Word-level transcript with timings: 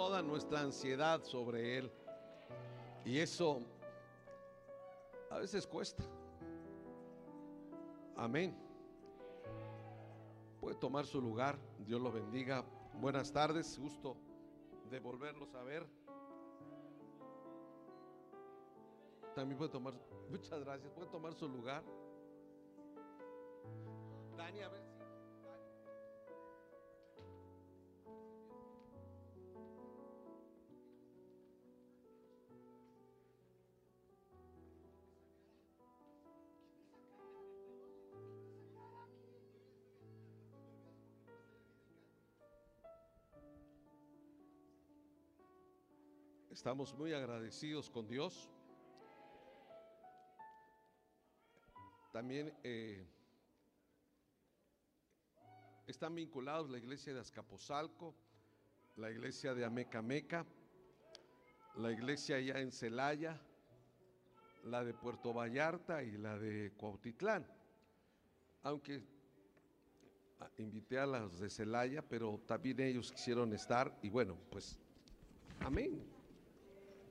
toda 0.00 0.22
nuestra 0.22 0.60
ansiedad 0.60 1.22
sobre 1.24 1.76
Él. 1.76 1.92
Y 3.04 3.18
eso 3.18 3.60
a 5.28 5.36
veces 5.36 5.66
cuesta. 5.66 6.02
Amén. 8.16 8.56
Puede 10.58 10.76
tomar 10.76 11.04
su 11.04 11.20
lugar. 11.20 11.58
Dios 11.80 12.00
lo 12.00 12.10
bendiga. 12.10 12.64
Buenas 12.94 13.30
tardes. 13.30 13.78
Gusto 13.78 14.16
de 14.90 15.00
volverlos 15.00 15.54
a 15.54 15.62
ver. 15.64 15.86
También 19.34 19.58
puede 19.58 19.70
tomar. 19.70 19.92
Muchas 20.30 20.60
gracias. 20.60 20.90
Puede 20.92 21.10
tomar 21.10 21.34
su 21.34 21.46
lugar. 21.46 21.84
Dani, 24.34 24.62
a 24.62 24.68
ver 24.70 24.79
Estamos 46.60 46.94
muy 46.94 47.14
agradecidos 47.14 47.88
con 47.88 48.06
Dios. 48.06 48.50
También 52.12 52.52
eh, 52.62 53.02
están 55.86 56.14
vinculados 56.14 56.68
la 56.68 56.76
iglesia 56.76 57.14
de 57.14 57.20
Azcapotzalco, 57.20 58.14
la 58.96 59.10
iglesia 59.10 59.54
de 59.54 59.64
Amecameca, 59.64 60.44
la 61.76 61.92
iglesia 61.92 62.36
allá 62.36 62.60
en 62.60 62.72
Celaya, 62.72 63.40
la 64.64 64.84
de 64.84 64.92
Puerto 64.92 65.32
Vallarta 65.32 66.02
y 66.02 66.18
la 66.18 66.38
de 66.38 66.74
Cuautitlán. 66.76 67.46
Aunque 68.64 69.02
ah, 70.40 70.50
invité 70.58 70.98
a 70.98 71.06
las 71.06 71.38
de 71.38 71.48
Celaya, 71.48 72.02
pero 72.06 72.38
también 72.46 72.80
ellos 72.80 73.12
quisieron 73.12 73.50
estar 73.54 73.98
y 74.02 74.10
bueno, 74.10 74.36
pues 74.50 74.78
amén. 75.60 76.19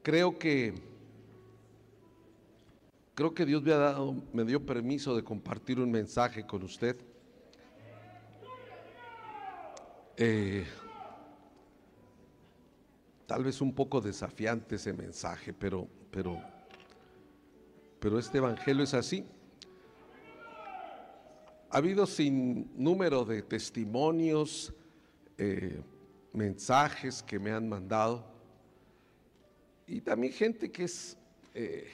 Creo 0.02 0.38
que 0.40 0.74
creo 3.16 3.34
que 3.34 3.46
Dios 3.46 3.62
me 3.64 3.74
ha 3.74 3.78
dado 3.78 4.16
me 4.32 4.46
dio 4.46 4.66
permiso 4.66 5.14
de 5.14 5.24
compartir 5.24 5.80
un 5.80 5.92
mensaje 5.92 6.46
con 6.46 6.64
usted. 6.64 6.96
Eh, 10.16 10.66
tal 13.26 13.44
vez 13.44 13.62
un 13.62 13.74
poco 13.74 14.00
desafiante 14.00 14.76
ese 14.76 14.94
mensaje, 14.94 15.54
pero, 15.54 15.88
pero, 16.12 16.42
pero 18.00 18.18
este 18.18 18.38
evangelio 18.38 18.84
es 18.84 18.94
así. 18.94 19.26
Ha 21.70 21.78
habido 21.78 22.06
sin 22.06 22.72
número 22.76 23.26
de 23.26 23.42
testimonios, 23.42 24.74
eh, 25.38 25.82
mensajes 26.34 27.22
que 27.22 27.38
me 27.38 27.52
han 27.52 27.70
mandado 27.70 28.39
y 29.90 30.02
también 30.02 30.32
gente 30.32 30.72
que 30.72 30.84
es 30.84 31.18
eh, 31.56 31.90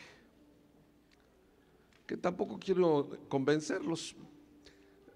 que 2.06 2.18
tampoco 2.18 2.60
quiero 2.60 3.10
convencerlos. 3.30 4.16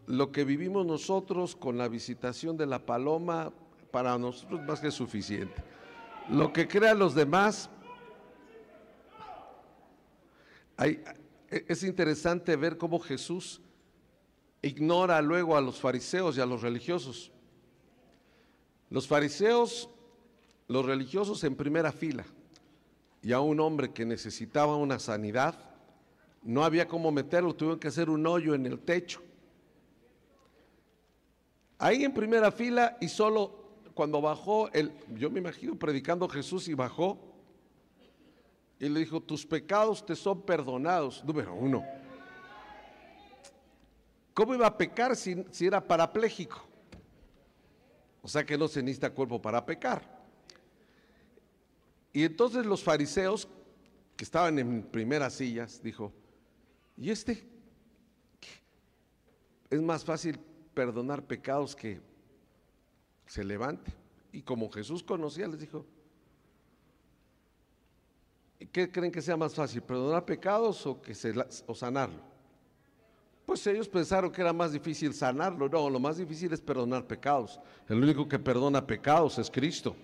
Lo 0.07 0.31
que 0.31 0.43
vivimos 0.43 0.85
nosotros 0.85 1.55
con 1.55 1.77
la 1.77 1.87
visitación 1.87 2.57
de 2.57 2.65
la 2.65 2.83
paloma, 2.83 3.53
para 3.91 4.17
nosotros 4.17 4.61
más 4.65 4.79
que 4.79 4.91
suficiente. 4.91 5.61
Lo 6.29 6.53
que 6.53 6.67
crean 6.67 6.97
los 6.97 7.13
demás, 7.13 7.69
es 11.49 11.83
interesante 11.83 12.55
ver 12.55 12.77
cómo 12.77 12.99
Jesús 12.99 13.61
ignora 14.61 15.21
luego 15.21 15.57
a 15.57 15.61
los 15.61 15.79
fariseos 15.79 16.37
y 16.37 16.41
a 16.41 16.45
los 16.45 16.61
religiosos. 16.61 17.31
Los 18.89 19.07
fariseos, 19.07 19.89
los 20.67 20.85
religiosos 20.85 21.43
en 21.43 21.55
primera 21.55 21.91
fila, 21.91 22.25
y 23.21 23.33
a 23.33 23.39
un 23.39 23.59
hombre 23.59 23.91
que 23.91 24.05
necesitaba 24.05 24.75
una 24.75 24.99
sanidad, 24.99 25.57
no 26.41 26.63
había 26.63 26.87
cómo 26.87 27.11
meterlo, 27.11 27.53
tuvieron 27.53 27.79
que 27.79 27.89
hacer 27.89 28.09
un 28.09 28.25
hoyo 28.25 28.55
en 28.55 28.65
el 28.65 28.79
techo. 28.79 29.21
Ahí 31.77 32.03
en 32.03 32.13
primera 32.13 32.51
fila 32.51 32.97
y 33.01 33.07
solo 33.09 33.59
cuando 33.93 34.21
bajó, 34.21 34.69
el, 34.71 34.91
yo 35.15 35.29
me 35.29 35.39
imagino 35.39 35.75
predicando 35.75 36.27
Jesús 36.29 36.67
y 36.67 36.73
bajó 36.73 37.17
y 38.79 38.87
le 38.87 39.01
dijo, 39.01 39.19
tus 39.19 39.45
pecados 39.45 40.05
te 40.05 40.15
son 40.15 40.41
perdonados. 40.41 41.23
Número 41.25 41.53
uno. 41.53 41.83
¿Cómo 44.33 44.55
iba 44.55 44.67
a 44.67 44.77
pecar 44.77 45.17
si, 45.17 45.43
si 45.51 45.67
era 45.67 45.85
parapléjico? 45.85 46.65
O 48.21 48.27
sea 48.27 48.45
que 48.45 48.57
no 48.57 48.67
se 48.69 48.81
necesita 48.81 49.09
cuerpo 49.09 49.41
para 49.41 49.65
pecar. 49.65 50.18
Y 52.13 52.23
entonces 52.23 52.65
los 52.65 52.83
fariseos, 52.83 53.47
que 54.15 54.23
estaban 54.23 54.59
en 54.59 54.83
primeras 54.83 55.33
sillas, 55.33 55.81
dijo, 55.81 56.11
¿y 56.97 57.09
este? 57.09 57.47
Es 59.69 59.81
más 59.81 60.03
fácil 60.03 60.39
perdonar 60.73 61.23
pecados 61.23 61.75
que 61.75 62.01
se 63.25 63.43
levante. 63.43 63.93
Y 64.31 64.41
como 64.41 64.69
Jesús 64.69 65.03
conocía, 65.03 65.47
les 65.47 65.59
dijo, 65.59 65.85
¿qué 68.71 68.91
creen 68.91 69.11
que 69.11 69.21
sea 69.21 69.37
más 69.37 69.53
fácil, 69.53 69.81
perdonar 69.81 70.25
pecados 70.25 70.85
o, 70.85 71.01
que 71.01 71.13
se, 71.15 71.33
o 71.67 71.75
sanarlo? 71.75 72.29
Pues 73.45 73.65
ellos 73.65 73.87
pensaron 73.89 74.31
que 74.31 74.41
era 74.41 74.53
más 74.53 74.71
difícil 74.71 75.11
sanarlo. 75.13 75.67
No, 75.67 75.89
lo 75.89 75.99
más 75.99 76.17
difícil 76.17 76.53
es 76.53 76.61
perdonar 76.61 77.07
pecados. 77.07 77.59
El 77.87 78.03
único 78.03 78.27
que 78.27 78.37
perdona 78.37 78.85
pecados 78.85 79.39
es 79.39 79.49
Cristo. 79.49 79.95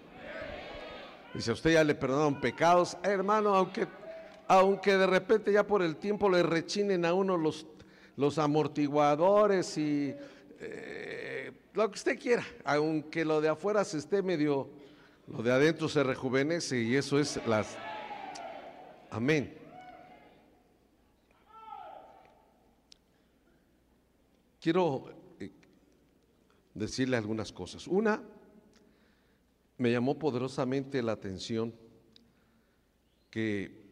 Dice, 1.35 1.51
usted 1.51 1.73
ya 1.73 1.83
le 1.83 1.95
perdonaron 1.95 2.39
pecados. 2.39 2.95
hermano, 3.03 3.53
aunque, 3.53 3.85
aunque 4.47 4.95
de 4.95 5.05
repente 5.05 5.51
ya 5.51 5.67
por 5.67 5.81
el 5.81 5.97
tiempo 5.97 6.29
le 6.29 6.41
rechinen 6.41 7.03
a 7.03 7.13
uno 7.13 7.35
los, 7.35 7.67
los 8.15 8.37
amortiguadores 8.37 9.77
y 9.77 10.15
eh, 10.61 11.51
lo 11.73 11.91
que 11.91 11.95
usted 11.95 12.17
quiera, 12.17 12.45
aunque 12.63 13.25
lo 13.25 13.41
de 13.41 13.49
afuera 13.49 13.83
se 13.83 13.97
esté 13.97 14.21
medio, 14.21 14.69
lo 15.27 15.43
de 15.43 15.51
adentro 15.51 15.89
se 15.89 16.03
rejuvenece 16.03 16.79
y 16.81 16.95
eso 16.95 17.19
es 17.19 17.45
las... 17.45 17.75
Amén. 19.11 19.57
Quiero 24.61 25.13
eh, 25.41 25.51
decirle 26.73 27.17
algunas 27.17 27.51
cosas. 27.51 27.87
Una, 27.87 28.23
me 29.77 29.91
llamó 29.91 30.17
poderosamente 30.17 31.01
la 31.01 31.13
atención 31.13 31.73
que 33.29 33.83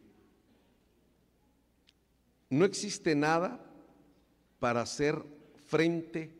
no 2.50 2.64
existe 2.64 3.14
nada 3.14 3.60
para 4.58 4.80
hacer 4.80 5.22
frente 5.66 6.32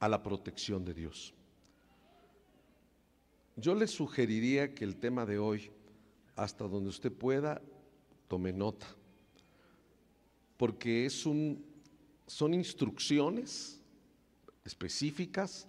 a 0.00 0.08
la 0.08 0.22
protección 0.22 0.84
de 0.84 0.94
Dios. 0.94 1.34
Yo 3.56 3.74
le 3.74 3.86
sugeriría 3.86 4.74
que 4.74 4.84
el 4.84 4.96
tema 4.96 5.24
de 5.24 5.38
hoy, 5.38 5.70
hasta 6.34 6.66
donde 6.66 6.90
usted 6.90 7.12
pueda, 7.12 7.62
tome 8.26 8.52
nota, 8.52 8.86
porque 10.56 11.06
es 11.06 11.24
un, 11.24 11.64
son 12.26 12.54
instrucciones 12.54 13.80
específicas 14.64 15.68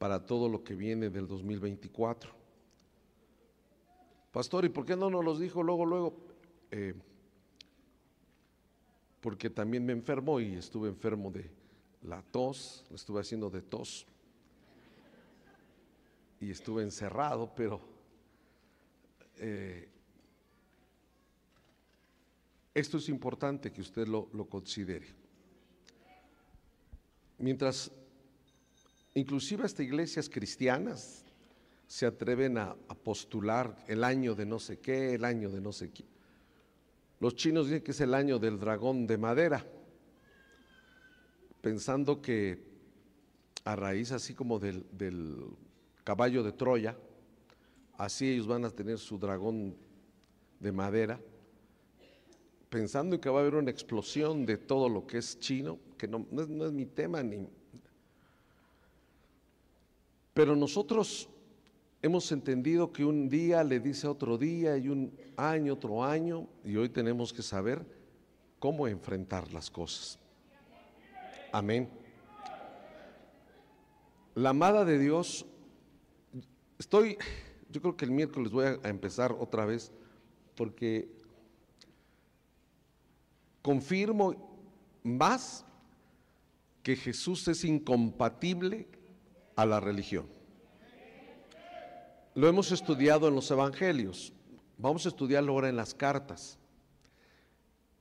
para 0.00 0.24
todo 0.24 0.48
lo 0.48 0.64
que 0.64 0.74
viene 0.74 1.10
del 1.10 1.28
2024. 1.28 2.32
Pastor, 4.32 4.64
¿y 4.64 4.70
por 4.70 4.86
qué 4.86 4.96
no 4.96 5.10
nos 5.10 5.22
los 5.22 5.38
dijo 5.38 5.62
luego, 5.62 5.84
luego? 5.84 6.16
Eh, 6.70 6.94
porque 9.20 9.50
también 9.50 9.84
me 9.84 9.92
enfermo 9.92 10.40
y 10.40 10.54
estuve 10.54 10.88
enfermo 10.88 11.30
de 11.30 11.50
la 12.00 12.22
tos, 12.22 12.86
estuve 12.94 13.20
haciendo 13.20 13.50
de 13.50 13.60
tos 13.60 14.06
y 16.40 16.50
estuve 16.50 16.82
encerrado, 16.82 17.52
pero 17.54 17.82
eh, 19.36 19.86
esto 22.72 22.96
es 22.96 23.10
importante 23.10 23.70
que 23.70 23.82
usted 23.82 24.08
lo, 24.08 24.30
lo 24.32 24.46
considere. 24.46 25.08
Mientras 27.36 27.92
Inclusive 29.14 29.64
hasta 29.64 29.82
iglesias 29.82 30.28
cristianas 30.28 31.24
se 31.86 32.06
atreven 32.06 32.58
a, 32.58 32.76
postular 33.02 33.76
el 33.88 34.04
año 34.04 34.34
de 34.34 34.46
no 34.46 34.60
sé 34.60 34.78
qué, 34.78 35.14
el 35.14 35.24
año 35.24 35.50
de 35.50 35.60
no 35.60 35.72
sé 35.72 35.90
qué. 35.90 36.04
Los 37.18 37.34
chinos 37.34 37.66
dicen 37.66 37.82
que 37.82 37.90
es 37.90 38.00
el 38.00 38.14
año 38.14 38.38
del 38.38 38.60
dragón 38.60 39.06
de 39.06 39.18
madera, 39.18 39.66
pensando 41.60 42.22
que 42.22 42.62
a 43.64 43.74
raíz 43.74 44.12
así 44.12 44.34
como 44.34 44.58
del, 44.58 44.86
del 44.92 45.44
caballo 46.04 46.42
de 46.42 46.52
Troya, 46.52 46.96
así 47.98 48.30
ellos 48.30 48.46
van 48.46 48.64
a 48.64 48.70
tener 48.70 48.98
su 48.98 49.18
dragón 49.18 49.76
de 50.60 50.72
madera, 50.72 51.20
pensando 52.68 53.16
en 53.16 53.20
que 53.20 53.28
va 53.28 53.38
a 53.38 53.42
haber 53.42 53.56
una 53.56 53.70
explosión 53.70 54.46
de 54.46 54.56
todo 54.56 54.88
lo 54.88 55.06
que 55.06 55.18
es 55.18 55.40
chino, 55.40 55.78
que 55.98 56.06
no, 56.06 56.24
es, 56.38 56.48
no 56.48 56.66
es 56.66 56.72
mi 56.72 56.86
tema 56.86 57.22
ni... 57.22 57.48
Pero 60.40 60.56
nosotros 60.56 61.28
hemos 62.00 62.32
entendido 62.32 62.90
que 62.90 63.04
un 63.04 63.28
día 63.28 63.62
le 63.62 63.78
dice 63.78 64.08
otro 64.08 64.38
día 64.38 64.74
y 64.78 64.88
un 64.88 65.14
año 65.36 65.74
otro 65.74 66.02
año, 66.02 66.48
y 66.64 66.76
hoy 66.76 66.88
tenemos 66.88 67.30
que 67.30 67.42
saber 67.42 67.84
cómo 68.58 68.88
enfrentar 68.88 69.52
las 69.52 69.70
cosas. 69.70 70.18
Amén. 71.52 71.90
La 74.34 74.48
amada 74.48 74.86
de 74.86 74.98
Dios, 74.98 75.44
estoy, 76.78 77.18
yo 77.68 77.82
creo 77.82 77.94
que 77.98 78.06
el 78.06 78.10
miércoles 78.10 78.50
voy 78.50 78.64
a 78.82 78.88
empezar 78.88 79.32
otra 79.38 79.66
vez, 79.66 79.92
porque 80.54 81.06
confirmo 83.60 84.58
más 85.02 85.66
que 86.82 86.96
Jesús 86.96 87.46
es 87.46 87.62
incompatible 87.62 88.88
a 89.56 89.66
la 89.66 89.80
religión. 89.80 90.26
Lo 92.34 92.48
hemos 92.48 92.72
estudiado 92.72 93.28
en 93.28 93.34
los 93.34 93.50
evangelios, 93.50 94.32
vamos 94.78 95.04
a 95.04 95.08
estudiarlo 95.08 95.52
ahora 95.52 95.68
en 95.68 95.76
las 95.76 95.94
cartas. 95.94 96.58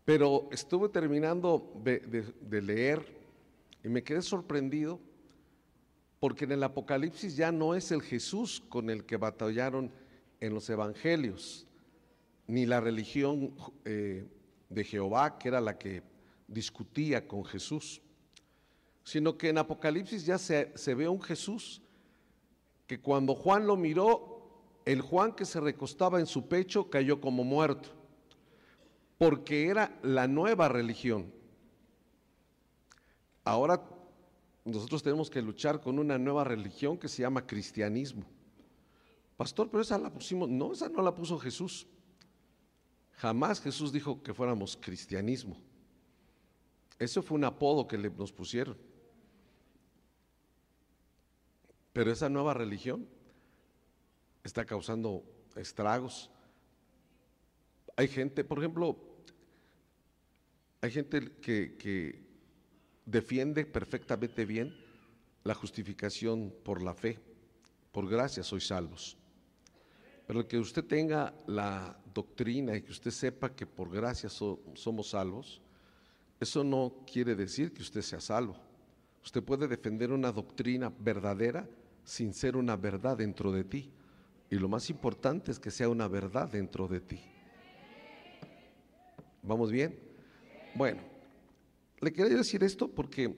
Pero 0.06 0.50
estuve 0.52 0.90
terminando 0.90 1.72
de, 1.84 2.62
leer 2.62 3.06
y 3.84 3.90
me 3.90 4.04
quedé 4.04 4.22
sorprendido 4.22 5.00
porque 6.20 6.46
en 6.46 6.54
el 6.54 6.64
Apocalipsis 6.64 7.36
ya 7.36 7.52
no 7.52 7.76
es 7.76 7.92
el 7.92 8.02
Jesús 8.02 8.64
con 8.70 8.90
el 8.90 9.06
que 9.06 9.18
batallaron 9.18 9.92
en 10.40 10.54
los 10.54 10.70
evangelios, 10.70 11.68
ni 12.48 12.66
la 12.66 12.82
religión 12.82 13.54
eh, 13.86 14.26
de 14.70 14.84
Jehová, 14.84 15.38
que 15.38 15.50
era 15.50 15.62
la 15.62 15.78
que 15.78 16.02
discutía 16.48 17.28
con 17.28 17.46
Jesús, 17.46 18.02
sino 19.10 19.36
que 19.40 19.50
en 19.50 19.58
Apocalipsis 19.58 20.24
ya 20.24 20.38
se, 20.38 20.94
ve 20.94 21.08
un 21.08 21.20
Jesús 21.20 21.82
que 22.86 23.02
cuando 23.02 23.34
Juan 23.34 23.66
lo 23.66 23.76
miró, 23.76 24.52
el 24.86 25.02
Juan 25.02 25.34
que 25.34 25.46
se 25.46 25.60
recostaba 25.60 26.20
en 26.20 26.28
su 26.28 26.48
pecho 26.48 26.92
cayó 26.92 27.20
como 27.20 27.44
muerto, 27.44 27.90
porque 29.18 29.66
era 29.66 29.98
la 30.04 30.28
nueva 30.28 30.70
religión. 30.70 31.34
Ahora 33.44 33.84
nosotros 34.64 35.02
tenemos 35.02 35.32
que 35.32 35.42
luchar 35.42 35.82
con 35.82 35.98
una 35.98 36.20
nueva 36.20 36.44
religión 36.44 36.96
que 36.96 37.08
se 37.08 37.24
llama 37.24 37.48
cristianismo. 37.48 38.26
Pastor, 39.38 39.72
pero 39.72 39.82
esa 39.82 39.98
la 39.98 40.14
pusimos, 40.14 40.48
no, 40.48 40.72
esa 40.72 40.88
no 40.88 41.02
la 41.02 41.16
puso 41.16 41.40
Jesús. 41.40 41.88
Jamás 43.14 43.60
Jesús 43.60 43.92
dijo 43.92 44.22
que 44.22 44.36
fuéramos 44.36 44.78
cristianismo. 44.80 45.58
Eso 47.00 47.24
fue 47.24 47.40
un 47.40 47.46
apodo 47.46 47.88
que 47.88 47.98
le, 47.98 48.12
nos 48.12 48.32
pusieron. 48.32 48.78
Pero 52.00 52.14
esa 52.14 52.30
nueva 52.30 52.54
religión 52.54 53.06
está 54.42 54.64
causando 54.64 55.22
estragos. 55.58 56.32
Hay 57.98 58.08
gente, 58.08 58.46
por 58.46 58.60
ejemplo, 58.60 58.98
hay 60.80 60.92
gente 60.92 61.34
que, 61.42 62.24
defiende 63.06 63.66
perfectamente 63.66 64.46
bien 64.46 64.74
la 65.44 65.54
justificación 65.54 66.56
por 66.64 66.82
la 66.82 66.94
fe. 66.94 67.20
Por 67.92 68.08
gracia 68.08 68.44
sois 68.44 68.68
salvos. 68.68 69.18
Pero 70.26 70.48
que 70.48 70.58
usted 70.58 70.86
tenga 70.86 71.36
la 71.48 72.00
doctrina 72.14 72.78
y 72.78 72.82
que 72.82 72.94
usted 72.94 73.12
sepa 73.12 73.54
que 73.54 73.68
por 73.68 73.92
gracia 73.92 74.30
somos 74.30 75.10
salvos, 75.10 75.62
eso 76.40 76.64
no 76.64 77.04
quiere 77.06 77.36
decir 77.36 77.74
que 77.74 77.82
usted 77.82 78.04
sea 78.04 78.22
salvo. 78.22 78.56
Usted 79.22 79.44
puede 79.44 79.68
defender 79.68 80.14
una 80.14 80.32
doctrina 80.32 80.90
verdadera 80.98 81.68
sin 82.10 82.34
ser 82.34 82.58
una 82.58 82.76
verdad 82.76 83.18
dentro 83.18 83.52
de 83.52 83.64
ti. 83.64 83.92
Y 84.50 84.56
lo 84.56 84.68
más 84.68 84.90
importante 84.90 85.52
es 85.52 85.60
que 85.60 85.70
sea 85.70 85.90
una 85.90 86.08
verdad 86.08 86.50
dentro 86.50 86.88
de 86.88 87.02
ti. 87.02 87.22
¿Vamos 89.44 89.72
bien? 89.72 90.00
Bueno, 90.74 91.02
le 92.00 92.12
quería 92.12 92.36
decir 92.36 92.64
esto 92.64 92.88
porque 92.88 93.36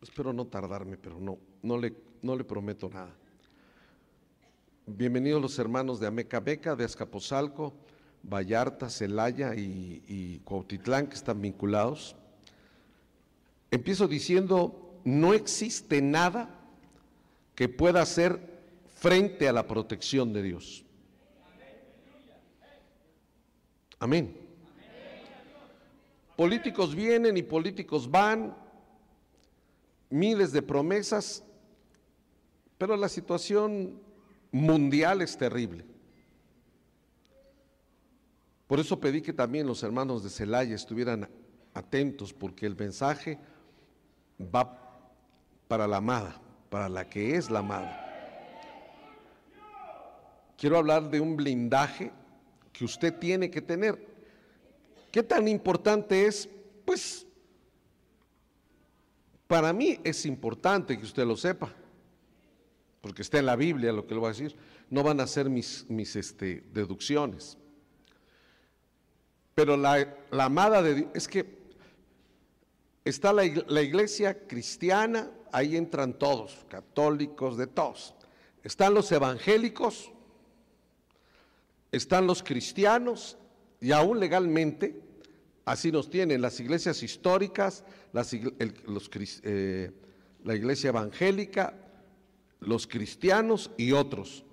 espero 0.00 0.32
no 0.32 0.46
tardarme, 0.46 0.96
pero 0.96 1.18
no, 1.18 1.36
no 1.62 1.76
le, 1.76 1.92
no 2.22 2.36
le 2.36 2.44
prometo 2.44 2.88
nada. 2.88 3.12
Bienvenidos 4.86 5.42
los 5.42 5.58
hermanos 5.58 5.98
de 5.98 6.06
Ameca 6.06 6.38
Beca, 6.38 6.76
de 6.76 6.84
Azcapotzalco, 6.84 7.74
Vallarta, 8.22 8.88
Celaya 8.88 9.56
y, 9.56 10.00
y 10.06 10.38
Cuautitlán 10.44 11.08
que 11.08 11.16
están 11.16 11.42
vinculados. 11.42 12.14
Empiezo 13.72 14.06
diciendo, 14.06 15.00
no 15.04 15.34
existe 15.34 16.00
nada 16.00 16.60
que 17.54 17.68
pueda 17.68 18.02
hacer 18.02 18.40
frente 18.88 19.48
a 19.48 19.52
la 19.52 19.66
protección 19.66 20.32
de 20.32 20.42
Dios. 20.42 20.84
Amén. 23.98 24.36
Políticos 26.36 26.94
vienen 26.94 27.36
y 27.36 27.42
políticos 27.42 28.10
van, 28.10 28.56
miles 30.10 30.52
de 30.52 30.62
promesas, 30.62 31.44
pero 32.76 32.96
la 32.96 33.08
situación 33.08 34.00
mundial 34.50 35.22
es 35.22 35.36
terrible. 35.36 35.84
Por 38.66 38.80
eso 38.80 38.98
pedí 38.98 39.22
que 39.22 39.32
también 39.32 39.66
los 39.66 39.82
hermanos 39.82 40.24
de 40.24 40.30
Celaya 40.30 40.74
estuvieran 40.74 41.28
atentos, 41.74 42.32
porque 42.32 42.66
el 42.66 42.76
mensaje 42.76 43.38
va 44.40 44.80
para 45.68 45.86
la 45.86 45.98
amada, 45.98 46.40
para 46.74 46.88
la 46.88 47.08
que 47.08 47.36
es 47.36 47.52
la 47.52 47.60
amada. 47.60 48.00
Quiero 50.58 50.78
hablar 50.78 51.08
de 51.08 51.20
un 51.20 51.36
blindaje 51.36 52.10
que 52.72 52.84
usted 52.84 53.16
tiene 53.16 53.48
que 53.48 53.62
tener 53.62 54.12
¿Qué 55.12 55.22
tan 55.22 55.46
importante 55.46 56.26
es? 56.26 56.48
Pues 56.84 57.24
para 59.46 59.72
mí 59.72 60.00
es 60.02 60.26
importante 60.26 60.98
que 60.98 61.04
usted 61.04 61.24
lo 61.24 61.36
sepa, 61.36 61.72
porque 63.00 63.22
está 63.22 63.38
en 63.38 63.46
la 63.46 63.54
Biblia 63.54 63.92
lo 63.92 64.08
que 64.08 64.14
le 64.14 64.18
voy 64.18 64.30
a 64.30 64.32
decir. 64.32 64.56
No 64.90 65.04
van 65.04 65.20
a 65.20 65.28
ser 65.28 65.48
mis, 65.48 65.88
mis 65.88 66.16
este, 66.16 66.64
deducciones. 66.72 67.56
Pero 69.54 69.76
la, 69.76 70.16
amada 70.32 70.82
de 70.82 70.94
Dios, 70.96 71.08
es 71.14 71.28
que 71.28 71.58
está 73.04 73.32
la, 73.32 73.44
la 73.68 73.82
iglesia 73.82 74.48
cristiana, 74.48 75.30
ahí 75.54 75.76
entran 75.76 76.18
todos, 76.18 76.66
católicos, 76.68 77.56
de 77.56 77.66
todos. 77.66 78.14
Están 78.62 78.94
los 78.94 79.10
evangélicos, 79.12 80.10
están 81.92 82.26
los 82.26 82.42
cristianos 82.42 83.38
y 83.80 83.92
aún 83.92 84.20
legalmente 84.20 85.04
Así 85.64 85.90
nos 85.90 86.10
tienen 86.10 86.42
las 86.42 86.60
iglesias 86.60 87.02
históricas, 87.02 87.84
eh, 89.42 89.90
la 90.44 90.54
iglesia 90.54 90.88
evangélica, 90.88 91.74
los 92.60 92.86
cristianos 92.86 93.70
y 93.78 93.92
otros. 93.92 94.44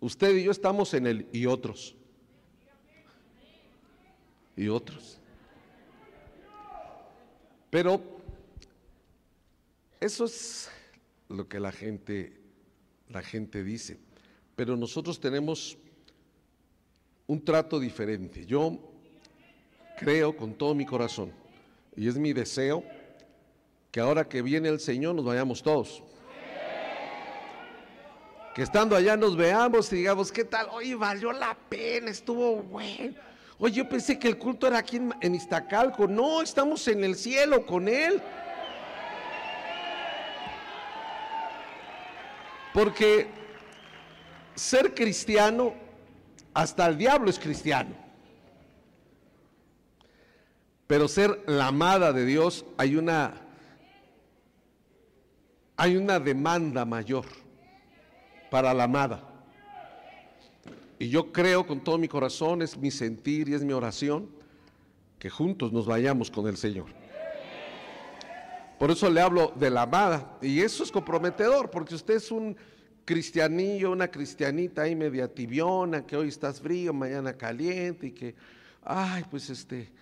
Usted 0.00 0.34
y 0.36 0.44
yo 0.44 0.50
estamos 0.50 0.92
en 0.94 1.06
el 1.06 1.28
y 1.32 1.46
otros. 1.46 1.94
Y 4.56 4.68
otros. 4.68 5.20
Pero 7.70 8.19
eso 10.00 10.24
es 10.24 10.70
lo 11.28 11.46
que 11.46 11.60
la 11.60 11.72
gente, 11.72 12.32
la 13.08 13.22
gente 13.22 13.62
dice. 13.62 13.98
Pero 14.56 14.76
nosotros 14.76 15.20
tenemos 15.20 15.78
un 17.26 17.44
trato 17.44 17.78
diferente. 17.78 18.44
Yo 18.46 18.78
creo 19.98 20.36
con 20.36 20.54
todo 20.54 20.74
mi 20.74 20.86
corazón 20.86 21.32
y 21.96 22.08
es 22.08 22.16
mi 22.16 22.32
deseo 22.32 22.82
que 23.90 24.00
ahora 24.00 24.28
que 24.28 24.42
viene 24.42 24.68
el 24.68 24.80
Señor 24.80 25.14
nos 25.14 25.24
vayamos 25.24 25.62
todos. 25.62 26.02
Que 28.54 28.62
estando 28.62 28.96
allá 28.96 29.16
nos 29.16 29.36
veamos 29.36 29.92
y 29.92 29.96
digamos, 29.96 30.32
¿qué 30.32 30.44
tal? 30.44 30.68
Oye, 30.72 30.94
valió 30.96 31.30
la 31.30 31.56
pena, 31.68 32.10
estuvo 32.10 32.56
bueno. 32.56 33.14
Oye, 33.58 33.74
yo 33.74 33.88
pensé 33.88 34.18
que 34.18 34.26
el 34.26 34.38
culto 34.38 34.66
era 34.66 34.78
aquí 34.78 34.96
en, 34.96 35.14
en 35.20 35.34
Iztacalco. 35.34 36.08
No, 36.08 36.42
estamos 36.42 36.88
en 36.88 37.04
el 37.04 37.14
cielo 37.14 37.64
con 37.64 37.86
Él. 37.86 38.20
Porque 42.72 43.28
ser 44.54 44.94
cristiano, 44.94 45.74
hasta 46.54 46.86
el 46.86 46.98
diablo 46.98 47.30
es 47.30 47.38
cristiano. 47.38 47.94
Pero 50.86 51.08
ser 51.08 51.42
la 51.46 51.68
amada 51.68 52.12
de 52.12 52.26
Dios 52.26 52.64
hay 52.76 52.96
una 52.96 53.46
hay 55.80 55.96
una 55.96 56.20
demanda 56.20 56.84
mayor 56.84 57.24
para 58.50 58.74
la 58.74 58.84
amada. 58.84 59.26
Y 60.98 61.08
yo 61.08 61.32
creo 61.32 61.66
con 61.66 61.82
todo 61.82 61.96
mi 61.96 62.06
corazón, 62.06 62.60
es 62.60 62.76
mi 62.76 62.90
sentir 62.90 63.48
y 63.48 63.54
es 63.54 63.64
mi 63.64 63.72
oración, 63.72 64.28
que 65.18 65.30
juntos 65.30 65.72
nos 65.72 65.86
vayamos 65.86 66.30
con 66.30 66.46
el 66.46 66.58
Señor. 66.58 66.99
Por 68.80 68.90
eso 68.90 69.10
le 69.10 69.20
hablo 69.20 69.52
de 69.56 69.68
la 69.68 69.82
amada. 69.82 70.38
Y 70.40 70.62
eso 70.62 70.82
es 70.82 70.90
comprometedor, 70.90 71.70
porque 71.70 71.94
usted 71.94 72.14
es 72.14 72.30
un 72.30 72.56
cristianillo, 73.04 73.90
una 73.90 74.10
cristianita 74.10 74.80
ahí 74.80 74.96
media 74.96 75.28
tibiona, 75.28 76.06
que 76.06 76.16
hoy 76.16 76.28
estás 76.28 76.62
frío, 76.62 76.94
mañana 76.94 77.36
caliente 77.36 78.06
y 78.06 78.12
que, 78.12 78.34
ay, 78.82 79.26
pues 79.30 79.50
este, 79.50 79.92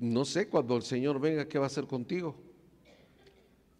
no 0.00 0.24
sé 0.24 0.48
cuando 0.48 0.76
el 0.76 0.82
Señor 0.82 1.20
venga, 1.20 1.46
¿qué 1.46 1.56
va 1.56 1.66
a 1.66 1.68
hacer 1.68 1.86
contigo? 1.86 2.34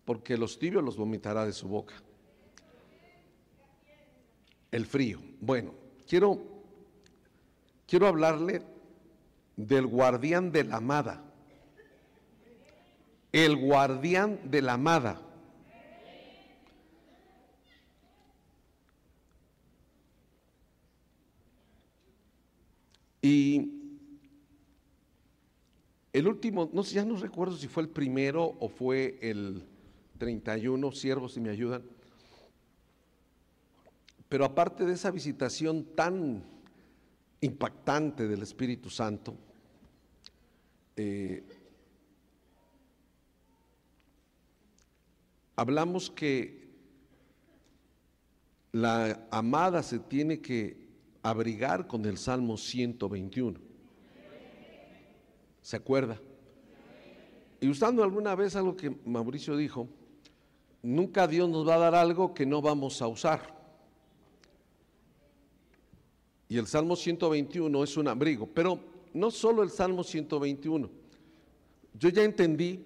Porque 0.05 0.37
los 0.37 0.57
tibios 0.57 0.85
los 0.85 0.97
vomitará 0.97 1.45
de 1.45 1.53
su 1.53 1.67
boca 1.67 1.95
el 4.71 4.87
frío. 4.87 5.21
Bueno, 5.41 5.75
quiero, 6.09 6.41
quiero 7.85 8.07
hablarle 8.07 8.63
del 9.57 9.89
guardián 9.89 10.53
de 10.53 10.63
la 10.63 10.77
amada. 10.77 11.34
El 13.35 13.57
guardián 13.57 14.39
de 14.45 14.63
la 14.63 14.75
amada. 14.75 15.21
Y 23.21 23.73
el 26.13 26.29
último, 26.29 26.71
no 26.73 26.85
sé, 26.85 26.95
ya 26.95 27.05
no 27.05 27.17
recuerdo 27.17 27.57
si 27.57 27.67
fue 27.67 27.83
el 27.83 27.89
primero 27.89 28.55
o 28.61 28.69
fue 28.69 29.19
el 29.21 29.65
31, 30.19 30.93
siervos, 30.93 31.33
si 31.33 31.41
me 31.41 31.51
ayudan. 31.51 31.83
Pero 34.29 34.45
aparte 34.45 34.85
de 34.85 34.93
esa 34.93 35.11
visitación 35.11 35.83
tan 35.97 36.45
impactante 37.41 38.29
del 38.29 38.43
Espíritu 38.43 38.91
Santo, 38.91 39.35
eh, 40.95 41.43
hablamos 45.57 46.11
que 46.11 46.65
la 48.73 49.27
amada 49.31 49.83
se 49.83 49.99
tiene 49.99 50.41
que 50.41 50.85
abrigar 51.23 51.87
con 51.87 52.05
el 52.05 52.19
Salmo 52.19 52.57
121. 52.57 53.59
¿Se 55.63 55.77
acuerda? 55.77 56.21
Y 57.61 57.69
usando 57.69 58.03
alguna 58.03 58.35
vez 58.35 58.57
algo 58.57 58.77
que 58.77 58.91
Mauricio 59.07 59.57
dijo, 59.57 59.89
nunca 60.83 61.27
Dios 61.27 61.49
nos 61.49 61.67
va 61.67 61.77
a 61.77 61.79
dar 61.79 61.95
algo 61.95 62.35
que 62.35 62.45
no 62.45 62.61
vamos 62.61 63.01
a 63.01 63.09
usar. 63.09 63.55
Y 66.49 66.59
el 66.59 66.67
Salmo 66.67 66.95
121 66.95 67.83
es 67.85 67.97
un 67.97 68.09
abrigo, 68.09 68.47
pero 68.47 68.79
no 69.15 69.31
solo 69.31 69.63
el 69.63 69.71
Salmo 69.71 70.05
121. 70.05 70.91
Yo 71.95 72.09
ya 72.11 72.23
entendí, 72.23 72.85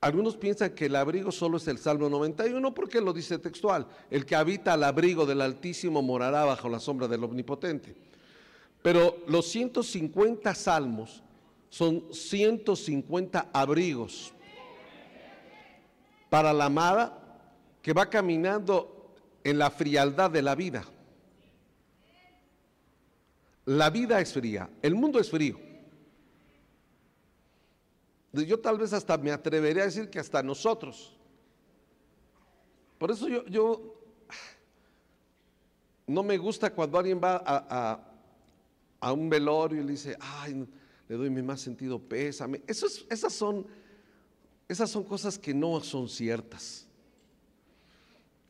algunos 0.00 0.36
piensan 0.36 0.70
que 0.70 0.86
el 0.86 0.96
abrigo 0.96 1.30
solo 1.30 1.58
es 1.58 1.68
el 1.68 1.76
Salmo 1.76 2.08
91 2.08 2.72
porque 2.72 3.02
lo 3.02 3.12
dice 3.12 3.38
textual, 3.38 3.86
el 4.10 4.24
que 4.24 4.34
habita 4.34 4.72
al 4.72 4.84
abrigo 4.84 5.26
del 5.26 5.42
Altísimo 5.42 6.00
morará 6.00 6.44
bajo 6.44 6.70
la 6.70 6.80
sombra 6.80 7.06
del 7.06 7.22
Omnipotente. 7.22 7.94
Pero 8.82 9.18
los 9.26 9.46
150 9.48 10.54
salmos 10.54 11.22
son 11.68 12.04
150 12.12 13.50
abrigos 13.52 14.32
para 16.30 16.54
la 16.54 16.66
amada 16.66 17.18
que 17.82 17.92
va 17.92 18.08
caminando 18.08 19.12
en 19.44 19.58
la 19.58 19.70
frialdad 19.70 20.30
de 20.30 20.40
la 20.40 20.54
vida. 20.54 20.84
La 23.66 23.90
vida 23.90 24.18
es 24.20 24.32
fría, 24.32 24.70
el 24.80 24.94
mundo 24.94 25.20
es 25.20 25.30
frío. 25.30 25.69
Yo 28.32 28.60
tal 28.60 28.78
vez 28.78 28.92
hasta 28.92 29.18
me 29.18 29.32
atrevería 29.32 29.82
a 29.82 29.86
decir 29.86 30.08
que 30.08 30.20
hasta 30.20 30.42
nosotros. 30.42 31.16
Por 32.98 33.10
eso 33.10 33.28
yo, 33.28 33.44
yo 33.46 33.94
no 36.06 36.22
me 36.22 36.36
gusta 36.38 36.72
cuando 36.72 36.98
alguien 36.98 37.20
va 37.22 37.42
a, 39.00 39.12
un 39.12 39.30
velorio 39.30 39.80
y 39.80 39.84
le 39.84 39.92
dice, 39.92 40.16
ay, 40.20 40.66
le 41.08 41.16
doy 41.16 41.30
mi 41.30 41.42
más 41.42 41.60
sentido 41.60 41.98
pésame. 41.98 42.62
esas, 42.66 43.32
son, 43.32 43.66
esas 44.68 44.90
son 44.90 45.04
cosas 45.04 45.38
que 45.38 45.54
no 45.54 45.80
son 45.80 46.08
ciertas. 46.08 46.86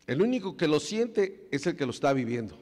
El 0.06 0.20
único 0.20 0.56
que 0.56 0.66
lo 0.66 0.80
siente 0.80 1.46
es 1.50 1.66
el 1.66 1.76
que 1.76 1.86
lo 1.86 1.92
está 1.92 2.12
viviendo. 2.12 2.58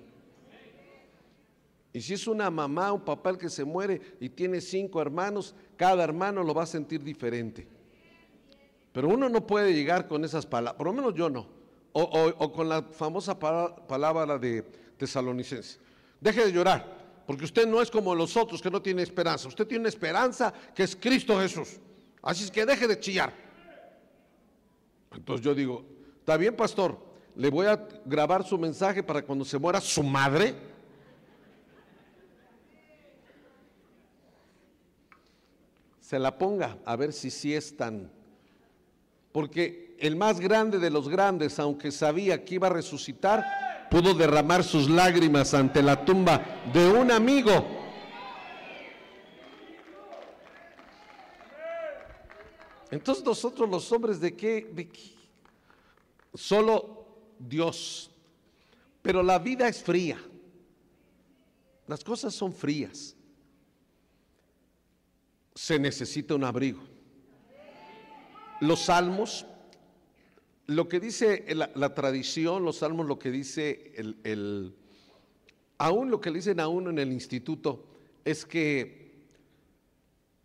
Y 1.92 2.02
si 2.02 2.14
es 2.14 2.26
una 2.26 2.50
mamá, 2.50 2.92
un 2.92 3.04
papá 3.04 3.30
el 3.30 3.38
que 3.38 3.48
se 3.48 3.64
muere 3.64 4.00
y 4.20 4.28
tiene 4.28 4.60
cinco 4.60 5.00
hermanos, 5.00 5.54
cada 5.78 6.02
hermano 6.02 6.42
lo 6.42 6.52
va 6.52 6.64
a 6.64 6.66
sentir 6.66 7.02
diferente. 7.02 7.66
Pero 8.92 9.08
uno 9.08 9.28
no 9.28 9.46
puede 9.46 9.72
llegar 9.72 10.08
con 10.08 10.24
esas 10.24 10.44
palabras, 10.44 10.76
por 10.76 10.88
lo 10.88 10.92
menos 10.92 11.14
yo 11.14 11.30
no, 11.30 11.46
o, 11.92 12.52
con 12.52 12.68
la 12.68 12.82
famosa 12.82 13.38
palabra 13.38 14.38
de 14.38 14.62
tesalonicense. 14.98 15.78
Deje 16.20 16.46
de 16.46 16.52
llorar, 16.52 17.22
porque 17.26 17.44
usted 17.44 17.66
no 17.66 17.80
es 17.80 17.90
como 17.90 18.12
los 18.14 18.36
otros 18.36 18.60
que 18.60 18.70
no 18.70 18.82
tienen 18.82 19.04
esperanza. 19.04 19.46
Usted 19.46 19.66
tiene 19.66 19.82
una 19.82 19.88
esperanza 19.88 20.52
que 20.74 20.82
es 20.82 20.96
Cristo 20.96 21.38
Jesús. 21.38 21.78
Así 22.22 22.44
es 22.44 22.50
que 22.50 22.66
deje 22.66 22.88
de 22.88 22.98
chillar. 22.98 23.32
Entonces 25.14 25.44
yo 25.44 25.54
digo, 25.54 25.84
está 26.18 26.36
bien, 26.36 26.56
pastor, 26.56 26.98
le 27.36 27.50
voy 27.50 27.66
a 27.66 27.86
grabar 28.04 28.44
su 28.44 28.58
mensaje 28.58 29.04
para 29.04 29.22
cuando 29.22 29.44
se 29.44 29.58
muera 29.58 29.80
su 29.80 30.02
madre 30.02 30.56
se 36.08 36.18
la 36.18 36.38
ponga 36.38 36.78
a 36.86 36.96
ver 36.96 37.12
si 37.12 37.30
sí 37.30 37.54
es 37.54 37.76
tan. 37.76 38.10
Porque 39.30 39.94
el 40.00 40.16
más 40.16 40.40
grande 40.40 40.78
de 40.78 40.88
los 40.88 41.06
grandes, 41.06 41.58
aunque 41.58 41.92
sabía 41.92 42.46
que 42.46 42.54
iba 42.54 42.68
a 42.68 42.70
resucitar, 42.70 43.44
pudo 43.90 44.14
derramar 44.14 44.64
sus 44.64 44.88
lágrimas 44.88 45.52
ante 45.52 45.82
la 45.82 46.02
tumba 46.06 46.40
de 46.72 46.88
un 46.88 47.10
amigo. 47.10 47.52
Entonces 52.90 53.22
nosotros 53.22 53.68
los 53.68 53.92
hombres 53.92 54.18
de 54.18 54.34
qué, 54.34 54.66
de 54.72 54.88
qué? 54.88 55.14
Solo 56.32 57.04
Dios. 57.38 58.10
Pero 59.02 59.22
la 59.22 59.38
vida 59.38 59.68
es 59.68 59.82
fría. 59.82 60.18
Las 61.86 62.02
cosas 62.02 62.32
son 62.34 62.50
frías 62.50 63.14
se 65.58 65.76
necesita 65.76 66.36
un 66.36 66.44
abrigo. 66.44 66.80
Los 68.60 68.82
salmos, 68.84 69.44
lo 70.66 70.88
que 70.88 71.00
dice 71.00 71.44
la, 71.52 71.94
tradición, 71.94 72.64
los 72.64 72.76
salmos, 72.76 73.08
lo 73.08 73.18
que 73.18 73.32
dice 73.32 73.92
el, 73.96 74.76
aún 75.76 76.12
lo 76.12 76.20
que 76.20 76.30
le 76.30 76.36
dicen 76.36 76.60
a 76.60 76.68
uno 76.68 76.90
en 76.90 77.00
el 77.00 77.12
instituto 77.12 77.84
es 78.24 78.46
que 78.46 79.16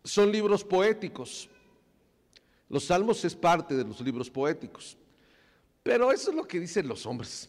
son 0.02 0.32
libros 0.32 0.64
poéticos. 0.64 1.48
Los 2.68 2.86
salmos 2.86 3.24
es 3.24 3.36
parte 3.36 3.76
de 3.76 3.84
los 3.84 4.00
libros 4.00 4.28
poéticos. 4.28 4.96
Pero 5.84 6.10
eso 6.10 6.30
es 6.30 6.36
lo 6.36 6.48
que 6.48 6.58
dicen 6.58 6.88
los 6.88 7.06
hombres. 7.06 7.48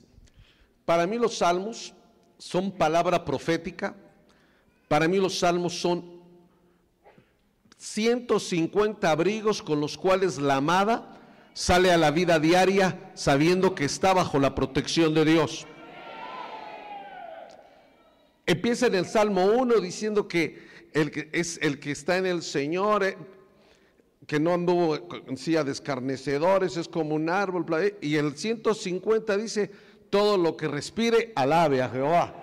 Para 0.85 1.07
mí 1.07 1.17
los 1.17 1.39
salmos 1.39 1.95
son 2.37 2.71
palabra 2.71 3.25
profética. 3.25 3.95
Para 4.87 5.07
mí 5.07 5.17
los 5.17 5.39
salmos 5.39 5.73
son 5.73 6.14
150 7.85 9.11
abrigos 9.11 9.61
con 9.61 9.79
los 9.79 9.95
cuales 9.95 10.39
la 10.39 10.55
amada 10.55 11.19
sale 11.53 11.91
a 11.91 11.97
la 11.97 12.09
vida 12.09 12.39
diaria 12.39 13.11
sabiendo 13.13 13.75
que 13.75 13.85
está 13.85 14.11
bajo 14.11 14.39
la 14.39 14.55
protección 14.55 15.13
de 15.13 15.23
Dios. 15.23 15.67
Empieza 18.47 18.87
en 18.87 18.95
el 18.95 19.05
Salmo 19.05 19.45
1 19.45 19.75
diciendo 19.81 20.27
que, 20.27 20.67
el 20.93 21.11
que 21.11 21.29
es 21.31 21.59
el 21.61 21.79
que 21.79 21.91
está 21.91 22.17
en 22.17 22.25
el 22.25 22.41
Señor, 22.41 23.03
eh, 23.03 23.17
que 24.25 24.39
no 24.39 24.53
anduvo 24.53 24.97
en 25.27 25.37
silla 25.37 25.63
de 25.63 25.71
escarnecedores, 25.71 26.77
es 26.77 26.87
como 26.87 27.13
un 27.13 27.29
árbol. 27.29 27.65
Y 28.01 28.15
el 28.15 28.35
150 28.35 29.37
dice, 29.37 29.71
todo 30.09 30.37
lo 30.37 30.57
que 30.57 30.67
respire, 30.67 31.33
alabe 31.35 31.83
a 31.83 31.89
Jehová. 31.89 32.33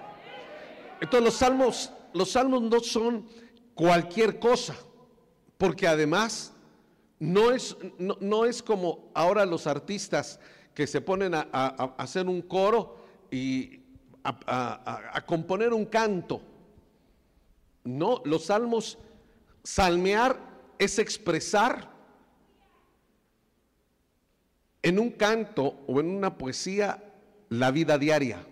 Entonces 1.00 1.24
los 1.24 1.34
salmos, 1.34 1.92
los 2.14 2.30
salmos 2.30 2.62
no 2.62 2.78
son 2.78 3.26
cualquier 3.74 4.38
cosa 4.38 4.76
porque 5.62 5.86
además 5.86 6.52
no 7.20 7.52
es, 7.52 7.76
no, 7.96 8.46
es 8.46 8.64
como 8.64 9.12
ahora 9.14 9.46
los 9.46 9.68
artistas 9.68 10.40
que 10.74 10.88
se 10.88 11.00
ponen 11.00 11.36
a, 11.36 11.42
hacer 11.98 12.26
un 12.26 12.42
coro 12.42 12.96
y 13.30 13.80
a, 14.24 15.22
componer 15.24 15.72
un 15.72 15.84
canto. 15.84 16.42
No, 17.84 18.22
los 18.24 18.46
salmos, 18.46 18.98
salmear 19.62 20.36
es 20.80 20.98
expresar 20.98 21.88
en 24.82 24.98
un 24.98 25.12
canto 25.12 25.78
o 25.86 26.00
en 26.00 26.08
una 26.08 26.36
poesía 26.36 27.04
la 27.50 27.70
vida 27.70 27.98
diaria. 27.98 28.44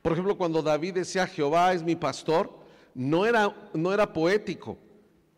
Por 0.00 0.12
ejemplo, 0.12 0.38
cuando 0.38 0.62
David 0.62 0.94
decía 0.94 1.26
Jehová 1.26 1.74
es 1.74 1.82
mi 1.82 1.94
pastor, 1.94 2.58
no 2.94 3.26
era, 3.26 3.54
no 3.74 3.92
era 3.92 4.14
poético, 4.14 4.78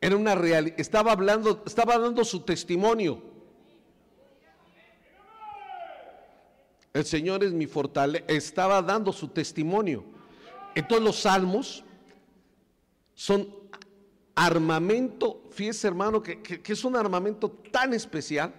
era 0.00 0.16
una 0.16 0.34
realidad, 0.34 0.78
estaba 0.78 1.12
hablando, 1.12 1.62
estaba 1.66 1.98
dando 1.98 2.24
su 2.24 2.40
testimonio. 2.40 3.22
El 6.92 7.04
Señor 7.04 7.44
es 7.44 7.52
mi 7.52 7.66
fortaleza, 7.66 8.24
estaba 8.28 8.82
dando 8.82 9.12
su 9.12 9.28
testimonio. 9.28 10.04
Entonces 10.74 11.04
los 11.04 11.20
salmos 11.20 11.84
son 13.14 13.48
armamento, 14.34 15.42
fíjese 15.50 15.88
hermano, 15.88 16.22
que, 16.22 16.40
que 16.40 16.72
es 16.72 16.84
un 16.84 16.96
armamento 16.96 17.50
tan 17.50 17.92
especial. 17.94 18.54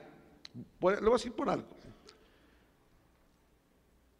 Le 0.53 0.63
voy 0.79 0.93
a 0.93 1.11
decir 1.11 1.31
por 1.31 1.49
algo. 1.49 1.79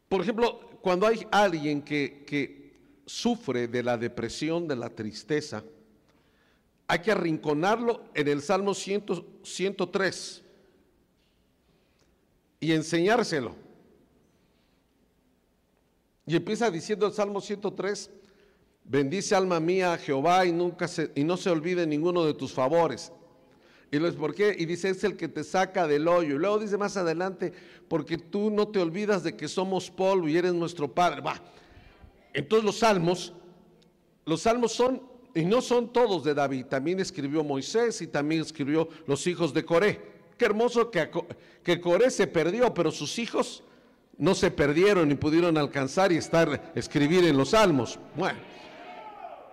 Por 0.10 0.22
ejemplo, 0.22 0.60
cuando 0.82 1.06
hay 1.06 1.26
alguien 1.32 1.84
que, 1.84 2.58
sufre 3.06 3.68
de 3.68 3.82
la 3.82 3.98
depresión, 3.98 4.68
de 4.68 4.76
la 4.76 4.90
tristeza, 4.90 5.64
hay 6.90 7.00
que 7.00 7.12
arrinconarlo 7.12 8.02
en 8.16 8.28
el 8.28 8.42
Salmo 8.42 8.74
103 8.74 10.44
y 12.60 12.72
enseñárselo. 12.72 13.56
Y 16.26 16.36
empieza 16.36 16.72
diciendo 16.72 17.06
el 17.06 17.14
Salmo 17.14 17.42
103, 17.42 18.10
bendice 18.84 19.36
alma 19.36 19.60
mía 19.60 19.94
a 19.94 20.00
Jehová 20.00 20.48
y, 20.48 20.52
nunca 20.52 20.88
y 21.14 21.24
no 21.24 21.38
se 21.38 21.52
olvide 21.52 21.86
ninguno 21.86 22.26
de 22.26 22.34
tus 22.34 22.54
favores. 22.54 23.12
Y 23.92 24.00
lo 24.00 24.08
es 24.08 24.16
por 24.16 24.34
qué, 24.34 24.56
y 24.58 24.66
dice, 24.66 24.90
es 24.90 25.04
el 25.04 25.16
que 25.16 25.28
te 25.28 25.44
saca 25.44 25.86
del 25.86 26.08
hoyo. 26.08 26.38
Y 26.38 26.40
luego 26.40 26.58
dice 26.58 26.80
más 26.80 26.98
adelante, 26.98 27.54
porque 27.88 28.18
tú 28.18 28.50
no 28.50 28.68
te 28.68 28.80
olvidas 28.80 29.22
de 29.22 29.38
que 29.38 29.48
somos 29.48 29.92
polvo 29.92 30.28
y 30.28 30.38
eres 30.38 30.56
nuestro 30.56 30.92
Padre. 30.92 31.22
Entonces 32.34 32.66
los 32.66 32.80
salmos, 32.80 33.34
los 34.26 34.42
salmos 34.42 34.72
son, 34.72 35.08
y 35.40 35.46
no 35.46 35.62
son 35.62 35.94
todos 35.94 36.26
de 36.26 36.34
David, 36.34 36.66
también 36.66 37.00
escribió 37.00 37.46
Moisés 37.46 38.02
y 38.02 38.08
también 38.08 38.42
escribió 38.42 38.90
los 39.08 39.26
hijos 39.26 39.54
de 39.54 39.64
Coré. 39.64 40.02
Qué 40.38 40.44
hermoso 40.44 40.92
que, 40.92 41.80
Coré 41.80 42.12
se 42.12 42.28
perdió, 42.28 42.74
pero 42.74 42.92
sus 42.92 43.18
hijos 43.20 43.64
no 44.18 44.36
se 44.36 44.52
perdieron 44.52 45.08
ni 45.08 45.16
pudieron 45.16 45.58
alcanzar 45.58 46.12
y 46.12 46.18
estar, 46.18 46.74
escribir 46.76 47.24
en 47.24 47.38
los 47.38 47.52
salmos. 47.52 47.98
Bueno, 48.18 48.38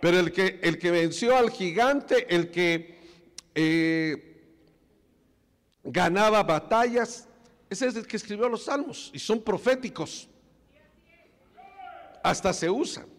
pero 0.00 0.19
el 0.19 0.33
que, 0.33 0.59
el 0.61 0.76
que 0.76 0.90
venció 0.90 1.37
al 1.37 1.52
gigante, 1.52 2.35
el 2.35 2.50
que 2.50 2.99
eh, 3.55 4.43
ganaba 5.85 6.43
batallas. 6.43 7.28
Ese 7.71 7.87
es 7.87 7.95
el 7.95 8.09
que 8.09 8.16
escribió 8.16 8.49
los 8.49 8.64
salmos 8.64 9.12
y 9.14 9.21
son 9.21 9.40
proféticos. 9.40 10.28
Hasta 12.25 12.52
se 12.52 12.69
usan. 12.69 13.15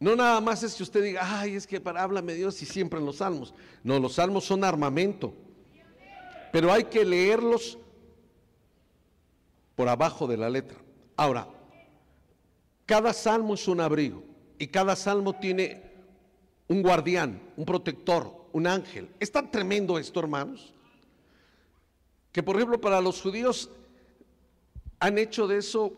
No 0.00 0.16
nada 0.16 0.40
más 0.40 0.62
es 0.62 0.74
que 0.74 0.82
usted 0.82 1.02
diga, 1.02 1.20
ay, 1.22 1.54
es 1.56 1.66
que 1.66 1.78
para 1.78 2.02
háblame 2.02 2.32
Dios 2.32 2.60
y 2.62 2.66
siempre 2.66 2.98
en 2.98 3.04
los 3.04 3.16
salmos. 3.16 3.52
No, 3.84 3.98
los 4.00 4.14
salmos 4.14 4.44
son 4.44 4.64
armamento. 4.64 5.34
Pero 6.50 6.72
hay 6.72 6.84
que 6.84 7.04
leerlos 7.04 7.78
por 9.76 9.88
abajo 9.88 10.26
de 10.26 10.38
la 10.38 10.48
letra. 10.48 10.78
Ahora, 11.16 11.46
cada 12.86 13.12
salmo 13.12 13.54
es 13.54 13.68
un 13.68 13.80
abrigo 13.80 14.24
y 14.58 14.68
cada 14.68 14.96
salmo 14.96 15.34
tiene 15.34 15.90
un 16.66 16.82
guardián, 16.82 17.40
un 17.56 17.66
protector, 17.66 18.48
un 18.52 18.66
ángel. 18.66 19.10
Es 19.20 19.30
tan 19.30 19.50
tremendo 19.50 19.98
esto, 19.98 20.18
hermanos, 20.18 20.72
que 22.32 22.42
por 22.42 22.56
ejemplo 22.56 22.80
para 22.80 23.02
los 23.02 23.20
judíos 23.20 23.70
han 24.98 25.18
hecho 25.18 25.46
de 25.46 25.58
eso, 25.58 25.92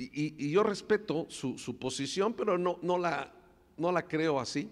y, 0.00 0.50
yo 0.50 0.62
respeto 0.62 1.26
su, 1.28 1.76
posición, 1.78 2.32
pero 2.34 2.56
no, 2.56 2.98
la, 2.98 3.32
no 3.76 3.92
la 3.92 4.06
creo 4.06 4.40
así. 4.40 4.70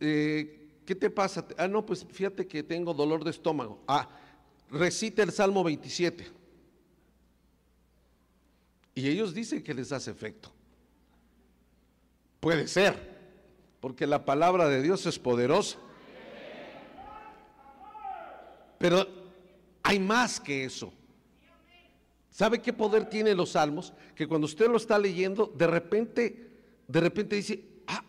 Eh, 0.00 0.80
¿Qué 0.86 0.94
te 0.94 1.10
pasa? 1.10 1.46
Ah, 1.58 1.68
no, 1.68 1.84
pues 1.84 2.06
fíjate 2.10 2.46
que 2.46 2.62
tengo 2.62 2.94
dolor 2.94 3.24
de 3.24 3.30
estómago. 3.30 3.82
Ah, 3.86 4.08
recita 4.70 5.22
el 5.22 5.32
Salmo 5.32 5.62
27. 5.64 6.26
Y 8.94 9.08
ellos 9.08 9.34
dicen 9.34 9.62
que 9.62 9.74
les 9.74 9.92
hace 9.92 10.10
efecto. 10.10 10.52
Puede 12.40 12.68
ser 12.68 13.14
porque 13.80 14.06
la 14.06 14.24
palabra 14.24 14.68
de 14.68 14.80
Dios 14.80 15.04
es 15.04 15.18
poderosa. 15.18 15.78
Pero 18.78 19.06
hay 19.82 19.98
más 19.98 20.40
que 20.40 20.64
eso. 20.64 20.92
¿Sabe 22.34 22.60
qué 22.60 22.72
poder 22.72 23.08
tienen 23.08 23.36
los 23.36 23.50
salmos? 23.50 23.92
Que 24.16 24.26
cuando 24.26 24.46
usted 24.46 24.68
lo 24.68 24.76
está 24.76 24.98
leyendo, 24.98 25.46
de 25.54 25.68
repente, 25.68 26.50
de 26.88 27.00
repente 27.00 27.36
dice, 27.36 27.64
ah, 27.86 28.02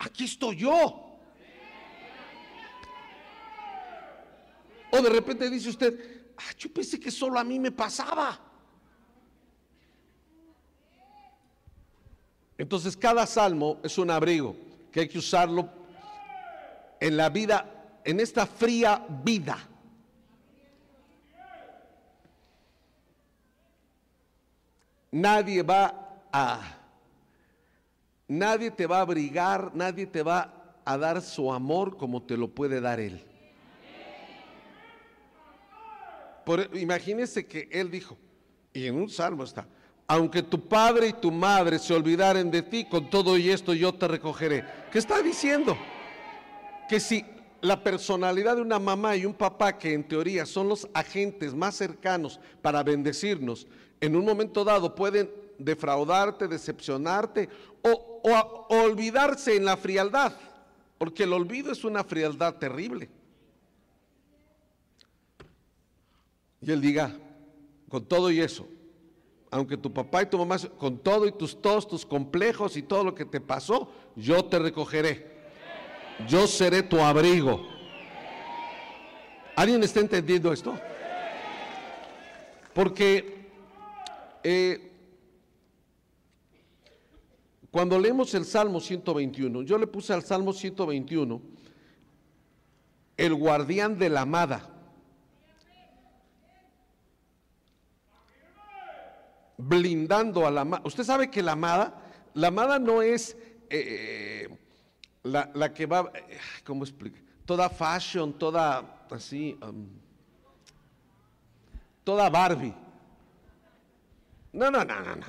aquí 0.00 0.24
estoy 0.24 0.56
yo. 0.56 1.20
O 4.90 5.00
de 5.00 5.08
repente 5.08 5.48
dice 5.48 5.68
usted, 5.68 6.24
ah, 6.38 6.52
yo 6.58 6.72
pensé 6.72 6.98
que 6.98 7.12
solo 7.12 7.38
a 7.38 7.44
mí 7.44 7.60
me 7.60 7.70
pasaba. 7.70 8.36
Entonces 12.58 12.96
cada 12.96 13.24
salmo 13.26 13.78
es 13.84 13.96
un 13.96 14.10
abrigo 14.10 14.56
que 14.90 15.02
hay 15.02 15.08
que 15.08 15.18
usarlo 15.18 15.70
en 16.98 17.16
la 17.16 17.28
vida, 17.28 18.00
en 18.04 18.18
esta 18.18 18.44
fría 18.44 19.06
vida. 19.22 19.68
Nadie 25.12 25.62
va 25.62 25.94
a, 26.32 26.60
nadie 28.26 28.70
te 28.70 28.86
va 28.86 28.98
a 28.98 29.02
abrigar, 29.02 29.70
nadie 29.74 30.06
te 30.06 30.22
va 30.22 30.80
a 30.84 30.96
dar 30.96 31.20
su 31.20 31.52
amor 31.52 31.98
como 31.98 32.22
te 32.22 32.36
lo 32.36 32.48
puede 32.48 32.80
dar 32.80 32.98
Él. 32.98 33.22
Por, 36.46 36.70
imagínese 36.76 37.46
que 37.46 37.68
Él 37.70 37.90
dijo, 37.90 38.16
y 38.72 38.86
en 38.86 38.94
un 38.94 39.10
salmo 39.10 39.44
está, 39.44 39.66
aunque 40.06 40.42
tu 40.42 40.66
padre 40.66 41.08
y 41.08 41.12
tu 41.12 41.30
madre 41.30 41.78
se 41.78 41.92
olvidaren 41.92 42.50
de 42.50 42.62
ti, 42.62 42.86
con 42.86 43.10
todo 43.10 43.36
y 43.36 43.50
esto 43.50 43.74
yo 43.74 43.92
te 43.94 44.08
recogeré. 44.08 44.64
¿Qué 44.90 44.98
está 44.98 45.22
diciendo? 45.22 45.76
Que 46.88 46.98
si 46.98 47.22
la 47.62 47.82
personalidad 47.82 48.56
de 48.56 48.62
una 48.62 48.80
mamá 48.80 49.16
y 49.16 49.24
un 49.24 49.32
papá, 49.32 49.78
que 49.78 49.94
en 49.94 50.06
teoría 50.06 50.44
son 50.44 50.68
los 50.68 50.88
agentes 50.92 51.54
más 51.54 51.76
cercanos 51.76 52.40
para 52.60 52.82
bendecirnos, 52.82 53.68
en 54.00 54.16
un 54.16 54.24
momento 54.24 54.64
dado 54.64 54.96
pueden 54.96 55.30
defraudarte, 55.58 56.48
decepcionarte 56.48 57.48
o, 57.82 58.66
olvidarse 58.68 59.56
en 59.56 59.64
la 59.64 59.76
frialdad, 59.76 60.32
porque 60.98 61.22
el 61.22 61.32
olvido 61.32 61.70
es 61.70 61.84
una 61.84 62.02
frialdad 62.02 62.56
terrible. 62.56 63.08
Y 66.60 66.70
él 66.70 66.80
diga, 66.80 67.16
con 67.88 68.04
todo 68.04 68.30
y 68.32 68.40
eso, 68.40 68.66
aunque 69.52 69.76
tu 69.76 69.92
papá 69.92 70.22
y 70.22 70.26
tu 70.26 70.38
mamá, 70.38 70.56
con 70.78 70.98
todo 70.98 71.28
y 71.28 71.32
tus 71.32 71.60
todos 71.60 71.86
tus 71.86 72.04
complejos 72.04 72.76
y 72.76 72.82
todo 72.82 73.04
lo 73.04 73.14
que 73.14 73.24
te 73.24 73.40
pasó, 73.40 73.88
yo 74.16 74.44
te 74.44 74.58
recogeré. 74.58 75.31
Yo 76.28 76.46
seré 76.46 76.82
tu 76.82 77.00
abrigo. 77.00 77.66
¿Alguien 79.56 79.82
está 79.82 80.00
entendiendo 80.00 80.52
esto? 80.52 80.78
Porque 82.72 83.50
eh, 84.42 84.92
cuando 87.70 87.98
leemos 87.98 88.32
el 88.34 88.44
Salmo 88.44 88.80
121, 88.80 89.62
yo 89.62 89.78
le 89.78 89.86
puse 89.86 90.12
al 90.12 90.22
Salmo 90.22 90.52
121 90.52 91.42
el 93.16 93.34
guardián 93.34 93.98
de 93.98 94.08
la 94.08 94.22
amada. 94.22 94.68
blindando 99.68 100.46
a 100.46 100.50
la 100.50 100.62
amada. 100.62 100.82
Usted 100.84 101.04
sabe 101.04 101.30
que 101.30 101.42
la 101.42 101.52
amada, 101.52 102.02
la 102.34 102.48
amada 102.48 102.78
no 102.78 103.02
es 103.02 103.36
eh, 103.70 104.48
la, 105.22 105.72
que 105.72 105.86
va, 105.86 106.10
eh, 106.14 106.38
¿cómo 106.64 106.84
explica? 106.84 107.20
Toda 107.44 107.68
fashion, 107.68 108.32
toda 108.32 109.06
así, 109.10 109.58
um, 109.62 109.86
toda 112.04 112.28
Barbie. 112.30 112.74
No, 114.52 114.70
no, 114.70 114.84
no, 114.84 115.00
no, 115.00 115.16
no. 115.16 115.26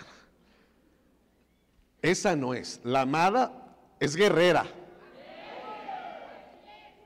Esa 2.02 2.36
no 2.36 2.54
es. 2.54 2.82
La 2.84 3.02
amada 3.02 3.76
es 4.00 4.16
guerrera. 4.16 4.66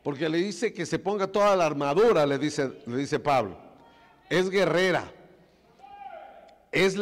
Porque 0.03 0.29
le 0.29 0.37
dice 0.37 0.73
que 0.73 0.85
se 0.85 0.99
ponga 0.99 1.27
toda 1.27 1.55
la 1.55 1.65
armadura, 1.65 2.25
le 2.25 2.37
dice, 2.37 2.81
le 2.85 2.97
dice 2.97 3.19
Pablo. 3.19 3.57
Es 4.29 4.49
guerrera 4.49 5.11
es, 6.71 6.95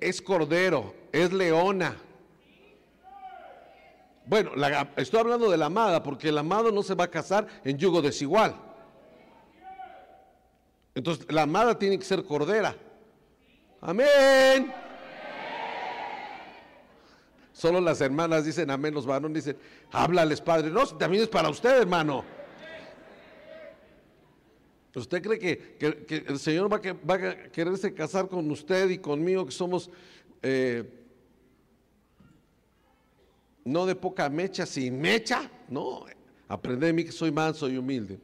es 0.00 0.22
cordero, 0.22 0.94
es 1.12 1.32
leona. 1.32 1.96
Bueno, 4.24 4.52
estoy 4.96 5.20
hablando 5.20 5.50
de 5.50 5.56
la 5.56 5.66
amada, 5.66 6.02
porque 6.02 6.28
el 6.28 6.38
amado 6.38 6.70
no 6.70 6.82
se 6.82 6.94
va 6.94 7.04
a 7.04 7.10
casar 7.10 7.46
en 7.64 7.76
yugo 7.76 8.00
desigual. 8.00 8.54
Entonces, 10.94 11.26
la 11.30 11.42
amada 11.42 11.78
tiene 11.78 11.98
que 11.98 12.04
ser 12.04 12.24
cordera. 12.24 12.76
Amén. 13.80 14.72
Solo 17.52 17.80
las 17.80 18.00
hermanas 18.00 18.44
dicen 18.44 18.70
amén, 18.70 18.94
los 18.94 19.06
varones 19.06 19.44
dicen, 19.44 19.60
háblales, 19.90 20.40
Padre. 20.40 20.70
No, 20.70 20.86
también 20.86 21.22
es 21.22 21.28
para 21.28 21.48
usted, 21.48 21.80
hermano. 21.80 22.24
¿Usted 24.94 25.22
cree 25.22 25.38
que, 25.38 26.24
el 26.26 26.38
Señor 26.38 26.70
va, 26.70 26.76
a 26.76 27.50
quererse 27.50 27.94
casar 27.94 28.28
con 28.28 28.50
usted 28.50 28.90
y 28.90 28.98
conmigo, 28.98 29.46
que 29.46 29.52
somos 29.52 29.90
eh, 30.42 31.01
no 33.64 33.86
de 33.86 33.94
poca 33.94 34.28
mecha, 34.28 34.66
sin 34.66 35.00
mecha? 35.00 35.50
No, 35.68 36.04
aprende 36.48 36.86
de 36.86 36.92
mí 36.92 37.04
que 37.04 37.12
soy 37.12 37.30
manso 37.30 37.68
y 37.68 37.76
humilde. 37.76 38.18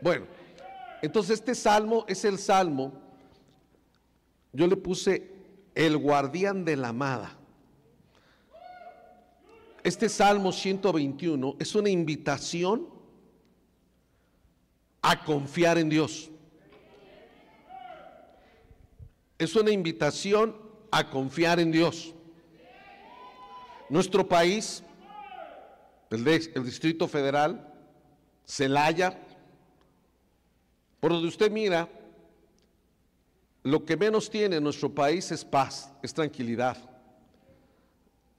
Bueno, 0.00 0.26
entonces 1.00 1.38
este 1.38 1.54
salmo 1.54 2.04
es 2.08 2.24
el 2.24 2.38
salmo, 2.38 2.92
yo 4.52 4.66
le 4.66 4.76
puse 4.76 5.30
el 5.74 5.96
guardián 5.96 6.64
de 6.64 6.76
la 6.76 6.88
amada. 6.88 7.36
Este 9.84 10.08
salmo 10.08 10.52
121 10.52 11.56
es 11.58 11.74
una 11.74 11.90
invitación 11.90 12.86
a 15.00 15.24
confiar 15.24 15.78
en 15.78 15.88
Dios. 15.88 16.30
Es 19.38 19.56
una 19.56 19.72
invitación 19.72 20.56
a 20.92 21.10
confiar 21.10 21.58
en 21.58 21.72
Dios. 21.72 22.14
Nuestro 23.92 24.26
país, 24.26 24.82
el, 26.08 26.24
Distrito 26.64 27.06
Federal, 27.06 27.70
Celaya, 28.46 29.20
por 30.98 31.12
donde 31.12 31.28
usted 31.28 31.50
mira, 31.50 31.90
lo 33.62 33.84
que 33.84 33.98
menos 33.98 34.30
tiene 34.30 34.58
nuestro 34.62 34.88
país 34.88 35.30
es 35.30 35.44
paz, 35.44 35.92
es 36.02 36.14
tranquilidad. 36.14 36.78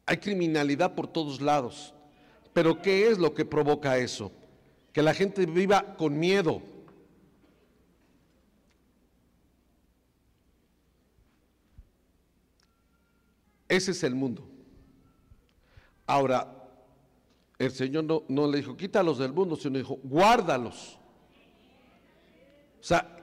Hay 0.08 0.18
criminalidad 0.18 0.96
por 0.96 1.06
todos 1.06 1.40
lados. 1.40 1.94
Pero 2.52 2.82
¿qué 2.82 3.10
es 3.10 3.20
lo 3.20 3.36
que 3.36 3.46
provoca 3.46 4.00
eso? 4.00 4.32
Que 4.92 5.04
la 5.04 5.14
gente 5.14 5.46
viva 5.46 5.96
con 5.98 6.18
miedo. 6.18 6.64
Ese 13.70 13.92
es 13.92 14.04
el 14.04 14.16
mundo. 14.16 14.50
Ahora, 16.06 16.48
el 17.58 17.72
Señor 17.72 18.04
no, 18.04 18.24
no 18.28 18.48
le 18.48 18.58
dijo, 18.58 18.76
quítalos 18.76 19.20
del 19.20 19.34
mundo, 19.34 19.56
sino 19.56 19.78
dijo, 19.78 20.00
guárdalos. 20.04 21.00
O 22.80 22.84
sea, 22.84 23.14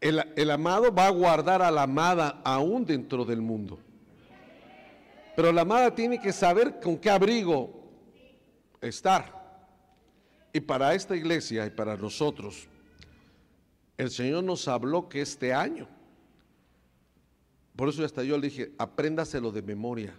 el, 0.00 0.50
amado 0.50 0.92
va 0.94 1.06
a 1.06 1.10
guardar 1.10 1.60
a 1.62 1.70
la 1.70 1.82
amada 1.82 2.40
aún 2.44 2.84
dentro 2.84 3.24
del 3.24 3.40
mundo. 3.40 3.78
Pero 5.34 5.52
la 5.52 5.62
amada 5.62 5.94
tiene 5.94 6.20
que 6.20 6.32
saber 6.32 6.80
con 6.80 6.96
qué 6.96 7.10
abrigo 7.10 7.70
estar. 8.80 9.36
Y 10.52 10.60
para 10.60 10.94
esta 10.94 11.16
iglesia 11.16 11.66
y 11.66 11.70
para 11.70 11.96
nosotros, 11.96 12.66
el 13.96 14.10
Señor 14.10 14.44
nos 14.44 14.66
habló 14.68 15.08
que 15.08 15.20
este 15.20 15.52
año, 15.52 15.88
por 17.76 17.88
eso 17.88 18.04
hasta 18.04 18.22
yo 18.22 18.36
le 18.38 18.48
dije, 18.48 18.72
apréndaselo 18.78 19.52
de 19.52 19.62
memoria. 19.62 20.14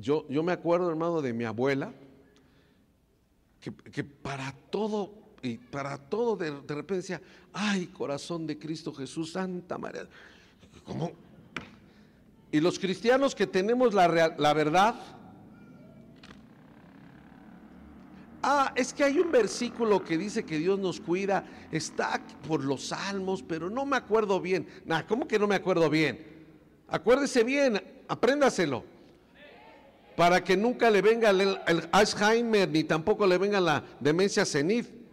Yo, 0.00 0.26
yo 0.28 0.42
me 0.42 0.52
acuerdo, 0.52 0.88
hermano, 0.88 1.20
de 1.20 1.32
mi 1.32 1.44
abuela, 1.44 1.92
que, 3.60 4.04
para 4.04 4.52
todo 4.70 5.12
y 5.42 5.58
para 5.58 5.98
todo 5.98 6.36
de, 6.36 6.50
repente 6.50 6.96
decía, 6.96 7.20
ay, 7.52 7.86
corazón 7.86 8.46
de 8.46 8.58
Cristo 8.58 8.92
Jesús, 8.94 9.32
Santa 9.32 9.76
María. 9.76 10.06
¿Cómo? 10.84 11.12
Y 12.50 12.60
los 12.60 12.78
cristianos 12.78 13.34
que 13.34 13.46
tenemos 13.46 13.92
la, 13.92 14.34
la 14.38 14.54
verdad, 14.54 14.94
Ah, 18.40 18.72
es 18.76 18.92
que 18.92 19.02
hay 19.02 19.18
un 19.18 19.32
versículo 19.32 20.04
que 20.04 20.16
dice 20.16 20.44
que 20.44 20.58
Dios 20.58 20.78
nos 20.78 21.00
cuida, 21.00 21.44
está 21.72 22.20
por 22.46 22.62
los 22.62 22.86
salmos, 22.86 23.42
pero 23.42 23.68
no 23.68 23.84
me 23.84 23.96
acuerdo 23.96 24.40
bien. 24.40 24.68
Nah, 24.86 25.02
¿cómo 25.02 25.26
que 25.26 25.40
no 25.40 25.48
me 25.48 25.56
acuerdo 25.56 25.90
bien? 25.90 26.24
Acuérdese 26.86 27.42
bien, 27.42 27.82
apréndaselo 28.06 28.84
para 30.18 30.42
que 30.42 30.56
nunca 30.56 30.90
le 30.90 31.00
venga 31.00 31.30
el, 31.30 31.60
Alzheimer 31.92 32.68
ni 32.68 32.82
tampoco 32.82 33.24
le 33.24 33.38
venga 33.38 33.60
la 33.60 33.84
demencia 34.00 34.44
senil. 34.44 35.06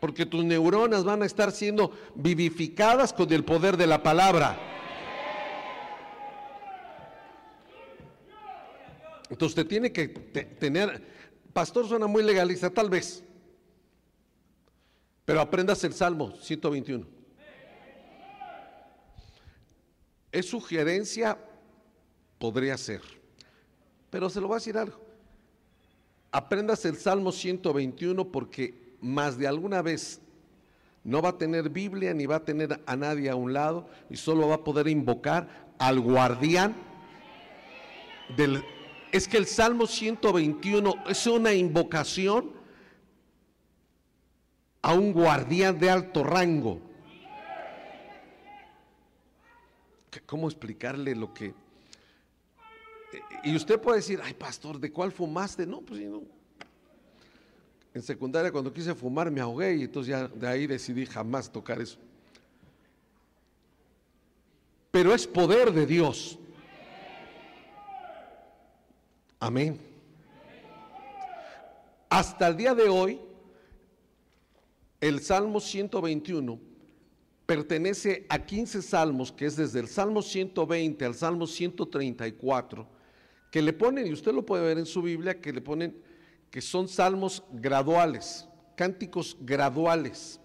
Porque 0.00 0.26
tus 0.26 0.44
neuronas 0.44 1.04
van 1.04 1.22
a 1.22 1.26
estar 1.26 1.52
siendo 1.52 1.92
vivificadas 2.16 3.12
con 3.12 3.32
el 3.32 3.44
poder 3.44 3.76
de 3.76 3.86
la 3.86 4.02
palabra. 4.02 4.58
Entonces 9.30 9.56
usted 9.56 9.68
tiene 9.68 9.92
que 9.92 10.08
tener, 10.08 11.00
pastor 11.52 11.86
suena 11.86 12.08
muy 12.08 12.24
legalista, 12.24 12.70
tal 12.70 12.90
vez, 12.90 13.22
pero 15.24 15.40
aprendas 15.40 15.84
el 15.84 15.94
Salmo 15.94 16.34
121. 16.40 17.06
Es 20.32 20.46
sugerencia, 20.46 21.38
podría 22.40 22.76
ser. 22.76 23.17
Pero 24.10 24.30
se 24.30 24.40
lo 24.40 24.48
voy 24.48 24.56
a 24.56 24.58
decir 24.58 24.78
algo. 24.78 24.98
Aprendas 26.30 26.84
el 26.84 26.96
Salmo 26.96 27.32
121 27.32 28.30
porque 28.30 28.96
más 29.00 29.38
de 29.38 29.46
alguna 29.46 29.82
vez 29.82 30.20
no 31.04 31.22
va 31.22 31.30
a 31.30 31.38
tener 31.38 31.70
Biblia 31.70 32.12
ni 32.12 32.26
va 32.26 32.36
a 32.36 32.44
tener 32.44 32.82
a 32.84 32.96
nadie 32.96 33.30
a 33.30 33.36
un 33.36 33.52
lado 33.52 33.88
y 34.10 34.16
solo 34.16 34.48
va 34.48 34.56
a 34.56 34.64
poder 34.64 34.88
invocar 34.88 35.48
al 35.78 36.00
guardián. 36.00 36.76
Es 39.10 39.26
que 39.26 39.38
el 39.38 39.46
Salmo 39.46 39.86
121 39.86 40.94
es 41.08 41.26
una 41.26 41.54
invocación 41.54 42.52
a 44.82 44.92
un 44.92 45.12
guardián 45.12 45.78
de 45.78 45.90
alto 45.90 46.24
rango. 46.24 46.80
¿Cómo 50.26 50.48
explicarle 50.48 51.14
lo 51.14 51.32
que 51.32 51.54
y 53.44 53.54
usted 53.54 53.80
puede 53.80 53.98
decir, 53.98 54.20
ay 54.22 54.34
pastor, 54.34 54.78
¿de 54.78 54.90
cuál 54.90 55.12
fumaste? 55.12 55.66
No, 55.66 55.80
pues 55.80 56.00
no. 56.00 56.22
En 57.94 58.02
secundaria 58.02 58.52
cuando 58.52 58.72
quise 58.72 58.94
fumar 58.94 59.30
me 59.30 59.40
ahogué 59.40 59.76
y 59.76 59.82
entonces 59.82 60.10
ya 60.10 60.28
de 60.28 60.46
ahí 60.46 60.66
decidí 60.66 61.06
jamás 61.06 61.50
tocar 61.50 61.80
eso. 61.80 61.98
Pero 64.90 65.14
es 65.14 65.26
poder 65.26 65.72
de 65.72 65.86
Dios. 65.86 66.38
Amén. 69.38 69.78
Hasta 72.08 72.48
el 72.48 72.56
día 72.56 72.74
de 72.74 72.88
hoy, 72.88 73.20
el 75.00 75.20
Salmo 75.20 75.60
121 75.60 76.58
pertenece 77.46 78.26
a 78.28 78.38
15 78.38 78.82
salmos, 78.82 79.30
que 79.30 79.46
es 79.46 79.56
desde 79.56 79.80
el 79.80 79.88
Salmo 79.88 80.22
120 80.22 81.04
al 81.04 81.14
Salmo 81.14 81.46
134 81.46 82.97
que 83.50 83.62
le 83.62 83.72
ponen, 83.72 84.06
y 84.06 84.12
usted 84.12 84.32
lo 84.32 84.44
puede 84.44 84.64
ver 84.64 84.78
en 84.78 84.86
su 84.86 85.02
Biblia, 85.02 85.40
que 85.40 85.52
le 85.52 85.60
ponen 85.60 85.96
que 86.50 86.60
son 86.60 86.88
salmos 86.88 87.42
graduales, 87.52 88.46
cánticos 88.76 89.36
graduales, 89.40 90.40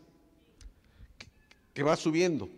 que, 1.73 1.83
va 1.83 1.95
subiendo. 1.95 2.49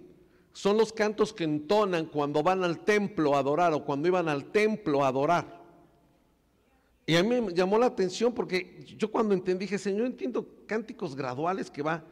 Son 0.54 0.78
los 0.78 0.94
cantos 0.94 1.34
que 1.34 1.44
entonan 1.44 2.06
cuando 2.06 2.42
van 2.44 2.64
al 2.64 2.80
templo 2.84 3.36
a 3.36 3.40
adorar 3.40 3.74
o 3.74 3.84
cuando 3.84 4.08
iban 4.08 4.30
al 4.30 4.52
templo 4.52 5.04
a 5.04 5.08
adorar. 5.08 5.64
Y 7.06 7.16
a 7.16 7.24
mí 7.24 7.42
me 7.42 7.54
llamó 7.54 7.78
la 7.78 7.88
atención 7.88 8.34
porque 8.34 8.84
yo 8.98 9.12
cuando 9.12 9.34
entendí, 9.34 9.66
dije, 9.66 9.78
Señor, 9.78 10.08
entiendo 10.08 10.48
cánticos 10.66 11.16
graduales 11.16 11.70
que 11.70 11.82
va. 11.82 12.04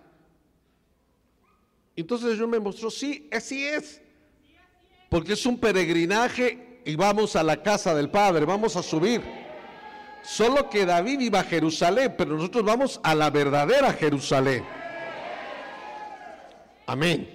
Entonces 1.96 2.38
yo 2.38 2.48
me 2.48 2.60
mostró, 2.60 2.91
sí, 2.91 3.28
así 3.32 3.63
es. 3.63 4.02
Porque 5.10 5.34
es 5.34 5.46
un 5.46 5.60
peregrinaje 5.60 6.72
y 6.86 6.96
vamos 6.96 7.36
a 7.36 7.43
la 7.43 7.62
casa 7.62 7.93
del 7.93 8.10
Padre, 8.10 8.46
vamos 8.46 8.76
a 8.76 8.84
subir. 8.84 9.22
Solo 10.24 10.69
que 10.69 10.86
David 10.86 11.19
iba 11.19 11.41
a 11.41 11.43
Jerusalén, 11.43 12.15
pero 12.17 12.36
nosotros 12.36 12.63
vamos 12.63 13.00
a 13.04 13.13
la 13.13 13.30
verdadera 13.30 13.91
Jerusalén. 13.93 14.63
Amén. 16.86 17.28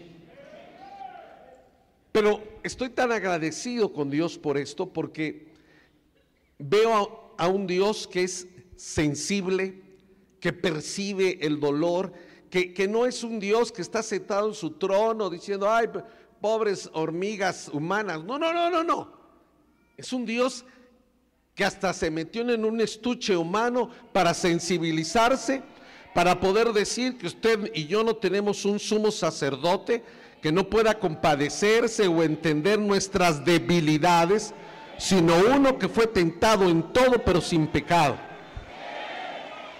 Pero 2.12 2.42
estoy 2.62 2.90
tan 2.90 3.12
agradecido 3.12 3.92
con 3.92 4.10
Dios 4.10 4.38
por 4.38 4.56
esto 4.56 4.90
porque 4.92 5.52
veo 6.58 7.34
a, 7.36 7.48
un 7.48 7.66
Dios 7.66 8.08
que 8.08 8.24
es 8.24 8.48
sensible, 8.76 9.82
que 10.40 10.52
percibe 10.52 11.38
el 11.42 11.60
dolor, 11.60 12.12
que, 12.50 12.72
que, 12.72 12.88
no 12.88 13.04
es 13.04 13.22
un 13.22 13.38
Dios 13.38 13.70
que 13.70 13.82
está 13.82 14.02
sentado 14.02 14.48
en 14.48 14.54
su 14.54 14.72
trono 14.72 15.28
diciendo, 15.28 15.70
ay, 15.70 15.88
pobres 16.40 16.88
hormigas 16.94 17.68
humanas. 17.68 18.24
No, 18.24 18.38
no, 18.38 18.52
no, 18.52 18.70
no, 18.70 18.82
no. 18.82 19.17
Es 19.98 20.12
un 20.12 20.24
Dios 20.24 20.64
que 21.56 21.64
hasta 21.64 21.92
se 21.92 22.08
metió 22.08 22.48
en 22.48 22.64
un 22.64 22.80
estuche 22.80 23.36
humano 23.36 23.90
para 24.12 24.32
sensibilizarse, 24.32 25.60
para 26.14 26.38
poder 26.38 26.72
decir 26.72 27.18
que 27.18 27.26
usted 27.26 27.72
y 27.74 27.88
yo 27.88 28.04
no 28.04 28.14
tenemos 28.14 28.64
un 28.64 28.78
sumo 28.78 29.10
sacerdote 29.10 30.04
que 30.40 30.52
no 30.52 30.70
pueda 30.70 31.00
compadecerse 31.00 32.06
o 32.06 32.22
entender 32.22 32.78
nuestras 32.78 33.44
debilidades, 33.44 34.54
sino 34.98 35.34
uno 35.52 35.80
que 35.80 35.88
fue 35.88 36.06
tentado 36.06 36.68
en 36.68 36.92
todo 36.92 37.24
pero 37.24 37.40
sin 37.40 37.66
pecado. 37.66 38.16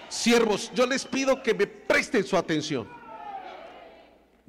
Siervos, 0.09 0.69
yo 0.75 0.85
les 0.85 1.05
pido 1.05 1.41
que 1.41 1.53
me 1.53 1.65
presten 1.65 2.25
su 2.25 2.35
atención. 2.35 2.89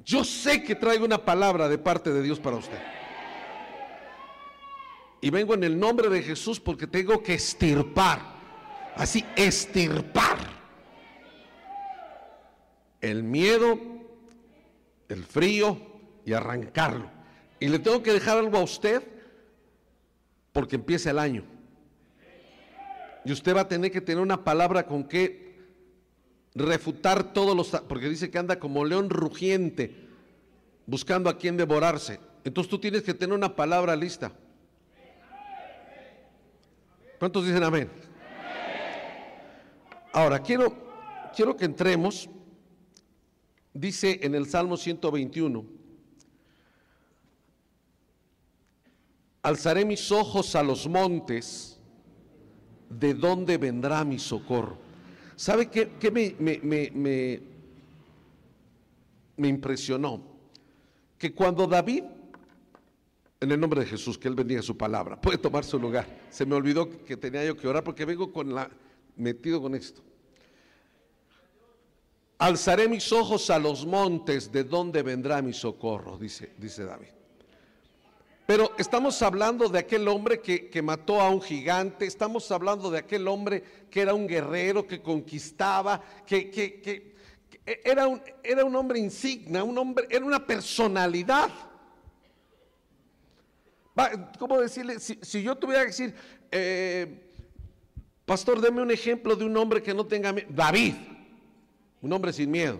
Yo 0.03 0.25
sé 0.25 0.63
que 0.63 0.75
traigo 0.75 1.05
una 1.05 1.23
palabra 1.23 1.69
de 1.69 1.77
parte 1.77 2.11
de 2.11 2.21
Dios 2.21 2.41
para 2.41 2.57
usted. 2.57 3.00
Y 5.21 5.29
vengo 5.29 5.53
en 5.53 5.63
el 5.63 5.79
nombre 5.79 6.09
de 6.09 6.23
Jesús 6.23 6.59
porque 6.59 6.87
tengo 6.87 7.21
que 7.21 7.35
estirpar, 7.35 8.19
así 8.95 9.23
estirpar 9.35 10.39
el 13.01 13.23
miedo, 13.23 13.79
el 15.09 15.23
frío 15.23 15.79
y 16.25 16.33
arrancarlo. 16.33 17.09
Y 17.59 17.67
le 17.67 17.79
tengo 17.79 18.01
que 18.01 18.13
dejar 18.13 18.39
algo 18.39 18.57
a 18.57 18.63
usted 18.63 19.03
porque 20.51 20.75
empieza 20.75 21.11
el 21.11 21.19
año. 21.19 21.43
Y 23.23 23.31
usted 23.31 23.55
va 23.55 23.61
a 23.61 23.67
tener 23.67 23.91
que 23.91 24.01
tener 24.01 24.21
una 24.21 24.43
palabra 24.43 24.87
con 24.87 25.03
que 25.03 25.59
refutar 26.55 27.33
todos 27.33 27.55
los... 27.55 27.69
Porque 27.87 28.09
dice 28.09 28.31
que 28.31 28.39
anda 28.39 28.59
como 28.59 28.83
león 28.83 29.09
rugiente 29.09 30.07
buscando 30.87 31.29
a 31.29 31.37
quien 31.37 31.57
devorarse. 31.57 32.19
Entonces 32.43 32.69
tú 32.69 32.79
tienes 32.79 33.03
que 33.03 33.13
tener 33.13 33.35
una 33.35 33.55
palabra 33.55 33.95
lista. 33.95 34.31
¿Cuántos 37.21 37.45
dicen 37.45 37.63
amén? 37.63 37.87
Ahora, 40.11 40.39
quiero, 40.39 40.73
quiero 41.35 41.55
que 41.55 41.65
entremos, 41.65 42.27
dice 43.75 44.21
en 44.23 44.33
el 44.33 44.47
Salmo 44.47 44.75
121, 44.75 45.63
alzaré 49.43 49.85
mis 49.85 50.11
ojos 50.11 50.55
a 50.55 50.63
los 50.63 50.87
montes, 50.87 51.79
¿de 52.89 53.13
dónde 53.13 53.59
vendrá 53.59 54.03
mi 54.03 54.17
socorro? 54.17 54.79
¿Sabe 55.35 55.69
qué, 55.69 55.91
qué 55.99 56.09
me, 56.09 56.35
me, 56.39 56.89
me, 56.91 57.39
me 59.37 59.47
impresionó? 59.47 60.23
Que 61.19 61.35
cuando 61.35 61.67
David 61.67 62.03
en 63.41 63.51
el 63.51 63.59
nombre 63.59 63.81
de 63.81 63.87
Jesús, 63.87 64.19
que 64.19 64.27
Él 64.27 64.35
bendiga 64.35 64.61
su 64.61 64.77
palabra. 64.77 65.19
Puede 65.19 65.39
tomar 65.39 65.63
su 65.63 65.79
lugar. 65.79 66.05
Se 66.29 66.45
me 66.45 66.55
olvidó 66.55 66.87
que 67.03 67.17
tenía 67.17 67.43
yo 67.43 67.57
que 67.57 67.67
orar 67.67 67.83
porque 67.83 68.05
vengo 68.05 68.31
con 68.31 68.53
la, 68.53 68.69
metido 69.17 69.59
con 69.59 69.73
esto. 69.73 70.01
Alzaré 72.37 72.87
mis 72.87 73.11
ojos 73.11 73.49
a 73.49 73.57
los 73.57 73.85
montes, 73.85 74.51
¿de 74.51 74.63
dónde 74.63 75.01
vendrá 75.01 75.41
mi 75.41 75.53
socorro? 75.53 76.17
Dice, 76.17 76.53
dice 76.57 76.85
David. 76.85 77.09
Pero 78.45 78.73
estamos 78.77 79.19
hablando 79.21 79.69
de 79.69 79.79
aquel 79.79 80.07
hombre 80.07 80.39
que, 80.39 80.69
que, 80.69 80.81
mató 80.81 81.19
a 81.19 81.29
un 81.29 81.41
gigante, 81.41 82.05
estamos 82.05 82.51
hablando 82.51 82.91
de 82.91 82.99
aquel 82.99 83.27
hombre 83.27 83.63
que 83.89 84.01
era 84.01 84.13
un 84.13 84.27
guerrero, 84.27 84.85
que 84.85 85.01
conquistaba, 85.01 86.01
que, 86.25 86.51
que, 86.51 86.81
que 86.81 87.15
era, 87.65 88.07
un, 88.07 88.21
era 88.43 88.65
un 88.65 88.75
hombre 88.75 88.99
insignia, 88.99 89.63
un 89.63 89.77
hombre, 89.77 90.05
era 90.09 90.25
una 90.25 90.45
personalidad. 90.45 91.49
¿Cómo 94.39 94.59
decirle? 94.59 94.99
Si, 94.99 95.43
yo 95.43 95.55
tuviera 95.55 95.81
que 95.81 95.87
decir, 95.87 96.15
eh, 96.51 97.31
pastor, 98.25 98.61
deme 98.61 98.81
un 98.81 98.91
ejemplo 98.91 99.35
de 99.35 99.45
un 99.45 99.55
hombre 99.57 99.81
que 99.81 99.93
no 99.93 100.05
tenga 100.05 100.31
miedo. 100.33 100.47
David, 100.49 100.95
un 102.01 102.13
hombre 102.13 102.33
sin 102.33 102.49
miedo. 102.51 102.79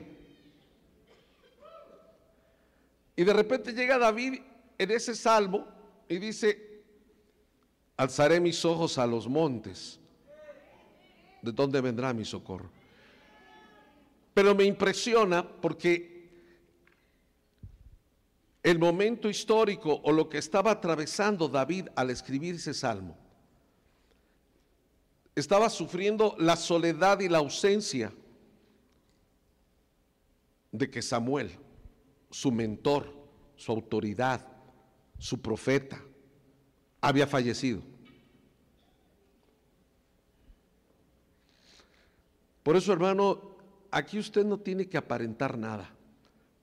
Y 3.16 3.24
de 3.24 3.34
repente 3.34 3.74
llega 3.74 3.98
David 3.98 4.40
en 4.78 4.92
ese 4.92 5.16
salmo 5.16 5.68
y 6.10 6.18
dice, 6.18 6.84
alzaré 7.98 8.40
mis 8.40 8.64
ojos 8.66 8.98
a 8.98 9.06
los 9.06 9.28
montes. 9.28 10.00
¿De 11.42 11.52
dónde 11.52 11.82
vendrá 11.82 12.14
mi 12.14 12.26
socorro? 12.26 12.70
Pero 14.34 14.56
me 14.56 14.64
impresiona 14.64 15.48
porque 15.48 16.11
el 18.64 18.78
momento 18.78 19.30
histórico 19.30 20.02
o 20.04 20.12
lo 20.12 20.30
que 20.30 20.38
estaba 20.38 20.72
atravesando 20.72 21.48
David 21.48 21.88
al 21.96 22.10
escribir 22.10 22.56
ese 22.56 22.74
salmo. 22.74 23.18
Estaba 25.36 25.70
sufriendo 25.70 26.36
la 26.38 26.56
soledad 26.56 27.20
y 27.22 27.30
la 27.30 27.40
ausencia 27.40 28.14
de 30.72 30.90
que 30.90 31.02
Samuel, 31.02 31.58
su 32.30 32.52
mentor, 32.52 33.12
su 33.56 33.72
autoridad, 33.72 34.48
su 35.18 35.42
profeta, 35.42 36.02
había 37.00 37.26
fallecido. 37.26 37.82
Por 42.62 42.76
eso, 42.76 42.94
hermano, 42.94 43.56
aquí 43.90 44.20
usted 44.20 44.46
no 44.46 44.60
tiene 44.60 44.88
que 44.88 44.98
aparentar 44.98 45.58
nada. 45.58 45.92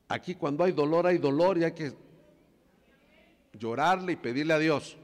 Aquí 0.09 0.35
cuando 0.35 0.64
hay 0.64 0.73
dolor, 0.73 1.07
hay 1.07 1.18
dolor 1.18 1.59
y 1.59 1.64
hay 1.64 1.73
que 1.73 1.92
llorarle 3.53 4.12
y 4.12 4.16
pedirle 4.16 4.55
a 4.55 4.59
Dios. 4.59 4.97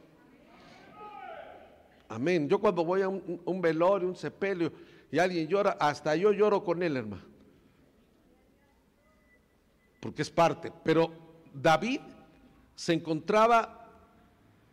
Amén. 2.08 2.48
Yo 2.48 2.58
cuando 2.58 2.84
voy 2.84 3.02
a 3.02 3.08
un, 3.08 3.60
velorio, 3.60 4.08
un 4.08 4.16
sepelio, 4.16 4.72
y 5.10 5.18
alguien 5.18 5.46
llora, 5.46 5.76
hasta 5.78 6.16
yo 6.16 6.32
lloro 6.32 6.64
con 6.64 6.82
él, 6.82 6.96
hermano. 6.96 7.22
Porque 10.00 10.22
es 10.22 10.30
parte. 10.30 10.72
Pero 10.82 11.10
David 11.52 12.00
se 12.74 12.94
encontraba 12.94 13.90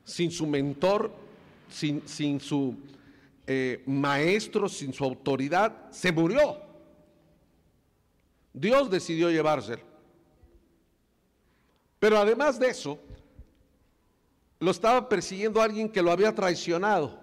sin 0.03 0.31
su 0.31 0.47
mentor, 0.47 1.11
sin, 1.69 2.07
sin 2.07 2.39
su 2.39 2.75
eh, 3.47 3.83
maestro, 3.85 4.69
sin 4.69 4.93
su 4.93 5.03
autoridad, 5.03 5.89
se 5.91 6.11
murió. 6.11 6.57
Dios 8.53 8.89
decidió 8.89 9.29
llevárselo. 9.29 9.90
Pero 12.01 12.17
además 12.17 12.57
de 12.57 12.67
eso, 12.67 12.97
lo 14.59 14.71
estaba 14.71 15.07
persiguiendo 15.07 15.61
alguien 15.61 15.87
que 15.87 16.01
lo 16.01 16.11
había 16.11 16.33
traicionado. 16.33 17.19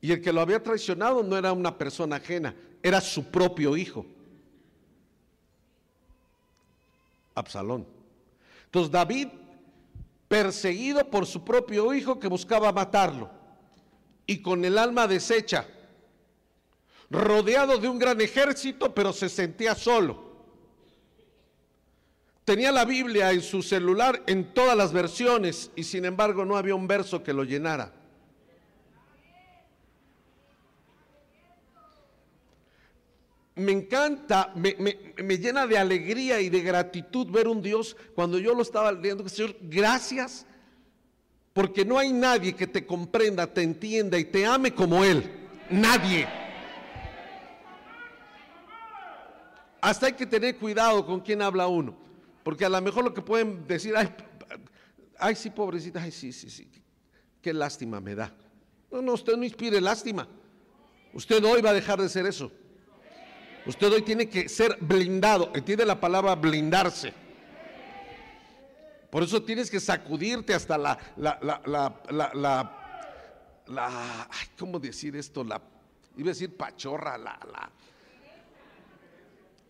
Y 0.00 0.10
el 0.10 0.20
que 0.20 0.32
lo 0.32 0.40
había 0.40 0.60
traicionado 0.60 1.22
no 1.22 1.38
era 1.38 1.52
una 1.52 1.78
persona 1.78 2.16
ajena, 2.16 2.56
era 2.82 3.00
su 3.00 3.30
propio 3.30 3.76
hijo. 3.76 4.04
Absalón. 7.36 7.86
Entonces 8.64 8.90
David, 8.90 9.28
perseguido 10.26 11.08
por 11.08 11.24
su 11.24 11.44
propio 11.44 11.94
hijo 11.94 12.18
que 12.18 12.26
buscaba 12.26 12.72
matarlo, 12.72 13.30
y 14.26 14.42
con 14.42 14.64
el 14.64 14.76
alma 14.76 15.06
deshecha, 15.06 15.68
rodeado 17.08 17.78
de 17.78 17.88
un 17.88 18.00
gran 18.00 18.20
ejército, 18.20 18.92
pero 18.92 19.12
se 19.12 19.28
sentía 19.28 19.76
solo 19.76 20.31
Tenía 22.44 22.72
la 22.72 22.84
Biblia 22.84 23.30
en 23.30 23.40
su 23.40 23.62
celular 23.62 24.22
en 24.26 24.52
todas 24.52 24.76
las 24.76 24.92
versiones 24.92 25.70
y 25.76 25.84
sin 25.84 26.04
embargo 26.04 26.44
no 26.44 26.56
había 26.56 26.74
un 26.74 26.88
verso 26.88 27.22
que 27.22 27.32
lo 27.32 27.44
llenara. 27.44 27.92
Me 33.54 33.70
encanta, 33.70 34.52
me, 34.56 34.72
llena 35.38 35.66
de 35.66 35.78
alegría 35.78 36.40
y 36.40 36.48
de 36.48 36.62
gratitud 36.62 37.28
ver 37.30 37.46
un 37.46 37.62
Dios 37.62 37.96
cuando 38.14 38.38
yo 38.38 38.54
lo 38.54 38.62
estaba 38.62 38.90
leyendo, 38.90 39.28
Señor, 39.28 39.54
gracias, 39.60 40.46
porque 41.52 41.84
no 41.84 41.98
hay 41.98 42.12
nadie 42.12 42.54
que 42.56 42.66
te 42.66 42.86
comprenda, 42.86 43.46
te 43.46 43.62
entienda 43.62 44.18
y 44.18 44.24
te 44.24 44.46
ame 44.46 44.74
como 44.74 45.04
Él. 45.04 45.30
Nadie. 45.68 46.26
Hasta 49.82 50.06
hay 50.06 50.12
que 50.14 50.26
tener 50.26 50.56
cuidado 50.56 51.04
con 51.04 51.20
quién 51.20 51.42
habla 51.42 51.66
uno. 51.66 52.01
Porque 52.42 52.64
a 52.64 52.68
lo 52.68 52.80
mejor 52.80 53.04
lo 53.04 53.14
que 53.14 53.22
pueden 53.22 53.66
decir, 53.66 53.94
ay, 53.96 54.14
ay 55.18 55.36
sí, 55.36 55.50
pobrecita, 55.50 56.02
ay, 56.02 56.10
sí, 56.10 56.32
sí, 56.32 56.50
sí, 56.50 56.68
qué 57.40 57.52
lástima 57.52 58.00
me 58.00 58.14
da. 58.14 58.34
No, 58.90 59.00
no, 59.00 59.12
usted 59.12 59.36
no 59.36 59.44
inspire 59.44 59.80
lástima. 59.80 60.28
Usted 61.14 61.44
hoy 61.44 61.62
va 61.62 61.70
a 61.70 61.74
dejar 61.74 62.00
de 62.00 62.08
ser 62.08 62.26
eso. 62.26 62.50
Usted 63.66 63.92
hoy 63.92 64.02
tiene 64.02 64.28
que 64.28 64.48
ser 64.48 64.76
blindado. 64.80 65.50
Entiende 65.54 65.86
la 65.86 66.00
palabra 66.00 66.34
blindarse. 66.34 67.12
Por 69.10 69.22
eso 69.22 69.42
tienes 69.42 69.70
que 69.70 69.78
sacudirte 69.78 70.54
hasta 70.54 70.78
la, 70.78 70.98
la, 71.16 71.38
la, 71.42 72.00
la, 72.10 72.78
la, 73.66 74.28
¿cómo 74.58 74.78
decir 74.78 75.14
esto? 75.16 75.44
La, 75.44 75.60
iba 76.16 76.28
a 76.28 76.32
decir 76.32 76.56
pachorra, 76.56 77.18
la, 77.18 77.38
la, 77.52 77.70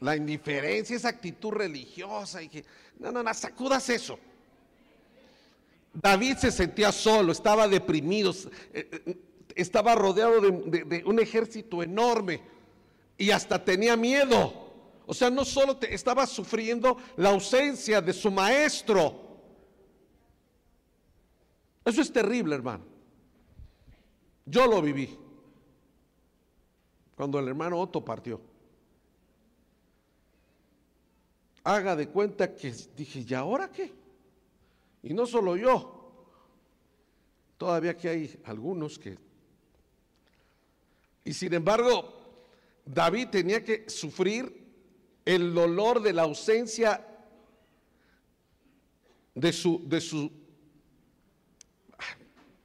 la 0.02 0.16
indiferencia, 0.16 0.96
esa 0.96 1.08
actitud 1.08 1.52
religiosa 1.52 2.42
y 2.42 2.48
que, 2.48 2.64
no, 2.98 3.12
no, 3.12 3.22
no, 3.22 3.34
sacudas 3.34 3.88
eso. 3.88 4.18
David 5.94 6.38
se 6.38 6.50
sentía 6.50 6.90
solo, 6.90 7.30
estaba 7.32 7.68
deprimido, 7.68 8.32
eh, 8.72 8.88
eh, 9.06 9.16
estaba 9.54 9.94
rodeado 9.94 10.40
de, 10.40 11.02
un 11.06 11.20
ejército 11.20 11.82
enorme. 11.82 12.40
y 13.16 13.30
hasta 13.30 13.64
tenía 13.64 13.96
miedo. 13.96 14.72
O 15.06 15.14
sea, 15.14 15.30
no 15.30 15.44
solo 15.44 15.76
te, 15.76 15.94
estaba 15.94 16.26
sufriendo 16.26 16.96
la 17.16 17.28
ausencia 17.30 18.00
de 18.00 18.12
su 18.12 18.30
maestro. 18.30 19.20
Eso 21.84 22.00
es 22.00 22.12
terrible, 22.12 22.54
hermano. 22.54 22.84
Yo 24.46 24.66
lo 24.66 24.82
viví 24.82 25.16
cuando 27.14 27.38
el 27.38 27.46
hermano 27.46 27.78
Otto 27.78 28.04
partió. 28.04 28.51
Haga 31.64 31.94
de 31.94 32.08
cuenta 32.08 32.54
que 32.54 32.72
dije, 32.96 33.24
¿y 33.26 33.34
ahora 33.34 33.70
qué? 33.70 33.92
Y 35.02 35.14
no 35.14 35.26
solo 35.26 35.56
yo, 35.56 36.02
todavía 37.56 37.96
que 37.96 38.08
hay 38.08 38.40
algunos 38.44 38.98
que... 38.98 39.16
Y 41.24 41.32
sin 41.32 41.54
embargo, 41.54 42.12
David 42.84 43.28
tenía 43.28 43.62
que 43.62 43.88
sufrir 43.88 44.62
el 45.24 45.54
dolor 45.54 46.02
de 46.02 46.12
la 46.12 46.22
ausencia 46.22 47.06
de 49.34 49.52
su, 49.52 49.82
de 49.86 50.00
su, 50.00 50.32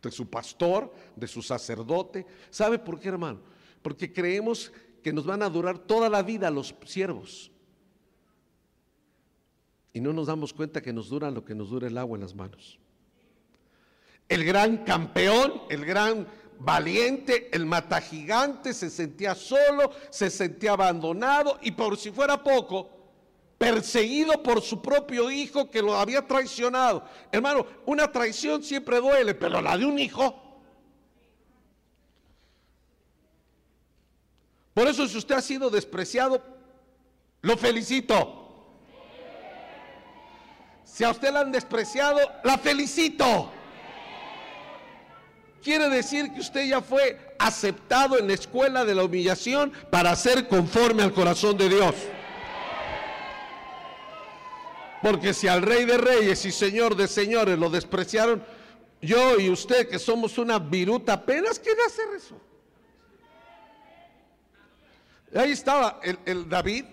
de 0.02 0.12
su 0.12 0.28
pastor, 0.28 0.92
de 1.16 1.28
su 1.28 1.42
sacerdote. 1.42 2.26
¿Sabe 2.50 2.80
por 2.80 3.00
qué, 3.00 3.10
hermano? 3.10 3.42
Porque 3.82 4.12
creemos 4.12 4.72
que 5.04 5.14
nos 5.14 5.26
van 5.26 5.44
a 5.44 5.50
durar 5.50 5.78
toda 5.78 6.10
la 6.10 6.24
vida 6.24 6.50
los 6.50 6.74
siervos. 6.86 7.52
Y 9.98 10.00
no 10.00 10.14
nos 10.14 10.28
damos 10.28 10.54
cuenta 10.54 10.80
que 10.80 10.94
nos 10.94 11.10
dura 11.10 11.32
lo 11.32 11.44
que 11.44 11.56
nos 11.56 11.72
dura 11.72 11.88
el 11.88 11.98
agua 11.98 12.18
en 12.18 12.22
las 12.22 12.36
manos. 12.36 12.78
El 14.30 14.46
gran 14.46 14.84
campeón, 14.84 15.64
el 15.72 15.84
gran 15.86 16.28
valiente, 16.60 17.50
el 17.52 17.66
mata 17.66 18.00
gigante, 18.00 18.76
se 18.76 18.92
sentía 18.92 19.34
solo, 19.34 19.92
se 20.12 20.30
sentía 20.30 20.74
abandonado 20.74 21.58
y 21.64 21.72
por 21.72 21.98
si 21.98 22.12
fuera 22.12 22.44
poco, 22.44 22.92
perseguido 23.58 24.44
por 24.44 24.62
su 24.62 24.84
propio 24.84 25.32
hijo 25.32 25.72
que 25.72 25.82
lo 25.82 25.96
había 25.96 26.22
traicionado. 26.28 27.04
Hermano, 27.32 27.66
una 27.88 28.12
traición 28.12 28.62
siempre 28.62 29.00
duele, 29.00 29.34
pero 29.34 29.64
la 29.64 29.76
de 29.80 29.86
un 29.88 29.98
hijo. 29.98 30.62
Por 34.76 34.88
eso 34.88 35.08
si 35.08 35.18
usted 35.18 35.34
ha 35.34 35.42
sido 35.42 35.72
despreciado, 35.72 36.40
lo 37.42 37.58
felicito. 37.58 38.47
Si 40.88 41.04
a 41.04 41.12
usted 41.12 41.32
la 41.32 41.42
han 41.42 41.52
despreciado, 41.52 42.20
la 42.44 42.58
felicito. 42.58 43.52
Quiere 45.62 45.90
decir 45.90 46.34
que 46.34 46.40
usted 46.40 46.66
ya 46.66 46.82
fue 46.82 47.36
aceptado 47.38 48.18
en 48.18 48.28
la 48.28 48.34
escuela 48.34 48.86
de 48.86 48.96
la 48.96 49.04
humillación 49.04 49.72
para 49.92 50.16
ser 50.16 50.48
conforme 50.48 51.04
al 51.04 51.14
corazón 51.14 51.58
de 51.58 51.70
Dios. 51.70 51.94
Porque 55.02 55.34
si 55.34 55.48
al 55.48 55.62
rey 55.62 55.86
de 55.86 55.98
reyes 55.98 56.46
y 56.46 56.52
señor 56.52 56.96
de 56.96 57.08
señores 57.08 57.60
lo 57.60 57.70
despreciaron, 57.70 58.44
yo 59.02 59.40
y 59.40 59.50
usted 59.50 59.88
que 59.90 60.00
somos 60.00 60.38
una 60.38 60.58
viruta 60.58 61.14
apenas 61.14 61.60
quiere 61.60 61.82
hacer 61.86 62.06
eso. 62.16 62.40
Ahí 65.36 65.52
estaba 65.52 66.00
el 66.26 66.50
David 66.50 66.86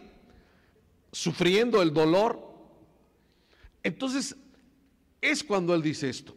sufriendo 1.12 1.80
el 1.80 1.94
dolor. 1.94 2.43
Entonces, 3.84 4.34
es 5.20 5.44
cuando 5.44 5.74
él 5.74 5.82
dice 5.82 6.08
esto. 6.08 6.34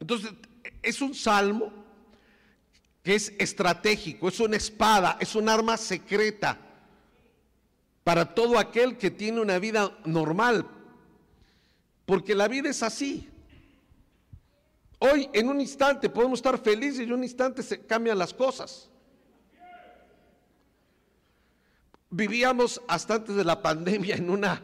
Entonces, 0.00 0.32
es 0.82 1.00
un 1.00 1.14
salmo 1.14 1.72
que 3.02 3.14
es 3.14 3.32
estratégico, 3.38 4.28
es 4.28 4.38
una 4.40 4.56
espada, 4.56 5.16
es 5.20 5.34
un 5.34 5.48
arma 5.48 5.76
secreta 5.76 6.58
para 8.04 8.34
todo 8.34 8.58
aquel 8.58 8.98
que 8.98 9.10
tiene 9.10 9.40
una 9.40 9.58
vida 9.58 9.96
normal, 10.04 10.66
porque 12.04 12.34
la 12.34 12.48
vida 12.48 12.70
es 12.70 12.82
así. 12.82 13.28
Hoy 14.98 15.28
en 15.32 15.48
un 15.48 15.60
instante 15.60 16.10
podemos 16.10 16.40
estar 16.40 16.58
felices 16.58 17.00
y 17.00 17.04
en 17.04 17.12
un 17.12 17.22
instante 17.22 17.62
se 17.62 17.86
cambian 17.86 18.18
las 18.18 18.34
cosas. 18.34 18.90
Vivíamos 22.10 22.80
hasta 22.88 23.14
antes 23.14 23.36
de 23.36 23.44
la 23.44 23.62
pandemia 23.62 24.16
en 24.16 24.30
una, 24.30 24.60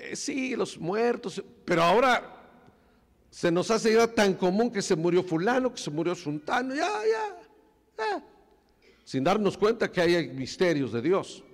eh, 0.00 0.16
sí, 0.16 0.56
los 0.56 0.78
muertos, 0.78 1.42
pero 1.64 1.82
ahora 1.82 2.36
se 3.30 3.50
nos 3.50 3.70
hace 3.70 3.94
ya 3.94 4.06
tan 4.06 4.34
común 4.34 4.70
que 4.70 4.82
se 4.82 4.96
murió 4.96 5.22
fulano, 5.22 5.72
que 5.72 5.80
se 5.80 5.90
murió 5.90 6.14
sultano, 6.14 6.74
ya, 6.74 6.90
ya, 7.96 8.24
sin 9.04 9.24
darnos 9.24 9.56
cuenta 9.56 9.90
que 9.90 10.00
hay 10.00 10.28
misterios 10.28 10.92
de 10.92 11.02
Dios. 11.02 11.44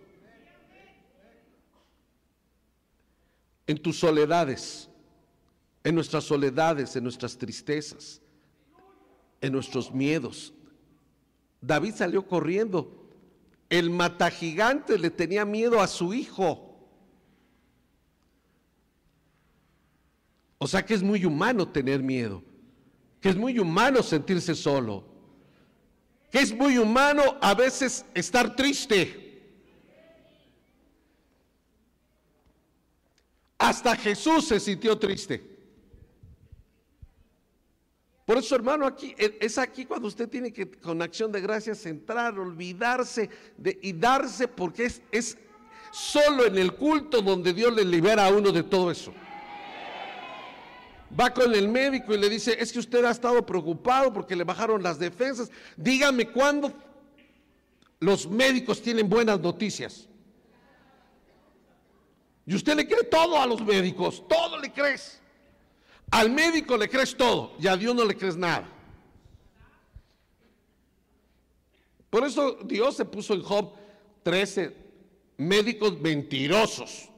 En 3.66 3.78
tus 3.78 3.98
soledades, 3.98 4.88
en 5.82 5.94
nuestras 5.94 6.24
soledades, 6.24 6.94
en 6.96 7.02
nuestras 7.02 7.36
tristezas, 7.36 8.20
en 9.40 9.52
nuestros 9.52 9.92
miedos. 9.92 10.52
David 11.60 11.94
salió 11.94 12.26
corriendo. 12.26 13.08
El 13.68 13.90
matagigante 13.90 14.98
le 14.98 15.10
tenía 15.10 15.44
miedo 15.44 15.80
a 15.80 15.88
su 15.88 16.14
hijo. 16.14 16.65
O 20.58 20.66
sea 20.66 20.84
que 20.84 20.94
es 20.94 21.02
muy 21.02 21.24
humano 21.24 21.68
tener 21.68 22.02
miedo, 22.02 22.42
que 23.20 23.28
es 23.28 23.36
muy 23.36 23.58
humano 23.58 24.02
sentirse 24.02 24.54
solo, 24.54 25.04
que 26.30 26.38
es 26.38 26.54
muy 26.54 26.78
humano 26.78 27.22
a 27.40 27.54
veces 27.54 28.04
estar 28.14 28.56
triste. 28.56 29.22
Hasta 33.58 33.96
Jesús 33.96 34.48
se 34.48 34.60
sintió 34.60 34.98
triste. 34.98 35.54
Por 38.24 38.38
eso, 38.38 38.56
hermano, 38.56 38.86
aquí 38.86 39.14
es 39.18 39.56
aquí 39.56 39.84
cuando 39.84 40.08
usted 40.08 40.28
tiene 40.28 40.52
que 40.52 40.68
con 40.68 41.00
acción 41.00 41.30
de 41.30 41.40
gracias 41.40 41.86
entrar, 41.86 42.38
olvidarse 42.38 43.30
de, 43.56 43.78
y 43.82 43.92
darse, 43.92 44.48
porque 44.48 44.86
es, 44.86 45.00
es 45.12 45.38
solo 45.92 46.44
en 46.44 46.58
el 46.58 46.74
culto 46.74 47.22
donde 47.22 47.52
Dios 47.52 47.72
le 47.74 47.84
libera 47.84 48.26
a 48.26 48.30
uno 48.30 48.50
de 48.50 48.64
todo 48.64 48.90
eso 48.90 49.12
va 51.18 51.32
con 51.32 51.54
el 51.54 51.68
médico 51.68 52.14
y 52.14 52.18
le 52.18 52.28
dice, 52.28 52.56
es 52.58 52.72
que 52.72 52.78
usted 52.78 53.04
ha 53.04 53.10
estado 53.10 53.44
preocupado 53.44 54.12
porque 54.12 54.36
le 54.36 54.44
bajaron 54.44 54.82
las 54.82 54.98
defensas. 54.98 55.50
Dígame 55.76 56.28
cuándo 56.28 56.72
los 58.00 58.28
médicos 58.28 58.82
tienen 58.82 59.08
buenas 59.08 59.40
noticias. 59.40 60.08
Y 62.46 62.54
usted 62.54 62.76
le 62.76 62.86
cree 62.86 63.04
todo 63.04 63.40
a 63.40 63.46
los 63.46 63.64
médicos, 63.64 64.22
todo 64.28 64.58
le 64.58 64.72
crees. 64.72 65.20
Al 66.10 66.30
médico 66.30 66.76
le 66.76 66.88
crees 66.88 67.16
todo 67.16 67.54
y 67.58 67.66
a 67.66 67.76
Dios 67.76 67.94
no 67.94 68.04
le 68.04 68.16
crees 68.16 68.36
nada. 68.36 68.68
Por 72.10 72.24
eso 72.24 72.58
Dios 72.64 72.96
se 72.96 73.04
puso 73.04 73.34
en 73.34 73.42
Job 73.42 73.72
13 74.22 74.74
médicos 75.36 76.00
mentirosos. 76.00 77.10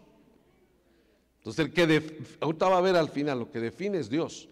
Entonces, 1.49 1.65
el 1.65 1.73
que 1.73 2.27
ahorita 2.43 2.69
va 2.69 2.77
a 2.77 2.83
ver 2.83 2.95
al 2.95 3.09
final, 3.09 3.39
lo 3.39 3.51
que 3.51 3.59
define 3.59 3.99
es 3.99 4.11
Dios. 4.11 4.51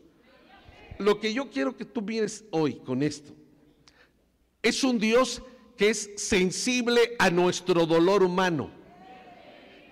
Lo 0.98 1.20
que 1.20 1.34
yo 1.34 1.50
quiero 1.50 1.76
que 1.76 1.84
tú 1.84 2.00
mires 2.00 2.46
hoy 2.50 2.76
con 2.76 3.02
esto, 3.02 3.34
es 4.62 4.82
un 4.82 4.98
Dios 4.98 5.42
que 5.76 5.90
es 5.90 6.10
sensible 6.16 7.14
a 7.18 7.28
nuestro 7.28 7.84
dolor 7.84 8.22
humano, 8.22 8.70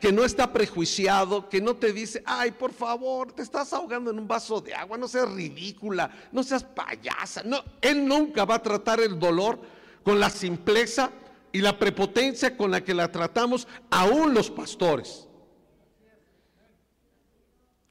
que 0.01 0.13
no 0.13 0.25
está 0.25 0.51
prejuiciado, 0.51 1.51
que 1.51 1.61
no 1.61 1.77
te 1.77 1.93
dice, 1.93 2.23
ay, 2.25 2.53
por 2.53 2.73
favor, 2.73 3.33
te 3.33 3.43
estás 3.43 3.75
ahogando 3.75 4.11
en 4.11 4.19
un 4.19 4.27
vaso 4.27 4.63
de 4.63 4.75
agua, 4.75 4.97
no 4.97 5.07
seas 5.07 5.31
ridícula, 5.31 6.11
no 6.33 6.43
seas 6.43 6.65
payasa. 6.65 7.43
No, 7.43 7.63
Él 7.83 8.09
nunca 8.09 8.47
va 8.47 8.55
a 8.55 8.63
tratar 8.63 9.01
el 9.01 9.19
dolor 9.19 9.61
con 10.03 10.19
la 10.19 10.31
simpleza 10.31 11.11
y 11.53 11.61
la 11.61 11.79
prepotencia 11.79 12.57
con 12.57 12.71
la 12.71 12.83
que 12.83 12.95
la 12.95 13.13
tratamos 13.13 13.69
aún 13.91 14.33
los 14.33 14.51
pastores. 14.51 15.29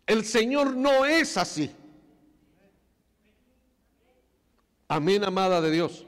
El 0.06 0.26
Señor 0.26 0.76
no 0.76 1.06
es 1.06 1.38
así. 1.38 1.72
Amén, 4.88 5.24
amada 5.24 5.62
de 5.62 5.72
Dios. 5.72 6.06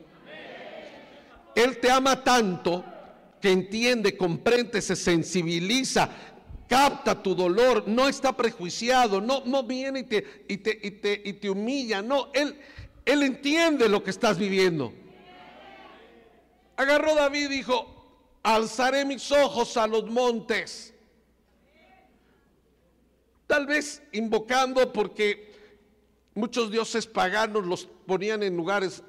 Él 1.56 1.80
te 1.80 1.90
ama 1.90 2.24
tanto 2.24 2.84
que 3.42 3.52
entiende, 3.52 4.18
comprende, 4.18 4.82
se 4.82 4.96
sensibiliza, 4.96 6.10
capta 6.68 7.22
tu 7.22 7.34
dolor, 7.34 7.88
no 7.88 8.10
está 8.10 8.36
prejuiciado, 8.36 9.22
no, 9.22 9.44
no 9.46 9.64
viene 9.64 10.00
y 10.00 10.04
te, 10.04 10.46
y 10.50 10.58
te, 10.58 10.80
y 10.82 10.92
te, 10.92 11.22
y 11.24 11.34
te 11.34 11.50
humilla, 11.50 12.02
no, 12.02 12.30
él, 12.34 12.60
él 13.06 13.24
entiende 13.24 13.88
lo 13.88 14.04
que 14.04 14.10
estás 14.10 14.38
viviendo. 14.38 14.94
Agarró 16.76 17.16
David 17.16 17.46
y 17.46 17.56
dijo, 17.56 18.42
alzaré 18.44 19.06
mis 19.06 19.32
ojos 19.32 19.78
a 19.78 19.88
los 19.88 20.06
montes 20.10 20.95
Tal 23.48 23.68
vez 23.68 24.02
invocando 24.12 24.92
porque 24.92 25.54
muchos 26.34 26.72
dioses 26.72 27.06
paganos 27.06 27.66
los 27.66 27.86
ponían 28.06 28.44
en 28.44 28.58
lugares 28.58 29.04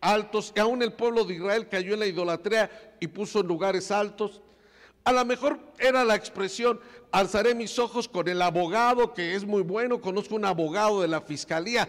altos, 0.00 0.52
y 0.56 0.60
aún 0.60 0.82
el 0.82 0.92
pueblo 0.92 1.24
de 1.24 1.34
Israel 1.34 1.68
cayó 1.68 1.94
en 1.94 2.00
la 2.00 2.06
idolatría 2.06 2.96
y 3.00 3.06
puso 3.06 3.40
en 3.40 3.46
lugares 3.46 3.90
altos. 3.90 4.42
A 5.04 5.12
lo 5.12 5.24
mejor 5.24 5.58
era 5.78 6.04
la 6.04 6.14
expresión, 6.14 6.80
alzaré 7.10 7.54
mis 7.54 7.78
ojos 7.78 8.08
con 8.08 8.28
el 8.28 8.40
abogado, 8.40 9.12
que 9.12 9.34
es 9.34 9.44
muy 9.44 9.62
bueno, 9.62 10.00
conozco 10.00 10.34
un 10.34 10.44
abogado 10.44 11.02
de 11.02 11.08
la 11.08 11.20
fiscalía, 11.20 11.88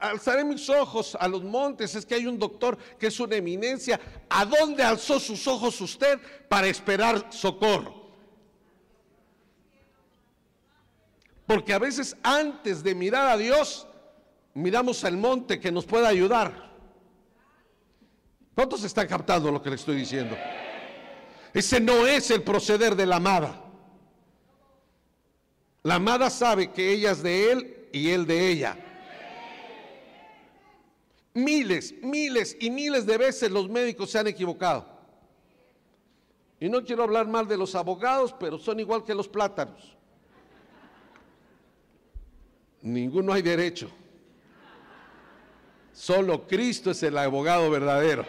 alzaré 0.00 0.44
mis 0.44 0.68
ojos 0.68 1.16
a 1.18 1.28
los 1.28 1.42
montes, 1.42 1.94
es 1.94 2.06
que 2.06 2.14
hay 2.14 2.26
un 2.26 2.38
doctor 2.38 2.78
que 2.98 3.08
es 3.08 3.20
una 3.20 3.36
eminencia. 3.36 4.00
¿A 4.28 4.44
dónde 4.44 4.82
alzó 4.82 5.20
sus 5.20 5.46
ojos 5.46 5.80
usted 5.80 6.18
para 6.48 6.68
esperar 6.68 7.26
socorro? 7.30 8.01
Porque 11.46 11.72
a 11.72 11.78
veces 11.78 12.16
antes 12.22 12.82
de 12.82 12.94
mirar 12.94 13.28
a 13.28 13.36
Dios, 13.36 13.86
miramos 14.54 15.04
al 15.04 15.16
monte 15.16 15.60
que 15.60 15.72
nos 15.72 15.84
pueda 15.84 16.08
ayudar. 16.08 16.70
¿Cuántos 18.54 18.84
están 18.84 19.08
captando 19.08 19.50
lo 19.50 19.62
que 19.62 19.70
le 19.70 19.76
estoy 19.76 19.96
diciendo? 19.96 20.36
Ese 21.54 21.80
no 21.80 22.06
es 22.06 22.30
el 22.30 22.42
proceder 22.42 22.94
de 22.94 23.06
la 23.06 23.16
amada. 23.16 23.62
La 25.82 25.96
amada 25.96 26.30
sabe 26.30 26.70
que 26.70 26.92
ella 26.92 27.10
es 27.10 27.22
de 27.22 27.52
él 27.52 27.88
y 27.92 28.10
él 28.10 28.26
de 28.26 28.48
ella. 28.48 28.78
Miles, 31.34 31.94
miles 32.02 32.56
y 32.60 32.70
miles 32.70 33.06
de 33.06 33.16
veces 33.16 33.50
los 33.50 33.68
médicos 33.68 34.10
se 34.10 34.18
han 34.18 34.26
equivocado. 34.26 34.86
Y 36.60 36.68
no 36.68 36.84
quiero 36.84 37.02
hablar 37.02 37.26
mal 37.26 37.48
de 37.48 37.56
los 37.56 37.74
abogados, 37.74 38.34
pero 38.38 38.58
son 38.58 38.78
igual 38.78 39.02
que 39.02 39.14
los 39.14 39.28
plátanos. 39.28 39.96
Ninguno 42.82 43.32
hay 43.32 43.42
derecho. 43.42 43.90
Solo 45.92 46.46
Cristo 46.46 46.90
es 46.90 47.02
el 47.02 47.16
abogado 47.16 47.70
verdadero. 47.70 48.24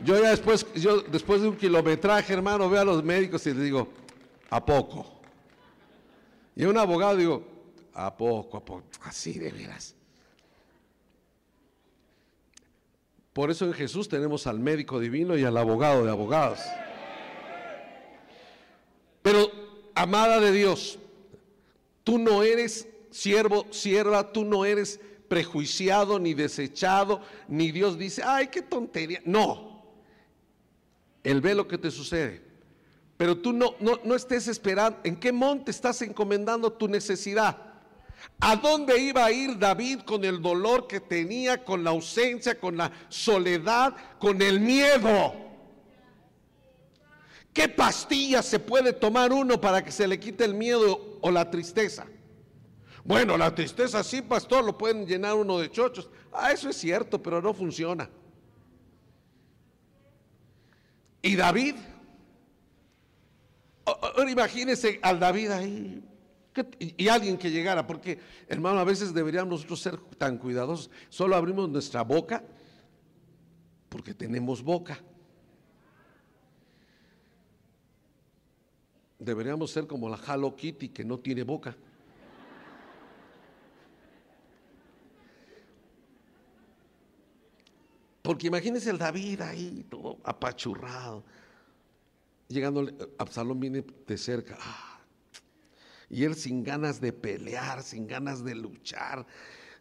Yo 0.00 0.20
ya 0.20 0.30
después, 0.30 0.66
yo 0.74 1.00
después 1.00 1.42
de 1.42 1.48
un 1.48 1.56
kilometraje, 1.56 2.32
hermano, 2.32 2.68
veo 2.68 2.80
a 2.80 2.84
los 2.84 3.04
médicos 3.04 3.46
y 3.46 3.54
les 3.54 3.62
digo, 3.62 3.88
¿a 4.50 4.64
poco? 4.64 5.06
Y 6.56 6.64
a 6.64 6.68
un 6.68 6.76
abogado 6.76 7.16
digo, 7.16 7.46
¿a 7.94 8.14
poco? 8.16 8.56
¿A 8.56 8.64
poco? 8.64 8.84
Así 9.04 9.38
de 9.38 9.50
veras. 9.52 9.94
Por 13.32 13.50
eso 13.50 13.64
en 13.64 13.72
Jesús 13.72 14.08
tenemos 14.08 14.46
al 14.46 14.58
médico 14.58 15.00
divino 15.00 15.38
y 15.38 15.44
al 15.44 15.56
abogado 15.56 16.04
de 16.04 16.10
abogados. 16.10 16.60
Pero, 19.22 19.50
amada 20.02 20.40
de 20.40 20.52
Dios, 20.52 20.98
tú 22.04 22.18
no 22.18 22.42
eres 22.42 22.88
siervo, 23.10 23.66
sierva, 23.70 24.32
tú 24.32 24.44
no 24.44 24.64
eres 24.64 25.00
prejuiciado 25.28 26.18
ni 26.18 26.34
desechado, 26.34 27.20
ni 27.48 27.72
Dios 27.72 27.98
dice, 27.98 28.22
ay, 28.24 28.48
qué 28.48 28.62
tontería. 28.62 29.20
No, 29.24 29.82
él 31.22 31.40
ve 31.40 31.54
lo 31.54 31.66
que 31.66 31.78
te 31.78 31.90
sucede. 31.90 32.42
Pero 33.16 33.38
tú 33.38 33.52
no, 33.52 33.74
no, 33.78 34.00
no 34.04 34.14
estés 34.14 34.48
esperando. 34.48 34.98
¿En 35.04 35.16
qué 35.16 35.30
monte 35.30 35.70
estás 35.70 36.02
encomendando 36.02 36.72
tu 36.72 36.88
necesidad? 36.88 37.56
¿A 38.40 38.56
dónde 38.56 38.98
iba 38.98 39.24
a 39.24 39.32
ir 39.32 39.58
David 39.58 40.00
con 40.00 40.24
el 40.24 40.42
dolor 40.42 40.86
que 40.86 41.00
tenía, 41.00 41.64
con 41.64 41.84
la 41.84 41.90
ausencia, 41.90 42.58
con 42.58 42.76
la 42.76 42.92
soledad, 43.08 43.94
con 44.18 44.42
el 44.42 44.60
miedo? 44.60 45.51
¿Qué 47.52 47.68
pastillas 47.68 48.46
se 48.46 48.58
puede 48.58 48.92
tomar 48.92 49.32
uno 49.32 49.60
para 49.60 49.84
que 49.84 49.92
se 49.92 50.08
le 50.08 50.18
quite 50.18 50.44
el 50.44 50.54
miedo 50.54 51.18
o 51.20 51.30
la 51.30 51.50
tristeza? 51.50 52.06
Bueno, 53.04 53.36
la 53.36 53.54
tristeza 53.54 54.02
sí, 54.02 54.22
pastor, 54.22 54.64
lo 54.64 54.78
pueden 54.78 55.06
llenar 55.06 55.34
uno 55.34 55.58
de 55.58 55.70
chochos. 55.70 56.08
Ah, 56.32 56.52
eso 56.52 56.70
es 56.70 56.76
cierto, 56.76 57.22
pero 57.22 57.42
no 57.42 57.52
funciona. 57.52 58.08
Y 61.20 61.36
David, 61.36 61.76
ahora 63.84 64.30
imagínense 64.30 64.98
al 65.02 65.20
David 65.20 65.50
ahí, 65.50 66.04
y, 66.78 67.08
alguien 67.08 67.38
que 67.38 67.50
llegara, 67.50 67.86
porque 67.86 68.18
hermano, 68.48 68.80
a 68.80 68.84
veces 68.84 69.14
deberíamos 69.14 69.50
nosotros 69.50 69.80
ser 69.80 69.98
tan 70.18 70.38
cuidadosos, 70.38 70.90
solo 71.08 71.36
abrimos 71.36 71.68
nuestra 71.68 72.02
boca 72.02 72.44
porque 73.88 74.14
tenemos 74.14 74.62
boca. 74.62 74.98
Deberíamos 79.24 79.70
ser 79.70 79.86
como 79.86 80.08
la 80.08 80.18
Hello 80.18 80.54
Kitty 80.54 80.88
que 80.88 81.04
no 81.04 81.18
tiene 81.18 81.42
boca. 81.42 81.76
Porque 88.22 88.46
imagínense 88.46 88.88
el 88.90 88.98
David 88.98 89.40
ahí, 89.40 89.84
todo 89.90 90.18
apachurrado. 90.24 91.24
Llegando, 92.48 92.86
Absalón 93.18 93.58
viene 93.58 93.84
de 94.06 94.18
cerca. 94.18 94.56
Ah, 94.60 95.00
y 96.08 96.24
él 96.24 96.34
sin 96.34 96.62
ganas 96.62 97.00
de 97.00 97.12
pelear, 97.12 97.82
sin 97.82 98.06
ganas 98.06 98.44
de 98.44 98.54
luchar, 98.54 99.26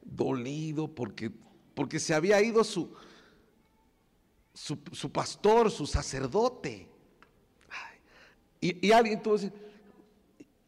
dolido 0.01 0.87
porque, 0.87 1.31
porque 1.75 1.99
se 1.99 2.13
había 2.13 2.41
ido 2.41 2.63
su, 2.63 2.95
su, 4.53 5.11
pastor, 5.11 5.69
su 5.69 5.85
sacerdote. 5.85 6.87
Y, 8.61 8.91
alguien 8.91 9.21
tuvo 9.21 9.37
que 9.37 9.51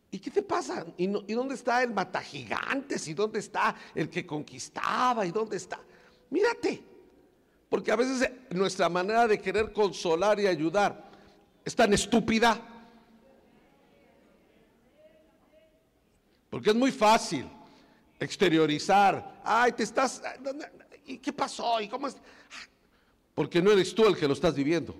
¿y 0.09 0.19
qué 0.19 0.31
te 0.31 0.41
pasa? 0.41 0.83
¿Y, 0.97 1.05
¿Y 1.05 1.33
dónde 1.33 1.53
está 1.53 1.83
el 1.83 1.93
matagigantes? 1.93 3.07
¿Y 3.07 3.13
dónde 3.13 3.39
está 3.39 3.75
el 3.93 4.09
que 4.09 4.25
conquistaba? 4.25 5.25
¿Y 5.25 5.31
dónde 5.31 5.57
está? 5.57 5.79
Mírate. 6.31 6.83
Porque 7.69 7.91
a 7.91 7.95
veces 7.95 8.29
nuestra 8.49 8.89
manera 8.89 9.27
de 9.27 9.39
querer 9.39 9.71
consolar 9.71 10.39
y 10.39 10.47
ayudar 10.47 11.11
es 11.63 11.75
tan 11.75 11.93
estúpida. 11.93 12.59
Porque 16.49 16.71
es 16.71 16.75
muy 16.75 16.91
fácil 16.91 17.47
exteriorizar. 18.19 19.41
Ay, 19.43 19.71
te 19.71 19.83
estás. 19.83 20.21
¿Y 21.05 21.17
qué 21.17 21.33
pasó? 21.33 21.79
¿Y 21.81 21.87
cómo 21.87 22.07
es? 22.07 22.17
Porque 23.33 23.61
no 23.61 23.71
eres 23.71 23.93
tú 23.93 24.05
el 24.05 24.17
que 24.17 24.27
lo 24.27 24.33
estás 24.33 24.53
viviendo. 24.53 24.95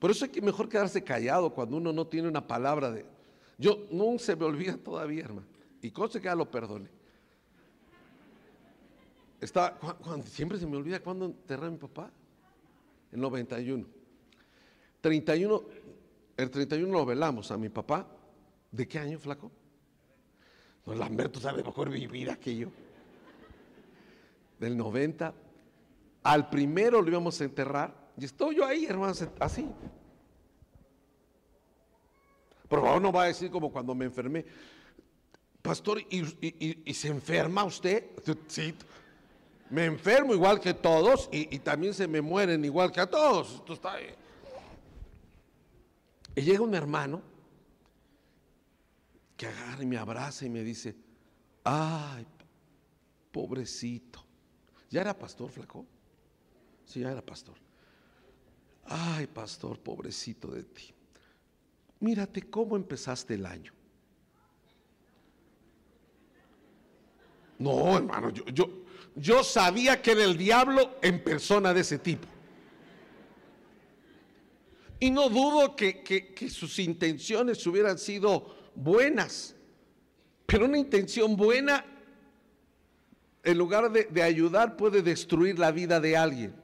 Por 0.00 0.10
eso 0.10 0.24
hay 0.24 0.32
que 0.32 0.42
mejor 0.42 0.68
quedarse 0.68 1.04
callado 1.04 1.54
cuando 1.54 1.76
uno 1.76 1.92
no 1.92 2.08
tiene 2.08 2.26
una 2.26 2.44
palabra 2.44 2.90
de. 2.90 3.06
Yo 3.58 3.86
no 3.92 4.18
se 4.18 4.34
me 4.34 4.44
olvida 4.44 4.76
todavía, 4.76 5.24
hermano. 5.24 5.46
Y 5.80 5.92
cosa 5.92 6.18
que 6.18 6.24
ya 6.24 6.34
lo 6.34 6.50
perdone 6.50 6.88
siempre 10.26 10.58
se 10.58 10.66
me 10.66 10.76
olvida 10.76 11.00
cuándo 11.00 11.26
enterré 11.26 11.66
a 11.66 11.70
mi 11.70 11.78
papá. 11.78 12.10
El 13.12 13.20
91. 13.20 13.86
31, 15.00 15.62
el 16.36 16.50
31 16.50 16.92
lo 16.92 17.06
velamos 17.06 17.50
a 17.50 17.56
mi 17.56 17.68
papá. 17.68 18.06
¿De 18.70 18.86
qué 18.86 18.98
año, 18.98 19.18
flaco? 19.18 19.50
No, 20.86 20.94
Lamberto 20.94 21.40
sabe 21.40 21.62
mejor 21.62 21.90
que 22.38 22.56
yo. 22.56 22.68
Del 24.58 24.76
90. 24.76 25.34
Al 26.22 26.50
primero 26.50 27.00
lo 27.00 27.08
íbamos 27.08 27.40
a 27.40 27.44
enterrar. 27.44 27.99
Y 28.16 28.24
estoy 28.24 28.56
yo 28.56 28.66
ahí, 28.66 28.86
hermano, 28.86 29.14
así. 29.38 29.68
Por 32.68 32.82
favor, 32.82 33.02
no 33.02 33.10
va 33.10 33.24
a 33.24 33.26
decir 33.26 33.50
como 33.50 33.72
cuando 33.72 33.94
me 33.94 34.04
enfermé. 34.04 34.44
Pastor, 35.60 36.00
¿y, 36.08 36.94
se 36.94 37.08
enferma 37.08 37.64
usted? 37.64 38.10
Sí, 38.46 38.74
me 39.70 39.84
enfermo 39.84 40.34
igual 40.34 40.60
que 40.60 40.74
todos 40.74 41.28
y, 41.32 41.58
también 41.58 41.94
se 41.94 42.06
me 42.06 42.20
mueren 42.20 42.64
igual 42.64 42.92
que 42.92 43.00
a 43.00 43.10
todos. 43.10 43.56
Esto 43.56 43.72
está 43.72 43.94
ahí. 43.94 44.14
Y 46.36 46.42
llega 46.42 46.60
un 46.60 46.74
hermano 46.74 47.22
que 49.36 49.46
agarra 49.46 49.82
y 49.82 49.86
me 49.86 49.98
abraza 49.98 50.46
y 50.46 50.50
me 50.50 50.62
dice, 50.62 50.94
ay, 51.64 52.26
pobrecito. 53.32 54.24
¿Ya 54.90 55.00
era 55.00 55.18
pastor, 55.18 55.50
flaco? 55.50 55.86
Sí, 56.84 57.00
ya 57.00 57.10
era 57.10 57.24
pastor. 57.24 57.56
Ay, 58.92 59.28
pastor, 59.28 59.78
pobrecito 59.78 60.48
de 60.48 60.64
ti. 60.64 60.92
Mírate 62.00 62.42
cómo 62.42 62.74
empezaste 62.74 63.34
el 63.34 63.46
año. 63.46 63.72
No, 67.56 67.96
hermano, 67.96 68.30
yo, 68.30 68.44
yo, 68.46 68.68
yo 69.14 69.44
sabía 69.44 70.02
que 70.02 70.10
era 70.10 70.24
el 70.24 70.36
diablo 70.36 70.96
en 71.02 71.22
persona 71.22 71.72
de 71.72 71.82
ese 71.82 71.98
tipo. 72.00 72.26
Y 74.98 75.12
no 75.12 75.28
dudo 75.28 75.76
que, 75.76 76.34
sus 76.50 76.80
intenciones 76.80 77.64
hubieran 77.68 77.96
sido 77.96 78.56
buenas, 78.74 79.54
pero 80.46 80.64
una 80.64 80.78
intención 80.78 81.36
buena, 81.36 81.84
en 83.44 83.56
lugar 83.56 83.92
de, 83.92 84.04
de 84.04 84.22
ayudar, 84.24 84.76
puede 84.76 85.00
destruir 85.00 85.60
la 85.60 85.70
vida 85.70 86.00
de 86.00 86.16
alguien. 86.16 86.59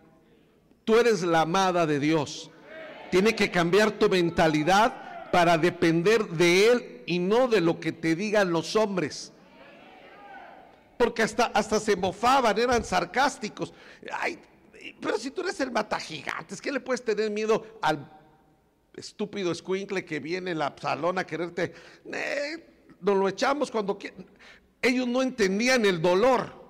Tú 0.86 1.00
eres 1.00 1.22
la 1.22 1.40
amada 1.40 1.84
de 1.84 1.98
Dios. 1.98 2.48
Tiene 3.10 3.34
que 3.34 3.50
cambiar 3.50 3.90
tu 3.98 4.08
mentalidad 4.08 5.32
para 5.32 5.58
depender 5.58 6.28
de 6.28 6.70
Él 6.70 7.02
y 7.06 7.18
no 7.18 7.48
de 7.48 7.60
lo 7.60 7.80
que 7.80 7.90
te 7.90 8.14
digan 8.14 8.52
los 8.52 8.76
hombres. 8.76 9.32
porque 10.96 11.22
hasta, 11.22 11.46
hasta 11.46 11.80
se 11.80 11.96
mofaban, 11.96 12.56
eran 12.56 12.84
sarcásticos. 12.84 13.74
Ay, 14.12 14.38
pero 15.00 15.18
si 15.18 15.32
tú 15.32 15.40
eres 15.40 15.58
el 15.60 15.72
mata 15.72 15.98
gigantes, 15.98 16.62
¿qué 16.62 16.70
le 16.70 16.78
puedes 16.78 17.04
tener 17.04 17.32
miedo 17.32 17.66
al 17.82 18.08
estúpido 18.94 19.50
escuincle 19.50 20.04
que 20.04 20.20
viene 20.20 20.52
en 20.52 20.60
la 20.60 20.72
salón 20.80 21.18
a 21.18 21.26
quererte? 21.26 21.74
Eh, 22.12 22.94
nos 23.00 23.16
lo 23.16 23.28
echamos 23.28 23.72
cuando 23.72 23.98
Ellos 24.80 25.08
no 25.08 25.20
entendían 25.20 25.84
el 25.84 26.00
dolor. 26.00 26.65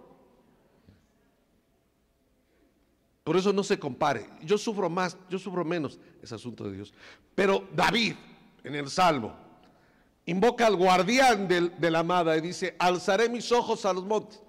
Por 3.26 3.36
eso 3.36 3.52
no 3.52 3.64
se 3.64 3.76
compare. 3.76 4.24
Yo 4.44 4.56
sufro 4.56 4.88
más, 4.88 5.16
yo 5.28 5.36
sufro 5.36 5.64
menos, 5.64 5.98
es 6.22 6.30
asunto 6.30 6.62
de 6.62 6.76
Dios. 6.76 6.94
Pero 7.34 7.66
David, 7.74 8.14
en 8.62 8.76
el 8.76 8.88
Salmo, 8.88 9.34
invoca 10.26 10.64
al 10.64 10.76
guardián 10.76 11.48
de, 11.48 11.90
la 11.90 11.98
amada 11.98 12.36
y 12.36 12.40
dice, 12.40 12.76
alzaré 12.78 13.28
mis 13.28 13.50
ojos 13.50 13.84
a 13.84 13.92
los 13.92 14.04
montes, 14.04 14.40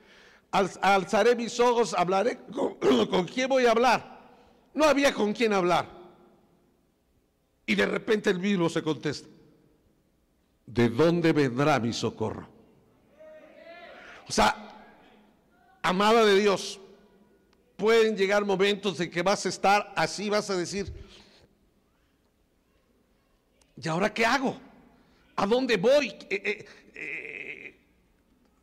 alzaré 0.51 1.35
mis 1.35 1.59
ojos, 1.59 1.95
hablaré, 1.95 2.37
con, 2.53 2.75
¿con 3.09 3.25
quién 3.25 3.49
voy 3.49 3.65
a 3.65 3.71
hablar? 3.71 4.19
No 4.75 4.85
había 4.85 5.11
con 5.11 5.33
quién 5.33 5.53
hablar. 5.53 5.89
Y 7.65 7.73
de 7.73 7.87
repente 7.87 8.29
el 8.29 8.37
mismo 8.37 8.69
se 8.69 8.83
contesta, 8.83 9.27
¿de 10.67 10.87
dónde 10.89 11.33
vendrá 11.33 11.79
mi 11.79 11.93
socorro? 11.93 12.47
O 14.29 14.31
sea, 14.31 14.55
amada 15.81 16.23
de 16.23 16.35
Dios, 16.35 16.79
pueden 17.77 18.17
llegar 18.17 18.43
momentos 18.43 18.99
en 18.99 19.09
que 19.09 19.21
vas 19.21 19.45
a 19.45 19.49
estar 19.49 19.93
así, 19.95 20.29
vas 20.29 20.49
a 20.49 20.57
decir, 20.57 20.91
¿y 23.81 23.87
ahora 23.87 24.13
qué 24.13 24.25
hago? 24.25 24.59
¿A 25.35 25.45
dónde 25.45 25.77
voy? 25.77 26.07
Eh, 26.07 26.25
eh, 26.29 26.65
eh, 26.95 27.79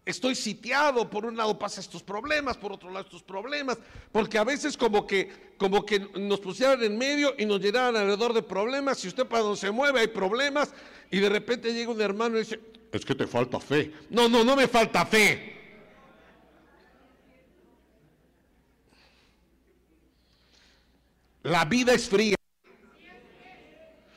estoy 0.05 0.35
sitiado, 0.35 1.09
por 1.09 1.25
un 1.25 1.37
lado 1.37 1.57
pasa 1.57 1.81
estos 1.81 2.03
problemas, 2.03 2.57
por 2.57 2.73
otro 2.73 2.91
lado 2.91 3.05
estos 3.05 3.23
problemas, 3.23 3.79
porque 4.11 4.37
a 4.37 4.45
veces 4.45 4.77
como 4.77 5.07
que, 5.07 5.55
como 5.57 5.87
que 5.87 6.01
nos 6.01 6.41
pusieran 6.41 6.83
en 6.83 6.99
medio 6.99 7.35
y 7.39 7.47
nos 7.47 7.61
llenaran 7.61 7.95
alrededor 7.95 8.35
de 8.35 8.43
problemas, 8.43 8.99
si 8.99 9.07
usted 9.07 9.27
para 9.27 9.45
donde 9.45 9.61
se 9.61 9.71
mueve 9.71 10.01
hay 10.01 10.09
problemas, 10.09 10.75
y 11.09 11.21
de 11.21 11.29
repente 11.29 11.73
llega 11.73 11.93
un 11.93 12.01
hermano 12.01 12.37
y 12.37 12.41
dice, 12.41 12.59
es 12.91 13.05
que 13.05 13.15
te 13.15 13.29
falta 13.29 13.61
fe. 13.61 13.93
No, 14.11 14.29
no, 14.29 14.43
no 14.43 14.57
me 14.57 14.67
falta 14.67 15.07
fe. 15.07 15.54
La 21.45 21.67
vida 21.67 21.93
es 21.93 22.09
fría. 22.09 22.37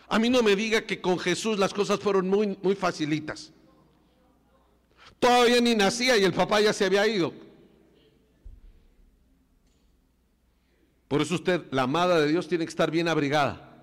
A 0.07 0.17
mí 0.17 0.29
no 0.29 0.41
me 0.41 0.55
diga 0.55 0.85
que 0.85 1.01
con 1.01 1.19
Jesús 1.19 1.59
las 1.59 1.73
cosas 1.73 1.99
fueron 1.99 2.29
muy, 2.29 2.57
muy 2.63 2.73
facilitas. 2.73 3.51
Todavía 5.19 5.59
ni 5.59 5.75
nacía 5.75 6.17
y 6.17 6.23
el 6.23 6.33
papá 6.33 6.61
ya 6.61 6.71
se 6.71 6.85
había 6.85 7.05
ido. 7.05 7.33
Por 11.09 11.21
eso 11.21 11.35
usted, 11.35 11.63
la 11.71 11.83
amada 11.83 12.19
de 12.19 12.27
Dios, 12.27 12.47
tiene 12.47 12.63
que 12.65 12.69
estar 12.69 12.89
bien 12.89 13.09
abrigada. 13.09 13.77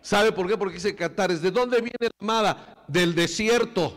¿Sabe 0.00 0.32
por 0.32 0.48
qué? 0.48 0.56
Porque 0.56 0.76
dice 0.76 0.94
Cantares, 0.94 1.42
¿de 1.42 1.50
dónde 1.50 1.80
viene 1.80 1.98
la 2.00 2.10
amada? 2.20 2.84
Del 2.88 3.14
desierto. 3.14 3.94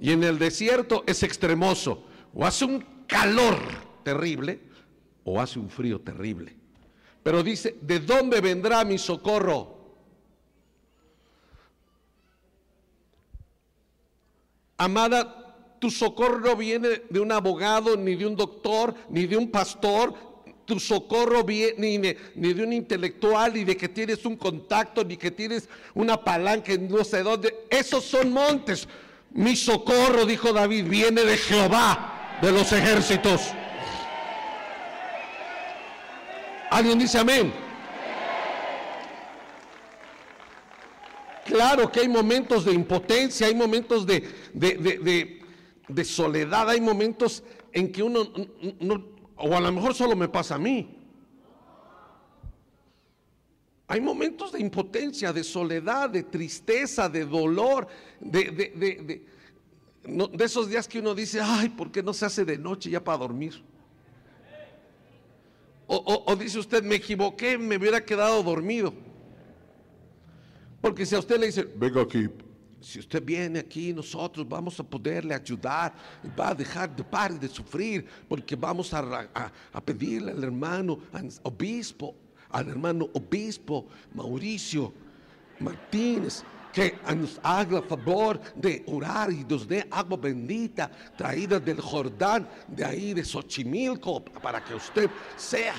Y 0.00 0.10
en 0.10 0.24
el 0.24 0.38
desierto 0.38 1.04
es 1.06 1.22
extremoso. 1.22 2.04
O 2.34 2.44
hace 2.44 2.64
un 2.64 2.84
calor 3.06 3.56
terrible 4.02 4.60
o 5.22 5.40
hace 5.40 5.60
un 5.60 5.70
frío 5.70 6.00
terrible. 6.00 6.61
Pero 7.22 7.42
dice, 7.42 7.76
¿de 7.80 8.00
dónde 8.00 8.40
vendrá 8.40 8.84
mi 8.84 8.98
socorro? 8.98 9.80
Amada, 14.76 15.76
tu 15.78 15.90
socorro 15.90 16.40
no 16.40 16.56
viene 16.56 17.02
de 17.08 17.20
un 17.20 17.30
abogado, 17.30 17.96
ni 17.96 18.16
de 18.16 18.26
un 18.26 18.34
doctor, 18.34 18.94
ni 19.08 19.26
de 19.26 19.36
un 19.36 19.50
pastor. 19.50 20.14
Tu 20.64 20.80
socorro 20.80 21.44
viene 21.44 22.14
ni 22.36 22.52
de, 22.54 22.62
un 22.62 22.72
intelectual, 22.72 23.54
ni 23.54 23.64
de 23.64 23.76
que 23.76 23.88
tienes 23.88 24.24
un 24.24 24.36
contacto, 24.36 25.04
ni 25.04 25.16
que 25.16 25.30
tienes 25.30 25.68
una 25.94 26.22
palanca 26.22 26.72
en 26.72 26.88
no 26.88 27.04
sé 27.04 27.22
dónde. 27.22 27.66
Esos 27.70 28.04
son 28.04 28.32
montes. 28.32 28.88
Mi 29.30 29.54
socorro, 29.54 30.26
dijo 30.26 30.52
David, 30.52 30.86
viene 30.86 31.22
de 31.22 31.36
Jehová, 31.36 32.38
de 32.42 32.50
los 32.50 32.72
ejércitos. 32.72 33.52
¿Alguien 36.72 36.98
dice 36.98 37.18
amén? 37.18 37.52
Claro 41.44 41.92
que 41.92 42.00
hay 42.00 42.08
momentos 42.08 42.64
de 42.64 42.72
impotencia, 42.72 43.46
hay 43.46 43.54
momentos 43.54 44.06
de, 44.06 44.26
de, 44.54 46.04
soledad, 46.06 46.70
hay 46.70 46.80
momentos 46.80 47.42
en 47.74 47.92
que 47.92 48.02
uno, 48.02 48.26
o 49.36 49.54
a 49.54 49.60
lo 49.60 49.70
mejor 49.70 49.94
solo 49.94 50.16
me 50.16 50.28
pasa 50.28 50.54
a 50.54 50.58
mí. 50.58 50.96
Hay 53.86 54.00
momentos 54.00 54.52
de 54.52 54.60
impotencia, 54.60 55.30
de 55.30 55.44
soledad, 55.44 56.08
de 56.08 56.22
tristeza, 56.22 57.06
de 57.06 57.26
dolor, 57.26 57.86
de, 58.18 58.44
de, 58.50 59.26
de 60.32 60.44
esos 60.44 60.70
días 60.70 60.88
que 60.88 61.00
uno 61.00 61.14
dice, 61.14 61.38
ay, 61.38 61.68
¿por 61.68 61.92
qué 61.92 62.02
no 62.02 62.14
se 62.14 62.24
hace 62.24 62.46
de 62.46 62.56
noche 62.56 62.88
ya 62.88 63.04
para 63.04 63.18
dormir? 63.18 63.62
O, 65.94 66.34
dice 66.36 66.58
usted, 66.58 66.82
me 66.82 66.94
equivoqué, 66.94 67.58
me 67.58 67.76
hubiera 67.76 68.02
quedado 68.02 68.42
dormido. 68.42 68.94
Porque 70.80 71.04
si 71.04 71.14
a 71.14 71.18
usted 71.18 71.38
le 71.38 71.46
dice, 71.46 71.64
venga 71.76 72.00
aquí, 72.00 72.30
si 72.80 72.98
usted 72.98 73.22
viene 73.22 73.58
aquí, 73.58 73.92
nosotros 73.92 74.48
vamos 74.48 74.80
a 74.80 74.84
poderle 74.84 75.34
ayudar, 75.34 75.94
va 76.38 76.48
a 76.48 76.54
dejar 76.54 76.96
de 76.96 77.04
parar 77.04 77.38
de 77.38 77.46
sufrir, 77.46 78.06
porque 78.26 78.56
vamos 78.56 78.94
a, 78.94 79.28
a 79.70 79.84
pedirle 79.84 80.32
al 80.32 80.42
hermano 80.42 80.98
obispo, 81.42 82.16
al 82.48 82.70
hermano 82.70 83.10
obispo 83.12 83.86
Mauricio 84.14 84.94
Martínez, 85.60 86.42
que 86.72 86.98
nos 87.14 87.38
haga 87.42 87.82
favor 87.82 88.40
de 88.54 88.82
orar 88.86 89.30
y 89.30 89.44
nos 89.44 89.68
dé 89.68 89.86
agua 89.90 90.16
bendita 90.16 90.90
traída 91.16 91.60
del 91.60 91.80
Jordán, 91.80 92.48
de 92.66 92.84
ahí 92.84 93.14
de 93.14 93.24
Xochimilco, 93.24 94.24
para 94.24 94.64
que 94.64 94.74
usted 94.74 95.10
sea. 95.36 95.74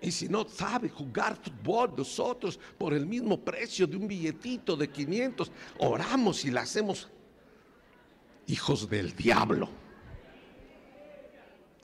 Y 0.00 0.10
si 0.10 0.28
no 0.28 0.48
sabe 0.48 0.88
jugar 0.88 1.36
fútbol, 1.36 1.94
nosotros 1.96 2.58
por 2.76 2.94
el 2.94 3.06
mismo 3.06 3.38
precio 3.38 3.86
de 3.86 3.96
un 3.96 4.06
billetito 4.06 4.76
de 4.76 4.88
500, 4.88 5.50
oramos 5.78 6.44
y 6.44 6.50
la 6.50 6.62
hacemos 6.62 7.08
hijos 8.46 8.88
del 8.88 9.14
diablo. 9.14 9.68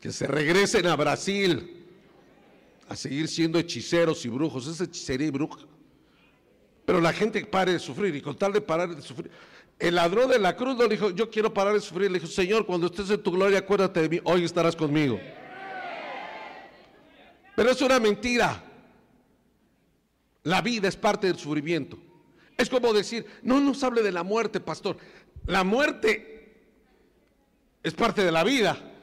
Que 0.01 0.13
se 0.13 0.27
regresen 0.27 0.87
a 0.87 0.97
Brasil 0.97 1.87
a 2.89 2.95
seguir 2.95 3.29
siendo 3.29 3.59
hechiceros 3.59 4.25
y 4.25 4.29
brujos. 4.29 4.67
Es 4.67 4.81
hechicería 4.81 5.29
y 5.29 5.31
bruja. 5.31 5.74
Pero 6.85 7.01
la 7.01 7.13
gente 7.13 7.45
pare 7.47 7.73
de 7.73 7.79
sufrir 7.79 8.15
y 8.15 8.21
con 8.21 8.37
tal 8.37 8.53
de 8.53 8.61
parar 8.61 8.95
de 8.95 9.01
sufrir. 9.01 9.31
El 9.79 9.95
ladrón 9.97 10.29
de 10.29 10.39
la 10.39 10.55
cruz 10.55 10.77
no 10.77 10.85
le 10.85 10.91
dijo, 10.91 11.11
yo 11.11 11.31
quiero 11.31 11.53
parar 11.53 11.75
de 11.75 11.81
sufrir. 11.81 12.11
Le 12.11 12.19
dijo, 12.19 12.31
Señor, 12.31 12.67
cuando 12.67 12.87
estés 12.87 13.11
en 13.11 13.23
tu 13.23 13.33
gloria, 13.33 13.59
acuérdate 13.59 14.03
de 14.03 14.09
mí, 14.09 14.21
hoy 14.25 14.45
estarás 14.45 14.77
conmigo. 14.77 15.19
Pero 17.57 17.71
es 17.71 17.81
una 17.81 17.99
mentira. 17.99 18.63
La 20.43 20.61
vida 20.61 20.89
es 20.89 20.97
parte 20.97 21.27
del 21.27 21.39
sufrimiento. 21.39 21.99
Es 22.57 22.69
como 22.69 22.93
decir, 22.93 23.27
no 23.43 23.61
nos 23.61 23.83
hable 23.83 24.03
de 24.03 24.13
la 24.13 24.23
muerte, 24.23 24.61
pastor. 24.61 24.97
La 25.47 25.65
muerte 25.65 26.35
es 27.83 27.95
parte 27.95 28.23
de 28.23 28.31
la 28.31 28.45
vida. 28.45 28.94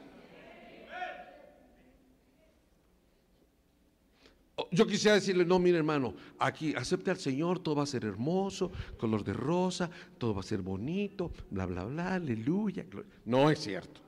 Yo 4.72 4.86
quisiera 4.86 5.16
decirle, 5.16 5.44
no, 5.44 5.58
mire 5.58 5.76
hermano, 5.76 6.14
aquí 6.38 6.74
acepte 6.74 7.10
al 7.10 7.18
Señor, 7.18 7.58
todo 7.58 7.76
va 7.76 7.82
a 7.82 7.86
ser 7.86 8.06
hermoso, 8.06 8.72
color 8.96 9.22
de 9.22 9.34
rosa, 9.34 9.90
todo 10.16 10.34
va 10.34 10.40
a 10.40 10.44
ser 10.44 10.62
bonito, 10.62 11.30
bla, 11.50 11.66
bla, 11.66 11.84
bla, 11.84 12.14
aleluya. 12.14 12.86
No 13.26 13.50
es 13.50 13.58
cierto. 13.58 14.00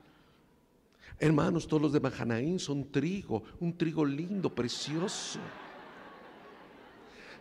Hermanos, 1.19 1.69
todos 1.69 1.83
los 1.83 1.93
de 1.93 2.01
Mahanaín 2.01 2.59
son 2.59 2.91
trigo, 2.91 3.43
un 3.61 3.77
trigo 3.77 4.07
lindo, 4.07 4.55
precioso. 4.55 5.39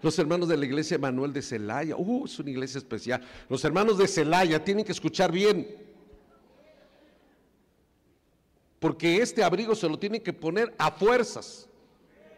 Los 0.01 0.19
hermanos 0.19 0.49
de 0.49 0.57
la 0.57 0.65
iglesia 0.65 0.97
Manuel 0.97 1.31
de 1.31 1.41
Celaya, 1.41 1.95
uh, 1.95 2.25
es 2.25 2.37
una 2.39 2.51
iglesia 2.51 2.77
especial. 2.77 3.21
Los 3.47 3.63
hermanos 3.63 3.97
de 3.97 4.07
Celaya 4.09 4.61
tienen 4.61 4.83
que 4.83 4.91
escuchar 4.91 5.31
bien. 5.31 5.65
Porque 8.79 9.21
este 9.21 9.41
abrigo 9.45 9.73
se 9.75 9.87
lo 9.87 9.97
tienen 9.97 10.21
que 10.21 10.33
poner 10.33 10.75
a 10.77 10.91
fuerzas 10.91 11.69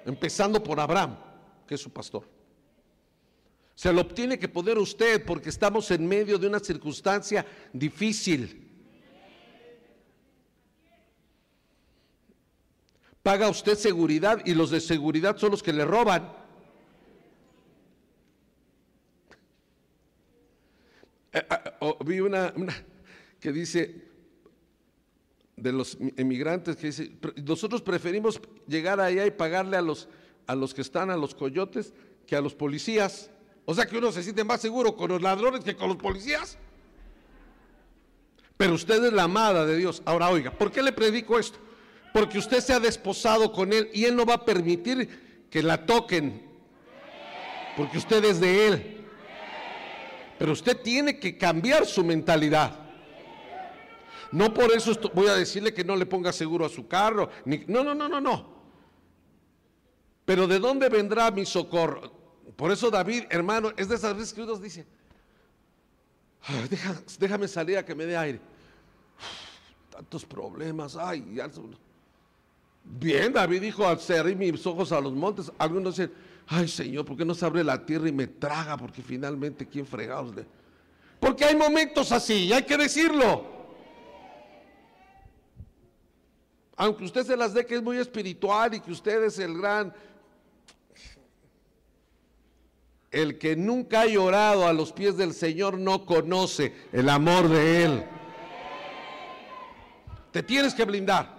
empezando 0.06 0.64
por 0.64 0.80
Abraham, 0.80 1.18
que 1.68 1.76
es 1.76 1.82
su 1.82 1.92
pastor. 1.92 2.28
Se 3.74 3.92
lo 3.92 4.08
tiene 4.08 4.40
que 4.40 4.48
poner 4.48 4.78
usted 4.78 5.26
porque 5.26 5.50
estamos 5.50 5.92
en 5.92 6.08
medio 6.08 6.38
de 6.38 6.48
una 6.48 6.60
circunstancia 6.60 7.46
difícil. 7.74 8.62
Paga 13.22 13.50
usted 13.50 13.76
seguridad 13.76 14.42
y 14.46 14.54
los 14.54 14.70
de 14.70 14.80
seguridad 14.80 15.36
son 15.38 15.52
los 15.52 15.64
que 15.64 15.74
le 15.74 15.84
roban. 15.84 16.32
Eh, 21.34 21.46
ah, 21.50 21.74
oh, 21.82 21.98
vi 22.06 22.20
una, 22.22 22.54
una 22.56 22.74
que 23.40 23.52
dice, 23.52 24.05
de 25.58 25.72
los 25.72 25.98
emigrantes 26.18 26.76
que 26.76 26.88
dice, 26.88 27.12
nosotros 27.44 27.82
preferimos 27.82 28.42
llegar 28.68 29.00
allá 29.00 29.26
y 29.26 29.32
pagarle 29.32 29.78
a 29.78 29.82
los, 29.82 30.08
a 30.48 30.56
los 30.56 30.74
que 30.74 30.82
están, 30.82 31.10
a 31.10 31.18
los 31.18 31.34
coyotes, 31.34 31.94
que 32.28 32.36
a 32.36 32.42
los 32.42 32.54
policías. 32.54 33.30
O 33.66 33.74
sea 33.74 33.86
que 33.86 33.98
uno 33.98 34.12
se 34.12 34.24
siente 34.24 34.44
más 34.44 34.62
seguro 34.62 34.96
con 34.96 35.12
los 35.12 35.22
ladrones 35.22 35.64
que 35.64 35.76
con 35.76 35.88
los 35.88 35.98
policías. 35.98 36.58
Pero 38.58 38.74
usted 38.74 39.04
es 39.04 39.14
la 39.14 39.24
amada 39.24 39.66
de 39.66 39.78
Dios. 39.78 40.02
Ahora 40.06 40.30
oiga, 40.30 40.52
¿por 40.52 40.72
qué 40.72 40.82
le 40.82 40.92
predico 40.92 41.40
esto? 41.40 41.58
Porque 42.14 42.38
usted 42.38 42.62
se 42.62 42.74
ha 42.74 42.80
desposado 42.80 43.52
con 43.52 43.74
Él 43.74 43.90
y 43.94 44.06
Él 44.06 44.16
no 44.16 44.26
va 44.26 44.36
a 44.36 44.46
permitir 44.46 45.48
que 45.50 45.64
la 45.64 45.86
toquen. 45.86 46.42
Porque 47.76 47.98
usted 47.98 48.24
es 48.24 48.40
de 48.40 48.68
Él. 48.68 49.06
Pero 50.38 50.52
usted 50.52 50.78
tiene 50.82 51.20
que 51.20 51.38
cambiar 51.38 51.86
su 51.86 52.04
mentalidad. 52.04 52.85
No 54.36 54.54
por 54.54 54.70
eso 54.74 54.92
voy 55.14 55.28
a 55.28 55.36
decirle 55.36 55.74
que 55.74 55.86
no 55.86 55.96
le 55.96 56.06
ponga 56.06 56.34
seguro 56.34 56.66
a 56.66 56.70
su 56.70 56.90
carro. 56.90 57.30
no, 57.46 57.86
no, 57.86 57.96
no, 57.96 58.10
no, 58.10 58.20
no. 58.20 58.54
Pero 60.26 60.46
¿de 60.46 60.60
dónde 60.60 60.90
vendrá 60.90 61.32
mi 61.32 61.46
socorro? 61.46 62.12
Por 62.58 62.70
eso 62.70 62.92
David, 62.92 63.24
hermano, 63.30 63.72
es 63.78 63.88
de 63.88 63.96
esas 63.96 64.14
veces 64.14 64.34
que 64.34 64.42
uno 64.42 64.58
dice, 64.58 64.86
déjame 67.18 67.48
salir 67.48 67.78
a 67.78 67.86
que 67.86 67.96
me 67.96 68.06
dé 68.06 68.18
aire. 68.18 68.42
tantos 69.90 70.26
problemas, 70.26 70.98
ay. 70.98 71.24
Bien, 72.84 73.32
David 73.32 73.62
dijo, 73.62 73.88
al 73.88 74.02
cerrar 74.02 74.36
mis 74.36 74.66
ojos 74.68 74.92
a 74.92 75.00
los 75.00 75.14
montes, 75.14 75.50
algunos 75.58 75.96
dicen, 75.96 76.12
ay 76.48 76.68
Señor, 76.68 77.06
¿por 77.06 77.16
qué 77.16 77.24
no 77.24 77.34
se 77.34 77.46
abre 77.46 77.64
la 77.64 77.86
tierra 77.86 78.10
y 78.10 78.12
me 78.12 78.28
traga? 78.28 78.76
Porque 78.76 79.02
finalmente, 79.02 79.66
¿quién 79.66 79.88
fregados? 79.88 80.36
Porque 81.22 81.46
hay 81.46 81.56
momentos 81.56 82.12
así, 82.12 82.48
y 82.48 82.52
hay 82.52 82.64
que 82.64 82.76
decirlo. 82.76 83.55
Aunque 86.76 87.06
usted 87.06 87.26
se 87.26 87.38
las 87.38 87.54
dé 87.54 87.66
que 87.66 87.76
es 87.76 87.84
muy 87.84 87.98
espiritual 87.98 88.74
y 88.74 88.80
que 88.80 88.92
usted 88.92 89.24
es 89.24 89.40
el 89.40 89.58
gran 89.58 89.94
el 93.16 93.38
que 93.38 93.56
nunca 93.56 94.02
ha 94.02 94.06
llorado 94.08 94.68
a 94.68 94.74
los 94.74 94.92
pies 94.92 95.16
del 95.16 95.34
Señor 95.34 95.78
no 95.78 96.06
conoce 96.06 96.74
el 96.92 97.08
amor 97.08 97.48
de 97.48 97.86
Él. 97.86 98.04
Te 100.32 100.44
tienes 100.44 100.74
que 100.74 100.84
blindar. 100.84 101.34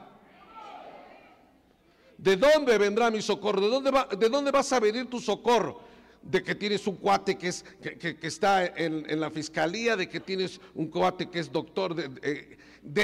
¿De 2.17 2.37
dónde 2.37 2.79
vendrá 2.79 3.11
mi 3.11 3.21
socorro? 3.21 3.61
¿De 3.61 3.69
dónde, 3.69 3.91
va, 3.91 4.07
de 4.07 4.31
dónde 4.31 4.51
vas 4.51 4.73
a 4.73 4.81
venir 4.81 5.11
tu 5.11 5.21
socorro? 5.21 5.83
De 6.23 6.43
que 6.43 6.55
tienes 6.55 6.87
un 6.87 6.97
cuate 6.97 7.37
que, 7.37 7.49
es, 7.49 7.63
que, 7.83 8.17
está 8.23 8.65
en, 8.65 9.21
la 9.21 9.31
fiscalía, 9.31 9.97
de 9.97 10.09
que 10.09 10.19
tienes 10.19 10.59
un 10.75 10.87
cuate 10.87 11.29
que 11.29 11.41
es 11.41 11.53
doctor. 11.53 11.95
De, 11.95 12.09
de, 12.09 12.59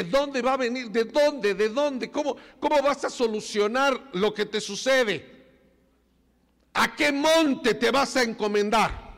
dónde 0.05 0.43
va 0.43 0.55
a 0.55 0.57
venir? 0.57 0.91
¿De 0.91 1.05
dónde? 1.05 1.55
¿De 1.55 1.69
dónde? 1.69 2.11
¿Cómo, 2.11 2.37
¿Cómo 2.61 2.81
vas 2.83 3.05
a 3.05 3.11
solucionar 3.11 4.11
lo 4.13 4.33
que 4.33 4.47
te 4.47 4.61
sucede? 4.61 5.33
¿A 6.75 6.95
qué 6.95 7.13
monte 7.13 7.75
te 7.75 7.91
vas 7.91 8.17
a 8.17 8.23
encomendar? 8.23 9.13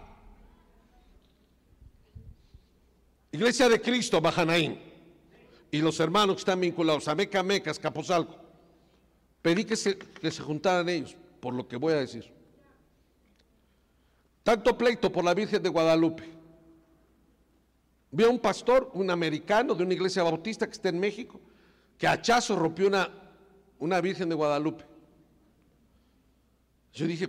Iglesia 3.30 3.68
de 3.68 3.80
Cristo, 3.80 4.20
Bajanaín, 4.20 4.80
y 5.70 5.78
los 5.78 5.98
hermanos 6.00 6.36
que 6.36 6.40
están 6.40 6.60
vinculados, 6.60 7.08
a 7.08 7.14
Meca, 7.14 7.42
Mecas, 7.42 7.78
Capozalco, 7.78 8.36
pedí 9.42 9.64
que 9.64 9.76
se, 9.76 9.98
que 9.98 10.30
se 10.30 10.42
juntaran 10.42 10.88
ellos, 10.88 11.16
por 11.40 11.52
lo 11.52 11.66
que 11.66 11.76
voy 11.76 11.94
a 11.94 11.96
decir. 11.96 12.32
Tanto 14.44 14.78
pleito 14.78 15.10
por 15.10 15.24
la 15.24 15.34
Virgen 15.34 15.62
de 15.62 15.68
Guadalupe. 15.68 16.43
Vi 18.14 18.22
a 18.22 18.28
un 18.28 18.38
pastor, 18.38 18.92
un 18.94 19.10
americano 19.10 19.74
de 19.74 19.82
una 19.82 19.92
iglesia 19.92 20.22
bautista 20.22 20.68
que 20.68 20.72
está 20.74 20.88
en 20.88 21.00
México, 21.00 21.40
que 21.98 22.06
a 22.06 22.12
hachazo 22.12 22.54
rompió 22.54 22.86
una, 22.86 23.10
una 23.80 24.00
Virgen 24.00 24.28
de 24.28 24.36
Guadalupe. 24.36 24.84
Yo 26.92 27.08
dije, 27.08 27.28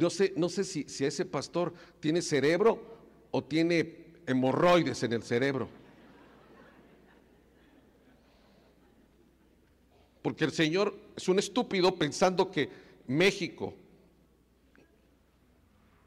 no 0.00 0.08
sé, 0.08 0.32
no 0.34 0.48
sé 0.48 0.64
si, 0.64 0.84
si 0.84 1.04
ese 1.04 1.26
pastor 1.26 1.74
tiene 2.00 2.22
cerebro 2.22 2.80
o 3.30 3.44
tiene 3.44 4.06
hemorroides 4.26 5.02
en 5.02 5.12
el 5.12 5.22
cerebro. 5.22 5.68
Porque 10.22 10.46
el 10.46 10.52
Señor 10.52 10.98
es 11.14 11.28
un 11.28 11.38
estúpido 11.38 11.94
pensando 11.96 12.50
que 12.50 12.70
México 13.08 13.74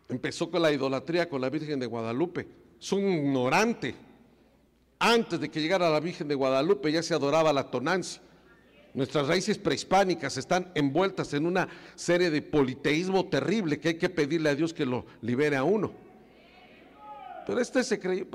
empezó 0.10 0.50
con 0.50 0.64
la 0.64 0.72
idolatría 0.72 1.30
con 1.30 1.40
la 1.40 1.52
Virgen 1.52 1.80
de 1.80 1.86
Guadalupe. 1.86 2.61
Es 2.82 2.92
un 2.92 3.04
ignorante. 3.04 3.94
Antes 4.98 5.40
de 5.40 5.50
que 5.50 5.62
llegara 5.62 5.90
la 5.90 6.00
Virgen 6.00 6.28
de 6.28 6.36
Guadalupe 6.36 6.92
ya 6.92 7.04
se 7.04 7.14
adoraba 7.14 7.54
la 7.54 7.70
tonancia. 7.70 8.22
Nuestras 8.94 9.28
raíces 9.28 9.58
prehispánicas 9.58 10.36
están 10.36 10.72
envueltas 10.76 11.34
en 11.34 11.46
una 11.46 11.68
serie 11.96 12.30
de 12.30 12.42
politeísmo 12.42 13.30
terrible 13.30 13.80
que 13.80 13.90
hay 13.90 13.98
que 13.98 14.10
pedirle 14.10 14.50
a 14.50 14.56
Dios 14.56 14.74
que 14.74 14.86
lo 14.86 15.06
libere 15.22 15.56
a 15.56 15.64
uno. 15.64 15.94
Pero 17.46 17.60
este 17.60 17.84
se 17.84 18.00
creyó, 18.00 18.28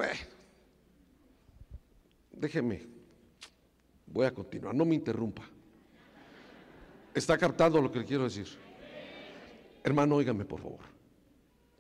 déjeme, 2.32 2.86
voy 4.07 4.26
a 4.26 4.32
continuar, 4.32 4.74
no 4.74 4.84
me 4.84 4.94
interrumpa. 4.94 5.42
Está 7.14 7.36
captando 7.36 7.80
lo 7.80 7.90
que 7.90 8.01
le 8.01 8.05
quiero 8.05 8.24
decir. 8.24 8.47
Hermano, 9.84 10.16
óigame 10.16 10.44
por 10.44 10.61
favor. 10.61 10.80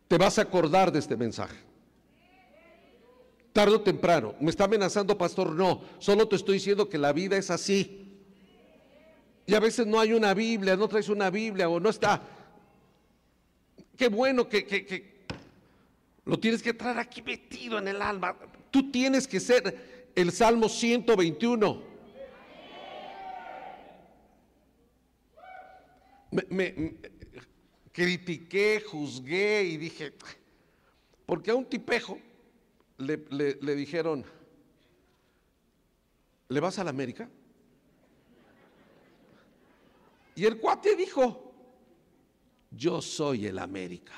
Te 0.06 0.18
vas 0.18 0.38
a 0.38 0.42
acordar 0.42 0.92
de 0.92 0.98
este 0.98 1.16
mensaje. 1.16 1.56
Tardo 3.56 3.76
o 3.76 3.80
temprano. 3.80 4.34
¿Me 4.38 4.50
está 4.50 4.64
amenazando, 4.64 5.16
pastor? 5.16 5.50
No, 5.52 5.80
solo 5.98 6.28
te 6.28 6.36
estoy 6.36 6.56
diciendo 6.56 6.90
que 6.90 6.98
la 6.98 7.14
vida 7.14 7.38
es 7.38 7.48
así. 7.48 8.20
Y 9.46 9.54
a 9.54 9.60
veces 9.60 9.86
no 9.86 9.98
hay 9.98 10.12
una 10.12 10.34
Biblia, 10.34 10.76
no 10.76 10.86
traes 10.86 11.08
una 11.08 11.30
Biblia 11.30 11.66
o 11.66 11.80
no 11.80 11.88
está. 11.88 12.20
Qué 13.96 14.08
bueno 14.08 14.46
que, 14.46 15.24
lo 16.26 16.38
tienes 16.38 16.62
que 16.62 16.74
traer 16.74 16.98
aquí 16.98 17.22
metido 17.22 17.78
en 17.78 17.88
el 17.88 18.02
alma. 18.02 18.36
Tú 18.70 18.90
tienes 18.90 19.26
que 19.26 19.40
ser 19.40 20.10
el 20.14 20.32
Salmo 20.32 20.68
121. 20.68 21.82
Me, 26.50 26.94
critiqué, 27.90 28.82
juzgué 28.86 29.64
y 29.64 29.78
dije, 29.78 30.12
porque 31.24 31.52
a 31.52 31.54
un 31.54 31.64
tipejo 31.64 32.18
le, 32.98 33.74
dijeron, 33.74 34.24
¿le 36.48 36.60
vas 36.60 36.78
a 36.78 36.84
la 36.84 36.90
América? 36.90 37.28
Y 40.34 40.44
el 40.44 40.58
cuate 40.58 40.96
dijo, 40.96 41.54
yo 42.70 43.00
soy 43.00 43.46
el 43.46 43.58
América. 43.58 44.14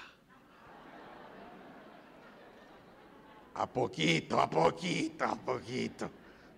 A 3.55 3.67
poquito, 3.69 4.41
a 4.41 4.49
poquito, 4.49 5.25
a 5.25 5.37
poquito. 5.37 6.11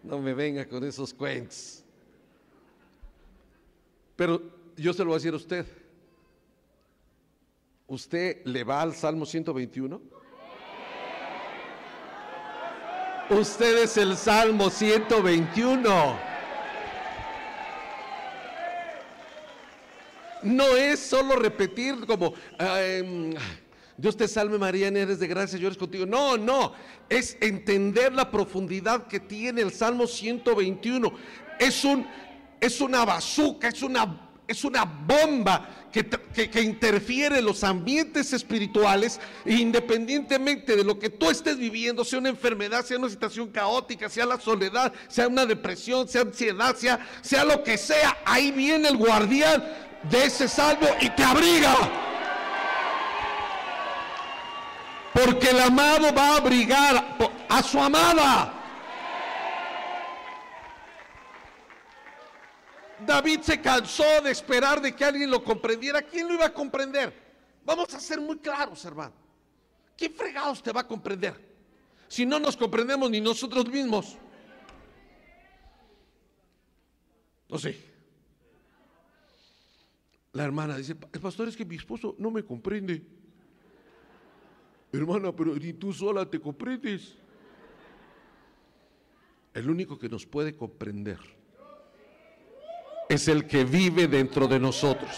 No 0.02 0.18
me 0.18 0.34
venga 0.34 0.66
con 0.66 0.84
esos 0.84 1.12
cuentos. 1.12 1.84
Pero 4.16 4.42
yo 4.76 4.92
se 4.92 5.00
lo 5.00 5.06
voy 5.06 5.14
a 5.14 5.18
decir 5.18 5.32
a 5.32 5.36
usted. 5.36 5.66
¿Usted 7.86 8.44
le 8.44 8.64
va 8.64 8.82
al 8.82 8.94
Salmo 8.94 9.26
121? 9.26 10.19
Usted 13.30 13.84
es 13.84 13.96
el 13.96 14.16
Salmo 14.16 14.70
121. 14.70 16.18
No 20.42 20.64
es 20.76 20.98
solo 20.98 21.36
repetir 21.36 22.06
como, 22.06 22.34
Dios 23.96 24.16
te 24.16 24.26
salve 24.26 24.58
María, 24.58 24.88
eres 24.88 25.20
de 25.20 25.28
gracia, 25.28 25.60
yo 25.60 25.68
eres 25.68 25.78
contigo. 25.78 26.06
No, 26.06 26.36
no, 26.36 26.72
es 27.08 27.36
entender 27.40 28.12
la 28.12 28.32
profundidad 28.32 29.06
que 29.06 29.20
tiene 29.20 29.60
el 29.60 29.72
Salmo 29.72 30.08
121. 30.08 31.12
Es, 31.60 31.84
un, 31.84 32.04
es 32.60 32.80
una 32.80 33.04
bazuca, 33.04 33.68
es 33.68 33.80
una 33.84 34.29
es 34.50 34.64
una 34.64 34.84
bomba 34.84 35.68
que, 35.92 36.08
que, 36.48 36.60
interfiere 36.60 37.38
en 37.38 37.44
los 37.44 37.64
ambientes 37.64 38.32
espirituales, 38.32 39.20
e 39.44 39.54
independientemente 39.54 40.76
de 40.76 40.84
lo 40.84 40.98
que 40.98 41.08
tú 41.08 41.30
estés 41.30 41.56
viviendo, 41.56 42.04
sea 42.04 42.18
una 42.18 42.28
enfermedad, 42.28 42.84
sea 42.84 42.98
una 42.98 43.08
situación 43.08 43.48
caótica, 43.50 44.08
sea 44.08 44.26
la 44.26 44.40
soledad, 44.40 44.92
sea 45.08 45.28
una 45.28 45.46
depresión, 45.46 46.08
sea 46.08 46.22
ansiedad, 46.22 46.76
sea, 46.76 47.06
sea 47.22 47.44
lo 47.44 47.62
que 47.62 47.78
sea, 47.78 48.18
ahí 48.24 48.50
viene 48.50 48.88
el 48.88 48.96
guardián 48.96 49.64
de 50.10 50.24
ese 50.24 50.48
salvo 50.48 50.86
y 51.00 51.10
te 51.10 51.22
abriga. 51.22 51.76
Porque 55.12 55.50
el 55.50 55.60
amado 55.60 56.14
va 56.14 56.34
a 56.34 56.36
abrigar 56.36 57.16
a 57.48 57.62
su 57.62 57.80
amada. 57.80 58.59
David 63.06 63.40
se 63.40 63.60
cansó 63.60 64.20
de 64.22 64.30
esperar 64.30 64.80
de 64.80 64.94
que 64.94 65.04
alguien 65.04 65.30
lo 65.30 65.42
comprendiera. 65.42 66.02
¿Quién 66.02 66.28
lo 66.28 66.34
iba 66.34 66.46
a 66.46 66.54
comprender? 66.54 67.12
Vamos 67.64 67.92
a 67.94 68.00
ser 68.00 68.20
muy 68.20 68.38
claros, 68.38 68.84
hermano. 68.84 69.12
¿Quién 69.96 70.12
fregados 70.14 70.62
te 70.62 70.72
va 70.72 70.80
a 70.80 70.86
comprender? 70.86 71.34
Si 72.08 72.26
no 72.26 72.38
nos 72.38 72.56
comprendemos 72.56 73.10
ni 73.10 73.20
nosotros 73.20 73.68
mismos. 73.68 74.16
No 77.48 77.58
sé. 77.58 77.90
La 80.32 80.44
hermana 80.44 80.76
dice, 80.76 80.96
el 81.12 81.20
pastor 81.20 81.48
es 81.48 81.56
que 81.56 81.64
mi 81.64 81.76
esposo 81.76 82.14
no 82.18 82.30
me 82.30 82.44
comprende. 82.44 83.02
Hermana, 84.92 85.34
pero 85.34 85.54
ni 85.54 85.72
tú 85.72 85.92
sola 85.92 86.28
te 86.28 86.40
comprendes. 86.40 87.16
El 89.52 89.68
único 89.68 89.98
que 89.98 90.08
nos 90.08 90.26
puede 90.26 90.56
comprender 90.56 91.39
es 93.10 93.26
el 93.26 93.44
que 93.48 93.64
vive 93.64 94.06
dentro 94.06 94.46
de 94.46 94.60
nosotros. 94.60 95.10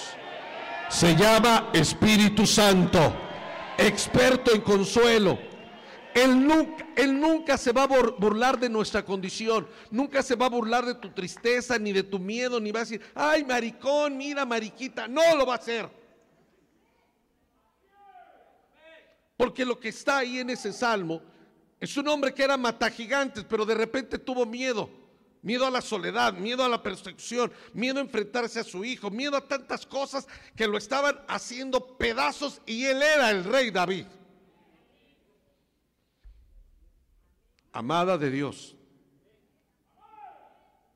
Se 0.88 1.14
llama 1.14 1.68
Espíritu 1.74 2.47
Santo, 2.47 3.14
experto 3.76 4.55
en 4.55 4.62
consuelo. 4.62 5.38
Él 6.14 6.47
nunca, 6.47 6.86
él 6.97 7.20
nunca 7.20 7.59
se 7.59 7.70
va 7.72 7.82
a 7.82 7.86
burlar 7.86 8.59
de 8.59 8.70
nuestra 8.70 9.05
condición, 9.05 9.68
nunca 9.90 10.22
se 10.22 10.36
va 10.36 10.47
a 10.47 10.49
burlar 10.49 10.86
de 10.86 10.95
tu 10.95 11.11
tristeza, 11.11 11.78
ni 11.78 11.93
de 11.93 12.03
tu 12.03 12.18
miedo, 12.18 12.59
ni 12.61 12.72
va 12.72 12.80
a 12.80 12.84
decir, 12.84 13.03
ay 13.14 13.45
maricón, 13.45 14.16
mira 14.16 14.47
mariquita, 14.47 15.07
no 15.07 15.36
lo 15.36 15.45
va 15.45 15.55
a 15.55 15.59
hacer. 15.59 15.88
Porque 19.36 19.66
lo 19.66 19.78
que 19.78 19.90
está 19.90 20.18
ahí 20.18 20.38
en 20.38 20.49
ese 20.49 20.72
salmo 20.72 21.20
es 21.78 21.95
un 21.99 22.09
hombre 22.09 22.32
que 22.32 22.43
era 22.43 22.57
mata 22.57 22.88
gigantes, 22.90 23.45
pero 23.47 23.66
de 23.66 23.74
repente 23.74 24.18
tuvo 24.18 24.47
miedo. 24.47 25.01
Miedo 25.43 25.66
a 25.66 25.70
la 25.70 25.80
soledad, 25.80 26.34
miedo 26.34 26.64
a 26.64 26.68
la 26.68 26.80
persecución, 26.80 27.53
miedo 27.74 27.99
a 27.99 28.03
enfrentarse 28.03 28.61
a 28.61 28.64
su 28.64 28.84
hijo, 28.84 29.11
miedo 29.11 29.36
a 29.36 29.47
tantas 29.47 29.84
cosas 29.84 30.28
que 30.55 30.68
lo 30.68 30.78
estaban 30.78 31.20
haciendo 31.26 31.99
pedazos 31.99 32.62
y 32.64 32.84
él 32.84 33.03
era 33.03 33.30
el 33.30 33.43
rey 33.43 33.72
David. 33.72 34.07
Amada 37.72 38.16
de 38.16 38.30
Dios, 38.30 38.76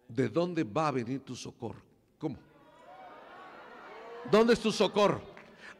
¿de 0.06 0.28
dónde 0.28 0.62
va 0.62 0.88
a 0.88 0.92
venir 0.92 1.20
tu 1.20 1.34
socorro? 1.34 1.82
¿Cómo? 2.16 2.36
¿Dónde 4.30 4.52
es 4.52 4.60
tu 4.60 4.70
socorro? 4.70 5.22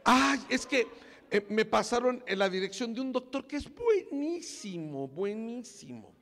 Ay, 0.02 0.40
es 0.48 0.66
que 0.66 0.88
eh, 1.30 1.46
me 1.50 1.64
pasaron 1.64 2.22
en 2.26 2.38
la 2.38 2.48
dirección 2.48 2.94
de 2.94 3.00
un 3.00 3.12
doctor 3.12 3.46
que 3.46 3.56
es 3.56 3.68
buenísimo, 3.72 5.06
buenísimo. 5.06 6.14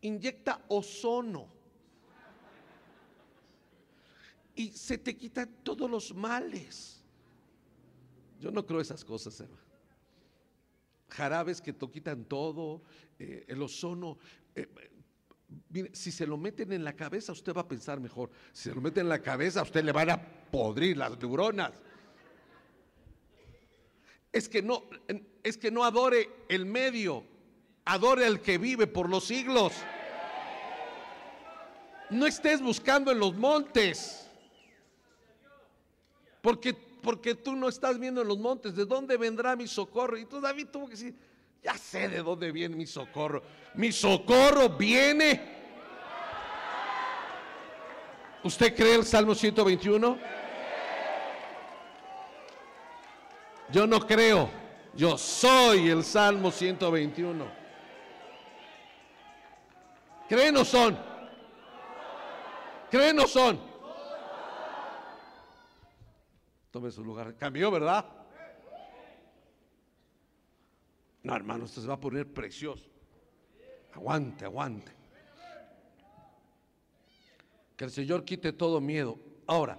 Inyecta 0.00 0.64
ozono. 0.68 1.59
Y 4.60 4.70
se 4.72 4.98
te 4.98 5.16
quitan 5.16 5.48
todos 5.62 5.90
los 5.90 6.14
males. 6.14 7.02
Yo 8.40 8.50
no 8.50 8.64
creo 8.66 8.80
esas 8.80 9.04
cosas, 9.04 9.38
hermano 9.40 9.70
jarabes 11.10 11.60
que 11.60 11.72
te 11.72 11.90
quitan 11.90 12.24
todo, 12.24 12.82
eh, 13.18 13.44
el 13.48 13.60
ozono. 13.62 14.18
Eh, 14.54 14.68
si 15.92 16.12
se 16.12 16.26
lo 16.26 16.36
meten 16.38 16.72
en 16.72 16.84
la 16.84 16.94
cabeza, 16.94 17.32
usted 17.32 17.52
va 17.52 17.62
a 17.62 17.68
pensar 17.68 18.00
mejor. 18.00 18.30
Si 18.52 18.68
se 18.68 18.74
lo 18.74 18.80
meten 18.80 19.02
en 19.02 19.08
la 19.08 19.20
cabeza, 19.20 19.60
a 19.60 19.62
usted 19.64 19.84
le 19.84 19.92
van 19.92 20.10
a 20.10 20.22
podrir 20.50 20.96
las 20.96 21.18
neuronas. 21.18 21.72
Es 24.32 24.48
que 24.48 24.62
no, 24.62 24.84
es 25.42 25.58
que 25.58 25.72
no 25.72 25.84
adore 25.84 26.30
el 26.48 26.64
medio, 26.66 27.24
adore 27.84 28.24
al 28.24 28.40
que 28.40 28.58
vive 28.58 28.86
por 28.86 29.08
los 29.10 29.24
siglos. 29.24 29.72
No 32.10 32.26
estés 32.26 32.62
buscando 32.62 33.10
en 33.10 33.18
los 33.18 33.34
montes. 33.36 34.29
Porque 36.40 36.74
porque 37.00 37.34
tú 37.34 37.56
no 37.56 37.68
estás 37.68 37.98
viendo 37.98 38.22
en 38.22 38.28
los 38.28 38.38
montes, 38.38 38.74
¿de 38.76 38.84
dónde 38.84 39.16
vendrá 39.16 39.56
mi 39.56 39.66
socorro? 39.66 40.16
Y 40.18 40.26
tú 40.26 40.40
David 40.40 40.68
tuvo 40.70 40.86
que 40.86 40.92
decir, 40.92 41.14
ya 41.62 41.74
sé 41.76 42.08
de 42.08 42.22
dónde 42.22 42.52
viene 42.52 42.76
mi 42.76 42.86
socorro. 42.86 43.42
Mi 43.74 43.92
socorro 43.92 44.68
viene. 44.70 45.58
¿Usted 48.42 48.74
cree 48.74 48.94
el 48.94 49.04
Salmo 49.04 49.34
121? 49.34 50.18
Yo 53.72 53.86
no 53.86 54.06
creo. 54.06 54.50
Yo 54.94 55.16
soy 55.16 55.88
el 55.90 56.02
Salmo 56.02 56.50
121. 56.50 57.60
¿Creen 60.28 60.56
o 60.56 60.64
son? 60.64 60.98
¿Creen 62.90 63.18
o 63.20 63.26
son? 63.26 63.69
Tome 66.70 66.90
su 66.90 67.04
lugar. 67.04 67.36
Cambió, 67.36 67.70
¿verdad? 67.70 68.06
No, 71.22 71.34
hermano, 71.34 71.64
esto 71.64 71.80
se 71.80 71.86
va 71.86 71.94
a 71.94 72.00
poner 72.00 72.32
precioso. 72.32 72.88
Aguante, 73.92 74.44
aguante. 74.44 74.92
Que 77.76 77.84
el 77.84 77.90
Señor 77.90 78.24
quite 78.24 78.52
todo 78.52 78.80
miedo. 78.80 79.18
Ahora, 79.46 79.78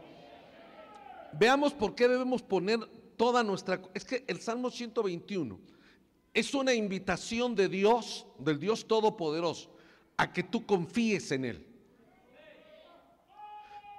veamos 1.33 1.73
por 1.73 1.95
qué 1.95 2.07
debemos 2.07 2.41
poner 2.41 2.79
toda 3.15 3.43
nuestra... 3.43 3.81
Es 3.93 4.03
que 4.03 4.25
el 4.27 4.39
Salmo 4.39 4.69
121 4.69 5.59
es 6.33 6.53
una 6.53 6.73
invitación 6.73 7.55
de 7.55 7.69
Dios, 7.69 8.25
del 8.37 8.59
Dios 8.59 8.87
Todopoderoso, 8.87 9.75
a 10.17 10.31
que 10.31 10.43
tú 10.43 10.65
confíes 10.65 11.31
en 11.31 11.45
Él. 11.45 11.70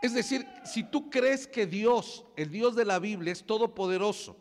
Es 0.02 0.12
decir, 0.14 0.46
si 0.64 0.82
tú 0.82 1.08
crees 1.08 1.46
que 1.46 1.64
Dios, 1.64 2.24
el 2.36 2.50
Dios 2.50 2.74
de 2.74 2.84
la 2.84 2.98
Biblia, 2.98 3.32
es 3.32 3.44
todopoderoso 3.44 4.36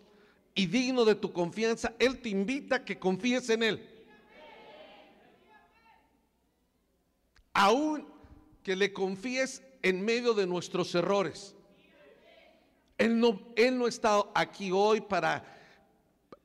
y 0.55 0.65
digno 0.65 1.05
de 1.05 1.13
tu 1.13 1.31
confianza, 1.31 1.93
Él 1.99 2.19
te 2.19 2.29
invita 2.29 2.77
a 2.77 2.85
que 2.85 2.97
confíes 2.97 3.47
en 3.51 3.61
Él. 3.61 4.05
Aún 7.53 8.07
que 8.63 8.75
le 8.75 8.91
confíes 8.91 9.61
en 9.83 10.03
medio 10.03 10.33
de 10.33 10.47
nuestros 10.47 10.95
errores. 10.95 11.55
Él 12.97 13.19
no, 13.19 13.39
él 13.55 13.77
no 13.77 13.87
está 13.87 14.23
aquí 14.33 14.71
hoy 14.71 15.01
para 15.01 15.43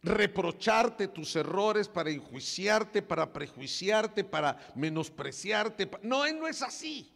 reprocharte 0.02 1.08
tus 1.08 1.36
errores, 1.36 1.88
para 1.88 2.10
enjuiciarte, 2.10 3.02
para 3.02 3.32
prejuiciarte, 3.32 4.24
para 4.24 4.58
menospreciarte. 4.74 5.90
No, 6.02 6.24
Él 6.24 6.38
no 6.38 6.46
es 6.46 6.62
así. 6.62 7.15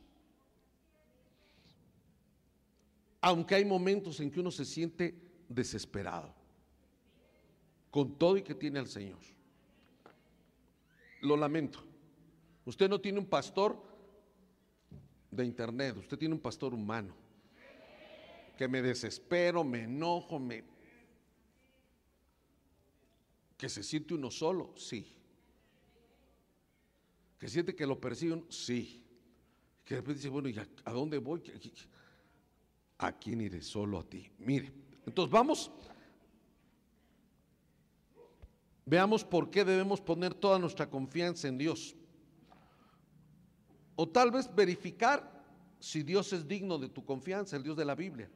Aunque 3.21 3.55
hay 3.55 3.65
momentos 3.65 4.21
en 4.21 4.31
que 4.31 4.41
uno 4.41 4.51
se 4.51 4.65
siente 4.65 5.15
desesperado, 5.49 6.35
con 7.91 8.17
todo 8.17 8.37
y 8.37 8.43
que 8.43 8.55
tiene 8.55 8.79
al 8.79 8.89
Señor. 8.89 9.19
Lo 11.23 11.37
lamento. 11.37 11.85
Usted 12.65 12.89
no 12.89 13.01
tiene 13.01 13.19
un 13.19 13.27
pastor 13.27 13.83
de 15.31 15.45
internet, 15.45 15.97
usted 15.97 16.19
tiene 16.19 16.35
un 16.35 16.41
pastor 16.41 16.75
humano. 16.75 17.15
Que 18.57 18.69
me 18.69 18.83
desespero, 18.83 19.65
me 19.65 19.85
enojo, 19.85 20.39
me... 20.39 20.65
Que 23.57 23.69
se 23.69 23.83
siente 23.83 24.15
uno 24.15 24.31
solo, 24.31 24.75
sí. 24.77 25.17
Que 27.39 27.49
siente 27.49 27.75
que 27.75 27.87
lo 27.87 28.01
persiguen, 28.01 28.45
sí. 28.51 29.03
Que 29.85 29.95
de 29.95 30.01
repente 30.01 30.19
dice, 30.19 30.29
bueno, 30.29 30.49
¿y 30.49 30.59
a, 30.59 30.93
dónde 30.93 31.19
voy? 31.19 31.43
¿A 33.01 33.13
quién 33.13 33.41
iré? 33.41 33.63
Solo 33.63 33.99
a 33.99 34.05
ti. 34.05 34.31
Mire, 34.39 34.73
entonces 35.07 35.33
vamos, 35.33 35.71
veamos 38.85 39.25
por 39.25 39.51
qué 39.51 39.65
debemos 39.65 40.01
poner 40.01 40.35
toda 40.35 40.59
nuestra 40.59 40.89
confianza 40.89 41.49
en 41.49 41.59
Dios. 41.59 41.97
O 43.97 44.09
tal 44.09 44.31
vez 44.31 44.55
verificar 44.55 45.43
si 45.79 46.03
Dios 46.03 46.33
es 46.33 46.47
digno 46.47 46.79
de 46.79 46.89
tu 46.89 47.05
confianza, 47.05 47.57
el 47.57 47.63
Dios 47.63 47.77
de 47.77 47.85
la 47.85 47.95
Biblia. 47.95 48.31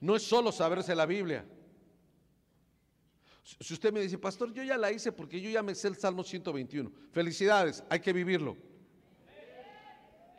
No 0.00 0.16
es 0.16 0.22
solo 0.22 0.52
saberse 0.52 0.94
la 0.94 1.06
Biblia. 1.06 1.44
Si 3.42 3.74
usted 3.74 3.92
me 3.92 4.00
dice, 4.00 4.18
pastor, 4.18 4.52
yo 4.52 4.62
ya 4.62 4.78
la 4.78 4.92
hice 4.92 5.10
porque 5.10 5.40
yo 5.40 5.50
ya 5.50 5.62
me 5.62 5.74
sé 5.74 5.88
el 5.88 5.96
Salmo 5.96 6.22
121. 6.22 6.90
Felicidades, 7.10 7.82
hay 7.88 8.00
que 8.00 8.12
vivirlo. 8.12 8.56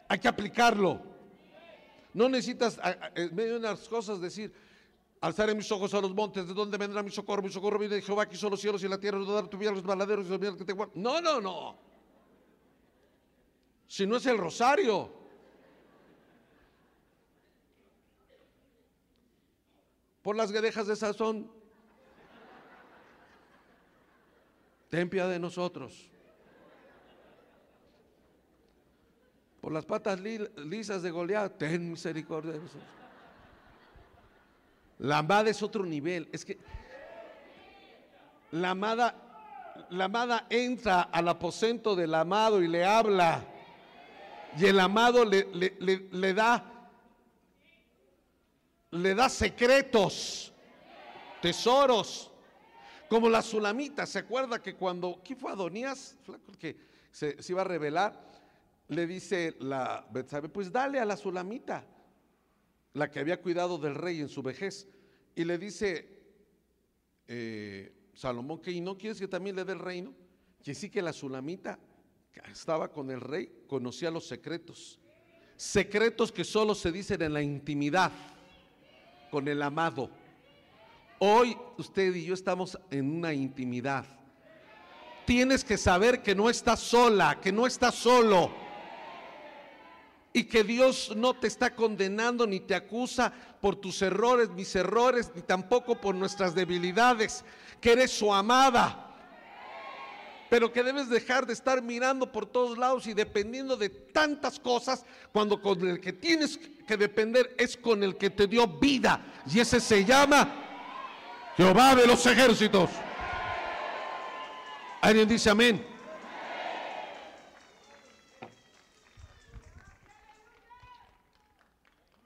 Hay 0.08 0.20
que 0.20 0.28
aplicarlo. 0.28 1.12
No 2.14 2.30
necesitas 2.30 2.80
en 3.16 3.36
medio 3.36 3.53
de 3.53 3.59
unas 3.59 3.88
cosas 3.88 4.22
decir, 4.22 4.53
alzaré 5.22 5.55
mis 5.55 5.72
ojos 5.72 5.93
a 5.93 6.01
los 6.01 6.14
montes, 6.14 6.47
¿de 6.47 6.53
dónde 6.53 6.78
vendrá 6.78 7.01
mi 7.01 7.09
socorro? 7.09 7.41
Mi 7.41 7.49
socorro 7.49 7.80
viene 7.80 7.95
de 7.95 8.01
Jehová, 8.01 8.28
que 8.28 8.36
son 8.36 8.51
los 8.51 8.61
cielos 8.61 8.84
y 8.84 8.88
la 8.88 8.99
tierra, 8.99 9.18
no 9.18 9.32
dar 9.32 9.47
tu 9.47 9.57
vida 9.57 9.72
a 9.72 9.74
los 9.74 9.84
baladeros 9.84 10.28
y 10.28 10.30
los 10.30 10.57
que 10.57 10.66
te 10.66 10.76
No, 10.95 11.22
no, 11.22 11.41
no. 11.41 11.78
Si 13.88 14.05
no 14.05 14.18
es 14.18 14.26
el 14.26 14.38
rosario. 14.38 15.11
Por 20.22 20.36
las 20.36 20.51
guedejas 20.51 20.88
de 20.88 20.95
sazón. 20.95 21.51
Ten 24.89 25.09
piedad 25.09 25.30
de 25.30 25.39
nosotros. 25.39 26.12
Por 29.64 29.72
las 29.72 29.86
patas 29.86 30.20
lisas 30.20 31.01
de 31.03 31.09
Goliat, 31.09 31.57
ten 31.57 31.91
misericordia 31.91 32.51
de 32.51 32.59
nosotros. 32.59 32.84
La 34.99 35.20
amada 35.20 35.49
es 35.49 35.64
otro 35.64 35.86
nivel. 35.86 36.28
Es 36.34 36.43
que 36.43 36.57
la 38.51 38.72
amada, 38.72 39.16
la 39.89 40.45
entra 40.49 41.03
al 41.03 41.30
aposento 41.30 41.95
del 41.95 42.14
amado 42.14 42.61
y 42.61 42.68
le 42.68 42.84
habla. 42.84 43.45
Y 44.57 44.66
el 44.66 44.82
amado 44.82 45.24
le, 45.24 45.47
le, 45.53 46.34
da 46.34 46.89
le 48.91 49.16
da 49.16 49.30
secretos, 49.30 50.51
tesoros, 51.41 52.30
como 53.07 53.30
la 53.30 53.41
sulamita. 53.41 54.05
¿Se 54.05 54.20
acuerda 54.20 54.61
que 54.61 54.76
cuando, 54.76 55.22
¿quién 55.24 55.39
fue 55.39 55.53
Adonías? 55.53 56.18
Que 56.59 56.76
se 57.11 57.38
iba 57.47 57.61
a 57.61 57.64
revelar, 57.64 58.33
le 58.94 59.08
dice 59.08 59.56
la 59.60 60.08
Betsabe, 60.12 60.50
pues 60.50 60.72
dale 60.72 61.00
a 61.00 61.06
la 61.06 61.18
sulamita, 61.18 61.86
la 62.94 63.10
que 63.10 63.20
había 63.20 63.41
cuidado 63.41 63.78
del 63.78 63.96
rey 63.96 64.22
en 64.22 64.30
su 64.30 64.41
vejez. 64.41 64.88
Y 65.36 65.44
le 65.44 65.58
dice 65.58 66.08
eh, 67.28 67.94
Salomón 68.14 68.62
que, 68.62 68.72
¿y 68.72 68.82
no 68.82 68.98
quieres 68.98 69.20
que 69.20 69.28
también 69.28 69.56
le 69.56 69.66
dé 69.66 69.74
el 69.74 69.80
reino? 69.80 70.14
Que 70.64 70.76
sí 70.76 70.89
que 70.89 71.02
la 71.02 71.14
sulamita 71.14 71.80
estaba 72.52 72.91
con 72.91 73.12
el 73.12 73.22
rey, 73.22 73.64
conocía 73.68 74.12
los 74.12 74.28
secretos. 74.28 75.00
Secretos 75.56 76.32
que 76.32 76.44
solo 76.44 76.76
se 76.76 76.91
dicen 76.91 77.22
en 77.22 77.34
la 77.34 77.41
intimidad, 77.41 78.12
con 79.32 79.48
el 79.48 79.62
amado. 79.62 80.10
Hoy 81.20 81.58
usted 81.78 82.14
y 82.14 82.26
yo 82.26 82.34
estamos 82.34 82.78
en 82.91 83.18
una 83.18 83.34
intimidad. 83.34 84.06
Tienes 85.26 85.64
que 85.64 85.78
saber 85.78 86.22
que 86.22 86.36
no 86.36 86.50
estás 86.50 86.80
sola, 86.80 87.39
que 87.39 87.52
no 87.52 87.66
estás 87.66 87.96
solo. 87.96 88.62
Y 90.34 90.46
que 90.46 90.64
Dios 90.64 91.14
no 91.16 91.36
te 91.36 91.48
está 91.48 91.76
condenando 91.76 92.48
ni 92.48 92.60
te 92.60 92.74
acusa 92.74 93.32
por 93.62 93.76
tus 93.76 94.02
errores, 94.02 94.50
mis 94.50 94.76
errores, 94.76 95.32
ni 95.36 95.44
tampoco 95.44 96.02
por 96.02 96.16
nuestras 96.16 96.56
debilidades. 96.56 97.46
Que 97.80 97.94
eres 97.94 98.12
su 98.12 98.34
amada 98.34 99.14
pero 100.54 100.72
que 100.72 100.84
debes 100.84 101.10
dejar 101.10 101.48
de 101.48 101.54
estar 101.54 101.82
mirando 101.82 102.32
por 102.32 102.46
todos 102.46 102.78
lados 102.78 103.08
y 103.08 103.16
dependiendo 103.16 103.76
de 103.76 103.90
tantas 103.90 104.60
cosas, 104.60 105.04
cuando 105.32 105.60
con 105.60 105.82
el 105.90 106.00
que 106.00 106.14
tienes 106.14 106.60
que 106.88 106.96
depender 106.96 107.56
es 107.58 107.76
con 107.76 108.04
el 108.04 108.18
que 108.18 108.30
te 108.30 108.46
dio 108.46 108.68
vida, 108.68 109.20
y 109.52 109.60
ese 109.60 109.80
se 109.80 110.06
llama 110.06 110.48
Jehová 111.58 111.96
de 111.96 112.06
los 112.06 112.24
ejércitos. 112.28 112.92
¿Alguien 115.02 115.28
dice 115.28 115.50
amén? 115.50 115.93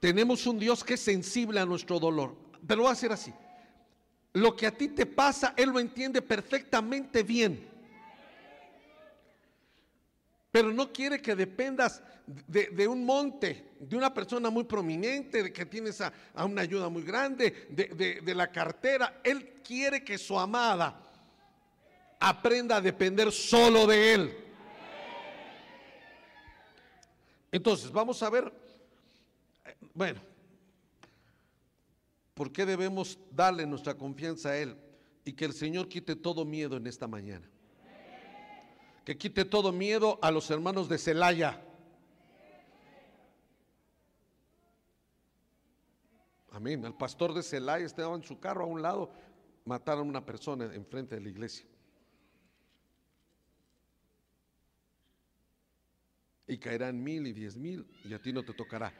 Tenemos 0.00 0.46
un 0.46 0.58
Dios 0.58 0.84
que 0.84 0.94
es 0.94 1.00
sensible 1.00 1.60
a 1.60 1.66
nuestro 1.66 1.98
dolor, 1.98 2.36
pero 2.66 2.84
va 2.84 2.92
a 2.92 2.94
ser 2.94 3.12
así. 3.12 3.32
Lo 4.32 4.54
que 4.54 4.66
a 4.66 4.70
ti 4.70 4.88
te 4.88 5.06
pasa, 5.06 5.54
Él 5.56 5.70
lo 5.70 5.80
entiende 5.80 6.22
perfectamente 6.22 7.22
bien 7.22 7.68
pero 10.50 10.72
no 10.72 10.92
quiere 10.92 11.20
que 11.20 11.36
dependas 11.36 12.02
de, 12.26 12.88
un 12.88 13.04
monte, 13.04 13.76
de 13.78 13.96
una 13.96 14.12
persona 14.12 14.50
muy 14.50 14.64
prominente, 14.64 15.42
de 15.42 15.52
que 15.52 15.66
tienes 15.66 16.00
a, 16.00 16.12
una 16.44 16.62
ayuda 16.62 16.88
muy 16.88 17.02
grande, 17.02 17.66
de, 17.70 18.20
de 18.22 18.34
la 18.34 18.50
cartera. 18.50 19.20
Él 19.22 19.60
quiere 19.62 20.02
que 20.02 20.18
su 20.18 20.38
amada 20.38 21.00
aprenda 22.18 22.76
a 22.76 22.80
depender 22.80 23.30
solo 23.30 23.86
de 23.86 24.14
Él. 24.14 24.36
Entonces, 27.52 27.92
vamos 27.92 28.22
a 28.22 28.30
ver, 28.30 28.52
bueno, 29.94 30.20
¿por 32.34 32.52
qué 32.52 32.66
debemos 32.66 33.18
darle 33.30 33.66
nuestra 33.66 33.94
confianza 33.96 34.50
a 34.50 34.58
Él 34.58 34.76
y 35.24 35.32
que 35.32 35.44
el 35.44 35.52
Señor 35.52 35.88
quite 35.88 36.16
todo 36.16 36.44
miedo 36.44 36.76
en 36.76 36.86
esta 36.86 37.06
mañana? 37.06 37.48
que 39.08 39.16
quite 39.16 39.46
todo 39.46 39.72
miedo 39.72 40.18
a 40.20 40.30
los 40.30 40.50
hermanos 40.50 40.86
de 40.86 40.98
Celaya. 40.98 41.64
Amén. 46.50 46.84
El 46.84 46.92
pastor 46.92 47.32
de 47.32 47.42
Celaya 47.42 47.86
estaba 47.86 48.14
en 48.14 48.22
su 48.22 48.38
carro 48.38 48.64
a 48.64 48.66
un 48.66 48.82
lado, 48.82 49.10
mataron 49.64 50.08
a 50.08 50.10
una 50.10 50.26
persona 50.26 50.66
enfrente 50.74 51.14
de 51.14 51.22
la 51.22 51.30
iglesia. 51.30 51.64
Y 56.46 56.58
caerán 56.58 57.02
mil 57.02 57.26
y 57.26 57.32
diez 57.32 57.56
mil 57.56 57.86
y 58.04 58.12
a 58.12 58.18
ti 58.20 58.30
no 58.30 58.44
te 58.44 58.52
tocará. 58.52 58.92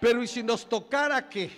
Pero 0.00 0.22
¿y 0.22 0.26
si 0.26 0.42
nos 0.42 0.68
tocara 0.68 1.28
qué? 1.28 1.50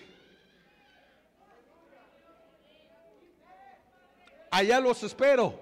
Allá 4.50 4.80
los 4.80 5.02
espero. 5.02 5.58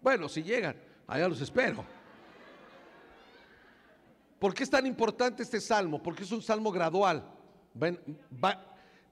Bueno, 0.00 0.28
si 0.28 0.42
llegan, 0.42 0.76
allá 1.06 1.28
los 1.28 1.40
espero. 1.40 1.84
¿Por 4.38 4.54
qué 4.54 4.62
es 4.62 4.70
tan 4.70 4.86
importante 4.86 5.42
este 5.42 5.60
salmo? 5.60 6.02
Porque 6.02 6.22
es 6.22 6.32
un 6.32 6.40
salmo 6.40 6.72
gradual. 6.72 7.22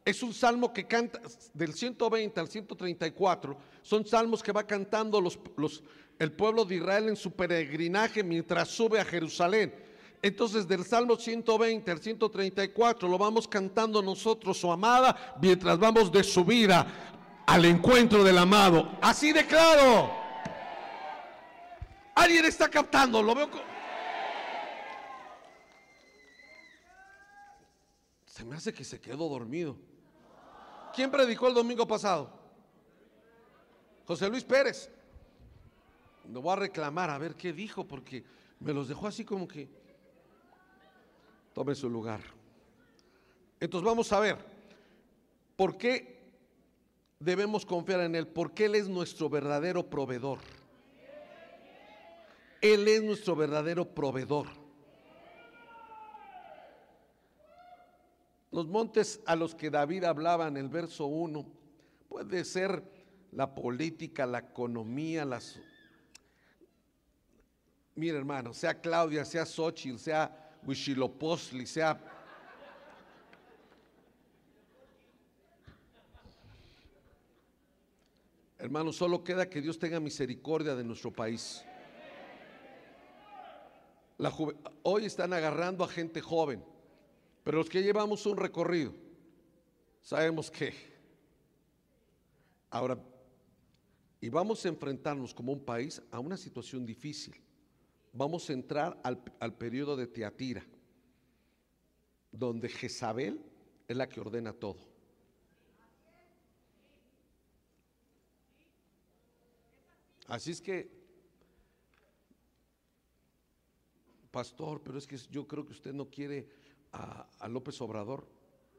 es 0.05 0.23
un 0.23 0.33
salmo 0.33 0.73
que 0.73 0.87
canta 0.87 1.21
del 1.53 1.75
120 1.75 2.41
al 2.41 2.49
134. 2.49 3.59
Son 3.83 4.07
salmos 4.07 4.43
que 4.43 4.53
va 4.53 4.67
cantando 4.67 5.21
los, 5.21 5.39
el 6.19 6.33
pueblo 6.33 6.65
de 6.65 6.77
Israel 6.77 7.11
en 7.11 7.17
su 7.17 7.33
peregrinaje 7.33 8.25
mientras 8.25 8.69
sube 8.69 8.99
a 9.01 9.05
Jerusalén. 9.05 9.88
Entonces 10.21 10.67
del 10.67 10.85
Salmo 10.85 11.17
120 11.17 11.91
al 11.91 12.01
134 12.01 13.09
lo 13.09 13.19
vamos 13.19 13.47
cantando 13.47 14.03
nosotros, 14.03 14.59
su 14.59 14.71
amada, 14.71 15.37
mientras 15.41 15.79
vamos 15.79 16.11
de 16.11 16.25
subida 16.25 16.87
al 17.47 17.65
encuentro 17.65 18.25
del 18.25 18.39
amado. 18.39 18.99
Así 19.01 19.33
de 19.33 19.47
claro. 19.47 20.11
Alguien 22.15 22.45
está 22.45 22.69
captando, 22.69 23.23
lo 23.23 23.35
veo. 23.35 23.49
Se 28.27 28.45
me 28.45 28.57
hace 28.57 28.73
que 28.73 28.85
se 28.85 29.01
quedó 29.01 29.29
dormido. 29.29 29.77
¿Quién 30.93 31.11
predicó 31.11 31.47
el 31.47 31.55
domingo 31.55 31.87
pasado? 31.87 32.33
José 34.05 34.29
Luis 34.29 34.43
Pérez. 34.43 34.91
Lo 36.33 36.43
voy 36.43 36.53
a 36.53 36.57
reclamar 36.57 37.09
a 37.09 37.19
ver 37.19 37.37
qué 37.37 37.53
dijo 37.53 37.87
porque 37.87 38.25
me 38.61 38.73
los 38.73 38.89
dejó 38.89 39.07
así 39.07 39.25
como 39.25 39.47
que 39.47 39.69
tome 41.59 41.75
su 41.75 41.91
lugar. 41.91 42.21
Entonces 43.59 43.85
vamos 43.85 44.13
a 44.13 44.21
ver 44.21 44.37
por 45.57 45.77
qué 45.77 46.31
debemos 47.19 47.67
confiar 47.67 47.99
en 48.03 48.15
Él, 48.15 48.29
porque 48.29 48.67
Él 48.67 48.77
es 48.77 48.89
nuestro 48.89 49.29
verdadero 49.29 49.91
proveedor. 49.91 50.39
Él 52.61 52.87
es 52.87 53.03
nuestro 53.03 53.35
verdadero 53.35 53.93
proveedor. 53.93 54.47
Los 58.53 58.69
montes 58.69 59.21
a 59.27 59.35
los 59.35 59.57
que 59.57 59.69
David 59.69 60.05
hablaba 60.05 60.47
en 60.47 60.59
el 60.59 60.69
verso 60.69 61.07
1 61.07 61.45
puede 62.09 62.45
ser 62.45 62.85
la 63.33 63.53
política, 63.53 64.27
la 64.27 64.39
economía, 64.39 65.25
las... 65.25 65.59
Mira 67.97 68.17
hermano, 68.17 68.55
sea 68.55 68.81
Claudia, 68.81 69.25
sea 69.25 69.45
Xochitl, 69.45 69.99
sea 69.99 70.45
Huichilopochtli, 70.67 71.67
sea... 71.67 71.99
Hermano, 78.59 78.93
solo 78.93 79.23
queda 79.23 79.49
que 79.49 79.61
Dios 79.61 79.79
tenga 79.79 80.01
misericordia 80.01 80.75
de 80.75 80.83
nuestro 80.83 81.13
país 81.13 81.65
hoy 84.83 85.05
están 85.05 85.33
agarrando 85.33 85.85
a 85.85 85.89
gente 85.89 86.21
joven, 86.21 86.63
pero 87.45 87.59
los 87.59 87.69
que 87.69 87.83
llevamos 87.83 88.27
un 88.27 88.37
recorrido, 88.37 88.93
sabemos 90.03 90.51
que 90.51 90.75
ahora, 92.71 92.99
y 94.21 94.29
vamos 94.29 94.65
a 94.65 94.69
enfrentarnos 94.69 95.33
como 95.33 95.53
un 95.53 95.65
país 95.65 96.03
a 96.11 96.19
una 96.19 96.37
situación 96.37 96.85
difícil. 96.85 97.35
Vamos 98.19 98.51
a 98.51 98.53
entrar 98.53 99.01
al, 99.05 99.23
al 99.39 99.55
periodo 99.55 99.95
de 99.95 100.09
Teatira, 100.09 100.67
donde 102.33 102.69
Jezabel 102.69 103.41
es 103.87 103.97
la 103.97 104.09
que 104.09 104.21
ordena 104.21 104.53
todo. 104.53 104.81
Así 110.27 110.51
es 110.51 110.61
que 110.61 110.91
pastor, 114.33 114.83
pero 114.83 114.99
es 114.99 115.07
que 115.07 115.17
yo 115.17 115.47
creo 115.47 115.65
que 115.65 115.73
usted 115.73 115.93
no 115.93 116.11
quiere 116.11 116.49
a, 116.91 117.49
López 117.49 117.81
Obrador. 117.81 118.27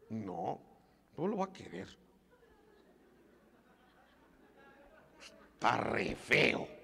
No, 0.10 0.62
no 1.16 1.28
lo 1.28 1.38
va 1.38 1.46
a 1.46 1.54
querer. 1.54 1.88
Está 5.54 5.78
re 5.78 6.14
feo. 6.14 6.79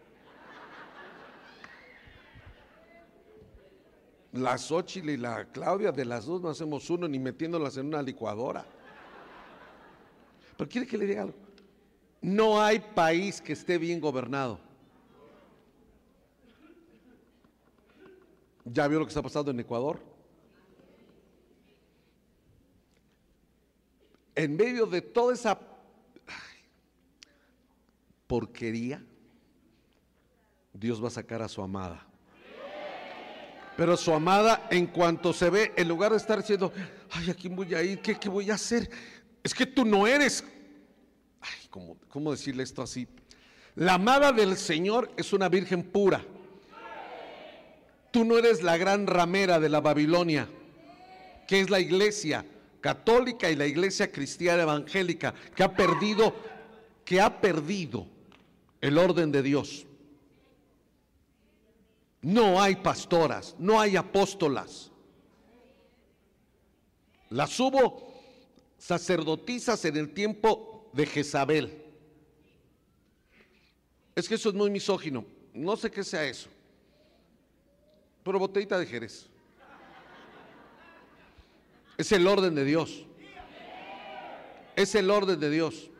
La 4.36 4.57
Xochitl 4.57 5.09
y 5.09 5.17
la 5.17 5.45
Claudia, 5.45 5.91
de 5.91 6.05
las 6.05 6.25
dos 6.25 6.41
no 6.41 6.49
hacemos 6.49 6.89
uno 6.89 7.07
ni 7.07 7.19
metiéndolas 7.19 7.77
en 7.77 7.88
una 7.88 8.01
licuadora. 8.01 8.65
Pero 10.57 10.69
quiere 10.69 10.88
que 10.88 10.97
le 10.97 11.05
diga 11.05 11.23
algo. 11.23 11.36
No 12.21 12.61
hay 12.61 12.79
país 12.79 13.41
que 13.41 13.53
esté 13.53 13.77
bien 13.77 13.99
gobernado. 13.99 14.59
¿Ya 18.63 18.88
vio 18.88 18.99
lo 18.99 19.05
que 19.05 19.09
está 19.09 19.21
pasando 19.21 19.51
en 19.51 19.59
Ecuador? 19.59 19.99
en 24.36 24.57
medio 24.57 24.86
de 24.86 25.01
toda 25.01 25.33
esa 25.33 25.57
porquería, 28.27 29.03
Dios 30.73 31.01
va 31.01 31.07
a 31.07 31.11
sacar 31.11 31.41
a 31.41 31.47
su 31.47 31.61
amada. 31.61 32.05
Pero 33.78 33.97
su 33.97 34.13
amada, 34.13 34.67
en 34.71 34.88
cuanto 34.88 35.34
se 35.34 35.49
ve, 35.49 35.73
en 35.76 35.88
lugar 35.88 36.11
de 36.11 36.17
estar 36.17 36.39
diciendo, 36.39 36.71
ay, 37.11 37.30
aquí 37.30 37.49
voy 37.49 37.73
a 37.73 37.84
ir? 37.84 37.99
¿Qué, 37.99 38.30
voy 38.30 38.49
a 38.49 38.55
hacer? 38.55 38.89
Es 39.43 39.53
que 39.53 39.65
tú 39.65 39.84
no 39.84 40.07
eres. 40.07 40.43
Ay, 41.41 41.67
¿cómo, 41.69 41.97
¿cómo 42.09 42.32
decirle 42.32 42.63
esto 42.63 42.82
así? 42.82 43.07
La 43.76 43.95
amada 43.95 44.32
del 44.32 44.55
Señor 44.55 45.11
es 45.17 45.34
una 45.34 45.49
virgen 45.49 45.84
pura. 45.84 46.23
Tú 48.11 48.23
no 48.23 48.38
eres 48.38 48.63
la 48.63 48.78
gran 48.78 49.07
ramera 49.07 49.59
de 49.59 49.67
la 49.67 49.82
Babilonia, 49.82 50.47
que 51.45 51.59
es 51.59 51.69
la 51.69 51.82
iglesia 51.82 52.45
católica 52.80 53.51
y 53.51 53.57
la 53.57 53.65
iglesia 53.65 54.09
cristiana 54.09 54.63
evangélica, 54.63 55.34
que 55.53 55.63
ha 55.63 55.76
perdido, 55.76 56.34
que 57.03 57.19
ha 57.19 57.41
perdido 57.41 58.07
el 58.80 58.97
orden 58.97 59.34
de 59.34 59.41
Dios. 59.41 59.86
No 62.26 62.59
hay 62.59 62.78
pastoras, 62.78 63.55
no 63.59 63.80
hay 63.80 63.95
apóstolas. 63.95 64.91
Las 67.30 67.59
hubo 67.59 68.11
sacerdotisas 68.80 69.86
en 69.86 69.95
el 69.95 70.11
tiempo 70.11 70.89
de 70.91 71.05
Jezabel. 71.05 71.86
Es 74.15 74.28
que 74.28 74.34
eso 74.34 74.49
es 74.49 74.55
muy 74.55 74.71
misógino. 74.71 75.23
No 75.53 75.78
sé 75.78 75.91
qué 75.91 76.03
sea 76.03 76.26
eso. 76.26 76.49
Pero 78.23 78.39
botellita 78.39 78.80
de 78.80 78.88
Jerez. 78.88 79.28
Es 81.95 82.11
el 82.11 82.26
orden 82.26 82.55
de 82.55 82.65
Dios. 82.65 83.05
Es 84.76 84.95
el 84.95 85.11
orden 85.11 85.39
de 85.39 85.51
Dios. 85.51 85.91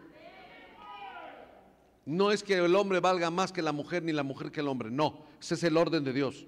No 2.06 2.32
es 2.32 2.44
que 2.44 2.56
el 2.56 2.76
hombre 2.76 3.00
valga 3.00 3.32
más 3.32 3.52
que 3.52 3.64
la 3.64 3.72
mujer 3.72 4.04
ni 4.04 4.12
la 4.12 4.24
mujer 4.24 4.52
que 4.52 4.62
el 4.62 4.68
hombre. 4.68 4.92
No, 4.92 5.26
ese 5.42 5.56
es 5.56 5.64
el 5.64 5.76
orden 5.76 6.04
de 6.04 6.14
Dios. 6.14 6.46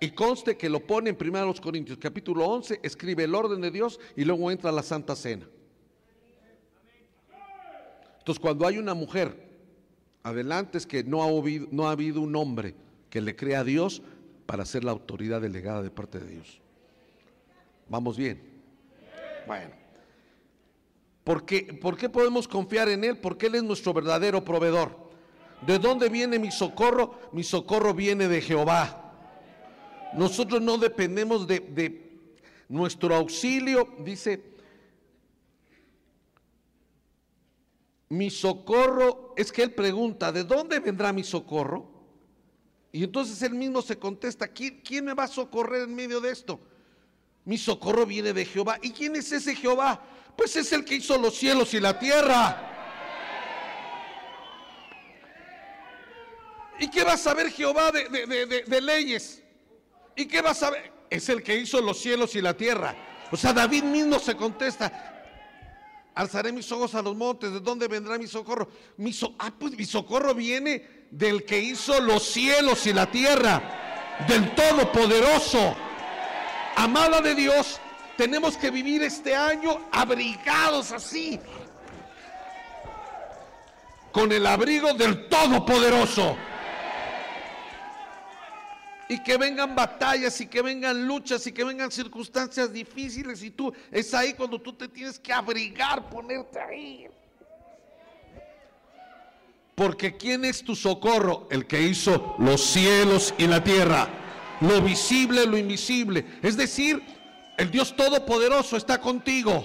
Y 0.00 0.10
conste 0.10 0.56
que 0.56 0.68
lo 0.68 0.80
pone 0.80 1.10
en 1.10 1.16
1 1.20 1.54
Corintios 1.62 1.98
capítulo 1.98 2.44
11, 2.46 2.80
escribe 2.82 3.24
el 3.24 3.34
orden 3.34 3.60
de 3.60 3.70
Dios 3.70 4.00
y 4.16 4.24
luego 4.24 4.50
entra 4.50 4.72
la 4.72 4.82
Santa 4.82 5.14
Cena. 5.14 5.46
Entonces 8.18 8.40
cuando 8.40 8.66
hay 8.66 8.78
una 8.78 8.94
mujer 8.94 9.48
adelante 10.22 10.78
es 10.78 10.86
que 10.86 11.04
no 11.04 11.22
ha, 11.22 11.28
no 11.70 11.86
ha 11.86 11.92
habido 11.92 12.20
un 12.20 12.34
hombre 12.34 12.74
que 13.10 13.20
le 13.20 13.36
crea 13.36 13.60
a 13.60 13.64
Dios 13.64 14.02
para 14.46 14.64
ser 14.64 14.82
la 14.82 14.90
autoridad 14.90 15.40
delegada 15.40 15.82
de 15.82 15.90
parte 15.90 16.18
de 16.18 16.28
Dios. 16.28 16.60
Vamos 17.88 18.16
bien. 18.16 18.42
Bueno. 19.46 19.83
¿Por 21.24 21.46
qué, 21.46 21.78
¿Por 21.80 21.96
qué 21.96 22.08
podemos 22.08 22.46
confiar 22.46 22.88
en 22.90 23.02
Él? 23.02 23.18
Porque 23.18 23.46
Él 23.46 23.56
es 23.56 23.62
nuestro 23.62 23.92
verdadero 23.94 24.44
proveedor. 24.44 24.96
¿De 25.66 25.78
dónde 25.78 26.10
viene 26.10 26.38
mi 26.38 26.50
socorro? 26.50 27.18
Mi 27.32 27.42
socorro 27.42 27.94
viene 27.94 28.28
de 28.28 28.42
Jehová. 28.42 29.00
Nosotros 30.12 30.60
no 30.60 30.76
dependemos 30.78 31.46
de, 31.46 31.60
de 31.60 32.04
nuestro 32.68 33.14
auxilio, 33.14 33.88
dice, 34.00 34.54
mi 38.08 38.30
socorro, 38.30 39.34
es 39.36 39.50
que 39.50 39.62
él 39.62 39.72
pregunta, 39.72 40.30
¿de 40.30 40.44
dónde 40.44 40.78
vendrá 40.78 41.12
mi 41.12 41.24
socorro? 41.24 41.90
Y 42.92 43.02
entonces 43.02 43.42
él 43.42 43.54
mismo 43.54 43.82
se 43.82 43.98
contesta, 43.98 44.46
¿quién, 44.46 44.80
¿quién, 44.84 45.04
me 45.04 45.14
va 45.14 45.24
a 45.24 45.28
socorrer 45.28 45.82
en 45.82 45.94
medio 45.94 46.20
de 46.20 46.30
esto? 46.30 46.60
Mi 47.44 47.58
socorro 47.58 48.06
viene 48.06 48.32
de 48.32 48.44
Jehová. 48.44 48.78
¿Y 48.82 48.92
quién 48.92 49.16
es 49.16 49.32
ese 49.32 49.56
Jehová? 49.56 50.00
Pues 50.36 50.56
es 50.56 50.72
el 50.72 50.84
que 50.84 50.96
hizo 50.96 51.16
los 51.18 51.34
cielos 51.36 51.74
y 51.74 51.80
la 51.80 51.98
tierra. 51.98 52.70
¿Y 56.78 56.88
qué 56.88 57.04
va 57.04 57.12
a 57.12 57.16
saber 57.18 57.50
Jehová 57.50 57.92
de, 57.92 58.64
de 58.66 58.80
leyes? 58.80 59.42
¿Y 60.16 60.26
qué 60.26 60.42
va 60.42 60.50
a 60.50 60.54
saber? 60.54 60.92
Es 61.10 61.28
el 61.28 61.42
que 61.42 61.56
hizo 61.56 61.80
los 61.80 61.98
cielos 61.98 62.34
y 62.34 62.40
la 62.40 62.56
tierra. 62.56 62.94
O 63.30 63.36
sea, 63.36 63.52
David 63.52 63.84
mismo 63.84 64.18
se 64.18 64.36
contesta, 64.36 65.14
alzaré 66.14 66.52
mis 66.52 66.70
ojos 66.70 66.94
a 66.94 67.02
los 67.02 67.16
montes, 67.16 67.52
¿de 67.52 67.60
dónde 67.60 67.88
vendrá 67.88 68.18
mi 68.18 68.26
socorro? 68.26 68.68
Mi 68.96 69.12
ah, 69.38 69.52
pues 69.58 69.76
mi 69.76 69.84
socorro 69.84 70.34
viene 70.34 71.06
del 71.10 71.44
que 71.44 71.58
hizo 71.58 72.00
los 72.00 72.22
cielos 72.24 72.86
y 72.86 72.92
la 72.92 73.10
tierra, 73.10 73.60
del 74.28 74.54
Todopoderoso. 74.54 75.74
Amada 76.76 77.20
de 77.20 77.34
Dios, 77.34 77.80
tenemos 78.16 78.56
que 78.56 78.70
vivir 78.70 79.02
este 79.02 79.34
año 79.34 79.88
abrigados 79.92 80.92
así, 80.92 81.40
con 84.12 84.30
el 84.32 84.46
abrigo 84.46 84.94
del 84.94 85.28
Todopoderoso 85.28 86.36
y 89.08 89.22
que 89.22 89.36
vengan 89.36 89.74
batallas 89.74 90.40
y 90.40 90.46
que 90.46 90.62
vengan 90.62 91.06
luchas 91.06 91.46
y 91.46 91.52
que 91.52 91.64
vengan 91.64 91.90
circunstancias 91.90 92.72
difíciles 92.72 93.42
y 93.42 93.50
tú 93.50 93.72
es 93.90 94.14
ahí 94.14 94.34
cuando 94.34 94.60
tú 94.60 94.72
te 94.72 94.88
tienes 94.88 95.18
que 95.18 95.32
abrigar, 95.32 96.08
ponerte 96.08 96.58
ahí. 96.58 97.06
Porque 99.74 100.16
¿quién 100.16 100.44
es 100.44 100.62
tu 100.64 100.76
socorro? 100.76 101.48
El 101.50 101.66
que 101.66 101.82
hizo 101.82 102.36
los 102.38 102.64
cielos 102.64 103.34
y 103.38 103.46
la 103.46 103.62
tierra, 103.62 104.08
lo 104.60 104.80
visible, 104.80 105.46
lo 105.46 105.58
invisible. 105.58 106.24
Es 106.42 106.56
decir, 106.56 107.02
el 107.56 107.70
Dios 107.70 107.94
Todopoderoso 107.94 108.76
está 108.76 109.00
contigo. 109.00 109.64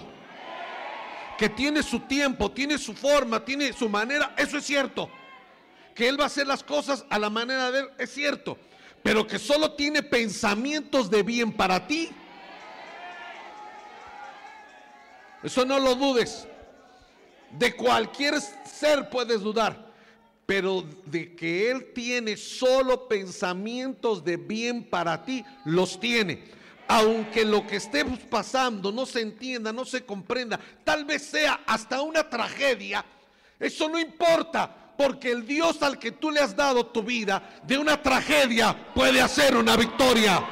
Que 1.37 1.49
tiene 1.49 1.83
su 1.83 2.01
tiempo, 2.01 2.51
tiene 2.51 2.77
su 2.77 2.93
forma, 2.93 3.43
tiene 3.45 3.71
su 3.71 3.87
manera, 3.87 4.33
eso 4.37 4.57
es 4.57 4.65
cierto. 4.65 5.09
Que 5.95 6.09
Él 6.09 6.19
va 6.19 6.25
a 6.25 6.27
hacer 6.27 6.45
las 6.45 6.63
cosas 6.63 7.05
a 7.09 7.17
la 7.17 7.29
manera 7.29 7.71
de 7.71 7.79
Él, 7.79 7.89
es 7.97 8.13
cierto 8.13 8.57
pero 9.03 9.25
que 9.25 9.39
solo 9.39 9.73
tiene 9.73 10.03
pensamientos 10.03 11.09
de 11.09 11.23
bien 11.23 11.51
para 11.51 11.87
ti. 11.87 12.09
Eso 15.43 15.65
no 15.65 15.79
lo 15.79 15.95
dudes. 15.95 16.47
De 17.57 17.75
cualquier 17.75 18.35
ser 18.39 19.09
puedes 19.09 19.41
dudar, 19.41 19.91
pero 20.45 20.85
de 21.05 21.35
que 21.35 21.71
Él 21.71 21.93
tiene 21.93 22.37
solo 22.37 23.07
pensamientos 23.07 24.23
de 24.23 24.37
bien 24.37 24.83
para 24.83 25.23
ti, 25.23 25.43
los 25.65 25.99
tiene. 25.99 26.58
Aunque 26.91 27.45
lo 27.45 27.67
que 27.67 27.75
estemos 27.75 28.17
pasando 28.17 28.91
no 28.91 29.05
se 29.05 29.21
entienda, 29.21 29.71
no 29.71 29.85
se 29.85 30.03
comprenda, 30.03 30.59
tal 30.83 31.05
vez 31.05 31.23
sea 31.23 31.61
hasta 31.67 32.01
una 32.01 32.27
tragedia, 32.27 33.05
eso 33.59 33.87
no 33.87 33.99
importa, 33.99 34.75
porque 34.97 35.29
el 35.29 35.45
Dios 35.45 35.83
al 35.83 35.99
que 35.99 36.13
tú 36.13 36.31
le 36.31 36.39
has 36.39 36.55
dado 36.55 36.87
tu 36.87 37.03
vida, 37.03 37.61
de 37.61 37.77
una 37.77 38.01
tragedia 38.01 38.75
puede 38.95 39.21
hacer 39.21 39.55
una 39.55 39.77
victoria. 39.77 40.43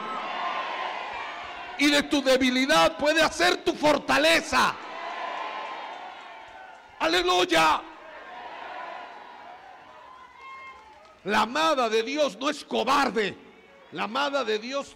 Y 1.80 1.90
de 1.90 2.04
tu 2.04 2.22
debilidad 2.22 2.98
puede 2.98 3.24
hacer 3.24 3.58
tu 3.64 3.74
fortaleza. 3.74 4.76
Aleluya. 7.00 7.82
La 11.24 11.42
amada 11.42 11.90
de 11.90 12.04
Dios 12.04 12.38
no 12.38 12.50
es 12.52 12.64
cobarde. 12.64 13.36
La 13.92 14.04
amada 14.04 14.44
de 14.44 14.60
Dios 14.60 14.96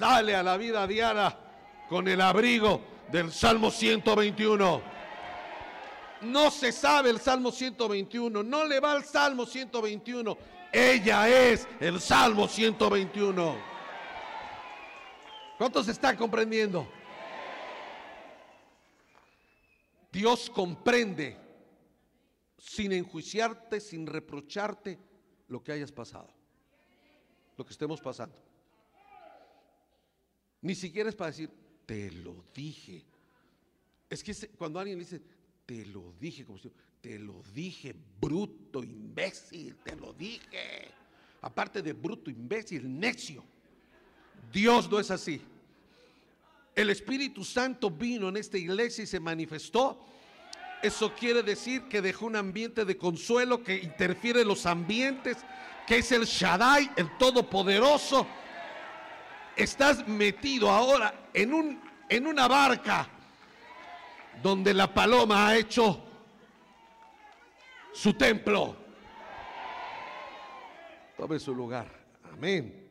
sale 0.00 0.34
a 0.34 0.42
la 0.42 0.56
vida 0.56 0.86
diaria 0.86 1.36
con 1.86 2.08
el 2.08 2.22
abrigo 2.22 2.80
del 3.12 3.30
Salmo 3.30 3.70
121 3.70 4.82
no 6.22 6.50
se 6.50 6.72
sabe 6.72 7.10
el 7.10 7.20
Salmo 7.20 7.50
121, 7.50 8.42
no 8.42 8.64
le 8.66 8.80
va 8.80 8.92
al 8.92 9.04
Salmo 9.04 9.46
121. 9.46 10.36
Ella 10.72 11.28
es 11.28 11.66
el 11.80 12.00
Salmo 12.00 12.46
121. 12.46 13.56
¿Cuántos 15.56 15.88
están 15.88 16.16
comprendiendo? 16.16 16.86
Dios 20.12 20.50
comprende 20.50 21.38
sin 22.58 22.92
enjuiciarte, 22.92 23.80
sin 23.80 24.06
reprocharte 24.06 24.98
lo 25.48 25.62
que 25.62 25.72
hayas 25.72 25.92
pasado, 25.92 26.28
lo 27.56 27.64
que 27.64 27.72
estemos 27.72 28.00
pasando. 28.00 28.49
Ni 30.62 30.74
siquiera 30.74 31.08
es 31.08 31.14
para 31.14 31.30
decir, 31.30 31.50
te 31.86 32.10
lo 32.10 32.44
dije. 32.54 33.04
Es 34.08 34.22
que 34.22 34.34
cuando 34.56 34.78
alguien 34.78 34.98
dice, 34.98 35.20
te 35.66 35.86
lo 35.86 36.12
dije, 36.20 36.44
como 36.44 36.58
si, 36.58 36.70
te 37.00 37.18
lo 37.18 37.42
dije, 37.54 37.94
bruto, 38.20 38.82
imbécil, 38.82 39.76
te 39.76 39.96
lo 39.96 40.12
dije. 40.12 40.88
Aparte 41.42 41.80
de 41.80 41.92
bruto, 41.92 42.30
imbécil, 42.30 42.98
necio. 42.98 43.42
Dios 44.52 44.90
no 44.90 45.00
es 45.00 45.10
así. 45.10 45.40
El 46.74 46.90
Espíritu 46.90 47.44
Santo 47.44 47.90
vino 47.90 48.28
en 48.28 48.36
esta 48.36 48.58
iglesia 48.58 49.04
y 49.04 49.06
se 49.06 49.20
manifestó. 49.20 49.98
Eso 50.82 51.14
quiere 51.14 51.42
decir 51.42 51.82
que 51.88 52.00
dejó 52.00 52.26
un 52.26 52.36
ambiente 52.36 52.84
de 52.84 52.96
consuelo 52.96 53.62
que 53.62 53.76
interfiere 53.76 54.42
en 54.42 54.48
los 54.48 54.66
ambientes, 54.66 55.36
que 55.86 55.98
es 55.98 56.12
el 56.12 56.24
Shaddai, 56.24 56.90
el 56.96 57.16
Todopoderoso. 57.18 58.26
Estás 59.60 60.08
metido 60.08 60.70
ahora 60.70 61.28
en, 61.34 61.52
un, 61.52 61.78
en 62.08 62.26
una 62.26 62.48
barca 62.48 63.06
donde 64.42 64.72
la 64.72 64.92
paloma 64.94 65.48
ha 65.48 65.58
hecho 65.58 66.02
su 67.92 68.14
templo. 68.14 68.74
Tome 71.14 71.38
su 71.38 71.54
lugar. 71.54 71.92
Amén. 72.32 72.88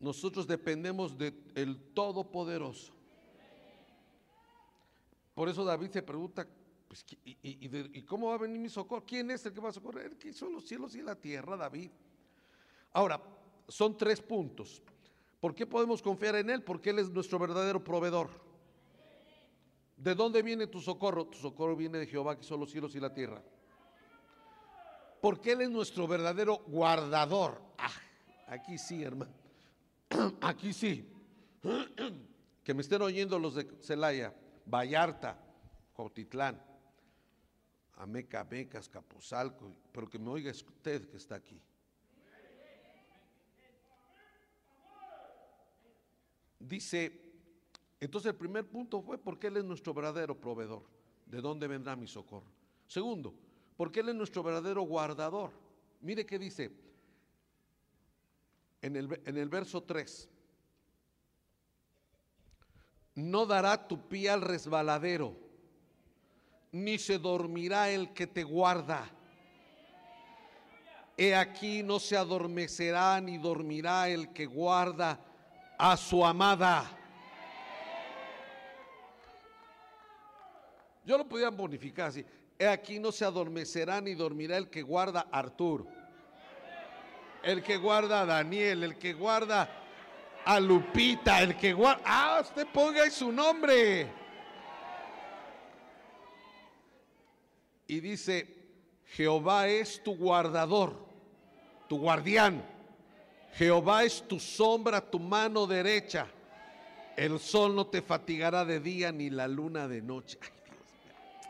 Nosotros 0.00 0.46
dependemos 0.46 1.18
del 1.18 1.92
Todopoderoso. 1.92 2.94
Por 5.34 5.50
eso 5.50 5.62
David 5.62 5.90
se 5.90 6.02
pregunta, 6.02 6.48
pues, 6.88 7.04
¿y, 7.22 8.02
cómo 8.04 8.28
va 8.28 8.36
a 8.36 8.38
venir 8.38 8.58
mi 8.58 8.70
socorro? 8.70 9.04
¿Quién 9.04 9.30
es 9.30 9.44
el 9.44 9.52
que 9.52 9.60
va 9.60 9.68
a 9.68 9.72
socorrer? 9.72 10.06
El 10.06 10.16
que 10.16 10.28
hizo 10.28 10.48
los 10.48 10.64
cielos 10.64 10.94
y 10.94 11.02
la 11.02 11.16
tierra, 11.16 11.54
David. 11.54 11.90
Ahora, 12.94 13.20
son 13.68 13.96
tres 13.98 14.22
puntos. 14.22 14.80
¿Por 15.40 15.54
qué 15.54 15.66
podemos 15.66 16.00
confiar 16.00 16.36
en 16.36 16.48
Él? 16.48 16.62
Porque 16.62 16.90
Él 16.90 17.00
es 17.00 17.10
nuestro 17.10 17.38
verdadero 17.38 17.82
proveedor. 17.82 18.30
¿De 19.96 20.14
dónde 20.14 20.42
viene 20.42 20.68
tu 20.68 20.80
socorro? 20.80 21.26
Tu 21.26 21.38
socorro 21.38 21.76
viene 21.76 21.98
de 21.98 22.06
Jehová 22.06 22.36
que 22.36 22.44
hizo 22.44 22.56
los 22.56 22.70
cielos 22.70 22.94
y 22.94 23.00
la 23.00 23.12
tierra. 23.12 23.42
Porque 25.20 25.52
Él 25.52 25.62
es 25.62 25.70
nuestro 25.70 26.06
verdadero 26.06 26.62
guardador. 26.66 27.60
Ah, 27.78 27.90
aquí 28.46 28.78
sí, 28.78 29.02
hermano. 29.02 29.32
Aquí 30.40 30.72
sí. 30.72 31.10
Que 32.64 32.72
me 32.72 32.80
estén 32.80 33.02
oyendo 33.02 33.38
los 33.38 33.56
de 33.56 33.68
Celaya, 33.82 34.32
Vallarta, 34.64 35.38
Cotitlán, 35.92 36.58
Ameca, 37.96 38.42
Becas, 38.42 38.88
Capozalco, 38.88 39.70
pero 39.92 40.08
que 40.08 40.18
me 40.18 40.30
oiga 40.30 40.50
usted 40.50 41.06
que 41.10 41.18
está 41.18 41.34
aquí. 41.34 41.60
Dice, 46.66 47.20
entonces 48.00 48.30
el 48.30 48.36
primer 48.36 48.66
punto 48.66 49.02
fue 49.02 49.18
porque 49.18 49.48
Él 49.48 49.58
es 49.58 49.64
nuestro 49.64 49.92
verdadero 49.92 50.38
proveedor. 50.40 50.82
¿De 51.26 51.40
dónde 51.40 51.68
vendrá 51.68 51.94
mi 51.94 52.06
socorro? 52.06 52.50
Segundo, 52.86 53.34
porque 53.76 54.00
Él 54.00 54.10
es 54.10 54.14
nuestro 54.14 54.42
verdadero 54.42 54.82
guardador. 54.82 55.50
Mire 56.00 56.24
qué 56.24 56.38
dice 56.38 56.70
en 58.80 58.96
el, 58.96 59.20
en 59.24 59.36
el 59.36 59.48
verso 59.48 59.82
3. 59.82 60.28
No 63.16 63.46
dará 63.46 63.86
tu 63.86 64.08
pie 64.08 64.30
al 64.30 64.40
resbaladero, 64.40 65.36
ni 66.72 66.98
se 66.98 67.18
dormirá 67.18 67.90
el 67.90 68.12
que 68.12 68.26
te 68.26 68.42
guarda. 68.42 69.10
He 71.16 71.34
aquí 71.34 71.82
no 71.82 72.00
se 72.00 72.16
adormecerá 72.16 73.20
ni 73.20 73.38
dormirá 73.38 74.08
el 74.08 74.32
que 74.32 74.46
guarda 74.46 75.20
a 75.86 75.98
su 75.98 76.24
amada. 76.24 76.90
Yo 81.04 81.18
lo 81.18 81.28
podía 81.28 81.50
bonificar 81.50 82.08
así. 82.08 82.24
He 82.58 82.66
aquí 82.66 82.98
no 82.98 83.12
se 83.12 83.26
adormecerá 83.26 84.00
ni 84.00 84.14
dormirá 84.14 84.56
el 84.56 84.70
que 84.70 84.80
guarda 84.80 85.26
a 85.30 85.38
Arturo, 85.38 85.86
el 87.42 87.62
que 87.62 87.76
guarda 87.76 88.22
a 88.22 88.24
Daniel, 88.24 88.84
el 88.84 88.96
que 88.96 89.12
guarda 89.12 89.68
a 90.46 90.58
Lupita, 90.58 91.42
el 91.42 91.54
que 91.54 91.74
guarda. 91.74 92.02
Ah, 92.06 92.38
usted 92.40 92.66
ponga 92.68 93.02
ahí 93.02 93.10
su 93.10 93.30
nombre. 93.30 94.10
Y 97.86 98.00
dice: 98.00 98.48
Jehová 99.08 99.68
es 99.68 100.02
tu 100.02 100.16
guardador, 100.16 100.96
tu 101.88 101.98
guardián. 101.98 102.73
Jehová 103.56 104.02
es 104.04 104.26
tu 104.26 104.40
sombra, 104.40 105.00
tu 105.00 105.20
mano 105.20 105.66
derecha. 105.66 106.26
El 107.16 107.38
sol 107.38 107.74
no 107.74 107.86
te 107.86 108.02
fatigará 108.02 108.64
de 108.64 108.80
día 108.80 109.12
ni 109.12 109.30
la 109.30 109.46
luna 109.46 109.86
de 109.86 110.02
noche. 110.02 110.38
Ay, 110.42 110.50
Dios 110.64 111.46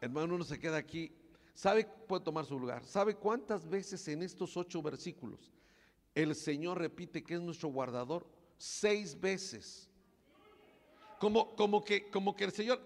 Hermano, 0.00 0.34
uno 0.36 0.44
se 0.44 0.58
queda 0.58 0.78
aquí. 0.78 1.12
¿Sabe? 1.54 1.84
Puede 1.84 2.24
tomar 2.24 2.46
su 2.46 2.58
lugar. 2.58 2.82
¿Sabe 2.86 3.14
cuántas 3.14 3.68
veces 3.68 4.08
en 4.08 4.22
estos 4.22 4.56
ocho 4.56 4.80
versículos 4.80 5.52
el 6.14 6.34
Señor 6.34 6.78
repite 6.78 7.22
que 7.22 7.34
es 7.34 7.40
nuestro 7.40 7.68
guardador? 7.68 8.26
Seis 8.56 9.20
veces. 9.20 9.90
Como, 11.18 11.54
como, 11.54 11.84
que, 11.84 12.08
como 12.08 12.34
que 12.34 12.44
el 12.44 12.52
Señor, 12.52 12.80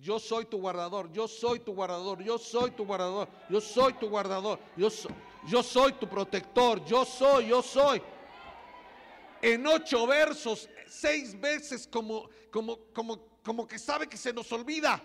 yo 0.00 0.18
soy 0.18 0.46
tu 0.46 0.60
guardador, 0.60 1.12
yo 1.12 1.28
soy 1.28 1.60
tu 1.60 1.72
guardador, 1.72 2.20
yo 2.24 2.36
soy 2.38 2.72
tu 2.72 2.84
guardador, 2.84 3.28
yo 3.48 3.60
soy 3.60 3.92
tu 3.92 4.08
guardador, 4.08 4.58
yo 4.76 4.90
soy 4.90 5.12
yo 5.46 5.62
soy 5.62 5.92
tu 5.92 6.08
protector, 6.08 6.84
yo 6.84 7.04
soy, 7.04 7.48
yo 7.48 7.62
soy. 7.62 8.02
En 9.40 9.66
ocho 9.66 10.06
versos, 10.06 10.68
seis 10.86 11.38
veces 11.38 11.86
como, 11.86 12.28
como, 12.50 12.78
como, 12.92 13.18
como 13.42 13.66
que 13.66 13.78
sabe 13.78 14.08
que 14.08 14.16
se 14.16 14.32
nos 14.32 14.50
olvida. 14.52 15.00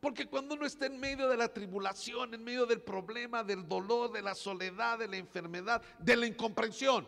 Porque 0.00 0.26
cuando 0.26 0.54
uno 0.54 0.66
está 0.66 0.86
en 0.86 0.98
medio 0.98 1.28
de 1.28 1.36
la 1.36 1.52
tribulación, 1.52 2.34
en 2.34 2.42
medio 2.42 2.66
del 2.66 2.80
problema, 2.80 3.44
del 3.44 3.68
dolor, 3.68 4.10
de 4.10 4.22
la 4.22 4.34
soledad, 4.34 4.98
de 4.98 5.08
la 5.08 5.16
enfermedad, 5.16 5.80
de 5.98 6.16
la 6.16 6.26
incomprensión, 6.26 7.06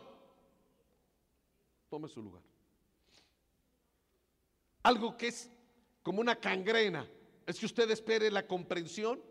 tome 1.89 2.07
su 2.07 2.21
lugar. 2.21 2.41
Algo 4.83 5.17
que 5.17 5.27
es 5.27 5.49
como 6.03 6.21
una 6.21 6.39
cangrena 6.39 7.09
es 7.45 7.59
que 7.59 7.65
usted 7.65 7.89
espere 7.91 8.31
la 8.31 8.47
comprensión 8.47 9.21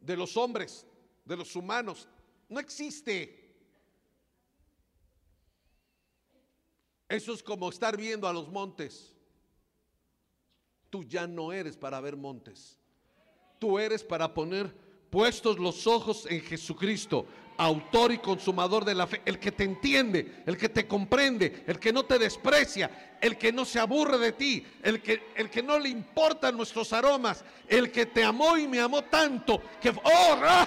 de 0.00 0.16
los 0.16 0.36
hombres, 0.36 0.86
de 1.24 1.36
los 1.36 1.56
humanos, 1.56 2.08
no 2.54 2.60
existe. 2.60 3.42
Eso 7.08 7.34
es 7.34 7.42
como 7.42 7.68
estar 7.68 7.96
viendo 7.96 8.26
a 8.26 8.32
los 8.32 8.48
montes. 8.48 9.12
Tú 10.88 11.04
ya 11.04 11.26
no 11.26 11.52
eres 11.52 11.76
para 11.76 12.00
ver 12.00 12.16
montes. 12.16 12.78
Tú 13.58 13.78
eres 13.78 14.02
para 14.02 14.32
poner 14.32 14.74
puestos 15.10 15.58
los 15.58 15.86
ojos 15.86 16.26
en 16.28 16.40
Jesucristo, 16.40 17.26
autor 17.56 18.12
y 18.12 18.18
consumador 18.18 18.84
de 18.84 18.94
la 18.94 19.06
fe, 19.06 19.22
el 19.24 19.38
que 19.38 19.52
te 19.52 19.62
entiende, 19.62 20.42
el 20.44 20.56
que 20.56 20.68
te 20.68 20.88
comprende, 20.88 21.62
el 21.66 21.78
que 21.78 21.92
no 21.92 22.04
te 22.04 22.18
desprecia, 22.18 23.16
el 23.20 23.38
que 23.38 23.52
no 23.52 23.64
se 23.64 23.78
aburre 23.78 24.18
de 24.18 24.32
ti, 24.32 24.66
el 24.82 25.00
que, 25.00 25.30
el 25.36 25.50
que 25.50 25.62
no 25.62 25.78
le 25.78 25.88
importan 25.88 26.56
nuestros 26.56 26.92
aromas, 26.92 27.44
el 27.68 27.92
que 27.92 28.06
te 28.06 28.24
amó 28.24 28.56
y 28.56 28.66
me 28.66 28.80
amó 28.80 29.02
tanto 29.02 29.62
que, 29.80 29.90
oh, 29.90 30.40
va, 30.40 30.66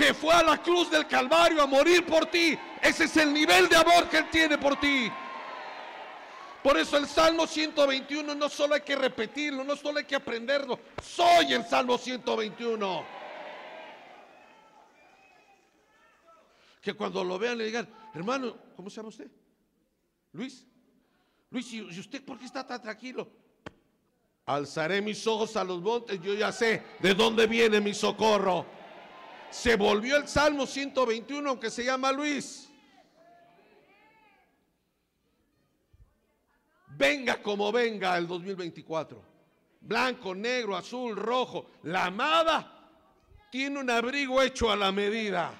que 0.00 0.14
fue 0.14 0.32
a 0.32 0.42
la 0.42 0.62
cruz 0.62 0.90
del 0.90 1.06
Calvario 1.06 1.60
a 1.60 1.66
morir 1.66 2.06
por 2.06 2.24
ti. 2.24 2.58
Ese 2.80 3.04
es 3.04 3.18
el 3.18 3.34
nivel 3.34 3.68
de 3.68 3.76
amor 3.76 4.08
que 4.08 4.16
Él 4.16 4.30
tiene 4.30 4.56
por 4.56 4.80
ti. 4.80 5.12
Por 6.62 6.78
eso 6.78 6.96
el 6.96 7.06
Salmo 7.06 7.46
121 7.46 8.34
no 8.34 8.48
solo 8.48 8.76
hay 8.76 8.80
que 8.80 8.96
repetirlo, 8.96 9.62
no 9.62 9.76
solo 9.76 9.98
hay 9.98 10.06
que 10.06 10.16
aprenderlo. 10.16 10.80
Soy 11.02 11.52
el 11.52 11.66
Salmo 11.66 11.98
121. 11.98 13.04
Que 16.80 16.94
cuando 16.94 17.22
lo 17.22 17.38
vean 17.38 17.58
le 17.58 17.66
digan, 17.66 17.86
hermano, 18.14 18.56
¿cómo 18.74 18.88
se 18.88 18.96
llama 18.96 19.10
usted? 19.10 19.30
Luis. 20.32 20.66
Luis, 21.50 21.70
¿y 21.74 21.82
usted 21.82 22.24
por 22.24 22.38
qué 22.38 22.46
está 22.46 22.66
tan 22.66 22.80
tranquilo? 22.80 23.28
Alzaré 24.46 25.02
mis 25.02 25.26
ojos 25.26 25.56
a 25.56 25.64
los 25.64 25.82
montes, 25.82 26.18
yo 26.22 26.32
ya 26.32 26.52
sé 26.52 26.84
de 27.00 27.12
dónde 27.12 27.46
viene 27.46 27.82
mi 27.82 27.92
socorro. 27.92 28.79
Se 29.50 29.74
volvió 29.74 30.16
el 30.16 30.28
Salmo 30.28 30.64
121, 30.64 31.48
aunque 31.48 31.70
se 31.70 31.84
llama 31.84 32.12
Luis. 32.12 32.68
Venga 36.96 37.42
como 37.42 37.72
venga 37.72 38.16
el 38.16 38.28
2024. 38.28 39.20
Blanco, 39.80 40.34
negro, 40.34 40.76
azul, 40.76 41.16
rojo. 41.16 41.70
La 41.82 42.06
amada 42.06 42.90
tiene 43.50 43.80
un 43.80 43.90
abrigo 43.90 44.40
hecho 44.40 44.70
a 44.70 44.76
la 44.76 44.92
medida. 44.92 45.52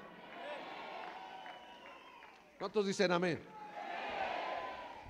¿Cuántos 2.59 2.87
dicen 2.87 3.11
amén? 3.11 3.43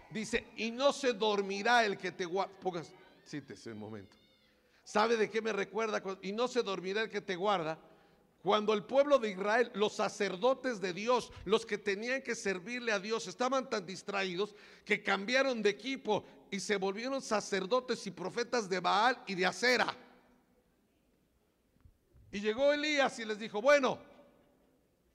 Dice, 0.08 0.46
y 0.56 0.70
no 0.70 0.92
se 0.92 1.12
dormirá 1.12 1.84
el 1.84 1.98
que 1.98 2.12
te 2.12 2.24
guarda. 2.24 2.52
Pongas, 2.60 2.92
un 3.66 3.78
momento. 3.78 4.16
¿Sabe 4.84 5.16
de 5.16 5.28
qué 5.28 5.42
me 5.42 5.52
recuerda? 5.52 6.02
Y 6.22 6.32
no 6.32 6.48
se 6.48 6.62
dormirá 6.62 7.02
el 7.02 7.10
que 7.10 7.20
te 7.20 7.36
guarda 7.36 7.78
cuando 8.42 8.72
el 8.72 8.84
pueblo 8.84 9.18
de 9.18 9.30
Israel, 9.30 9.70
los 9.74 9.94
sacerdotes 9.94 10.80
de 10.80 10.94
Dios, 10.94 11.30
los 11.44 11.66
que 11.66 11.76
tenían 11.76 12.22
que 12.22 12.34
servirle 12.34 12.92
a 12.92 12.98
Dios, 12.98 13.26
estaban 13.26 13.68
tan 13.68 13.84
distraídos 13.84 14.54
que 14.84 15.02
cambiaron 15.02 15.62
de 15.62 15.70
equipo 15.70 16.24
y 16.50 16.58
se 16.58 16.76
volvieron 16.76 17.20
sacerdotes 17.20 18.06
y 18.06 18.10
profetas 18.10 18.68
de 18.68 18.80
Baal 18.80 19.22
y 19.26 19.34
de 19.34 19.44
Acera. 19.44 19.94
Y 22.32 22.40
llegó 22.40 22.72
Elías 22.72 23.18
y 23.18 23.26
les 23.26 23.38
dijo, 23.38 23.60
bueno, 23.60 23.98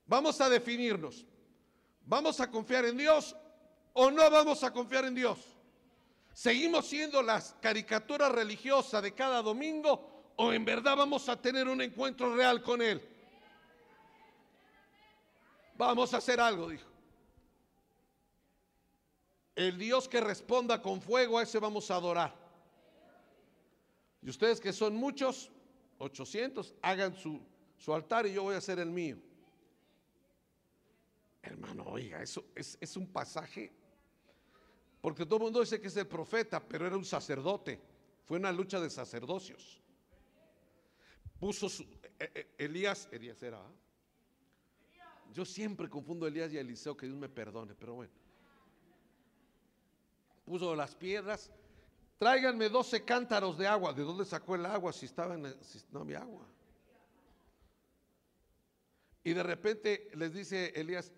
vamos 0.05 0.39
a 0.41 0.49
definirnos. 0.49 1.25
¿Vamos 2.07 2.39
a 2.39 2.51
confiar 2.51 2.85
en 2.85 2.97
Dios 2.97 3.35
o 3.93 4.11
no 4.11 4.29
vamos 4.29 4.63
a 4.63 4.71
confiar 4.71 5.05
en 5.05 5.15
Dios? 5.15 5.39
¿Seguimos 6.31 6.85
siendo 6.85 7.23
las 7.23 7.55
caricaturas 7.59 8.31
religiosas 8.31 9.01
de 9.01 9.13
cada 9.13 9.41
domingo 9.41 10.33
o 10.35 10.53
en 10.53 10.63
verdad 10.63 10.95
vamos 10.95 11.27
a 11.29 11.41
tener 11.41 11.67
un 11.67 11.81
encuentro 11.81 12.35
real 12.35 12.61
con 12.61 12.83
Él? 12.83 13.14
Vamos 15.77 16.13
a 16.13 16.17
hacer 16.17 16.39
algo, 16.39 16.69
dijo. 16.69 16.89
El 19.55 19.77
Dios 19.77 20.07
que 20.07 20.19
responda 20.19 20.81
con 20.81 21.01
fuego, 21.01 21.37
a 21.37 21.43
ese 21.43 21.59
vamos 21.59 21.89
a 21.91 21.95
adorar. 21.95 22.35
Y 24.21 24.29
ustedes 24.29 24.59
que 24.59 24.73
son 24.73 24.95
muchos, 24.95 25.51
800, 25.99 26.73
hagan 26.81 27.15
su, 27.15 27.41
su 27.77 27.93
altar 27.93 28.25
y 28.25 28.33
yo 28.33 28.43
voy 28.43 28.55
a 28.55 28.57
hacer 28.57 28.79
el 28.79 28.89
mío. 28.89 29.17
Hermano, 31.41 31.83
oiga, 31.87 32.21
eso 32.21 32.45
es, 32.55 32.77
es 32.81 32.97
un 32.97 33.07
pasaje, 33.07 33.71
porque 34.99 35.25
todo 35.25 35.37
el 35.37 35.43
mundo 35.43 35.59
dice 35.61 35.79
que 35.79 35.87
es 35.87 35.95
el 35.97 36.07
profeta, 36.07 36.59
pero 36.59 36.87
era 36.87 36.97
un 36.97 37.05
sacerdote. 37.05 37.79
Fue 38.25 38.37
una 38.37 38.51
lucha 38.51 38.79
de 38.79 38.89
sacerdocios. 38.89 39.79
Puso 41.39 41.69
su, 41.69 41.83
eh, 41.83 42.31
eh, 42.33 42.47
Elías, 42.57 43.07
Elías 43.11 43.41
era. 43.43 43.59
¿ah? 43.59 43.71
Yo 45.35 45.43
siempre 45.43 45.89
confundo 45.89 46.25
Elías 46.25 46.53
y 46.53 46.57
Eliseo, 46.57 46.95
que 46.95 47.07
Dios 47.07 47.17
me 47.17 47.27
perdone, 47.27 47.75
pero 47.75 47.95
bueno. 47.95 48.13
Puso 50.45 50.73
las 50.73 50.95
piedras. 50.95 51.51
Tráiganme 52.17 52.69
12 52.69 53.03
cántaros 53.03 53.57
de 53.57 53.67
agua. 53.67 53.91
¿De 53.91 54.03
dónde 54.03 54.23
sacó 54.23 54.55
el 54.55 54.65
agua 54.65 54.93
si, 54.93 55.07
estaba 55.07 55.33
en, 55.33 55.53
si 55.61 55.83
no 55.91 55.99
había 55.99 56.21
agua? 56.21 56.47
Y 59.25 59.33
de 59.33 59.43
repente 59.43 60.09
les 60.13 60.33
dice 60.33 60.71
Elías, 60.73 61.11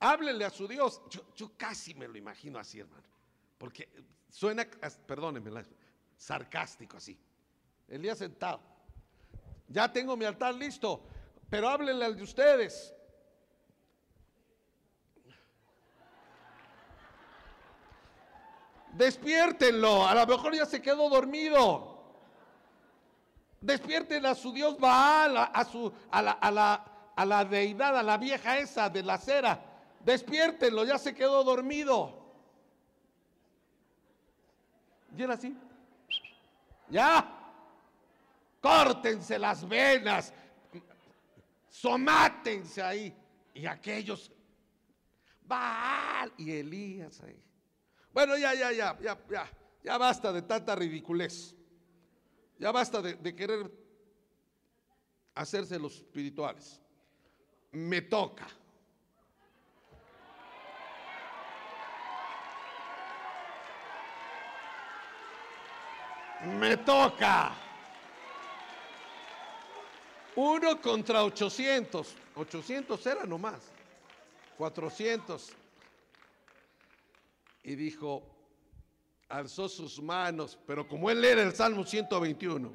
háblenle 0.00 0.44
a 0.44 0.50
su 0.50 0.66
Dios. 0.66 1.00
Yo, 1.08 1.32
yo 1.36 1.52
casi 1.56 1.94
me 1.94 2.08
lo 2.08 2.18
imagino 2.18 2.58
así, 2.58 2.80
hermano. 2.80 3.06
Porque 3.56 3.88
suena, 4.30 4.68
perdónenme, 5.06 5.62
sarcástico 6.16 6.96
así. 6.96 7.16
Elías 7.86 8.18
sentado. 8.18 8.60
Ya 9.68 9.92
tengo 9.92 10.16
mi 10.16 10.24
altar 10.24 10.56
listo, 10.56 11.06
pero 11.48 11.68
háblenle 11.68 12.04
al 12.04 12.16
de 12.16 12.24
ustedes. 12.24 12.92
Despiértenlo, 18.92 20.06
a 20.06 20.14
lo 20.14 20.26
mejor 20.26 20.54
ya 20.54 20.66
se 20.66 20.82
quedó 20.82 21.08
dormido. 21.08 21.92
Despierten 23.60 24.26
a 24.26 24.34
su 24.34 24.52
Dios 24.52 24.78
Baal, 24.78 25.36
a, 25.36 25.64
su, 25.64 25.92
a, 26.10 26.20
la, 26.20 26.32
a, 26.32 26.50
la, 26.50 26.84
a 27.16 27.24
la 27.24 27.44
deidad, 27.44 27.96
a 27.96 28.02
la 28.02 28.16
vieja 28.18 28.58
esa 28.58 28.90
de 28.90 29.02
la 29.02 29.18
cera. 29.18 29.60
Despiértenlo, 30.00 30.84
ya 30.84 30.98
se 30.98 31.14
quedó 31.14 31.44
dormido. 31.44 32.22
Y 35.16 35.22
así. 35.24 35.56
Ya. 36.88 37.38
Córtense 38.60 39.38
las 39.38 39.66
venas. 39.68 40.32
Somátense 41.68 42.82
ahí. 42.82 43.14
Y 43.54 43.66
aquellos. 43.66 44.30
Baal 45.42 46.32
y 46.36 46.52
Elías 46.52 47.20
ahí. 47.22 47.42
Bueno, 48.12 48.36
ya, 48.36 48.54
ya, 48.54 48.72
ya, 48.72 48.98
ya, 49.00 49.18
ya. 49.30 49.50
Ya 49.82 49.98
basta 49.98 50.32
de 50.32 50.42
tanta 50.42 50.74
ridiculez. 50.74 51.54
Ya 52.58 52.70
basta 52.70 53.02
de, 53.02 53.34
querer 53.34 53.70
hacerse 55.34 55.78
los 55.78 55.96
espirituales. 55.96 56.80
Me 57.72 58.02
toca. 58.02 58.46
Me 66.44 66.76
toca. 66.76 67.54
Uno 70.36 70.80
contra 70.80 71.24
800. 71.24 72.16
800 72.36 73.06
era 73.06 73.24
nomás. 73.24 73.62
400. 74.56 75.61
Y 77.62 77.74
dijo, 77.76 78.22
alzó 79.28 79.68
sus 79.68 80.00
manos, 80.00 80.58
pero 80.66 80.86
como 80.86 81.10
él 81.10 81.24
era 81.24 81.42
el 81.42 81.54
Salmo 81.54 81.84
121, 81.84 82.72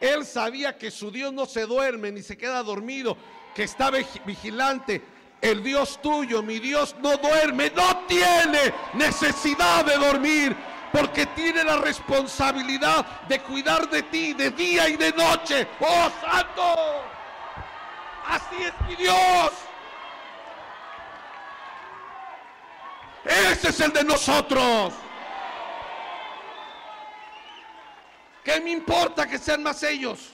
él 0.00 0.26
sabía 0.26 0.76
que 0.76 0.90
su 0.90 1.10
Dios 1.10 1.32
no 1.32 1.46
se 1.46 1.64
duerme 1.64 2.10
ni 2.10 2.22
se 2.22 2.36
queda 2.36 2.62
dormido, 2.62 3.16
que 3.54 3.62
está 3.64 3.90
vigilante. 3.90 5.02
El 5.40 5.62
Dios 5.62 6.00
tuyo, 6.02 6.42
mi 6.42 6.58
Dios, 6.58 6.94
no 7.00 7.16
duerme, 7.16 7.70
no 7.70 8.04
tiene 8.06 8.72
necesidad 8.94 9.84
de 9.84 9.96
dormir 9.96 10.56
porque 10.92 11.26
tiene 11.26 11.64
la 11.64 11.78
responsabilidad 11.78 13.22
de 13.28 13.40
cuidar 13.40 13.88
de 13.88 14.02
ti 14.04 14.34
de 14.34 14.50
día 14.50 14.88
y 14.88 14.96
de 14.96 15.12
noche. 15.12 15.66
¡Oh, 15.80 16.10
santo! 16.20 17.02
Así 18.26 18.62
es 18.62 18.72
mi 18.86 18.94
Dios. 18.96 19.52
Ese 23.32 23.68
es 23.68 23.80
el 23.80 23.92
de 23.92 24.04
nosotros. 24.04 24.92
¿Qué 28.44 28.60
me 28.60 28.70
importa 28.72 29.26
que 29.26 29.38
sean 29.38 29.62
más 29.62 29.82
ellos? 29.82 30.32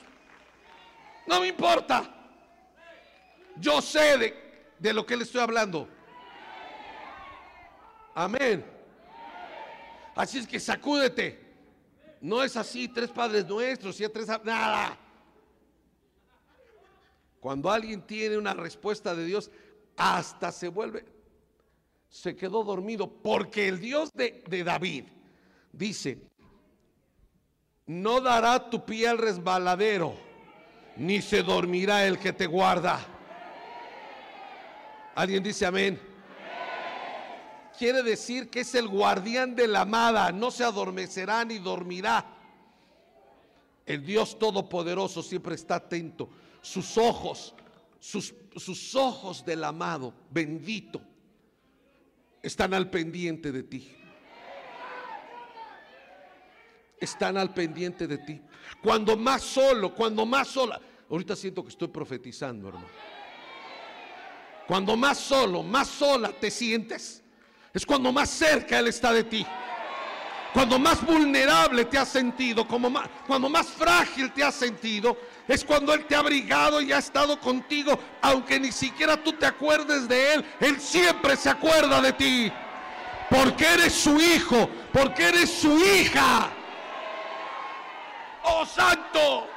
No 1.27 1.41
me 1.41 1.49
importa. 1.49 2.03
Yo 3.57 3.81
sé 3.83 4.19
de, 4.19 4.73
de 4.79 4.93
lo 4.93 5.05
que 5.05 5.17
le 5.17 5.25
estoy 5.25 5.43
hablando. 5.43 5.89
Amén. 8.15 8.65
Así 10.17 10.39
es 10.39 10.47
que 10.47 10.59
sacúdete. 10.59 11.47
No 12.21 12.43
es 12.43 12.57
así, 12.57 12.89
tres 12.89 13.11
padres 13.11 13.47
nuestros 13.47 14.01
y 14.01 14.09
tres... 14.09 14.27
Nada. 14.43 14.99
Cuando 17.39 17.71
alguien 17.71 18.03
tiene 18.03 18.37
una 18.37 18.55
respuesta 18.55 19.15
de 19.15 19.25
Dios, 19.25 19.51
hasta 19.97 20.51
se 20.51 20.69
vuelve, 20.69 21.05
se 22.09 22.37
quedó 22.37 22.65
dormido, 22.65 23.11
porque 23.11 23.69
el 23.69 23.81
Dios 23.81 24.13
de, 24.13 24.43
de 24.49 24.65
David 24.65 25.05
dice, 25.73 26.19
no 27.87 28.21
dará 28.21 28.71
tu 28.71 28.85
pie 28.85 29.09
al 29.09 29.19
resbaladero, 29.19 30.15
ni 30.97 31.23
se 31.23 31.43
dormirá 31.43 32.07
el 32.07 32.19
que 32.19 32.33
te 32.33 32.47
guarda. 32.47 32.99
¿Alguien 35.15 35.43
dice 35.43 35.67
amén? 35.67 36.09
quiere 37.79 38.03
decir 38.03 38.51
que 38.51 38.61
es 38.61 38.75
el 38.75 38.89
guardián 38.89 39.55
de 39.55 39.69
la 39.69 39.83
amada, 39.83 40.33
no 40.33 40.51
se 40.51 40.65
adormecerá 40.65 41.45
ni 41.45 41.59
dormirá. 41.59 42.27
El 43.87 44.05
Dios 44.05 44.39
Todopoderoso 44.39 45.23
siempre 45.23 45.55
está 45.55 45.77
atento. 45.77 46.29
Sus 46.61 46.99
ojos, 46.99 47.55
sus, 48.01 48.35
sus 48.57 48.95
ojos 48.97 49.45
del 49.45 49.63
amado, 49.63 50.13
bendito, 50.31 51.01
están 52.43 52.75
al 52.75 52.91
pendiente 52.91 53.53
de 53.53 53.63
ti. 53.63 53.95
Están 57.01 57.37
al 57.37 57.55
pendiente 57.55 58.07
de 58.07 58.19
ti. 58.19 58.41
Cuando 58.83 59.17
más 59.17 59.43
solo, 59.43 59.95
cuando 59.95 60.27
más 60.27 60.49
sola. 60.49 60.81
Ahorita 61.11 61.37
siento 61.37 61.63
que 61.63 61.71
estoy 61.71 61.89
profetizando, 61.89 62.69
hermano. 62.69 62.89
Cuando 64.67 64.97
más 64.97 65.19
solo, 65.19 65.63
más 65.63 65.89
sola 65.89 66.31
te 66.31 66.51
sientes, 66.51 67.23
es 67.73 67.87
cuando 67.87 68.13
más 68.13 68.29
cerca 68.29 68.79
Él 68.79 68.89
está 68.89 69.13
de 69.13 69.25
ti. 69.25 69.47
Cuando 70.53 70.79
más 70.79 71.05
vulnerable 71.07 71.85
te 71.87 71.97
has 71.97 72.09
sentido, 72.09 72.67
como 72.67 72.91
más, 72.91 73.09
cuando 73.27 73.49
más 73.49 73.67
frágil 73.69 74.33
te 74.33 74.43
has 74.43 74.55
sentido, 74.55 75.17
es 75.49 75.65
cuando 75.65 75.93
Él 75.95 76.05
te 76.05 76.15
ha 76.15 76.21
abrigado 76.21 76.81
y 76.81 76.93
ha 76.93 76.99
estado 76.99 77.41
contigo, 77.41 77.99
aunque 78.21 78.61
ni 78.61 78.71
siquiera 78.71 79.17
tú 79.17 79.33
te 79.33 79.47
acuerdes 79.47 80.07
de 80.07 80.35
Él, 80.35 80.45
Él 80.61 80.81
siempre 80.81 81.37
se 81.37 81.51
acuerda 81.51 82.01
de 82.01 82.13
ti. 82.13 82.53
Porque 83.31 83.67
eres 83.67 83.93
su 83.93 84.21
hijo, 84.21 84.71
porque 84.93 85.29
eres 85.29 85.51
su 85.51 85.77
hija. 85.79 86.51
Oh 88.45 88.65
Santo. 88.65 89.49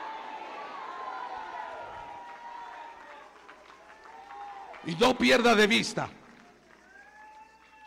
Y 4.86 4.96
no 4.96 5.16
pierda 5.16 5.54
de 5.54 5.68
vista 5.68 6.10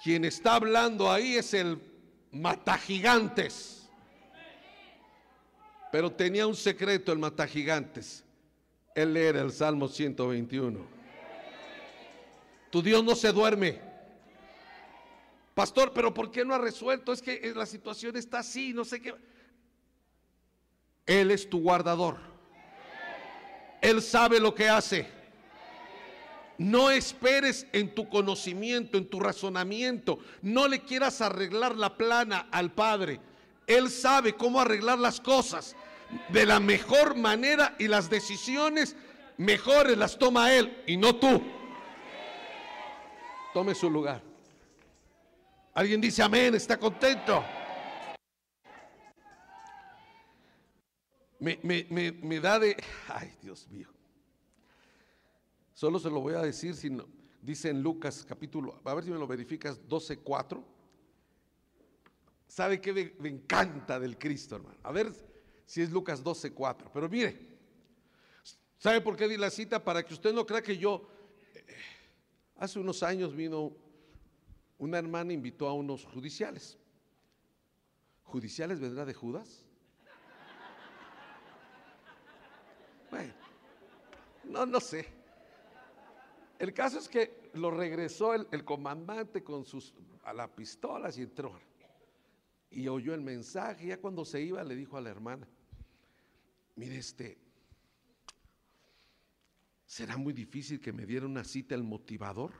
quien 0.05 0.26
está 0.26 0.56
hablando 0.56 1.10
ahí 1.10 1.36
es 1.36 1.55
el 1.55 1.81
matagigantes. 2.31 3.74
Pero 5.95 6.11
tenía 6.11 6.45
un 6.45 6.57
secreto 6.57 7.12
el 7.12 7.21
matagigantes. 7.21 8.25
Él 8.97 9.16
era 9.16 9.41
el 9.41 9.53
Salmo 9.53 9.87
121. 9.87 10.81
Tu 12.69 12.83
Dios 12.83 13.05
no 13.05 13.15
se 13.15 13.31
duerme. 13.31 13.81
Pastor, 15.55 15.93
pero 15.95 16.12
¿por 16.12 16.33
qué 16.33 16.45
no 16.45 16.53
ha 16.53 16.59
resuelto? 16.59 17.12
Es 17.12 17.23
que 17.23 17.53
la 17.55 17.65
situación 17.65 18.16
está 18.16 18.41
así, 18.41 18.73
no 18.73 18.85
sé 18.85 19.01
qué. 19.01 19.15
Él 21.07 21.31
es 21.31 21.49
tu 21.49 21.61
guardador. 21.61 22.16
Él 23.81 24.03
sabe 24.03 24.41
lo 24.41 24.53
que 24.53 24.69
hace. 24.69 25.07
No 26.59 26.91
esperes 26.91 27.69
en 27.73 27.95
tu 27.95 28.09
conocimiento, 28.09 28.99
en 28.99 29.09
tu 29.09 29.21
razonamiento. 29.21 30.19
No 30.43 30.66
le 30.66 30.81
quieras 30.81 31.21
arreglar 31.21 31.77
la 31.77 31.97
plana 31.97 32.49
al 32.51 32.73
Padre. 32.73 33.21
Él 33.69 33.89
sabe 33.91 34.35
cómo 34.35 34.61
arreglar 34.61 34.99
las 34.99 35.21
cosas 35.21 35.77
de 36.28 36.47
la 36.47 36.61
mejor 36.61 37.16
manera 37.16 37.74
y 37.78 37.89
las 37.89 38.11
decisiones 38.11 38.97
mejores 39.36 39.97
las 39.97 40.19
toma 40.19 40.53
Él 40.53 40.82
y 40.86 40.97
no 40.97 41.16
tú. 41.16 41.43
Tome 43.53 43.74
su 43.74 43.91
lugar. 43.91 44.23
Alguien 45.74 46.01
dice 46.01 46.23
amén, 46.23 46.55
está 46.55 46.78
contento. 46.78 47.45
Me, 51.41 51.59
me, 51.62 52.41
da 52.41 52.59
de, 52.59 52.77
ay 53.09 53.35
Dios 53.43 53.69
mío. 53.69 53.89
Solo 55.74 55.99
se 55.99 56.09
lo 56.09 56.20
voy 56.20 56.35
a 56.35 56.41
decir, 56.41 56.74
si 56.74 56.97
dice 57.43 57.69
en 57.69 57.82
Lucas 57.82 58.24
capítulo, 58.27 58.81
a 58.85 58.95
ver 58.95 59.05
si 59.05 59.11
me 59.11 59.19
lo 59.19 59.27
verificas, 59.27 59.81
12.4. 59.86 60.65
¿Sabe 62.47 62.81
qué 62.81 63.15
me, 63.19 63.28
encanta 63.28 63.99
del 63.99 64.16
Cristo, 64.16 64.57
hermano? 64.57 64.78
A 64.85 64.93
ver 64.93 65.12
si 65.66 65.82
es 65.82 65.91
Lucas 65.91 66.23
12.4. 66.23 66.91
Pero 66.93 67.09
mire, 67.09 67.39
¿sabe 68.78 69.01
por 69.01 69.16
qué 69.16 69.28
di 69.28 69.36
la 69.36 69.51
cita? 69.51 69.82
Para 69.82 70.03
que 70.03 70.15
usted 70.15 70.32
no 70.32 70.47
crea 70.47 70.62
que 70.62 70.77
yo, 70.77 71.09
eh, 71.55 71.65
hace 72.57 72.78
unos 72.78 73.03
años 73.03 73.35
vino 73.35 73.77
una 74.78 74.99
hermana, 74.99 75.32
invitó 75.32 75.69
a 75.69 75.73
unos 75.73 76.05
judiciales. 76.05 76.78
¿Judiciales 78.24 78.81
vendrá 78.81 79.05
de 79.05 79.15
Judas? 79.15 79.65
Bueno, 83.11 83.32
no, 84.45 84.66
no 84.66 84.81
sé. 84.81 85.07
El 86.59 86.73
caso 86.73 86.99
es 86.99 87.09
que 87.09 87.51
lo 87.55 87.70
regresó 87.70 88.35
el, 88.35 88.65
comandante 88.65 89.45
con 89.45 89.65
sus 89.65 89.95
a 90.24 90.32
las 90.32 90.49
pistolas 90.51 91.19
y 91.19 91.23
entró. 91.23 91.53
Y 92.75 92.89
oyó 92.89 93.15
el 93.15 93.21
mensaje. 93.21 93.87
Ya 93.87 94.01
cuando 94.01 94.25
se 94.25 94.41
iba 94.41 94.65
le 94.65 94.75
dijo 94.75 94.97
a 94.97 95.01
la 95.01 95.11
hermana, 95.11 95.47
mire 96.75 96.97
este, 96.99 97.39
¿será 99.87 100.17
muy 100.17 100.33
difícil 100.33 100.81
que 100.81 100.93
me 100.93 101.07
diera 101.07 101.25
una 101.25 101.45
cita 101.45 101.77
el 101.77 101.85
motivador? 101.85 102.51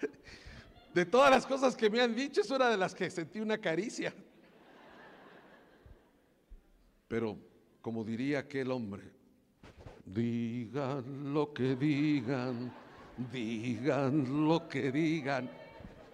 De 0.94 1.04
todas 1.04 1.32
las 1.32 1.44
cosas 1.44 1.76
que 1.76 1.90
me 1.90 2.00
han 2.00 2.14
dicho, 2.14 2.40
es 2.40 2.50
una 2.50 2.70
de 2.70 2.76
las 2.76 2.94
que 2.94 3.10
sentí 3.10 3.40
una 3.40 3.58
caricia. 3.58 4.14
Pero, 7.08 7.36
como 7.80 8.04
diría 8.04 8.38
aquel 8.40 8.70
hombre, 8.70 9.02
digan 10.04 11.32
lo 11.32 11.52
que 11.52 11.74
digan, 11.74 12.72
digan 13.32 14.46
lo 14.46 14.68
que 14.68 14.92
digan 14.92 15.50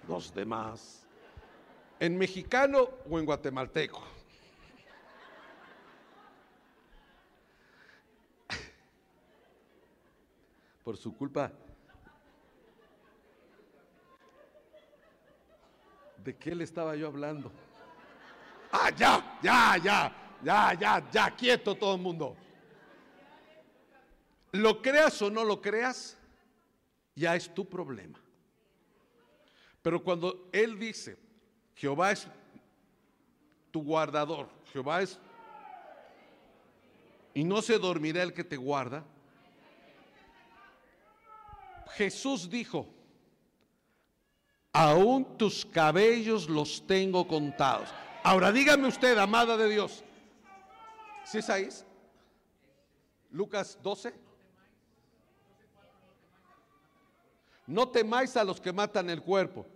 los 0.08 0.34
demás. 0.34 1.06
¿En 2.00 2.16
mexicano 2.18 2.88
o 3.08 3.18
en 3.18 3.24
guatemalteco? 3.24 4.02
Por 10.84 10.96
su 10.96 11.16
culpa. 11.16 11.50
¿De 16.18 16.36
qué 16.36 16.54
le 16.54 16.64
estaba 16.64 16.96
yo 16.96 17.06
hablando? 17.06 17.50
Ah, 18.72 18.90
ya, 18.90 19.38
ya, 19.42 19.76
ya. 19.82 20.24
Ya, 20.44 20.74
ya, 20.74 21.10
ya, 21.10 21.30
quieto 21.34 21.74
todo 21.74 21.94
el 21.94 22.02
mundo. 22.02 22.36
Lo 24.52 24.82
creas 24.82 25.20
o 25.22 25.30
no 25.30 25.42
lo 25.42 25.60
creas, 25.60 26.18
ya 27.14 27.34
es 27.34 27.52
tu 27.52 27.66
problema. 27.66 28.23
Pero 29.84 30.02
cuando 30.02 30.48
Él 30.50 30.78
dice, 30.78 31.18
Jehová 31.74 32.12
es 32.12 32.26
tu 33.70 33.84
guardador, 33.84 34.48
Jehová 34.72 35.02
es... 35.02 35.20
Y 37.34 37.44
no 37.44 37.60
se 37.60 37.78
dormirá 37.78 38.22
el 38.22 38.32
que 38.32 38.44
te 38.44 38.56
guarda. 38.56 39.04
Jesús 41.90 42.48
dijo, 42.48 42.88
aún 44.72 45.36
tus 45.36 45.66
cabellos 45.66 46.48
los 46.48 46.86
tengo 46.86 47.28
contados. 47.28 47.90
Ahora 48.22 48.52
dígame 48.52 48.88
usted, 48.88 49.18
amada 49.18 49.58
de 49.58 49.68
Dios, 49.68 50.02
¿Sí 51.24 51.38
es 51.38 51.50
ahí? 51.50 51.68
Lucas 53.30 53.78
12. 53.82 54.14
No 57.66 57.86
temáis 57.86 58.34
a 58.38 58.44
los 58.44 58.58
que 58.62 58.72
matan 58.72 59.10
el 59.10 59.20
cuerpo. 59.20 59.66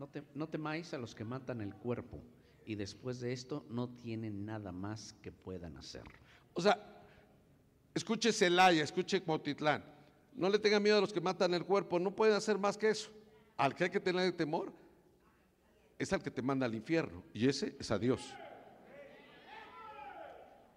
No, 0.00 0.08
no, 0.34 0.48
temáis 0.48 0.94
a 0.94 0.98
los 0.98 1.14
que 1.14 1.24
matan 1.24 1.60
el 1.60 1.74
cuerpo 1.74 2.22
y 2.64 2.74
después 2.74 3.20
de 3.20 3.34
esto 3.34 3.66
no 3.68 3.90
tienen 3.90 4.46
nada 4.46 4.72
más 4.72 5.12
que 5.20 5.30
puedan 5.30 5.76
hacer. 5.76 6.04
O 6.54 6.62
sea, 6.62 7.04
escuche 7.94 8.32
Celaya, 8.32 8.82
escuche 8.82 9.22
Motitlán. 9.26 9.84
No 10.34 10.48
le 10.48 10.58
tenga 10.58 10.80
miedo 10.80 10.96
a 10.96 11.00
los 11.02 11.12
que 11.12 11.20
matan 11.20 11.52
el 11.52 11.66
cuerpo, 11.66 11.98
no 11.98 12.16
pueden 12.16 12.34
hacer 12.34 12.56
más 12.56 12.78
que 12.78 12.88
eso. 12.88 13.10
Al 13.58 13.74
que 13.74 13.84
hay 13.84 13.90
que 13.90 14.00
tener 14.00 14.32
temor 14.32 14.72
es 15.98 16.10
al 16.14 16.22
que 16.22 16.30
te 16.30 16.40
manda 16.40 16.64
al 16.64 16.74
infierno 16.74 17.22
y 17.34 17.46
ese 17.46 17.76
es 17.78 17.90
a 17.90 17.98
Dios. 17.98 18.22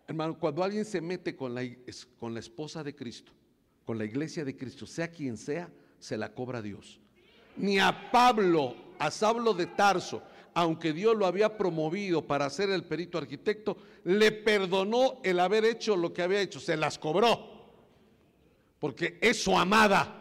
Hermano, 0.06 0.38
cuando 0.38 0.66
alguien 0.66 0.84
se 0.84 1.00
mete 1.00 1.34
con 1.34 1.56
la, 1.56 1.62
con 2.20 2.34
la 2.34 2.42
esposa 2.42 2.84
de 2.84 2.94
Cristo, 2.94 3.32
con 3.86 3.98
la 3.98 4.04
iglesia 4.04 4.44
de 4.44 4.58
Cristo, 4.58 4.86
sea 4.86 5.08
quien 5.08 5.38
sea, 5.38 5.72
se 5.98 6.18
la 6.18 6.34
cobra 6.34 6.62
Dios. 6.62 7.00
Ni 7.56 7.80
a 7.80 8.12
Pablo, 8.12 8.76
a 9.04 9.12
Sablo 9.12 9.54
de 9.54 9.66
Tarso, 9.66 10.22
aunque 10.54 10.94
Dios 10.94 11.18
lo 11.18 11.26
había 11.26 11.58
promovido 11.58 12.26
para 12.26 12.50
ser 12.50 12.70
el 12.70 12.86
perito 12.86 13.18
arquitecto, 13.18 13.76
le 14.06 14.32
perdonó 14.32 15.20
el 15.24 15.42
haber 15.42 15.66
hecho 15.66 15.98
lo 15.98 16.14
que 16.14 16.22
había 16.22 16.40
hecho, 16.40 16.62
se 16.62 16.78
las 16.78 16.98
cobró, 16.98 17.68
porque 18.80 19.18
es 19.22 19.44
su 19.44 19.58
amada. 19.58 20.20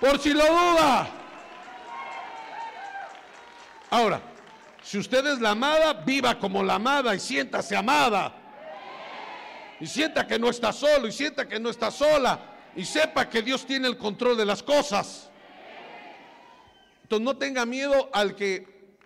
por 0.00 0.18
si 0.18 0.34
lo 0.34 0.44
duda. 0.44 1.08
Ahora, 3.88 4.20
si 4.82 4.98
usted 4.98 5.24
es 5.26 5.40
la 5.40 5.52
amada, 5.52 5.94
viva 5.94 6.38
como 6.38 6.62
la 6.62 6.74
amada 6.74 7.14
y 7.14 7.20
siéntase 7.20 7.74
amada. 7.74 8.43
Y 9.80 9.86
sienta 9.86 10.26
que 10.26 10.38
no 10.38 10.50
está 10.50 10.72
solo 10.72 11.06
y 11.08 11.12
sienta 11.12 11.48
que 11.48 11.58
no 11.58 11.70
está 11.70 11.90
sola 11.90 12.72
y 12.76 12.84
sepa 12.84 13.28
que 13.28 13.42
Dios 13.42 13.66
tiene 13.66 13.88
el 13.88 13.96
control 13.96 14.36
de 14.36 14.44
las 14.44 14.62
cosas. 14.62 15.30
Entonces 17.02 17.24
no 17.24 17.36
tenga 17.36 17.66
miedo 17.66 18.08
al 18.12 18.34
que 18.34 18.96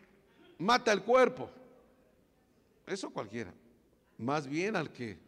mata 0.58 0.92
el 0.92 1.02
cuerpo. 1.02 1.50
Eso 2.86 3.10
cualquiera. 3.10 3.52
Más 4.18 4.46
bien 4.46 4.76
al 4.76 4.92
que 4.92 5.18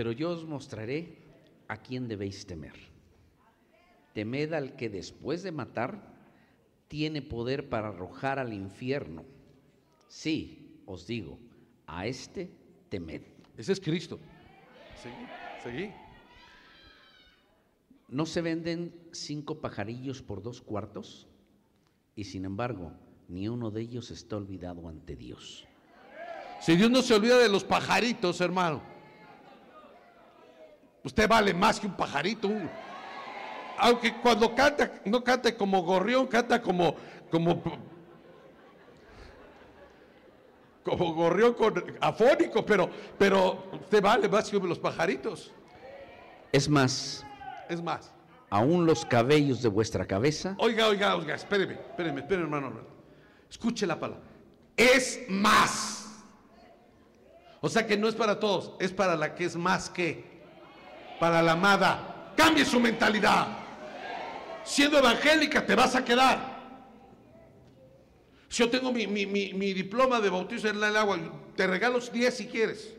Pero 0.00 0.12
yo 0.12 0.30
os 0.30 0.46
mostraré 0.46 1.18
a 1.68 1.76
quién 1.76 2.08
debéis 2.08 2.46
temer. 2.46 2.72
Temed 4.14 4.54
al 4.54 4.74
que 4.74 4.88
después 4.88 5.42
de 5.42 5.52
matar 5.52 6.09
tiene 6.90 7.22
poder 7.22 7.68
para 7.68 7.90
arrojar 7.90 8.40
al 8.40 8.52
infierno. 8.52 9.24
Sí, 10.08 10.82
os 10.86 11.06
digo, 11.06 11.38
a 11.86 12.04
este 12.04 12.50
temed. 12.88 13.22
Ese 13.56 13.74
es 13.74 13.80
Cristo. 13.80 14.18
Seguí, 15.00 15.14
seguí. 15.62 15.94
¿No 18.08 18.26
se 18.26 18.42
venden 18.42 18.92
cinco 19.12 19.60
pajarillos 19.60 20.20
por 20.20 20.42
dos 20.42 20.60
cuartos? 20.60 21.28
Y 22.16 22.24
sin 22.24 22.44
embargo, 22.44 22.92
ni 23.28 23.46
uno 23.46 23.70
de 23.70 23.82
ellos 23.82 24.10
está 24.10 24.36
olvidado 24.36 24.88
ante 24.88 25.14
Dios. 25.14 25.68
Si 26.60 26.74
Dios 26.74 26.90
no 26.90 27.02
se 27.02 27.14
olvida 27.14 27.38
de 27.38 27.48
los 27.48 27.62
pajaritos, 27.62 28.40
hermano. 28.40 28.82
Usted 31.04 31.28
vale 31.28 31.54
más 31.54 31.78
que 31.78 31.86
un 31.86 31.96
pajarito. 31.96 32.50
Aunque 33.80 34.14
cuando 34.16 34.54
canta, 34.54 34.90
no 35.06 35.24
canta 35.24 35.56
como 35.56 35.82
gorrión, 35.82 36.26
canta 36.26 36.60
como, 36.60 36.94
como, 37.30 37.62
como 40.84 41.14
gorrión 41.14 41.54
con, 41.54 41.82
afónico, 42.00 42.64
pero, 42.64 42.90
pero 43.18 43.70
usted 43.72 44.02
vale 44.02 44.28
más 44.28 44.50
que 44.50 44.58
los 44.58 44.78
pajaritos. 44.78 45.50
Es 46.52 46.68
más. 46.68 47.24
Es 47.70 47.82
más. 47.82 48.12
Aún 48.50 48.84
los 48.84 49.06
cabellos 49.06 49.62
de 49.62 49.68
vuestra 49.68 50.04
cabeza. 50.04 50.56
Oiga, 50.58 50.88
oiga, 50.88 51.16
oiga, 51.16 51.34
espéreme, 51.34 51.74
espéreme, 51.74 52.20
espéreme, 52.20 52.44
hermano. 52.44 52.80
Escuche 53.48 53.86
la 53.86 53.98
palabra. 53.98 54.24
Es 54.76 55.20
más. 55.28 56.06
O 57.62 57.68
sea 57.68 57.86
que 57.86 57.96
no 57.96 58.08
es 58.08 58.14
para 58.14 58.38
todos, 58.38 58.72
es 58.78 58.92
para 58.92 59.16
la 59.16 59.34
que 59.34 59.44
es 59.44 59.56
más 59.56 59.88
que 59.88 60.42
para 61.18 61.40
la 61.40 61.52
amada. 61.52 62.32
Cambie 62.36 62.64
su 62.64 62.78
mentalidad. 62.78 63.59
Siendo 64.64 64.98
evangélica 64.98 65.64
te 65.64 65.74
vas 65.74 65.94
a 65.94 66.04
quedar. 66.04 66.60
Si 68.48 68.62
yo 68.64 68.68
tengo 68.70 68.92
mi, 68.92 69.06
diploma 69.74 70.20
de 70.20 70.28
bautizo 70.28 70.68
en 70.68 70.82
el 70.82 70.96
agua, 70.96 71.18
te 71.54 71.66
regalo 71.66 72.00
10 72.00 72.36
si 72.36 72.46
quieres. 72.46 72.92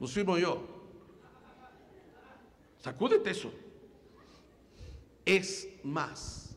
Los 0.00 0.12
firmo 0.12 0.38
yo. 0.38 0.66
Sacúdete 2.82 3.30
eso. 3.30 3.52
Es 5.26 5.68
más. 5.84 6.56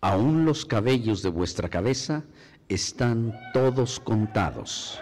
Aún 0.00 0.46
los 0.46 0.64
cabellos 0.64 1.22
de 1.22 1.28
vuestra 1.28 1.68
cabeza 1.68 2.24
están 2.70 3.38
todos 3.52 4.00
contados. 4.00 4.98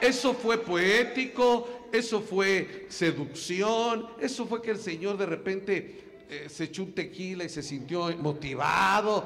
Eso 0.00 0.34
fue 0.34 0.58
poético, 0.58 1.75
eso 1.92 2.20
fue 2.20 2.86
seducción, 2.88 4.08
eso 4.20 4.46
fue 4.46 4.62
que 4.62 4.70
el 4.70 4.78
Señor 4.78 5.16
de 5.16 5.26
repente 5.26 6.24
eh, 6.28 6.46
se 6.48 6.64
echó 6.64 6.82
un 6.82 6.92
tequila 6.92 7.44
y 7.44 7.48
se 7.48 7.62
sintió 7.62 8.14
motivado. 8.18 9.24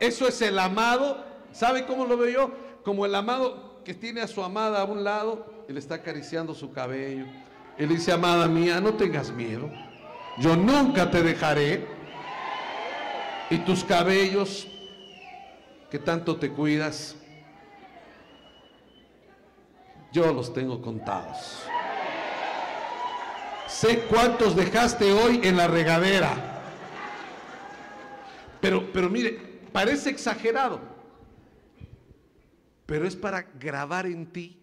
Eso 0.00 0.26
es 0.26 0.40
el 0.42 0.58
amado. 0.58 1.24
¿Sabe 1.52 1.86
cómo 1.86 2.04
lo 2.04 2.16
veo 2.16 2.30
yo? 2.30 2.54
Como 2.84 3.06
el 3.06 3.14
amado 3.14 3.82
que 3.84 3.94
tiene 3.94 4.20
a 4.20 4.26
su 4.26 4.42
amada 4.42 4.80
a 4.80 4.84
un 4.84 5.04
lado 5.04 5.64
y 5.68 5.72
le 5.72 5.78
está 5.78 5.96
acariciando 5.96 6.54
su 6.54 6.72
cabello. 6.72 7.26
Él 7.78 7.88
dice, 7.88 8.12
amada 8.12 8.48
mía, 8.48 8.80
no 8.80 8.94
tengas 8.94 9.32
miedo. 9.32 9.70
Yo 10.38 10.56
nunca 10.56 11.10
te 11.10 11.22
dejaré. 11.22 11.86
Y 13.50 13.58
tus 13.58 13.84
cabellos, 13.84 14.66
que 15.90 15.98
tanto 15.98 16.36
te 16.36 16.50
cuidas, 16.50 17.16
yo 20.14 20.32
los 20.32 20.52
tengo 20.54 20.80
contados. 20.80 21.64
Sé 23.66 24.06
cuántos 24.08 24.54
dejaste 24.54 25.12
hoy 25.12 25.40
en 25.42 25.56
la 25.56 25.66
regadera. 25.66 26.62
Pero, 28.60 28.92
pero 28.92 29.10
mire, 29.10 29.32
parece 29.72 30.10
exagerado, 30.10 30.80
pero 32.86 33.06
es 33.06 33.16
para 33.16 33.42
grabar 33.42 34.06
en 34.06 34.24
ti 34.32 34.56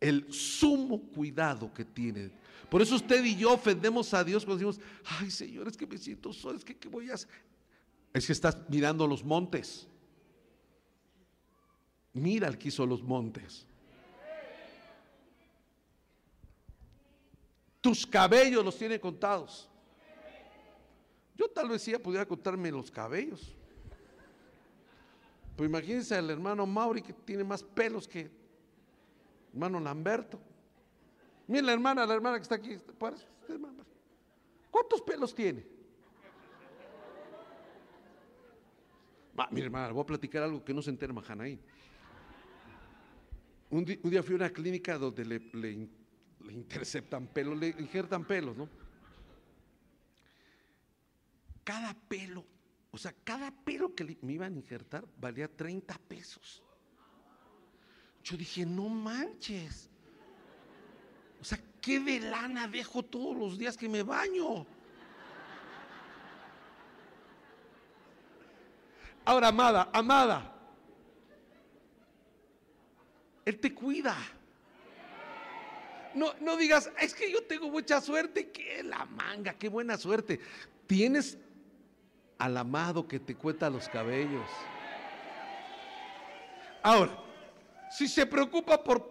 el 0.00 0.30
sumo 0.32 1.00
cuidado 1.14 1.72
que 1.72 1.84
tiene. 1.84 2.32
Por 2.68 2.82
eso 2.82 2.96
usted 2.96 3.24
y 3.24 3.36
yo 3.36 3.52
ofendemos 3.52 4.12
a 4.12 4.24
Dios 4.24 4.44
cuando 4.44 4.66
decimos, 4.66 4.84
ay 5.20 5.30
Señor, 5.30 5.68
es 5.68 5.76
que 5.76 5.86
me 5.86 5.96
siento 5.96 6.32
solo, 6.32 6.58
es 6.58 6.64
que 6.64 6.76
¿qué 6.76 6.88
voy 6.88 7.10
a 7.10 7.14
hacer? 7.14 7.30
Es 8.12 8.26
que 8.26 8.32
estás 8.32 8.58
mirando 8.68 9.06
los 9.06 9.24
montes. 9.24 9.86
Mira 12.12 12.48
el 12.48 12.58
que 12.58 12.68
hizo 12.68 12.84
los 12.84 13.02
montes. 13.02 13.68
Tus 17.88 18.06
cabellos 18.06 18.62
los 18.62 18.76
tiene 18.76 19.00
contados. 19.00 19.66
Yo 21.34 21.48
tal 21.48 21.70
vez 21.70 21.80
sí 21.80 21.96
pudiera 21.96 22.28
contarme 22.28 22.70
los 22.70 22.90
cabellos. 22.90 23.56
Pues 25.56 25.70
imagínense 25.70 26.14
al 26.14 26.28
hermano 26.28 26.66
Mauri 26.66 27.00
que 27.00 27.14
tiene 27.14 27.44
más 27.44 27.62
pelos 27.62 28.06
que 28.06 28.30
hermano 29.54 29.80
Lamberto. 29.80 30.38
Mira 31.46 31.62
la 31.62 31.72
hermana, 31.72 32.04
la 32.04 32.12
hermana 32.12 32.36
que 32.36 32.42
está 32.42 32.56
aquí. 32.56 32.76
¿Cuántos 34.70 35.00
pelos 35.00 35.34
tiene? 35.34 35.64
mira 39.50 39.64
hermana, 39.64 39.92
voy 39.92 40.02
a 40.02 40.06
platicar 40.06 40.42
algo 40.42 40.62
que 40.62 40.74
no 40.74 40.82
se 40.82 40.90
entera 40.90 41.14
Mahanaí. 41.14 41.58
Un, 43.70 43.78
un, 44.02 44.10
día 44.10 44.22
fui 44.22 44.34
a 44.34 44.36
una 44.36 44.50
clínica 44.50 44.98
donde 44.98 45.24
le, 45.24 45.38
le 45.54 45.88
interceptan 46.52 47.26
pelos, 47.26 47.58
le 47.58 47.68
injertan 47.68 48.24
pelos, 48.24 48.56
¿no? 48.56 48.68
Cada 51.64 51.94
pelo, 51.94 52.44
o 52.90 52.98
sea, 52.98 53.14
cada 53.24 53.50
pelo 53.50 53.94
que 53.94 54.16
me 54.22 54.32
iban 54.32 54.54
a 54.54 54.56
injertar 54.56 55.06
valía 55.18 55.48
30 55.48 55.98
pesos. 56.08 56.62
Yo 58.22 58.36
dije, 58.36 58.64
no 58.64 58.88
manches. 58.88 59.90
O 61.40 61.44
sea, 61.44 61.58
¿qué 61.80 62.00
de 62.00 62.20
lana 62.20 62.66
dejo 62.66 63.02
todos 63.02 63.36
los 63.36 63.58
días 63.58 63.76
que 63.76 63.88
me 63.88 64.02
baño? 64.02 64.66
Ahora, 69.24 69.48
amada, 69.48 69.90
amada, 69.92 70.54
Él 73.44 73.60
te 73.60 73.74
cuida. 73.74 74.16
No, 76.18 76.34
no 76.40 76.56
digas, 76.56 76.90
es 77.00 77.14
que 77.14 77.30
yo 77.30 77.44
tengo 77.44 77.70
mucha 77.70 78.00
suerte, 78.00 78.50
que 78.50 78.82
la 78.82 79.04
manga, 79.04 79.54
qué 79.54 79.68
buena 79.68 79.96
suerte. 79.96 80.40
Tienes 80.88 81.38
al 82.38 82.56
amado 82.56 83.06
que 83.06 83.20
te 83.20 83.36
cuenta 83.36 83.70
los 83.70 83.88
cabellos. 83.88 84.50
Ahora, 86.82 87.16
si 87.88 88.08
se 88.08 88.26
preocupa 88.26 88.82
por, 88.82 89.08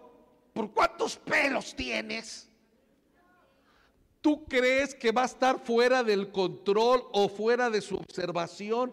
por 0.52 0.70
cuántos 0.70 1.16
pelos 1.16 1.74
tienes, 1.74 2.46
¿tú 4.20 4.44
crees 4.44 4.94
que 4.94 5.10
va 5.10 5.22
a 5.22 5.26
estar 5.26 5.58
fuera 5.58 6.04
del 6.04 6.30
control 6.30 7.04
o 7.12 7.30
fuera 7.30 7.70
de 7.70 7.80
su 7.80 7.96
observación 7.96 8.92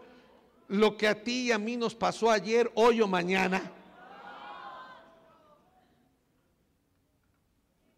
lo 0.70 0.96
que 0.96 1.10
a 1.10 1.22
ti 1.22 1.48
y 1.48 1.52
a 1.52 1.58
mí 1.58 1.76
nos 1.76 1.94
pasó 1.94 2.32
ayer, 2.32 2.72
hoy 2.76 3.02
o 3.02 3.08
mañana? 3.08 3.74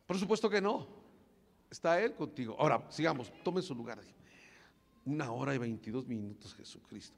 Por 0.08 0.18
supuesto 0.18 0.50
que 0.50 0.62
no. 0.62 0.88
Está 1.70 2.02
Él 2.02 2.16
contigo. 2.16 2.56
Ahora, 2.58 2.86
sigamos, 2.90 3.32
tome 3.44 3.62
su 3.62 3.76
lugar. 3.76 4.00
Una 5.06 5.32
hora 5.32 5.54
y 5.54 5.58
22 5.58 6.08
minutos, 6.08 6.56
Jesucristo. 6.56 7.16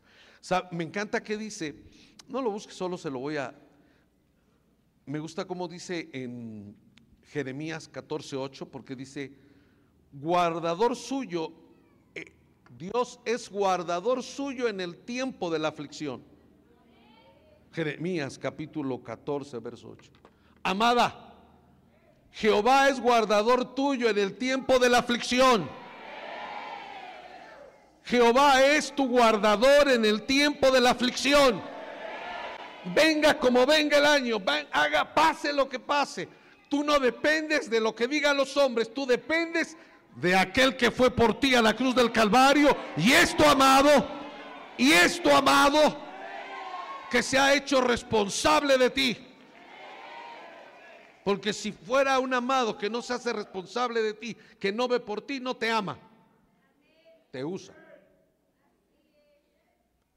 me 0.72 0.84
encanta 0.84 1.24
que 1.24 1.38
dice, 1.38 1.76
no 2.28 2.42
lo 2.42 2.52
busque, 2.52 2.74
solo 2.74 2.98
se 2.98 3.10
lo 3.10 3.20
voy 3.20 3.38
a... 3.38 3.56
Me 5.06 5.20
gusta 5.20 5.46
como 5.46 5.68
dice 5.68 6.10
en 6.14 6.76
Jeremías 7.24 7.92
14:8, 7.92 8.68
porque 8.68 8.96
dice, 8.96 9.34
guardador 10.12 10.96
suyo, 10.96 11.52
eh, 12.14 12.26
Dios 12.78 13.20
es 13.26 13.50
guardador 13.50 14.22
suyo 14.22 14.68
en 14.68 14.82
el 14.82 14.98
tiempo 14.98 15.50
de 15.50 15.60
la 15.60 15.70
aflicción. 15.70 16.24
Jeremías 17.72 18.38
capítulo 18.38 19.02
14, 19.04 19.58
verso 19.60 19.90
8. 19.90 20.12
Amada, 20.64 21.29
Jehová 22.34 22.90
es 22.90 23.00
guardador 23.00 23.76
tuyo 23.76 24.10
en 24.10 24.18
el 24.18 24.38
tiempo 24.38 24.80
de 24.80 24.90
la 24.90 25.00
aflicción. 25.00 25.70
Jehová 28.06 28.64
es 28.64 28.94
tu 28.96 29.08
guardador 29.08 29.90
en 29.90 30.04
el 30.04 30.24
tiempo 30.24 30.72
de 30.72 30.82
la 30.82 30.92
aflicción. 30.92 31.62
Venga 32.86 33.38
como 33.38 33.66
venga 33.66 33.98
el 33.98 34.06
año, 34.06 34.42
haga 34.72 35.14
pase 35.14 35.54
lo 35.54 35.70
que 35.70 35.80
pase. 35.80 36.28
Tú 36.70 36.84
no 36.84 37.00
dependes 37.00 37.70
de 37.70 37.80
lo 37.80 37.94
que 37.94 38.08
digan 38.08 38.38
los 38.38 38.56
hombres, 38.58 38.94
tú 38.94 39.06
dependes 39.06 39.78
de 40.16 40.36
aquel 40.36 40.76
que 40.76 40.92
fue 40.92 41.12
por 41.12 41.40
ti 41.40 41.56
a 41.56 41.62
la 41.62 41.76
cruz 41.76 41.96
del 41.96 42.12
Calvario 42.12 42.76
y 42.98 43.12
esto 43.12 43.48
amado, 43.48 44.08
y 44.78 44.92
esto 44.92 45.36
amado, 45.36 45.98
que 47.10 47.22
se 47.22 47.38
ha 47.38 47.54
hecho 47.54 47.82
responsable 47.82 48.78
de 48.78 48.90
ti. 48.90 49.29
Porque 51.30 51.54
si 51.54 51.72
fuera 51.72 52.18
un 52.18 52.34
amado 52.34 52.76
que 52.76 52.90
no 52.90 53.04
se 53.04 53.14
hace 53.14 53.32
responsable 53.32 54.02
de 54.02 54.16
ti, 54.16 54.36
que 54.60 54.72
no 54.72 54.88
ve 54.88 55.00
por 55.00 55.22
ti, 55.22 55.40
no 55.40 55.56
te 55.56 55.70
ama. 55.70 55.96
Te 57.30 57.46
usa. 57.46 57.76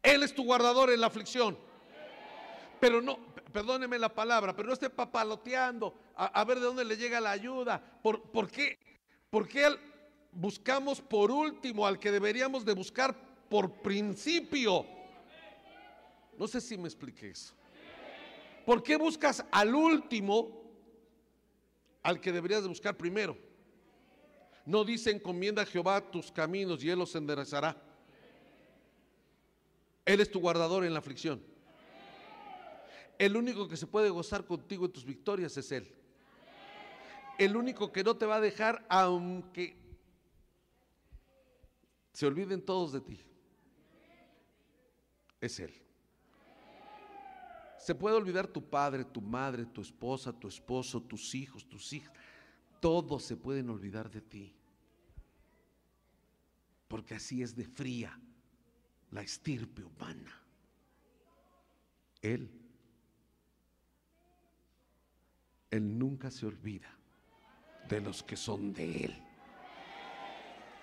Él 0.03 0.23
es 0.23 0.35
tu 0.35 0.43
guardador 0.43 0.91
en 0.91 1.03
la 1.03 1.09
aflicción. 1.09 1.59
Pero 2.81 3.03
no, 3.03 3.19
perdóneme 3.53 3.99
la 3.99 4.09
palabra, 4.09 4.57
pero 4.57 4.69
no 4.69 4.73
esté 4.73 4.89
papaloteando 4.89 5.95
a, 6.17 6.43
ver 6.45 6.61
de 6.61 6.65
dónde 6.65 6.83
le 6.83 6.97
llega 6.97 7.21
la 7.21 7.33
ayuda. 7.33 7.79
¿Por, 8.03 8.23
por 8.31 8.51
qué? 8.51 8.79
Porque 9.29 9.69
buscamos 10.31 11.03
por 11.03 11.31
último 11.31 11.87
al 11.87 11.99
que 11.99 12.11
deberíamos 12.11 12.65
de 12.65 12.73
buscar 12.73 13.15
por 13.51 13.83
principio. 13.83 14.87
No 16.39 16.49
sé 16.49 16.63
si 16.63 16.79
me 16.79 16.89
expliqué 16.89 17.33
eso. 17.33 17.53
¿Por 18.65 18.83
qué 18.83 18.97
buscas 18.97 19.45
al 19.51 19.75
último 19.75 20.62
al 22.03 22.21
que 22.21 22.33
deberías 22.33 22.63
de 22.63 22.69
buscar 22.69 22.97
primero. 22.97 23.37
No 24.65 24.85
dice 24.85 25.11
encomienda 25.11 25.63
a 25.63 25.67
Jehová 25.67 26.01
tus 26.11 26.31
caminos 26.31 26.83
y 26.83 26.91
Él 26.91 26.99
los 26.99 27.15
enderezará. 27.15 27.77
Él 30.05 30.21
es 30.21 30.31
tu 30.31 30.41
guardador 30.41 30.85
en 30.85 30.93
la 30.93 30.99
aflicción. 30.99 31.43
El 33.19 33.37
único 33.37 33.69
que 33.69 33.77
se 33.77 33.87
puede 33.87 34.11
gozar 34.11 34.47
contigo 34.47 34.87
en 34.87 34.93
tus 34.93 35.05
victorias 35.05 35.57
es 35.57 35.71
Él. 35.73 35.93
El 37.39 37.57
único 37.57 37.93
que 37.93 38.05
no 38.05 38.17
te 38.17 38.27
va 38.27 38.37
a 38.37 38.41
dejar 38.41 38.85
aunque 38.89 39.77
se 42.13 42.27
olviden 42.27 42.65
todos 42.65 42.93
de 42.93 43.01
ti. 43.01 43.21
Es 45.41 45.59
Él. 45.61 45.82
Se 47.83 47.97
puede 47.97 48.15
olvidar 48.15 48.47
tu 48.47 48.63
padre, 48.65 49.05
tu 49.05 49.21
madre, 49.21 49.67
tu 49.67 49.81
esposa, 49.81 50.33
tu 50.33 50.47
esposo, 50.47 51.03
tus 51.03 51.35
hijos, 51.35 51.69
tus 51.69 51.93
hijas. 51.93 52.13
Todos 52.79 53.25
se 53.25 53.37
pueden 53.37 53.71
olvidar 53.71 54.09
de 54.09 54.21
ti. 54.21 54.55
Porque 56.87 57.17
así 57.17 57.43
es 57.43 57.57
de 57.57 57.65
fría 57.65 58.17
la 59.11 59.23
estirpe 59.23 59.83
humana. 59.83 60.33
Él, 62.21 62.49
Él 65.69 65.99
nunca 65.99 66.31
se 66.31 66.47
olvida 66.47 66.97
de 67.89 68.01
los 68.01 68.23
que 68.23 68.37
son 68.37 68.73
de 68.73 69.07
Él. 69.07 69.23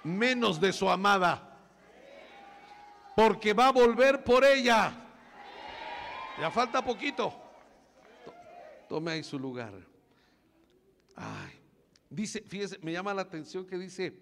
Menos 0.04 0.60
de 0.60 0.74
su 0.74 0.90
amada. 0.90 1.62
Porque 3.16 3.54
va 3.54 3.70
a 3.70 3.72
volver 3.72 4.22
por 4.22 4.44
ella. 4.44 5.06
Ya 6.40 6.50
falta 6.50 6.82
poquito. 6.82 7.34
Tome 8.88 9.12
ahí 9.12 9.24
su 9.24 9.38
lugar. 9.38 9.74
Ay, 11.16 11.52
dice, 12.10 12.42
fíjese, 12.42 12.80
me 12.82 12.94
llama 12.94 13.14
la 13.14 13.24
atención 13.24 13.66
que 13.68 13.78
dice, 13.78 14.18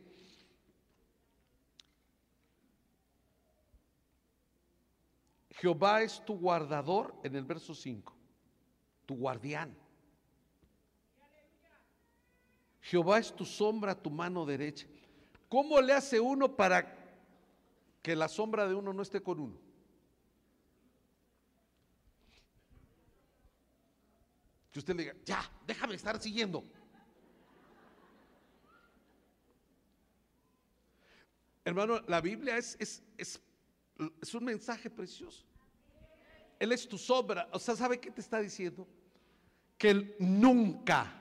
Jehová 5.52 6.02
es 6.02 6.23
tu 6.26 6.38
guardador 6.38 7.14
en 7.23 7.35
el 7.35 7.44
verso 7.44 7.76
5, 7.76 8.14
tu 9.06 9.15
guardián. 9.15 9.77
Jehová 12.81 13.19
es 13.19 13.35
tu 13.35 13.45
sombra, 13.45 13.94
tu 13.94 14.10
mano 14.10 14.44
derecha. 14.44 14.88
¿Cómo 15.49 15.80
le 15.81 15.94
hace 15.94 16.19
uno 16.19 16.56
para 16.56 16.95
que 18.02 18.15
la 18.15 18.27
sombra 18.27 18.68
de 18.68 18.73
uno 18.73 18.91
no 18.91 19.03
esté 19.03 19.22
con 19.22 19.39
uno? 19.39 19.66
Que 24.78 24.82
usted 24.82 24.95
le 24.95 25.04
diga, 25.06 25.16
ya, 25.26 25.52
déjame 25.66 25.95
estar 25.95 26.22
siguiendo. 26.22 26.64
Hermano, 31.66 31.99
la 32.06 32.22
Biblia 32.22 32.58
es, 32.58 32.78
es, 32.80 33.02
es, 33.18 34.36
un 34.36 34.45
mensaje 34.45 34.91
precioso. 34.91 35.44
Él 36.60 36.72
es 36.74 36.88
tu 36.88 36.95
sombra. 36.95 37.49
O 37.54 37.58
sea, 37.58 37.76
¿sabe 37.76 37.99
qué 37.99 38.12
te 38.12 38.22
está 38.22 38.40
diciendo? 38.40 38.88
Que 39.80 39.90
Él 39.90 40.16
nunca, 40.20 41.12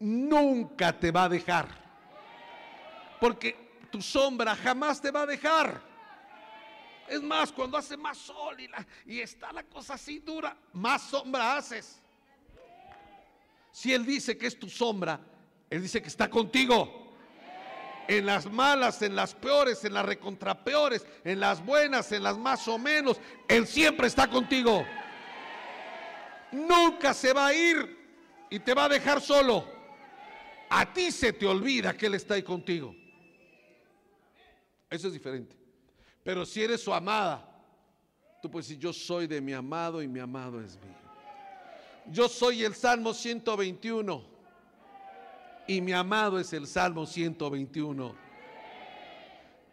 nunca 0.00 0.98
te 0.98 1.12
va 1.12 1.26
a 1.26 1.28
dejar. 1.28 1.68
Porque 3.20 3.86
tu 3.92 4.02
sombra 4.02 4.56
jamás 4.56 5.00
te 5.00 5.12
va 5.12 5.22
a 5.22 5.26
dejar. 5.26 5.80
Es 7.06 7.22
más, 7.22 7.52
cuando 7.52 7.78
hace 7.78 7.96
más 7.96 8.18
sol 8.18 8.58
y, 8.58 8.66
la, 8.66 8.84
y 9.06 9.20
está 9.20 9.52
la 9.52 9.62
cosa 9.62 9.94
así 9.94 10.18
dura, 10.18 10.56
más 10.72 11.02
sombra 11.02 11.56
haces. 11.56 12.00
Si 13.74 13.92
Él 13.92 14.06
dice 14.06 14.38
que 14.38 14.46
es 14.46 14.56
tu 14.56 14.68
sombra, 14.68 15.18
Él 15.68 15.82
dice 15.82 16.00
que 16.00 16.06
está 16.06 16.30
contigo. 16.30 17.12
En 18.06 18.24
las 18.24 18.46
malas, 18.46 19.02
en 19.02 19.16
las 19.16 19.34
peores, 19.34 19.84
en 19.84 19.94
las 19.94 20.06
recontrapeores, 20.06 21.04
en 21.24 21.40
las 21.40 21.64
buenas, 21.66 22.12
en 22.12 22.22
las 22.22 22.38
más 22.38 22.68
o 22.68 22.78
menos, 22.78 23.20
Él 23.48 23.66
siempre 23.66 24.06
está 24.06 24.30
contigo. 24.30 24.86
Nunca 26.52 27.12
se 27.12 27.32
va 27.32 27.48
a 27.48 27.52
ir 27.52 28.46
y 28.48 28.60
te 28.60 28.74
va 28.74 28.84
a 28.84 28.88
dejar 28.88 29.20
solo. 29.20 29.68
A 30.70 30.92
ti 30.92 31.10
se 31.10 31.32
te 31.32 31.44
olvida 31.44 31.96
que 31.96 32.06
Él 32.06 32.14
está 32.14 32.34
ahí 32.34 32.44
contigo. 32.44 32.94
Eso 34.88 35.08
es 35.08 35.14
diferente. 35.14 35.56
Pero 36.22 36.46
si 36.46 36.62
eres 36.62 36.80
su 36.80 36.94
amada, 36.94 37.60
tú 38.40 38.48
puedes 38.48 38.68
decir, 38.68 38.80
yo 38.80 38.92
soy 38.92 39.26
de 39.26 39.40
mi 39.40 39.52
amado 39.52 40.00
y 40.00 40.06
mi 40.06 40.20
amado 40.20 40.60
es 40.60 40.76
mío. 40.76 41.03
Yo 42.10 42.28
soy 42.28 42.64
el 42.64 42.74
Salmo 42.74 43.14
121 43.14 44.22
y 45.66 45.80
mi 45.80 45.92
amado 45.92 46.38
es 46.38 46.52
el 46.52 46.66
Salmo 46.66 47.06
121. 47.06 48.14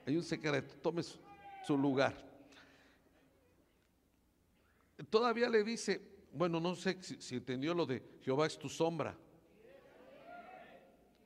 Hay 0.05 0.15
un 0.15 0.23
secreto, 0.23 0.73
tome 0.81 1.03
su, 1.03 1.77
lugar. 1.77 2.15
Todavía 5.09 5.49
le 5.49 5.63
dice, 5.63 6.01
bueno, 6.31 6.59
no 6.59 6.75
sé 6.75 6.97
si, 7.01 7.21
si, 7.21 7.35
entendió 7.35 7.73
lo 7.73 7.85
de 7.85 8.01
Jehová 8.21 8.47
es 8.47 8.57
tu 8.57 8.69
sombra, 8.69 9.15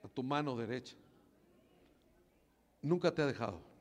a 0.03 0.07
tu 0.07 0.23
mano 0.23 0.55
derecha. 0.55 0.95
Nunca 2.81 3.13
te 3.13 3.21
ha 3.21 3.25
dejado. 3.27 3.74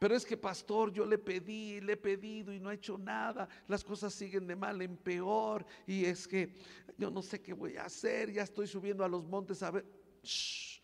Pero 0.00 0.16
es 0.16 0.24
que, 0.24 0.38
pastor, 0.38 0.90
yo 0.90 1.04
le 1.04 1.18
pedí, 1.18 1.78
le 1.82 1.92
he 1.92 1.96
pedido 1.98 2.54
y 2.54 2.58
no 2.58 2.70
ha 2.70 2.74
hecho 2.74 2.96
nada. 2.96 3.46
Las 3.68 3.84
cosas 3.84 4.14
siguen 4.14 4.46
de 4.46 4.56
mal 4.56 4.80
en 4.80 4.96
peor. 4.96 5.66
Y 5.86 6.06
es 6.06 6.26
que 6.26 6.54
yo 6.96 7.10
no 7.10 7.20
sé 7.20 7.42
qué 7.42 7.52
voy 7.52 7.76
a 7.76 7.84
hacer. 7.84 8.32
Ya 8.32 8.42
estoy 8.42 8.66
subiendo 8.66 9.04
a 9.04 9.08
los 9.08 9.26
montes 9.26 9.62
a 9.62 9.70
ver. 9.70 9.84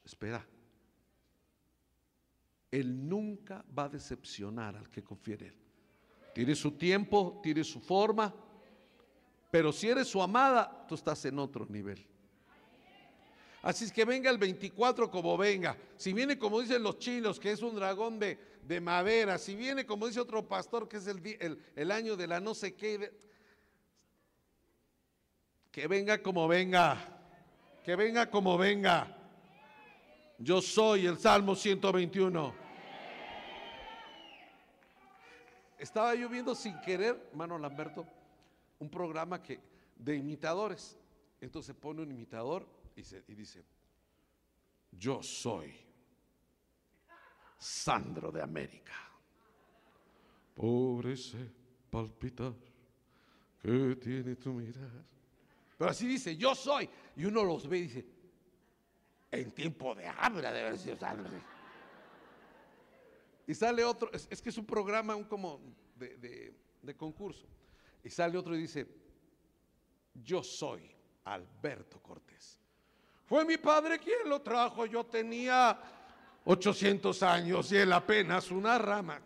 Espera. 0.04 0.46
Él 2.70 3.08
nunca 3.08 3.64
va 3.76 3.84
a 3.84 3.88
decepcionar 3.88 4.76
al 4.76 4.90
que 4.90 5.02
confíe 5.02 5.36
en 5.36 5.44
Él. 5.44 5.56
Tiene 6.34 6.54
su 6.54 6.72
tiempo, 6.72 7.40
tiene 7.42 7.64
su 7.64 7.80
forma. 7.80 8.34
Pero 9.50 9.72
si 9.72 9.88
eres 9.88 10.08
su 10.08 10.20
amada, 10.20 10.84
tú 10.86 10.94
estás 10.94 11.24
en 11.24 11.38
otro 11.38 11.64
nivel. 11.70 12.06
Así 13.62 13.86
es 13.86 13.92
que 13.92 14.04
venga 14.04 14.30
el 14.30 14.36
24 14.36 15.10
como 15.10 15.38
venga. 15.38 15.76
Si 15.96 16.12
viene 16.12 16.38
como 16.38 16.60
dicen 16.60 16.82
los 16.82 16.98
chinos, 16.98 17.40
que 17.40 17.50
es 17.50 17.62
un 17.62 17.74
dragón 17.74 18.18
de, 18.18 18.38
de 18.66 18.80
madera, 18.80 19.38
si 19.38 19.54
viene 19.54 19.86
como 19.86 20.08
dice 20.08 20.20
otro 20.20 20.46
pastor, 20.46 20.88
que 20.88 20.96
es 20.96 21.06
el, 21.06 21.62
el, 21.76 21.90
año 21.92 22.16
de 22.16 22.26
la 22.26 22.40
no 22.40 22.52
sé 22.54 22.74
qué, 22.74 23.12
que 25.70 25.86
venga 25.86 26.20
como 26.20 26.48
venga, 26.48 26.98
que 27.84 27.94
venga 27.94 28.28
como 28.28 28.58
venga. 28.58 29.16
Yo 30.38 30.60
soy 30.60 31.06
el 31.06 31.18
Salmo 31.18 31.54
121. 31.54 32.54
Estaba 35.78 36.14
yo 36.14 36.28
viendo 36.28 36.54
sin 36.54 36.80
querer, 36.80 37.28
hermano 37.30 37.58
Lamberto, 37.58 38.04
un 38.80 38.90
programa 38.90 39.42
que, 39.42 39.60
de 39.94 40.16
imitadores. 40.16 40.98
Entonces 41.40 41.74
pone 41.76 42.02
un 42.02 42.10
imitador 42.10 42.66
y 42.96 43.34
dice, 43.34 43.64
yo 44.90 45.22
soy 45.22 45.85
Sandro 47.58 48.30
de 48.30 48.42
América. 48.42 48.92
Pobre 50.54 51.12
ese 51.12 51.50
palpitar 51.90 52.54
que 53.60 53.96
tiene 53.96 54.36
tu 54.36 54.52
mirar. 54.52 55.04
Pero 55.76 55.90
así 55.90 56.06
dice, 56.06 56.36
yo 56.36 56.54
soy. 56.54 56.88
Y 57.16 57.24
uno 57.24 57.44
los 57.44 57.68
ve 57.68 57.78
y 57.78 57.82
dice, 57.82 58.06
en 59.30 59.52
tiempo 59.52 59.94
de 59.94 60.06
hambre 60.06 60.46
debe 60.48 60.68
haber 60.68 60.78
sido 60.78 60.96
Sandro. 60.96 61.30
Y 63.46 63.54
sale 63.54 63.84
otro, 63.84 64.10
es, 64.12 64.42
que 64.42 64.48
es 64.48 64.58
un 64.58 64.66
programa 64.66 65.14
un 65.14 65.24
como 65.24 65.60
de, 65.94 66.16
de, 66.16 66.54
de 66.82 66.96
concurso. 66.96 67.46
Y 68.02 68.10
sale 68.10 68.36
otro 68.38 68.56
y 68.56 68.60
dice, 68.60 68.86
yo 70.14 70.42
soy 70.42 70.90
Alberto 71.24 72.00
Cortés. 72.00 72.58
Fue 73.24 73.44
mi 73.44 73.56
padre 73.56 73.98
quien 73.98 74.28
lo 74.28 74.40
trajo, 74.40 74.86
yo 74.86 75.04
tenía 75.04 75.78
800 76.46 77.22
años 77.24 77.72
y 77.72 77.76
él 77.76 77.92
apenas 77.92 78.50
una 78.52 78.78
rama. 78.78 79.20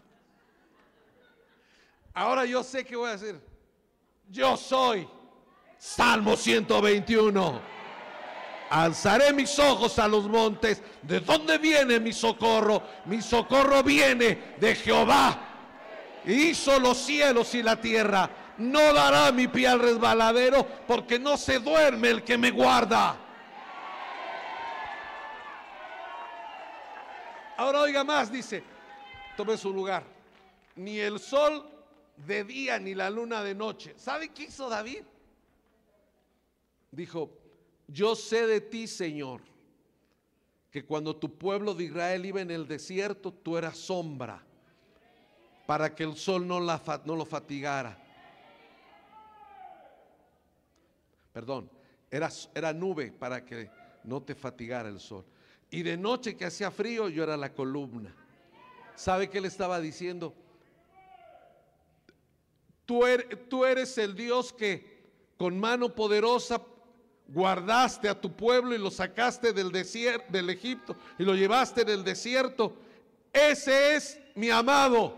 Ahora 2.15 2.47
yo 2.47 2.65
sé 2.65 2.85
qué 2.85 2.97
voy 2.97 3.11
a 3.11 3.15
hacer. 3.15 3.39
Yo 4.29 4.57
soy 4.57 5.07
Salmo 5.79 6.35
121. 6.35 7.61
Alzaré 8.71 9.35
mis 9.35 9.59
ojos 9.59 9.99
a 9.99 10.09
los 10.09 10.29
montes. 10.29 10.83
¿De 11.03 11.21
dónde 11.21 11.59
viene 11.59 12.01
mi 12.01 12.13
socorro? 12.13 12.83
Mi 13.05 13.21
socorro 13.21 13.83
viene 13.83 14.55
de 14.59 14.75
Jehová. 14.75 15.39
Hizo 16.25 16.81
los 16.81 16.97
cielos 16.97 17.55
y 17.55 17.63
la 17.63 17.77
tierra. 17.77 18.31
No 18.57 18.95
dará 18.95 19.31
mi 19.31 19.47
pie 19.47 19.69
al 19.69 19.81
resbaladero 19.81 20.67
porque 20.87 21.19
no 21.19 21.37
se 21.37 21.59
duerme 21.59 22.09
el 22.09 22.25
que 22.25 22.39
me 22.39 22.51
guarda. 22.51 23.17
Ahora 27.61 27.83
oiga 27.83 28.05
más, 28.05 28.33
dice, 28.33 28.63
tome 29.37 29.55
su 29.59 29.71
lugar. 29.71 30.03
Ni 30.77 30.99
el 30.99 31.21
sol 31.21 31.69
de 32.17 32.43
día 32.43 32.79
ni 32.79 32.95
la 32.95 33.11
luna 33.11 33.45
de 33.45 33.55
noche. 33.55 33.93
¿Sabe 33.99 34.31
qué 34.31 34.45
hizo 34.45 34.71
David? 34.71 35.03
Dijo, 36.91 37.31
yo 37.87 38.17
sé 38.17 38.47
de 38.47 38.63
ti, 38.63 38.87
Señor, 38.87 39.43
que 40.71 40.87
cuando 40.87 41.15
tu 41.15 41.37
pueblo 41.37 41.75
de 41.75 41.85
Israel 41.85 42.25
iba 42.25 42.41
en 42.41 42.51
el 42.51 42.67
desierto, 42.67 43.31
tú 43.31 43.59
eras 43.59 43.77
sombra 43.77 44.43
para 45.67 45.95
que 45.95 46.05
el 46.05 46.17
sol 46.17 46.49
no, 46.49 46.61
lo 46.61 47.27
fatigara. 47.27 48.03
Perdón, 51.31 51.71
era 52.11 52.73
nube 52.73 53.13
para 53.13 53.45
que 53.45 53.71
no 54.03 54.23
te 54.23 54.35
fatigara 54.35 54.89
el 54.89 54.99
sol. 54.99 55.27
Y 55.71 55.83
de 55.83 55.97
noche 55.97 56.37
que 56.37 56.45
hacía 56.45 56.71
frío, 56.71 57.09
yo 57.09 57.23
era 57.23 57.37
la 57.37 57.53
columna. 57.53 58.15
¿Sabe 58.97 59.31
qué 59.31 59.41
le 59.41 59.49
estaba 59.49 59.81
diciendo? 59.81 60.35
Tú 62.85 63.07
eres, 63.07 63.49
tú 63.49 63.65
eres 63.65 63.97
el 63.99 64.15
Dios 64.15 64.53
que 64.53 65.01
con 65.37 65.59
mano 65.59 65.95
poderosa 65.95 66.61
guardaste 67.29 68.09
a 68.09 68.21
tu 68.21 68.33
pueblo 68.37 68.75
y 68.75 68.79
lo 68.79 68.91
sacaste 68.91 69.53
del 69.53 69.71
desierto, 69.71 70.27
del 70.33 70.51
Egipto 70.51 70.97
y 71.19 71.25
lo 71.25 71.35
llevaste 71.35 71.85
del 71.85 72.03
desierto. 72.03 72.77
Ese 73.33 73.95
es 73.95 74.19
mi 74.35 74.51
amado. 74.51 75.17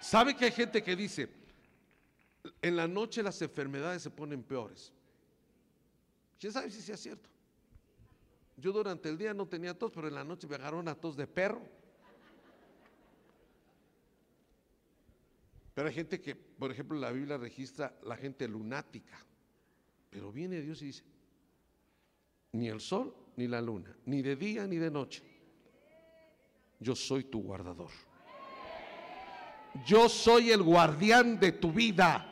¿Sabe 0.00 0.36
que 0.36 0.44
hay 0.44 0.52
gente 0.52 0.82
que 0.82 0.94
dice, 0.94 1.28
en 2.62 2.76
la 2.76 2.86
noche 2.86 3.22
las 3.22 3.42
enfermedades 3.42 4.02
se 4.02 4.10
ponen 4.10 4.42
peores? 4.44 4.92
¿Quién 6.38 6.52
sabe 6.52 6.70
si 6.70 6.80
sea 6.80 6.96
cierto? 6.96 7.28
Yo 8.58 8.72
durante 8.72 9.08
el 9.08 9.16
día 9.16 9.32
no 9.32 9.46
tenía 9.46 9.78
tos, 9.78 9.92
pero 9.92 10.08
en 10.08 10.14
la 10.14 10.24
noche 10.24 10.48
me 10.48 10.56
agarró 10.56 10.80
una 10.80 10.96
tos 10.96 11.16
de 11.16 11.28
perro. 11.28 11.62
Pero 15.74 15.86
hay 15.86 15.94
gente 15.94 16.20
que, 16.20 16.34
por 16.34 16.72
ejemplo, 16.72 16.98
la 16.98 17.12
Biblia 17.12 17.36
registra 17.36 17.96
la 18.02 18.16
gente 18.16 18.48
lunática. 18.48 19.16
Pero 20.10 20.32
viene 20.32 20.60
Dios 20.60 20.82
y 20.82 20.86
dice, 20.86 21.04
ni 22.50 22.68
el 22.68 22.80
sol 22.80 23.14
ni 23.36 23.46
la 23.46 23.62
luna, 23.62 23.96
ni 24.06 24.22
de 24.22 24.34
día 24.34 24.66
ni 24.66 24.76
de 24.76 24.90
noche. 24.90 25.22
Yo 26.80 26.96
soy 26.96 27.24
tu 27.24 27.40
guardador. 27.40 27.90
Yo 29.86 30.08
soy 30.08 30.50
el 30.50 30.64
guardián 30.64 31.38
de 31.38 31.52
tu 31.52 31.70
vida. 31.70 32.24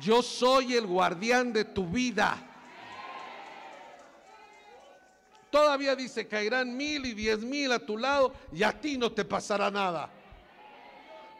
Yo 0.00 0.22
soy 0.22 0.74
el 0.74 0.86
guardián 0.86 1.52
de 1.52 1.66
tu 1.66 1.86
vida. 1.86 2.55
Todavía 5.56 5.96
dice, 5.96 6.28
caerán 6.28 6.76
mil 6.76 7.06
y 7.06 7.14
diez 7.14 7.38
mil 7.38 7.72
a 7.72 7.78
tu 7.78 7.96
lado 7.96 8.30
y 8.52 8.62
a 8.62 8.78
ti 8.78 8.98
no 8.98 9.10
te 9.10 9.24
pasará 9.24 9.70
nada. 9.70 10.10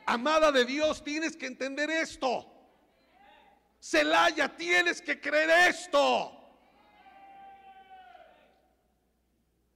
Amada 0.07 0.51
de 0.51 0.65
Dios, 0.65 1.05
tienes 1.05 1.37
que 1.37 1.45
entender 1.45 1.91
esto. 1.91 2.51
Celaya, 3.79 4.57
tienes 4.57 5.03
que 5.03 5.21
creer 5.21 5.69
esto. 5.69 6.33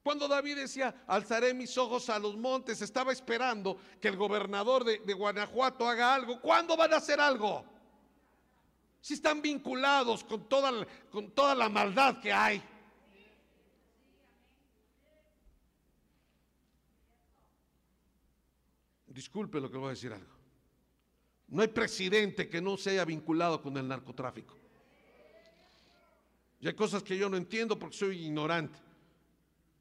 Cuando 0.02 0.26
David 0.26 0.56
decía, 0.56 1.04
alzaré 1.06 1.52
mis 1.52 1.76
ojos 1.76 2.08
a 2.08 2.18
los 2.18 2.34
montes, 2.38 2.80
estaba 2.80 3.12
esperando 3.12 3.76
que 4.00 4.08
el 4.08 4.16
gobernador 4.16 4.84
de, 4.84 5.00
de, 5.00 5.12
Guanajuato 5.12 5.86
haga 5.86 6.14
algo. 6.14 6.40
¿Cuándo 6.40 6.78
van 6.78 6.94
a 6.94 6.96
hacer 6.96 7.20
algo? 7.20 7.62
Si 9.02 9.12
están 9.12 9.42
vinculados 9.42 10.24
con 10.24 10.48
toda, 10.48 10.86
con 11.10 11.30
toda 11.32 11.54
la 11.54 11.68
maldad 11.68 12.22
que 12.22 12.32
hay. 12.32 12.69
Disculpe 19.20 19.60
lo 19.60 19.70
que 19.70 19.76
voy 19.76 19.88
a 19.88 19.90
decir 19.90 20.10
algo. 20.14 20.32
No 21.48 21.60
hay 21.60 21.68
presidente 21.68 22.48
que 22.48 22.58
no 22.58 22.78
se 22.78 22.92
haya 22.92 23.04
vinculado 23.04 23.60
con 23.60 23.76
el 23.76 23.86
narcotráfico. 23.86 24.56
Y 26.58 26.66
hay 26.66 26.72
cosas 26.72 27.02
que 27.02 27.18
yo 27.18 27.28
no 27.28 27.36
entiendo 27.36 27.78
porque 27.78 27.98
soy 27.98 28.24
ignorante. 28.24 28.78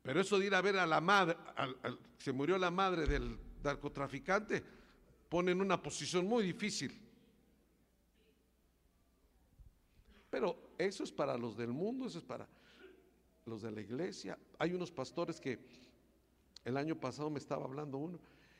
Pero 0.01 0.19
eso 0.19 0.37
de 0.37 0.47
ir 0.47 0.53
a 0.53 0.61
ver 0.61 0.75
a 0.75 0.85
la 0.85 0.99
madre, 0.99 1.37
se 2.17 2.33
murió 2.33 2.57
la 2.57 2.69
madre 2.69 3.05
del 3.05 3.39
narcotraficante, 3.63 4.61
pone 5.29 5.53
en 5.53 5.61
una 5.61 5.81
posición 5.81 6.27
muy 6.27 6.43
difícil. 6.43 6.99
Pero 10.29 10.73
eso 10.77 11.05
es 11.05 11.13
para 11.13 11.37
los 11.37 11.55
del 11.55 11.69
mundo, 11.69 12.07
eso 12.07 12.17
es 12.17 12.25
para 12.25 12.45
los 13.45 13.61
de 13.61 13.71
la 13.71 13.79
iglesia. 13.79 14.37
Hay 14.57 14.73
unos 14.73 14.91
pastores 14.91 15.39
que 15.39 15.59
el 16.65 16.75
año 16.75 16.99
pasado 16.99 17.29
me 17.29 17.39
estaba 17.39 17.63
hablando 17.63 17.99
uno, 17.99 18.19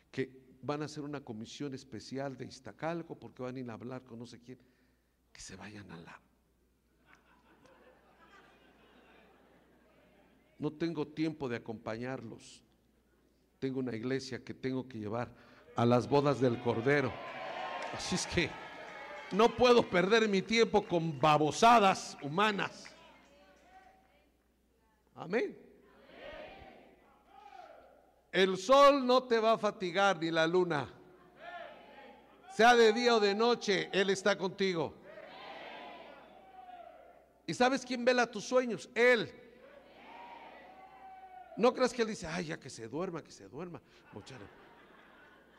que 0.09 0.48
van 0.61 0.81
a 0.81 0.85
hacer 0.85 1.03
una 1.03 1.21
comisión 1.21 1.73
especial 1.73 2.37
de 2.37 2.45
Iztacalco 2.45 3.15
porque 3.15 3.43
van 3.43 3.55
a 3.55 3.59
ir 3.59 3.69
a 3.69 3.73
hablar 3.73 4.03
con 4.03 4.19
no 4.19 4.25
sé 4.25 4.39
quién, 4.39 4.59
que 5.31 5.41
se 5.41 5.55
vayan 5.55 5.89
a 5.91 5.97
la... 5.97 6.21
No 10.57 10.71
tengo 10.73 11.07
tiempo 11.07 11.47
de 11.47 11.55
acompañarlos. 11.55 12.61
Tengo 13.59 13.79
una 13.79 13.95
iglesia 13.95 14.43
que 14.43 14.53
tengo 14.53 14.87
que 14.87 14.99
llevar 14.99 15.33
a 15.75 15.85
las 15.85 16.09
bodas 16.09 16.41
del 16.41 16.61
Cordero. 16.61 17.13
Así 17.93 18.15
es 18.15 18.27
que 18.27 18.49
no 19.31 19.55
puedo 19.55 19.89
perder 19.89 20.27
mi 20.27 20.41
tiempo 20.41 20.85
con 20.85 21.17
babosadas 21.19 22.17
humanas. 22.21 22.93
Amén. 25.15 25.68
El 28.31 28.57
sol 28.57 29.05
no 29.05 29.23
te 29.23 29.39
va 29.39 29.53
a 29.53 29.57
fatigar 29.57 30.19
ni 30.19 30.29
la 30.29 30.45
luna. 30.45 30.87
Sea 32.53 32.75
de 32.75 32.93
día 32.93 33.15
o 33.15 33.19
de 33.19 33.33
noche, 33.33 33.89
Él 33.91 34.09
está 34.09 34.37
contigo. 34.37 34.93
¿Y 37.47 37.53
sabes 37.53 37.83
quién 37.83 38.05
vela 38.05 38.29
tus 38.29 38.43
sueños? 38.43 38.89
Él. 38.93 39.31
No 41.57 41.73
creas 41.73 41.91
que 41.93 42.03
Él 42.03 42.09
dice, 42.09 42.27
ay, 42.27 42.45
ya 42.45 42.59
que 42.59 42.69
se 42.69 42.87
duerma, 42.87 43.23
que 43.23 43.31
se 43.31 43.47
duerma. 43.47 43.81
Mocharo. 44.13 44.45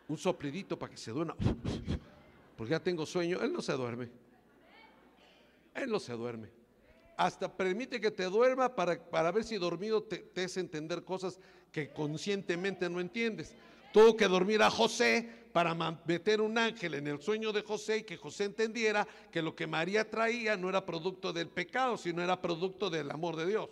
Un 0.09 0.17
soplidito 0.17 0.79
para 0.79 0.91
que 0.91 0.97
se 0.97 1.11
duerma. 1.11 1.37
Porque 2.57 2.71
ya 2.71 2.81
tengo 2.81 3.05
sueño. 3.05 3.41
Él 3.41 3.53
no 3.53 3.63
se 3.63 3.73
duerme. 3.73 4.09
Él 5.75 5.91
no 5.91 5.99
se 5.99 6.13
duerme. 6.13 6.51
Hasta 7.17 7.55
permite 7.55 8.01
que 8.01 8.11
te 8.11 8.25
duerma 8.25 8.75
para, 8.75 9.03
para 9.03 9.31
ver 9.31 9.45
si 9.45 9.57
dormido 9.57 10.03
te, 10.03 10.19
te 10.19 10.45
hace 10.45 10.61
entender 10.61 11.05
cosas 11.05 11.39
que 11.73 11.91
conscientemente 11.91 12.89
no 12.89 13.01
entiendes. 13.01 13.55
Tuvo 13.93 14.17
que 14.17 14.29
dormir 14.29 14.63
a 14.63 14.71
José 14.71 15.29
para 15.53 15.75
meter 16.07 16.41
un 16.41 16.57
ángel 16.57 16.95
en 16.95 17.09
el 17.09 17.21
sueño 17.21 17.53
de 17.53 17.63
José 17.63 17.99
y 17.99 18.03
que 18.05 18.17
José 18.17 18.45
entendiera 18.45 19.07
que 19.31 19.43
lo 19.43 19.55
que 19.55 19.67
María 19.67 20.09
traía 20.09 20.57
no 20.57 20.69
era 20.69 20.87
producto 20.87 21.33
del 21.33 21.49
pecado, 21.49 21.97
sino 21.97 22.23
era 22.23 22.41
producto 22.41 22.89
del 22.89 23.11
amor 23.11 23.37
de 23.37 23.47
Dios. 23.47 23.69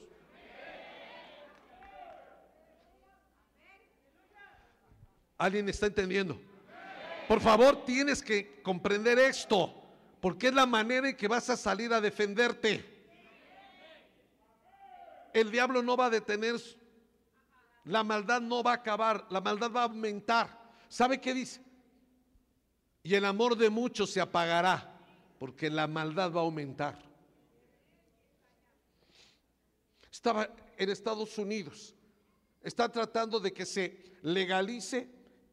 ¿Alguien 5.37 5.69
está 5.69 5.87
entendiendo? 5.87 6.41
Por 7.29 7.41
favor, 7.41 7.85
tienes 7.85 8.23
que 8.23 8.61
comprender 8.63 9.19
esto, 9.19 9.73
porque 10.21 10.49
es 10.49 10.55
la 10.55 10.67
manera 10.67 11.09
en 11.09 11.17
que 11.17 11.29
vas 11.29 11.49
a 11.49 11.57
salir 11.57 11.93
a 11.93 12.01
defenderte. 12.01 12.85
El 15.33 15.53
diablo 15.53 15.81
no 15.83 15.97
va 15.97 16.07
a 16.07 16.11
detener 16.11 16.57
la 17.89 18.05
maldad 18.05 18.43
no 18.43 18.63
va 18.63 18.73
a 18.73 18.75
acabar, 18.75 19.27
la 19.31 19.41
maldad 19.41 19.73
va 19.73 19.81
a 19.81 19.85
aumentar. 19.85 20.75
¿Sabe 20.91 21.21
qué 21.21 21.33
dice? 21.33 21.63
Y 23.03 23.15
el 23.15 23.25
amor 23.25 23.57
de 23.57 23.71
muchos 23.71 24.11
se 24.11 24.21
apagará, 24.21 25.01
porque 25.39 25.71
la 25.71 25.87
maldad 25.87 26.31
va 26.31 26.41
a 26.41 26.45
aumentar. 26.45 26.99
Estaba 30.13 30.51
en 30.77 30.91
Estados 30.91 31.39
Unidos, 31.39 31.95
está 32.63 32.93
tratando 32.93 33.41
de 33.41 33.55
que 33.55 33.65
se 33.65 34.19
legalice 34.21 35.09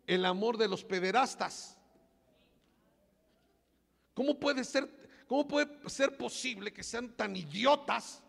el 0.06 0.26
amor 0.26 0.58
de 0.58 0.68
los 0.68 0.84
pederastas. 0.84 1.78
¿Cómo 4.14 4.38
puede 4.38 4.66
ser, 4.66 4.90
cómo 5.26 5.48
puede 5.48 5.90
ser 5.90 6.18
posible 6.18 6.74
que 6.74 6.84
sean 6.84 7.16
tan 7.16 7.34
idiotas 7.34 8.22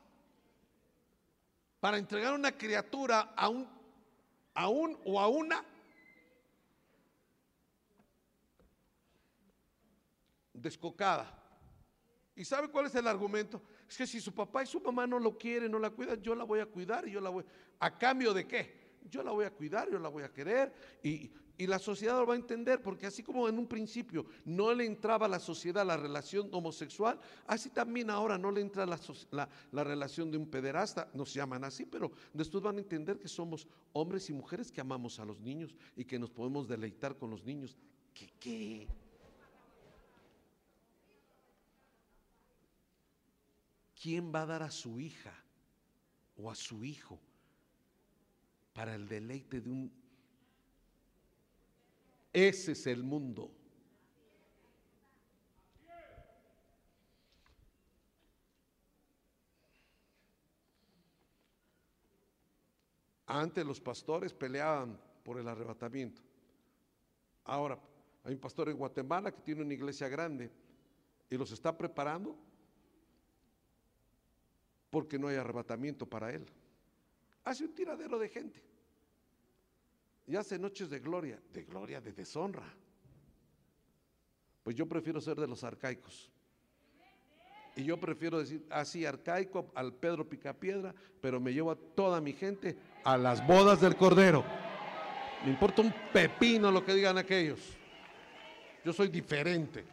para 1.81 1.99
entregar 1.99 2.35
una 2.35 2.53
criatura 2.53 3.35
a 3.37 3.49
un 3.49 3.76
a 4.57 4.69
un 4.69 4.99
o 5.05 5.20
a 5.20 5.28
una 5.28 5.62
descocada. 10.53 11.31
¿Y 12.35 12.45
sabe 12.45 12.69
cuál 12.69 12.87
es 12.87 12.95
el 12.95 13.07
argumento? 13.07 13.62
Es 13.89 13.97
que 13.97 14.07
si 14.07 14.20
su 14.20 14.35
papá 14.35 14.62
y 14.62 14.66
su 14.66 14.81
mamá 14.81 15.07
no 15.07 15.19
lo 15.19 15.39
quieren, 15.39 15.70
no 15.70 15.78
la 15.78 15.91
cuidan, 15.91 16.20
yo 16.23 16.35
la 16.35 16.45
voy 16.45 16.61
a 16.61 16.66
cuidar 16.66 17.07
y 17.07 17.12
yo 17.12 17.20
la 17.20 17.31
voy. 17.31 17.45
¿A 17.78 17.97
cambio 17.99 18.33
de 18.33 18.47
qué? 18.49 18.97
Yo 19.09 19.23
la 19.23 19.31
voy 19.31 19.45
a 19.45 19.51
cuidar, 19.51 19.91
yo 19.91 19.99
la 19.99 20.09
voy 20.09 20.24
a 20.24 20.33
querer 20.33 20.73
y, 21.03 21.31
y 21.59 21.66
la 21.66 21.78
sociedad 21.78 22.19
lo 22.19 22.27
va 22.27 22.35
a 22.35 22.37
entender, 22.37 22.83
porque 22.83 23.07
así 23.07 23.23
como 23.23 23.49
en 23.49 23.59
un 23.59 23.66
principio 23.66 24.27
no 24.45 24.74
le 24.74 24.85
entraba 24.85 25.27
a 25.27 25.28
la 25.28 25.39
sociedad 25.39 25.87
la 25.87 25.97
relación 25.97 26.49
homosexual, 26.53 27.19
así 27.47 27.70
también 27.70 28.11
ahora 28.11 28.37
no 28.37 28.51
le 28.51 28.61
entra 28.61 28.85
la, 28.85 28.99
la, 29.31 29.49
la, 29.73 29.85
relación 29.85 30.31
de 30.31 30.37
un 30.37 30.47
pederasta, 30.47 31.09
no 31.15 31.24
se 31.24 31.39
llaman 31.39 31.65
así, 31.65 31.87
pero 31.87 32.12
después 32.33 32.62
van 32.62 32.77
a 32.77 32.81
entender 32.81 33.19
que 33.19 33.28
somos 33.28 33.66
hombres 33.93 34.28
y 34.28 34.35
mujeres 34.35 34.70
que 34.70 34.81
amamos 34.81 35.19
a 35.19 35.24
los 35.24 35.41
niños 35.41 35.74
y 35.97 36.05
que 36.05 36.19
nos 36.19 36.31
podemos 36.31 36.69
deleitar 36.69 37.16
con 37.16 37.31
los 37.31 37.45
niños. 37.45 37.77
¿Qué 38.12 38.28
qué? 38.39 38.87
¿Quién 44.01 44.33
va 44.33 44.43
a 44.43 44.47
dar 44.47 44.62
a 44.62 44.70
su 44.70 45.01
hija 45.01 45.33
o 46.37 46.51
a 46.51 46.55
su 46.55 46.85
hijo 46.85 47.19
para 48.74 48.95
el 48.95 49.09
deleite 49.09 49.62
de 49.62 49.70
un 49.70 50.06
ese 52.37 52.73
es 52.73 52.87
el 52.87 53.03
mundo. 53.03 53.51
Antes 63.27 63.65
los 63.65 63.81
pastores 63.81 64.35
peleaban 64.35 65.01
por 65.25 65.39
el 65.39 65.49
arrebatamiento. 65.49 66.21
Ahora 67.45 67.79
hay 68.23 68.35
un 68.35 68.41
pastor 68.41 68.69
en 68.69 68.77
Guatemala 68.77 69.33
que 69.33 69.41
tiene 69.41 69.63
una 69.63 69.73
iglesia 69.73 70.07
grande 70.11 70.51
y 71.31 71.39
los 71.39 71.51
está 71.53 71.75
preparando 71.77 72.37
porque 74.91 75.19
no 75.19 75.29
hay 75.29 75.37
arrebatamiento 75.37 76.05
para 76.05 76.35
él. 76.35 76.47
Hace 77.45 77.65
un 77.65 77.75
tiradero 77.75 78.19
de 78.19 78.29
gente 78.29 78.76
y 80.27 80.36
hace 80.36 80.59
noches 80.59 80.90
de 80.90 80.98
gloria, 80.98 81.40
de 81.53 81.62
gloria, 81.62 82.01
de 82.01 82.12
deshonra. 82.12 82.65
Pues 84.62 84.74
yo 84.74 84.86
prefiero 84.86 85.20
ser 85.20 85.36
de 85.36 85.47
los 85.47 85.62
arcaicos. 85.62 86.31
Y 87.77 87.85
yo 87.85 88.01
prefiero 88.01 88.39
decir 88.39 88.66
así 88.70 89.05
arcaico 89.05 89.70
al 89.74 89.93
Pedro 89.93 90.28
Picapiedra, 90.28 90.94
pero 91.20 91.39
me 91.39 91.53
llevo 91.53 91.70
a 91.70 91.77
toda 91.77 92.20
mi 92.20 92.32
gente 92.32 92.77
a 93.05 93.16
las 93.16 93.47
bodas 93.47 93.81
del 93.81 93.97
Cordero. 93.97 94.44
Me 95.44 95.51
importa 95.51 95.82
un 95.82 95.94
pepino 96.12 96.73
lo 96.73 96.85
que 96.85 96.94
digan 96.94 97.19
aquellos. 97.19 97.61
Yo 98.85 98.93
soy 98.93 99.09
diferente. 99.09 99.85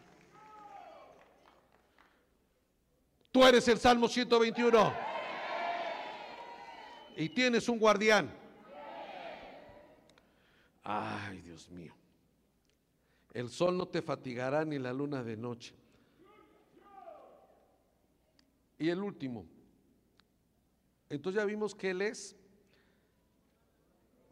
Tú 3.31 3.45
eres 3.45 3.68
el 3.68 3.77
Salmo 3.77 4.07
121. 4.07 4.93
Y 7.18 7.30
tienes 7.30 7.68
un 7.68 7.77
guardián. 7.77 8.43
Ay, 10.84 11.41
Dios 11.41 11.69
mío. 11.69 11.93
El 13.34 13.49
sol 13.49 13.77
no 13.77 13.88
te 13.88 14.01
fatigará 14.01 14.65
ni 14.65 14.77
la 14.77 14.93
luna 14.93 15.23
de 15.23 15.38
noche. 15.38 15.73
Y 18.77 18.89
el 18.89 19.01
último. 19.01 19.45
Entonces 21.10 21.41
ya 21.41 21.45
vimos 21.45 21.73
que 21.73 21.91
Él 21.91 22.01
es 22.01 22.35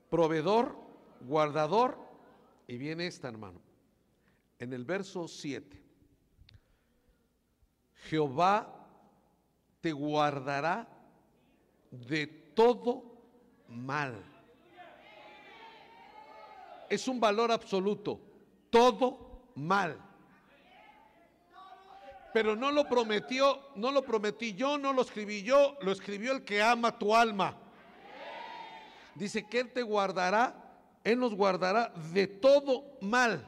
proveedor, 0.10 0.76
guardador, 1.22 1.98
y 2.68 2.78
viene 2.78 3.08
esta, 3.08 3.28
hermano. 3.28 3.62
En 4.60 4.74
el 4.74 4.84
verso 4.84 5.28
7. 5.28 5.82
Jehová 8.10 8.88
te 9.80 9.92
guardará 9.92 10.88
de 11.92 12.28
todo 12.28 13.04
mal. 13.68 14.31
Es 16.92 17.08
un 17.08 17.22
valor 17.22 17.54
absoluto. 17.54 18.20
Todo 18.70 19.46
mal. 19.56 19.98
Pero 22.34 22.54
no 22.54 22.70
lo 22.70 22.84
prometió, 22.84 23.62
no 23.76 23.92
lo 23.92 24.04
prometí 24.04 24.54
yo, 24.54 24.78
no 24.78 24.92
lo 24.92 25.02
escribí 25.02 25.42
yo, 25.42 25.78
lo 25.82 25.94
escribió 25.94 26.34
el 26.34 26.44
que 26.44 26.62
ama 26.62 27.00
tu 27.00 27.16
alma. 27.16 27.56
Dice 29.16 29.48
que 29.48 29.62
Él 29.62 29.72
te 29.72 29.82
guardará, 29.84 30.54
Él 31.06 31.18
nos 31.18 31.34
guardará 31.34 31.94
de 32.12 32.28
todo 32.28 32.84
mal. 33.00 33.48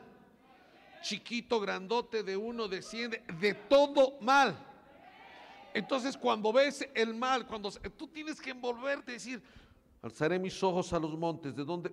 Chiquito, 1.02 1.60
grandote, 1.60 2.24
de 2.24 2.38
uno 2.38 2.70
desciende, 2.70 3.24
de 3.42 3.54
todo 3.54 4.22
mal. 4.22 4.56
Entonces 5.74 6.16
cuando 6.16 6.54
ves 6.54 6.88
el 6.94 7.14
mal, 7.14 7.46
cuando 7.46 7.70
tú 7.98 8.08
tienes 8.08 8.40
que 8.40 8.52
envolverte 8.52 9.12
y 9.12 9.16
decir, 9.16 9.44
alzaré 10.02 10.40
mis 10.40 10.64
ojos 10.64 10.94
a 10.94 11.00
los 11.00 11.18
montes, 11.18 11.54
¿de 11.54 11.66
dónde? 11.66 11.92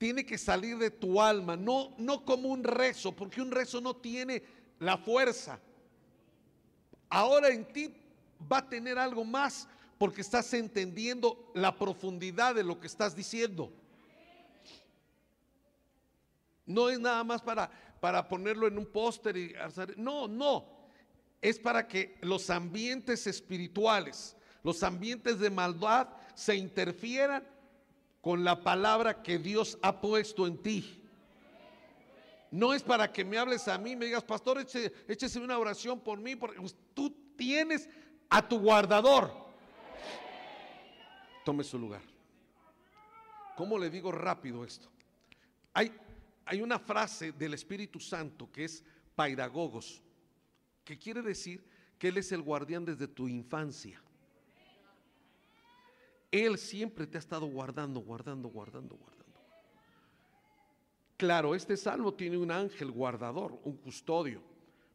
Tiene 0.00 0.24
que 0.24 0.38
salir 0.38 0.78
de 0.78 0.90
tu 0.90 1.20
alma, 1.20 1.58
no, 1.58 1.92
no 1.98 2.24
como 2.24 2.48
un 2.48 2.64
rezo, 2.64 3.14
porque 3.14 3.42
un 3.42 3.50
rezo 3.50 3.82
no 3.82 3.94
tiene 3.94 4.42
la 4.78 4.96
fuerza. 4.96 5.60
Ahora 7.10 7.50
en 7.50 7.70
ti 7.70 7.92
va 8.50 8.56
a 8.60 8.68
tener 8.70 8.98
algo 8.98 9.26
más 9.26 9.68
porque 9.98 10.22
estás 10.22 10.54
entendiendo 10.54 11.52
la 11.54 11.76
profundidad 11.76 12.54
de 12.54 12.64
lo 12.64 12.80
que 12.80 12.86
estás 12.86 13.14
diciendo. 13.14 13.70
No 16.64 16.88
es 16.88 16.98
nada 16.98 17.22
más 17.22 17.42
para, 17.42 17.70
para 18.00 18.26
ponerlo 18.26 18.68
en 18.68 18.78
un 18.78 18.86
póster 18.86 19.36
y 19.36 19.52
no, 19.98 20.26
no. 20.26 20.64
Es 21.42 21.58
para 21.58 21.86
que 21.86 22.16
los 22.22 22.48
ambientes 22.48 23.26
espirituales, 23.26 24.34
los 24.62 24.82
ambientes 24.82 25.38
de 25.40 25.50
maldad 25.50 26.08
se 26.34 26.56
interfieran 26.56 27.46
con 28.20 28.44
la 28.44 28.62
palabra 28.62 29.22
que 29.22 29.38
Dios 29.38 29.78
ha 29.82 30.00
puesto 30.00 30.46
en 30.46 30.58
ti. 30.58 30.96
No 32.50 32.74
es 32.74 32.82
para 32.82 33.12
que 33.12 33.24
me 33.24 33.38
hables 33.38 33.68
a 33.68 33.78
mí, 33.78 33.94
me 33.94 34.06
digas, 34.06 34.24
pastor, 34.24 34.58
échese, 34.58 35.38
una 35.38 35.58
oración 35.58 36.00
por 36.00 36.18
mí, 36.18 36.34
porque 36.36 36.60
tú 36.94 37.14
tienes 37.36 37.88
a 38.28 38.46
tu 38.46 38.58
guardador. 38.58 39.32
Tome 41.44 41.62
su 41.64 41.78
lugar. 41.78 42.02
¿Cómo 43.56 43.78
le 43.78 43.88
digo 43.88 44.10
rápido 44.10 44.64
esto? 44.64 44.88
Hay, 45.72 45.92
hay 46.44 46.60
una 46.60 46.78
frase 46.78 47.32
del 47.32 47.54
Espíritu 47.54 48.00
Santo 48.00 48.50
que 48.50 48.64
es 48.64 48.84
pairagogos, 49.14 50.02
que 50.84 50.98
quiere 50.98 51.22
decir 51.22 51.64
que 51.98 52.08
Él 52.08 52.16
es 52.16 52.32
el 52.32 52.42
guardián 52.42 52.84
desde 52.84 53.06
tu 53.06 53.28
infancia. 53.28 54.02
Él 56.30 56.58
siempre 56.58 57.06
te 57.06 57.18
ha 57.18 57.20
estado 57.20 57.46
guardando, 57.46 58.00
guardando, 58.00 58.48
guardando, 58.48 58.96
guardando. 58.96 59.20
Claro, 61.16 61.54
este 61.54 61.76
salmo 61.76 62.14
tiene 62.14 62.38
un 62.38 62.50
ángel 62.50 62.90
guardador, 62.92 63.60
un 63.64 63.76
custodio, 63.76 64.40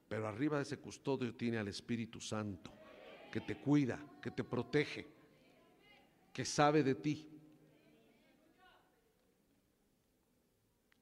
pero 0.08 0.28
arriba 0.28 0.58
de 0.58 0.64
ese 0.64 0.80
custodio 0.80 1.36
tiene 1.36 1.58
al 1.58 1.68
Espíritu 1.68 2.22
Santo, 2.22 2.72
que 3.32 3.42
te 3.42 3.58
cuida, 3.58 4.00
que 4.22 4.32
te 4.32 4.44
protege, 4.44 5.06
que 6.34 6.46
sabe 6.46 6.84
de 6.84 6.96
ti. 6.96 7.30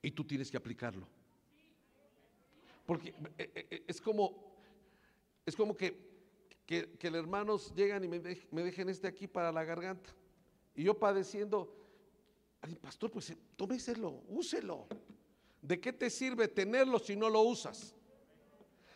Y 0.01 0.11
tú 0.11 0.25
tienes 0.25 0.49
que 0.51 0.57
aplicarlo. 0.57 1.07
Porque 2.85 3.09
eh, 3.09 3.51
eh, 3.55 3.67
eh, 3.69 3.83
es 3.87 4.01
como, 4.01 4.57
es 5.45 5.55
como 5.55 5.77
que, 5.77 5.95
que, 6.65 6.97
que 6.97 7.07
hermanos 7.07 7.73
llegan 7.73 8.03
y 8.03 8.07
me 8.09 8.19
dejen 8.63 8.89
este 8.89 9.07
aquí 9.07 9.27
para 9.27 9.51
la 9.51 9.63
garganta. 9.63 10.13
Y 10.75 10.83
yo 10.83 10.97
padeciendo, 10.97 11.73
pastor, 12.81 13.11
pues 13.11 13.33
tómeselo, 13.55 14.23
úselo. 14.29 14.87
¿De 15.61 15.79
qué 15.79 15.93
te 15.93 16.09
sirve 16.09 16.47
tenerlo 16.47 16.99
si 16.99 17.15
no 17.15 17.29
lo 17.29 17.41
usas? 17.41 17.93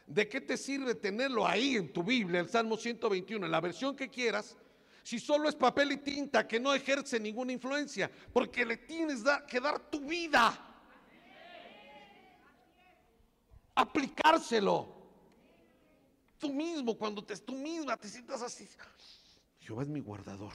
¿De 0.05 0.27
qué 0.27 0.41
te 0.41 0.57
sirve 0.57 0.95
tenerlo 0.95 1.45
ahí 1.45 1.75
en 1.75 1.91
tu 1.91 2.03
Biblia, 2.03 2.39
el 2.39 2.49
Salmo 2.49 2.77
121, 2.77 3.45
en 3.45 3.51
la 3.51 3.61
versión 3.61 3.95
que 3.95 4.09
quieras, 4.09 4.55
si 5.03 5.19
solo 5.19 5.47
es 5.47 5.55
papel 5.55 5.91
y 5.91 5.97
tinta 5.97 6.47
que 6.47 6.59
no 6.59 6.73
ejerce 6.73 7.19
ninguna 7.19 7.51
influencia? 7.51 8.09
Porque 8.33 8.65
le 8.65 8.77
tienes 8.77 9.23
que 9.47 9.59
dar 9.59 9.89
tu 9.89 10.01
vida. 10.01 10.63
Aplicárselo. 13.75 14.95
Tú 16.39 16.53
mismo, 16.53 16.97
cuando 16.97 17.23
te, 17.23 17.35
tú 17.37 17.53
misma 17.53 17.97
te 17.97 18.07
sientas 18.07 18.41
así. 18.41 18.67
Jehová 19.59 19.83
es 19.83 19.89
mi 19.89 19.99
guardador. 19.99 20.53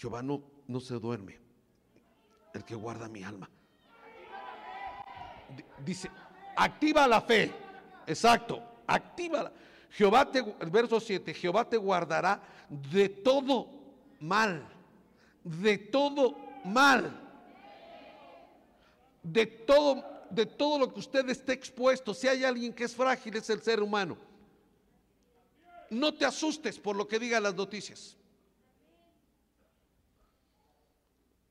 Jehová 0.00 0.22
no, 0.22 0.42
no 0.66 0.80
se 0.80 0.94
duerme, 0.94 1.38
el 2.54 2.64
que 2.64 2.74
guarda 2.74 3.08
mi 3.08 3.22
alma 3.22 3.50
dice, 5.84 6.10
activa 6.56 7.06
la 7.06 7.20
fe. 7.20 7.52
Exacto, 8.06 8.62
activa. 8.86 9.52
Jehová 9.90 10.30
te, 10.30 10.42
verso 10.70 11.00
7, 11.00 11.34
Jehová 11.34 11.68
te 11.68 11.76
guardará 11.76 12.40
de 12.68 13.08
todo 13.08 13.68
mal, 14.20 14.66
de 15.42 15.78
todo 15.78 16.36
mal, 16.64 17.10
de 19.22 19.46
todo, 19.46 20.04
de 20.30 20.46
todo 20.46 20.78
lo 20.78 20.92
que 20.92 21.00
usted 21.00 21.28
esté 21.28 21.52
expuesto. 21.52 22.14
Si 22.14 22.28
hay 22.28 22.44
alguien 22.44 22.72
que 22.72 22.84
es 22.84 22.94
frágil, 22.94 23.36
es 23.36 23.50
el 23.50 23.62
ser 23.62 23.82
humano. 23.82 24.16
No 25.90 26.14
te 26.14 26.24
asustes 26.24 26.78
por 26.78 26.94
lo 26.94 27.08
que 27.08 27.18
digan 27.18 27.42
las 27.42 27.54
noticias. 27.54 28.16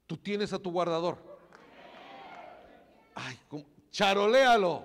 Tú 0.10 0.18
tienes 0.18 0.52
a 0.54 0.58
tu 0.58 0.72
guardador. 0.72 1.20
Ay, 3.14 3.38
¿cómo? 3.48 3.64
charoléalo. 3.92 4.84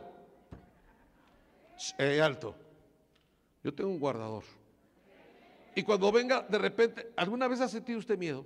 Eh, 1.97 2.21
alto. 2.21 2.55
Yo 3.63 3.73
tengo 3.73 3.89
un 3.89 3.99
guardador. 3.99 4.45
Y 5.75 5.83
cuando 5.83 6.13
venga 6.13 6.43
de 6.43 6.59
repente, 6.59 7.11
¿alguna 7.17 7.49
vez 7.49 7.63
ha 7.63 7.69
sentido 7.69 8.01
usted 8.01 8.19
miedo? 8.19 8.45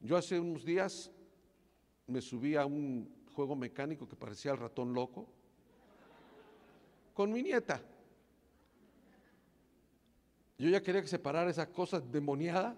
Yo 0.00 0.16
hace 0.16 0.40
unos 0.40 0.64
días 0.64 1.08
me 2.08 2.20
subí 2.20 2.56
a 2.56 2.66
un 2.66 3.08
juego 3.36 3.54
mecánico 3.54 4.08
que 4.08 4.16
parecía 4.16 4.50
el 4.50 4.58
ratón 4.58 4.92
loco 4.92 5.28
con 7.14 7.30
mi 7.30 7.44
nieta. 7.44 7.80
Yo 10.58 10.68
ya 10.68 10.82
quería 10.82 11.02
que 11.02 11.06
se 11.06 11.20
parara 11.20 11.48
esa 11.48 11.70
cosa 11.70 12.00
demoniada. 12.00 12.76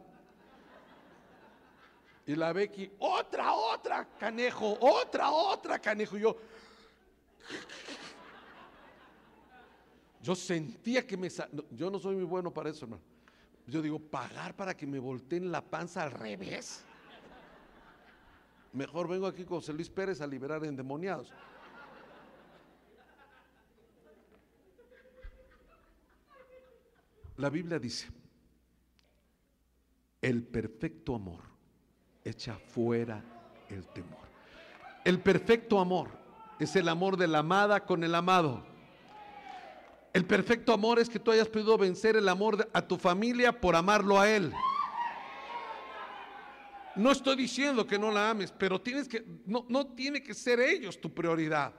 Y 2.26 2.36
la 2.36 2.52
Becky, 2.52 2.90
otra, 2.98 3.52
otra, 3.54 4.08
canejo, 4.18 4.76
otra, 4.80 5.30
otra, 5.30 5.78
canejo. 5.78 6.16
Y 6.16 6.20
yo, 6.20 6.36
yo 10.22 10.34
sentía 10.34 11.06
que 11.06 11.16
me... 11.16 11.28
Yo 11.70 11.90
no 11.90 11.98
soy 11.98 12.16
muy 12.16 12.24
bueno 12.24 12.52
para 12.52 12.70
eso, 12.70 12.84
hermano. 12.84 13.02
Yo 13.66 13.80
digo, 13.80 13.98
pagar 13.98 14.54
para 14.54 14.76
que 14.76 14.86
me 14.86 14.98
volteen 14.98 15.50
la 15.50 15.62
panza 15.62 16.02
al 16.02 16.10
revés. 16.10 16.84
Mejor 18.72 19.08
vengo 19.08 19.26
aquí 19.26 19.44
con 19.44 19.58
José 19.58 19.72
Luis 19.72 19.88
Pérez 19.90 20.20
a 20.20 20.26
liberar 20.26 20.64
endemoniados. 20.64 21.32
La 27.36 27.48
Biblia 27.48 27.78
dice, 27.78 28.08
el 30.20 30.42
perfecto 30.42 31.14
amor 31.14 31.42
echa 32.24 32.56
fuera 32.56 33.22
el 33.68 33.86
temor. 33.88 34.18
El 35.04 35.20
perfecto 35.20 35.80
amor 35.80 36.10
es 36.58 36.76
el 36.76 36.88
amor 36.88 37.16
de 37.16 37.28
la 37.28 37.38
amada 37.38 37.84
con 37.84 38.04
el 38.04 38.14
amado. 38.14 38.64
El 40.12 40.26
perfecto 40.26 40.72
amor 40.72 40.98
es 40.98 41.08
que 41.08 41.18
tú 41.18 41.30
hayas 41.30 41.48
podido 41.48 41.78
vencer 41.78 42.16
el 42.16 42.28
amor 42.28 42.68
a 42.72 42.82
tu 42.82 42.96
familia 42.96 43.58
por 43.58 43.76
amarlo 43.76 44.18
a 44.18 44.28
Él. 44.28 44.52
No 46.96 47.12
estoy 47.12 47.36
diciendo 47.36 47.86
que 47.86 47.98
no 47.98 48.10
la 48.10 48.30
ames, 48.30 48.52
pero 48.52 48.80
tienes 48.80 49.08
que, 49.08 49.24
no, 49.46 49.64
no 49.68 49.86
tiene 49.86 50.22
que 50.22 50.34
ser 50.34 50.58
ellos 50.60 51.00
tu 51.00 51.14
prioridad. 51.14 51.72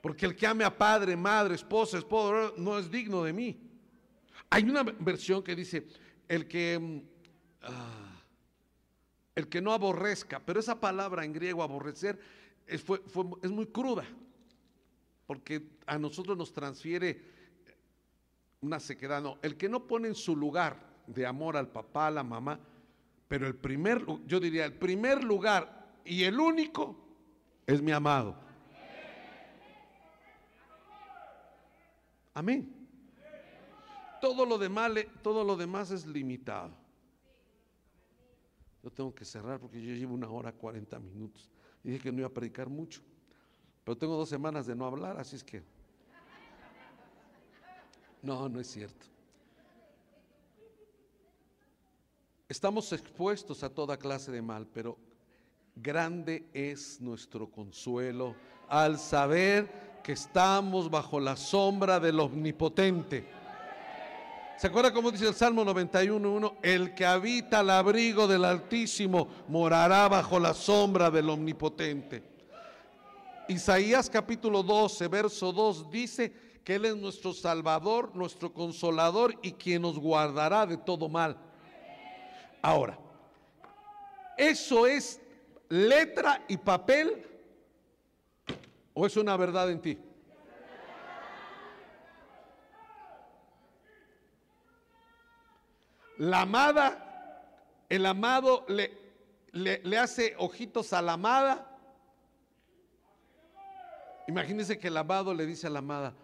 Porque 0.00 0.26
el 0.26 0.34
que 0.34 0.46
ame 0.46 0.64
a 0.64 0.76
padre, 0.76 1.16
madre, 1.16 1.54
esposa, 1.54 1.98
esposo, 1.98 2.54
no 2.56 2.78
es 2.78 2.90
digno 2.90 3.22
de 3.22 3.32
mí. 3.32 3.60
Hay 4.50 4.64
una 4.64 4.82
versión 4.82 5.42
que 5.42 5.54
dice, 5.54 5.86
el 6.28 6.48
que, 6.48 6.78
mm, 6.78 7.00
ah, 7.62 8.13
el 9.34 9.48
que 9.48 9.60
no 9.60 9.72
aborrezca, 9.72 10.40
pero 10.40 10.60
esa 10.60 10.80
palabra 10.80 11.24
en 11.24 11.32
griego 11.32 11.62
aborrecer 11.62 12.18
es, 12.66 12.84
muy 13.50 13.66
cruda, 13.66 14.04
porque 15.26 15.70
a 15.86 15.98
nosotros 15.98 16.36
nos 16.36 16.52
transfiere 16.52 17.20
una 18.60 18.80
sequedad. 18.80 19.22
No, 19.22 19.38
el 19.42 19.56
que 19.56 19.68
no 19.68 19.86
pone 19.86 20.08
en 20.08 20.14
su 20.14 20.36
lugar 20.36 20.78
de 21.06 21.26
amor 21.26 21.56
al 21.56 21.68
papá, 21.68 22.06
a 22.06 22.12
la 22.12 22.22
mamá, 22.22 22.58
pero 23.28 23.46
el 23.46 23.54
primer, 23.54 24.04
yo 24.26 24.38
diría, 24.38 24.64
el 24.64 24.74
primer 24.74 25.24
lugar 25.24 25.92
y 26.04 26.24
el 26.24 26.38
único 26.38 26.96
es 27.66 27.82
mi 27.82 27.92
amado. 27.92 28.36
Amén. 32.34 32.72
Todo 34.20 34.46
lo 34.46 34.58
demás, 34.58 34.92
todo 35.22 35.44
lo 35.44 35.56
demás 35.56 35.90
es 35.90 36.06
limitado. 36.06 36.83
Yo 38.84 38.90
tengo 38.90 39.14
que 39.14 39.24
cerrar 39.24 39.58
porque 39.58 39.80
yo 39.80 39.94
llevo 39.94 40.12
una 40.12 40.28
hora 40.28 40.52
40 40.52 40.98
minutos. 40.98 41.48
Y 41.82 41.88
dije 41.88 42.02
que 42.02 42.12
no 42.12 42.18
iba 42.18 42.26
a 42.26 42.32
predicar 42.32 42.68
mucho. 42.68 43.00
Pero 43.82 43.96
tengo 43.96 44.14
dos 44.14 44.28
semanas 44.28 44.66
de 44.66 44.76
no 44.76 44.84
hablar, 44.84 45.18
así 45.18 45.36
es 45.36 45.42
que... 45.42 45.62
No, 48.20 48.46
no 48.46 48.60
es 48.60 48.66
cierto. 48.66 49.06
Estamos 52.46 52.92
expuestos 52.92 53.62
a 53.62 53.70
toda 53.70 53.96
clase 53.96 54.30
de 54.30 54.42
mal, 54.42 54.66
pero 54.66 54.98
grande 55.74 56.46
es 56.52 57.00
nuestro 57.00 57.50
consuelo 57.50 58.36
al 58.68 58.98
saber 58.98 60.00
que 60.02 60.12
estamos 60.12 60.90
bajo 60.90 61.18
la 61.20 61.36
sombra 61.36 61.98
del 62.00 62.20
omnipotente. 62.20 63.26
¿Se 64.56 64.68
acuerda 64.68 64.92
cómo 64.92 65.10
dice 65.10 65.26
el 65.26 65.34
Salmo 65.34 65.64
91.1? 65.64 66.58
El 66.62 66.94
que 66.94 67.04
habita 67.04 67.58
al 67.58 67.70
abrigo 67.70 68.28
del 68.28 68.44
Altísimo 68.44 69.28
morará 69.48 70.08
bajo 70.08 70.38
la 70.38 70.54
sombra 70.54 71.10
del 71.10 71.28
Omnipotente. 71.28 72.22
Isaías 73.48 74.08
capítulo 74.08 74.62
12, 74.62 75.08
verso 75.08 75.52
2 75.52 75.90
dice 75.90 76.32
que 76.62 76.76
Él 76.76 76.84
es 76.84 76.96
nuestro 76.96 77.34
Salvador, 77.34 78.14
nuestro 78.14 78.54
Consolador 78.54 79.34
y 79.42 79.52
quien 79.52 79.82
nos 79.82 79.98
guardará 79.98 80.64
de 80.66 80.76
todo 80.76 81.08
mal. 81.08 81.36
Ahora, 82.62 82.96
¿eso 84.38 84.86
es 84.86 85.20
letra 85.68 86.44
y 86.46 86.56
papel 86.56 87.26
o 88.94 89.04
es 89.04 89.16
una 89.16 89.36
verdad 89.36 89.70
en 89.70 89.80
ti? 89.80 89.98
La 96.18 96.42
amada, 96.42 97.86
el 97.88 98.06
amado 98.06 98.64
le, 98.68 98.92
le, 99.52 99.98
hace 99.98 100.34
ojitos 100.38 100.92
a 100.92 101.02
la 101.02 101.14
amada. 101.14 101.70
Imagínense 104.28 104.78
que 104.78 104.88
el 104.88 104.96
amado 104.96 105.34
le 105.34 105.46
dice 105.46 105.66
a 105.66 105.70
la 105.70 105.80
amada, 105.80 106.14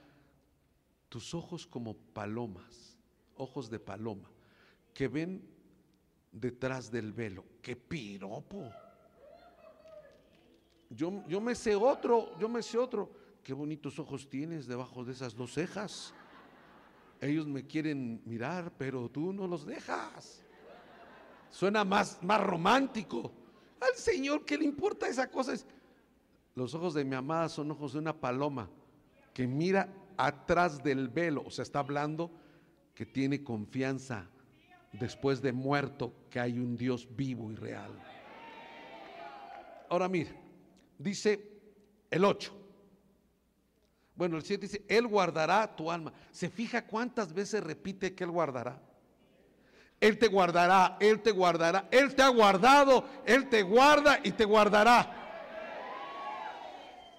tus 1.09 1.35
ojos 1.35 1.67
como 1.67 1.95
palomas, 1.95 2.97
ojos 3.37 3.69
de 3.69 3.79
paloma, 3.79 4.31
que 4.95 5.09
ven 5.09 5.43
detrás 6.33 6.91
del 6.91 7.13
velo. 7.13 7.45
¡Qué 7.61 7.77
piropo! 7.77 8.71
Yo, 10.89 11.25
yo 11.29 11.41
me 11.41 11.55
sé 11.55 11.75
otro, 11.75 12.37
yo 12.39 12.49
me 12.49 12.63
sé 12.63 12.79
otro. 12.79 13.11
Qué 13.43 13.53
bonitos 13.53 13.99
ojos 13.99 14.29
tienes 14.29 14.67
debajo 14.67 15.05
de 15.05 15.13
esas 15.13 15.35
dos 15.35 15.55
cejas. 15.55 16.15
Ellos 17.21 17.47
me 17.47 17.67
quieren 17.67 18.23
mirar, 18.25 18.73
pero 18.79 19.09
tú 19.11 19.33
no 19.33 19.47
los 19.47 19.67
dejas. 19.67 20.43
Suena 21.51 21.85
más, 21.85 22.23
más 22.23 22.41
romántico. 22.43 23.33
Al 23.81 23.95
Señor, 23.95 24.45
¿qué 24.45 24.57
le 24.57 24.65
importa 24.65 25.09
esa 25.09 25.31
cosa? 25.31 25.55
Los 26.55 26.75
ojos 26.75 26.95
de 26.95 27.05
mi 27.05 27.15
amada 27.15 27.49
son 27.49 27.71
ojos 27.71 27.93
de 27.93 27.99
una 27.99 28.19
paloma 28.19 28.71
que 29.35 29.47
mira 29.47 29.93
atrás 30.17 30.83
del 30.83 31.09
velo. 31.09 31.43
O 31.45 31.51
sea, 31.51 31.63
está 31.63 31.81
hablando 31.81 32.31
que 32.95 33.07
tiene 33.07 33.43
confianza 33.43 34.29
después 34.93 35.43
de 35.43 35.53
muerto 35.53 36.13
que 36.31 36.41
hay 36.41 36.59
un 36.59 36.77
Dios 36.77 37.09
vivo 37.17 37.51
y 37.51 37.55
real. 37.55 37.93
Ahora 39.89 40.09
mire, 40.09 40.35
dice 40.99 41.61
el 42.11 42.25
8. 42.25 42.60
Bueno, 44.21 44.37
el 44.37 44.43
7 44.43 44.67
dice, 44.67 44.85
Él 44.87 45.07
guardará 45.07 45.75
tu 45.75 45.91
alma. 45.91 46.13
¿Se 46.31 46.51
fija 46.51 46.87
cuántas 46.87 47.33
veces 47.33 47.65
repite 47.65 48.15
que 48.15 48.25
Él 48.25 48.31
guardará? 48.31 48.79
Él 49.99 50.19
te 50.19 50.29
guardará, 50.29 50.99
Él 51.01 51.23
te 51.23 51.31
guardará, 51.31 51.89
Él 51.91 52.15
te 52.15 52.21
ha 52.21 52.29
guardado, 52.29 53.09
Él 53.25 53.49
te 53.49 53.63
guarda 53.63 54.21
y 54.23 54.33
te 54.33 54.45
guardará. 54.45 55.11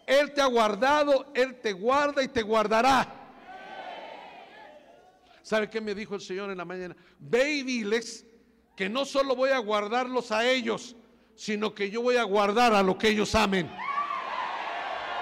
Él 0.05 0.31
te 0.31 0.41
ha 0.41 0.45
guardado, 0.45 1.31
Él 1.33 1.59
te 1.59 1.73
guarda 1.73 2.21
y 2.21 2.27
te 2.27 2.43
guardará. 2.43 3.07
¿Sabe 5.41 5.71
qué 5.71 5.81
me 5.81 5.95
dijo 5.95 6.13
el 6.13 6.21
Señor 6.21 6.51
en 6.51 6.57
la 6.59 6.65
mañana? 6.65 6.95
Ve 7.17 7.49
y 7.49 7.63
diles 7.63 8.27
que 8.75 8.89
no 8.89 9.05
solo 9.05 9.35
voy 9.35 9.49
a 9.49 9.57
guardarlos 9.57 10.31
a 10.31 10.47
ellos, 10.47 10.95
sino 11.33 11.73
que 11.73 11.89
yo 11.89 12.03
voy 12.03 12.17
a 12.17 12.23
guardar 12.25 12.75
a 12.75 12.83
lo 12.83 12.95
que 12.95 13.07
ellos 13.07 13.33
amen. 13.33 13.71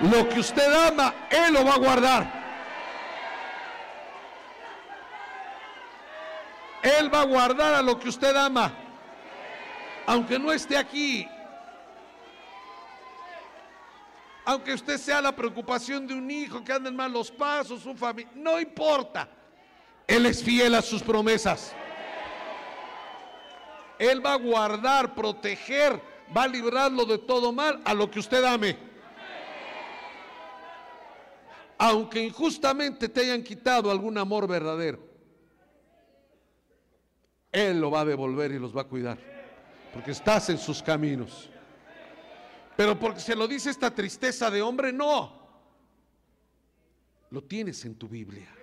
Lo 0.02 0.30
que 0.30 0.40
usted 0.40 0.74
ama, 0.88 1.14
Él 1.30 1.54
lo 1.54 1.66
va 1.66 1.74
a 1.74 1.78
guardar. 1.78 2.40
Él 6.82 7.14
va 7.14 7.22
a 7.22 7.26
guardar 7.26 7.74
a 7.74 7.82
lo 7.82 8.00
que 8.00 8.08
usted 8.08 8.36
ama. 8.36 8.72
Aunque 10.06 10.40
no 10.40 10.52
esté 10.52 10.78
aquí. 10.78 11.28
Aunque 14.46 14.74
usted 14.74 14.98
sea 14.98 15.22
la 15.22 15.36
preocupación 15.36 16.08
de 16.08 16.14
un 16.14 16.32
hijo 16.32 16.64
que 16.64 16.72
anda 16.72 16.90
en 16.90 16.96
malos 16.96 17.30
pasos, 17.30 17.82
su 17.82 17.94
familia. 17.94 18.32
No 18.34 18.60
importa. 18.60 19.28
Él 20.08 20.26
es 20.26 20.42
fiel 20.42 20.74
a 20.74 20.82
sus 20.82 21.04
promesas. 21.04 21.74
Él 24.00 24.26
va 24.26 24.34
a 24.34 24.38
guardar, 24.38 25.14
proteger, 25.14 26.02
va 26.36 26.44
a 26.44 26.48
librarlo 26.48 27.04
de 27.04 27.18
todo 27.18 27.52
mal 27.52 27.82
a 27.84 27.94
lo 27.94 28.10
que 28.10 28.20
usted 28.20 28.44
ame. 28.46 28.89
Aunque 31.82 32.22
injustamente 32.22 33.08
te 33.08 33.22
hayan 33.22 33.42
quitado 33.42 33.90
algún 33.90 34.18
amor 34.18 34.46
verdadero, 34.50 35.00
Él 37.54 37.80
lo 37.80 37.90
va 37.90 38.02
a 38.02 38.06
devolver 38.06 38.52
y 38.52 38.60
los 38.60 38.76
va 38.76 38.82
a 38.82 38.84
cuidar. 38.84 39.18
Porque 39.94 40.12
estás 40.12 40.50
en 40.50 40.58
sus 40.58 40.84
caminos. 40.84 41.50
Pero 42.76 43.00
porque 43.00 43.22
se 43.22 43.34
lo 43.34 43.48
dice 43.48 43.70
esta 43.70 43.96
tristeza 43.96 44.52
de 44.52 44.62
hombre, 44.62 44.92
no. 44.92 45.40
Lo 47.30 47.42
tienes 47.46 47.86
en 47.86 47.96
tu 47.96 48.10
Biblia. 48.10 48.54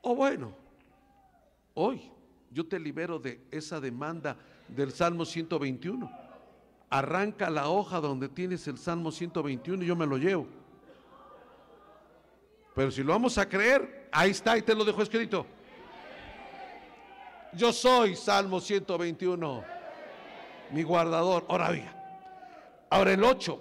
O 0.00 0.14
bueno, 0.14 0.54
hoy 1.74 2.08
yo 2.52 2.68
te 2.68 2.78
libero 2.78 3.18
de 3.18 3.44
esa 3.50 3.80
demanda 3.80 4.36
del 4.68 4.92
Salmo 4.92 5.24
121. 5.24 6.08
Arranca 6.88 7.50
la 7.50 7.68
hoja 7.68 7.98
donde 7.98 8.28
tienes 8.28 8.68
el 8.68 8.78
Salmo 8.78 9.10
121 9.10 9.82
y 9.82 9.86
yo 9.88 9.96
me 9.96 10.06
lo 10.06 10.18
llevo. 10.18 10.46
Pero 12.74 12.90
si 12.90 13.02
lo 13.02 13.12
vamos 13.12 13.38
a 13.38 13.48
creer, 13.48 14.08
ahí 14.10 14.30
está 14.30 14.58
y 14.58 14.62
te 14.62 14.74
lo 14.74 14.84
dejo 14.84 15.02
escrito. 15.02 15.46
Yo 17.52 17.72
soy 17.72 18.16
Salmo 18.16 18.60
121, 18.60 19.64
mi 20.72 20.82
guardador. 20.82 21.46
Ahora 21.48 21.70
bien, 21.70 21.90
ahora 22.90 23.12
el 23.12 23.22
8. 23.22 23.60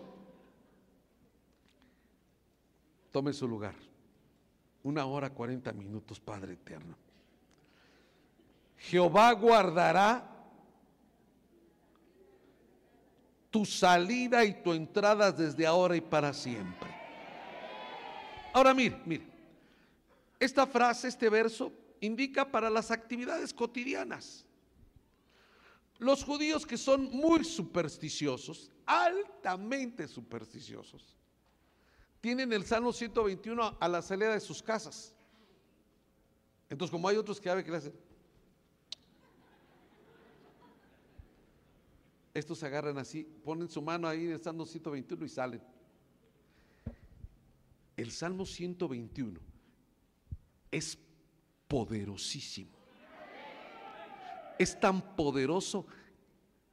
Tome 3.11 3.33
su 3.33 3.47
lugar. 3.47 3.75
Una 4.81 5.05
hora 5.05 5.29
cuarenta 5.29 5.71
minutos, 5.71 6.19
Padre 6.19 6.53
eterno. 6.53 6.97
Jehová 8.77 9.31
guardará 9.33 10.27
tu 13.51 13.63
salida 13.63 14.43
y 14.43 14.63
tu 14.63 14.73
entrada 14.73 15.31
desde 15.31 15.67
ahora 15.67 15.95
y 15.95 16.01
para 16.01 16.33
siempre. 16.33 17.02
Ahora 18.53 18.73
mire, 18.73 19.01
mire, 19.05 19.25
esta 20.39 20.67
frase, 20.67 21.07
este 21.07 21.29
verso, 21.29 21.71
indica 21.99 22.49
para 22.49 22.69
las 22.69 22.91
actividades 22.91 23.53
cotidianas. 23.53 24.45
Los 25.99 26.23
judíos 26.23 26.65
que 26.65 26.77
son 26.77 27.09
muy 27.11 27.43
supersticiosos 27.43 28.73
altamente 28.85 30.07
supersticiosos. 30.07 31.17
Tienen 32.21 32.53
el 32.53 32.65
Salmo 32.65 32.93
121 32.93 33.77
a 33.79 33.87
la 33.87 34.01
salida 34.01 34.33
de 34.33 34.39
sus 34.39 34.63
casas. 34.63 35.13
Entonces, 36.69 36.91
como 36.91 37.07
hay 37.07 37.17
otros 37.17 37.39
que 37.39 37.49
saben 37.49 37.65
que 37.65 37.71
le 37.71 37.77
hacen, 37.77 37.93
estos 42.33 42.57
se 42.57 42.65
agarran 42.65 42.97
así, 42.97 43.23
ponen 43.43 43.69
su 43.69 43.81
mano 43.81 44.07
ahí 44.07 44.25
en 44.25 44.31
el 44.31 44.41
Salmo 44.41 44.65
121 44.65 45.25
y 45.25 45.29
salen. 45.29 45.72
El 47.95 48.11
Salmo 48.11 48.45
121 48.45 49.39
es 50.71 50.97
poderosísimo. 51.67 52.71
Es 54.57 54.79
tan 54.79 55.15
poderoso 55.15 55.85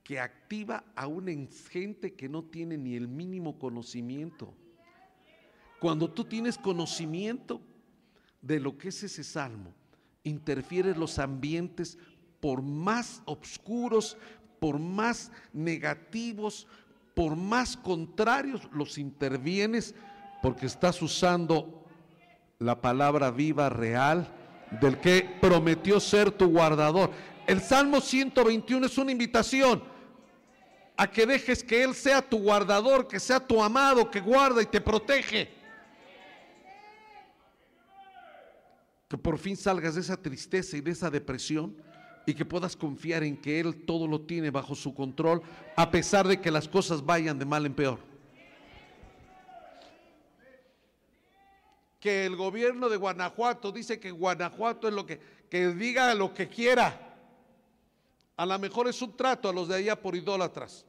que 0.02 0.18
activa 0.18 0.84
a 0.96 1.06
una 1.06 1.32
gente 1.70 2.14
que 2.14 2.28
no 2.28 2.44
tiene 2.44 2.76
ni 2.76 2.94
el 2.94 3.06
mínimo 3.06 3.58
conocimiento. 3.58 4.54
Cuando 5.78 6.10
tú 6.10 6.24
tienes 6.24 6.58
conocimiento 6.58 7.60
de 8.42 8.60
lo 8.60 8.76
que 8.76 8.88
es 8.88 9.02
ese 9.02 9.24
salmo, 9.24 9.74
interfieres 10.24 10.96
los 10.96 11.18
ambientes 11.18 11.98
por 12.40 12.62
más 12.62 13.22
oscuros, 13.26 14.16
por 14.58 14.78
más 14.78 15.30
negativos, 15.52 16.66
por 17.14 17.36
más 17.36 17.76
contrarios, 17.76 18.68
los 18.72 18.98
intervienes 18.98 19.94
porque 20.42 20.66
estás 20.66 21.00
usando 21.02 21.84
la 22.58 22.80
palabra 22.80 23.30
viva, 23.30 23.68
real, 23.68 24.28
del 24.80 24.98
que 24.98 25.38
prometió 25.40 25.98
ser 25.98 26.30
tu 26.30 26.48
guardador. 26.48 27.10
El 27.46 27.60
Salmo 27.60 28.00
121 28.00 28.86
es 28.86 28.98
una 28.98 29.12
invitación 29.12 29.82
a 30.96 31.10
que 31.10 31.26
dejes 31.26 31.64
que 31.64 31.82
Él 31.82 31.94
sea 31.94 32.20
tu 32.20 32.38
guardador, 32.38 33.08
que 33.08 33.18
sea 33.18 33.40
tu 33.40 33.62
amado, 33.62 34.10
que 34.10 34.20
guarda 34.20 34.62
y 34.62 34.66
te 34.66 34.80
protege. 34.80 35.50
Que 39.08 39.18
por 39.18 39.38
fin 39.38 39.56
salgas 39.56 39.94
de 39.94 40.02
esa 40.02 40.16
tristeza 40.16 40.76
y 40.76 40.80
de 40.80 40.92
esa 40.92 41.10
depresión 41.10 41.74
y 42.26 42.34
que 42.34 42.44
puedas 42.44 42.76
confiar 42.76 43.24
en 43.24 43.36
que 43.36 43.58
Él 43.58 43.84
todo 43.84 44.06
lo 44.06 44.20
tiene 44.20 44.50
bajo 44.50 44.74
su 44.74 44.94
control, 44.94 45.42
a 45.74 45.90
pesar 45.90 46.28
de 46.28 46.40
que 46.40 46.50
las 46.50 46.68
cosas 46.68 47.04
vayan 47.04 47.38
de 47.38 47.46
mal 47.46 47.66
en 47.66 47.74
peor. 47.74 48.09
Que 52.00 52.24
el 52.24 52.34
gobierno 52.34 52.88
de 52.88 52.96
Guanajuato 52.96 53.70
dice 53.70 54.00
que 54.00 54.10
Guanajuato 54.10 54.88
es 54.88 54.94
lo 54.94 55.04
que, 55.04 55.20
que 55.50 55.68
diga 55.68 56.12
lo 56.14 56.32
que 56.32 56.48
quiera. 56.48 57.08
A 58.36 58.46
lo 58.46 58.58
mejor 58.58 58.88
es 58.88 59.00
un 59.02 59.14
trato 59.14 59.50
a 59.50 59.52
los 59.52 59.68
de 59.68 59.76
allá 59.76 60.00
por 60.00 60.16
idólatras. 60.16 60.86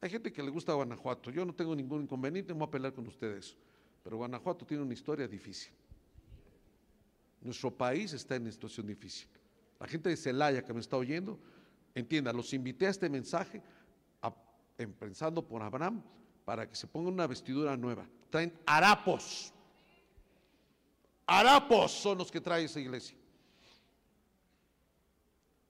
Hay 0.00 0.10
gente 0.10 0.32
que 0.32 0.42
le 0.42 0.50
gusta 0.50 0.72
Guanajuato. 0.74 1.32
Yo 1.32 1.44
no 1.44 1.52
tengo 1.52 1.74
ningún 1.74 2.02
inconveniente, 2.02 2.52
voy 2.52 2.68
a 2.68 2.70
pelear 2.70 2.94
con 2.94 3.08
ustedes. 3.08 3.56
Pero 4.04 4.18
Guanajuato 4.18 4.64
tiene 4.64 4.84
una 4.84 4.94
historia 4.94 5.26
difícil. 5.26 5.72
Nuestro 7.40 7.72
país 7.72 8.12
está 8.12 8.36
en 8.36 8.42
una 8.42 8.52
situación 8.52 8.86
difícil. 8.86 9.26
La 9.80 9.88
gente 9.88 10.08
de 10.08 10.16
Celaya 10.16 10.64
que 10.64 10.72
me 10.72 10.80
está 10.80 10.96
oyendo, 10.96 11.40
entienda, 11.96 12.32
los 12.32 12.52
invité 12.54 12.86
a 12.86 12.90
este 12.90 13.10
mensaje 13.10 13.60
pensando 14.98 15.42
por 15.42 15.62
Abraham 15.62 16.02
para 16.46 16.66
que 16.66 16.76
se 16.76 16.86
ponga 16.86 17.10
una 17.10 17.26
vestidura 17.26 17.76
nueva 17.76 18.06
traen 18.30 18.52
harapos. 18.64 19.52
Harapos 21.26 21.90
son 21.90 22.18
los 22.18 22.30
que 22.30 22.40
trae 22.40 22.64
esa 22.64 22.78
iglesia. 22.78 23.16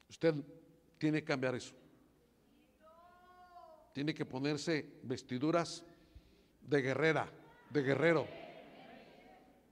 Usted 0.08 0.34
tiene 0.98 1.20
que 1.20 1.24
cambiar 1.24 1.54
eso. 1.54 1.74
Tiene 3.94 4.12
que 4.12 4.26
ponerse 4.26 4.98
vestiduras 5.02 5.82
de 6.60 6.82
guerrera, 6.82 7.26
de 7.70 7.82
guerrero. 7.82 8.26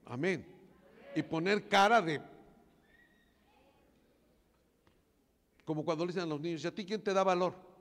Amén. 0.06 0.47
Y 1.14 1.22
poner 1.22 1.68
cara 1.68 2.01
de... 2.01 2.22
Como 5.66 5.85
cuando 5.85 6.05
le 6.05 6.12
dicen 6.12 6.22
a 6.22 6.26
los 6.26 6.40
niños, 6.40 6.64
¿y 6.64 6.66
a 6.66 6.74
ti 6.74 6.86
quién 6.86 7.02
te 7.02 7.12
da 7.12 7.22
valor? 7.22 7.73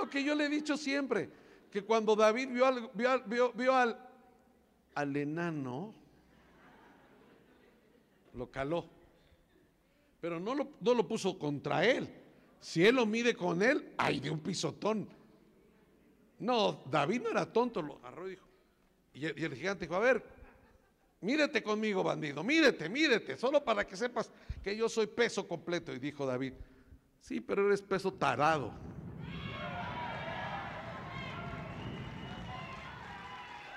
Lo 0.00 0.08
que 0.08 0.24
yo 0.24 0.34
le 0.34 0.46
he 0.46 0.48
dicho 0.48 0.78
siempre, 0.78 1.28
que 1.70 1.82
cuando 1.82 2.16
David 2.16 2.48
vio 2.48 2.66
al, 2.66 2.90
vio, 2.94 3.76
al, 3.76 5.16
enano, 5.16 5.92
lo 8.32 8.50
caló. 8.50 8.86
Pero 10.22 10.40
no 10.40 10.54
lo, 10.54 10.68
no 10.80 10.94
lo 10.94 11.06
puso 11.06 11.38
contra 11.38 11.84
él. 11.84 12.08
Si 12.60 12.84
él 12.84 12.94
lo 12.94 13.04
mide 13.04 13.34
con 13.34 13.62
él, 13.62 13.92
ay, 13.98 14.20
de 14.20 14.30
un 14.30 14.40
pisotón. 14.40 15.06
No, 16.38 16.82
David 16.90 17.20
no 17.22 17.30
era 17.30 17.44
tonto, 17.52 17.82
lo 17.82 17.96
agarró 17.96 18.26
y 18.26 18.30
dijo. 18.30 18.46
El, 19.12 19.38
y 19.38 19.44
el 19.44 19.54
gigante 19.54 19.84
dijo, 19.84 19.96
a 19.96 20.00
ver, 20.00 20.24
mírete 21.20 21.62
conmigo, 21.62 22.02
bandido, 22.02 22.42
mírete, 22.42 22.88
mírete, 22.88 23.36
solo 23.36 23.62
para 23.62 23.86
que 23.86 23.96
sepas 23.96 24.30
que 24.62 24.74
yo 24.74 24.88
soy 24.88 25.06
peso 25.06 25.46
completo. 25.46 25.92
Y 25.92 25.98
dijo 25.98 26.24
David, 26.24 26.54
sí, 27.20 27.42
pero 27.42 27.66
eres 27.66 27.82
peso 27.82 28.10
tarado. 28.14 28.72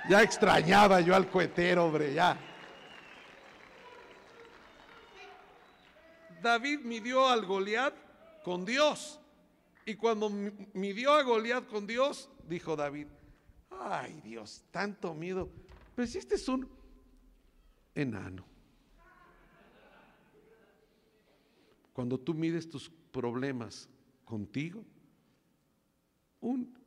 Ya 0.09 0.21
extrañaba 0.21 0.99
yo 1.01 1.15
al 1.15 1.29
cohetero, 1.29 1.85
hombre, 1.85 2.13
ya. 2.13 2.37
David 6.41 6.81
midió 6.81 7.29
al 7.29 7.45
Goliat 7.45 7.93
con 8.43 8.65
Dios. 8.65 9.19
Y 9.85 9.95
cuando 9.95 10.29
midió 10.29 11.13
a 11.13 11.23
Goliat 11.23 11.67
con 11.67 11.87
Dios, 11.87 12.29
dijo 12.47 12.75
David, 12.75 13.07
ay 13.69 14.19
Dios, 14.21 14.63
tanto 14.71 15.13
miedo. 15.13 15.49
Pero 15.95 16.07
si 16.07 16.17
este 16.17 16.35
es 16.35 16.47
un 16.49 16.69
enano. 17.95 18.45
Cuando 21.93 22.19
tú 22.19 22.33
mides 22.33 22.69
tus 22.69 22.89
problemas 23.11 23.87
contigo, 24.25 24.83
un 26.41 26.82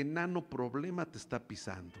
enano 0.00 0.42
problema 0.42 1.04
te 1.06 1.18
está 1.18 1.38
pisando. 1.38 1.98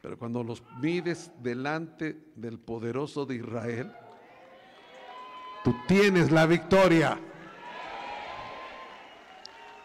Pero 0.00 0.18
cuando 0.18 0.44
los 0.44 0.62
mides 0.80 1.32
delante 1.42 2.16
del 2.36 2.58
poderoso 2.58 3.26
de 3.26 3.36
Israel, 3.36 3.92
tú 5.64 5.74
tienes 5.86 6.30
la 6.30 6.46
victoria. 6.46 7.18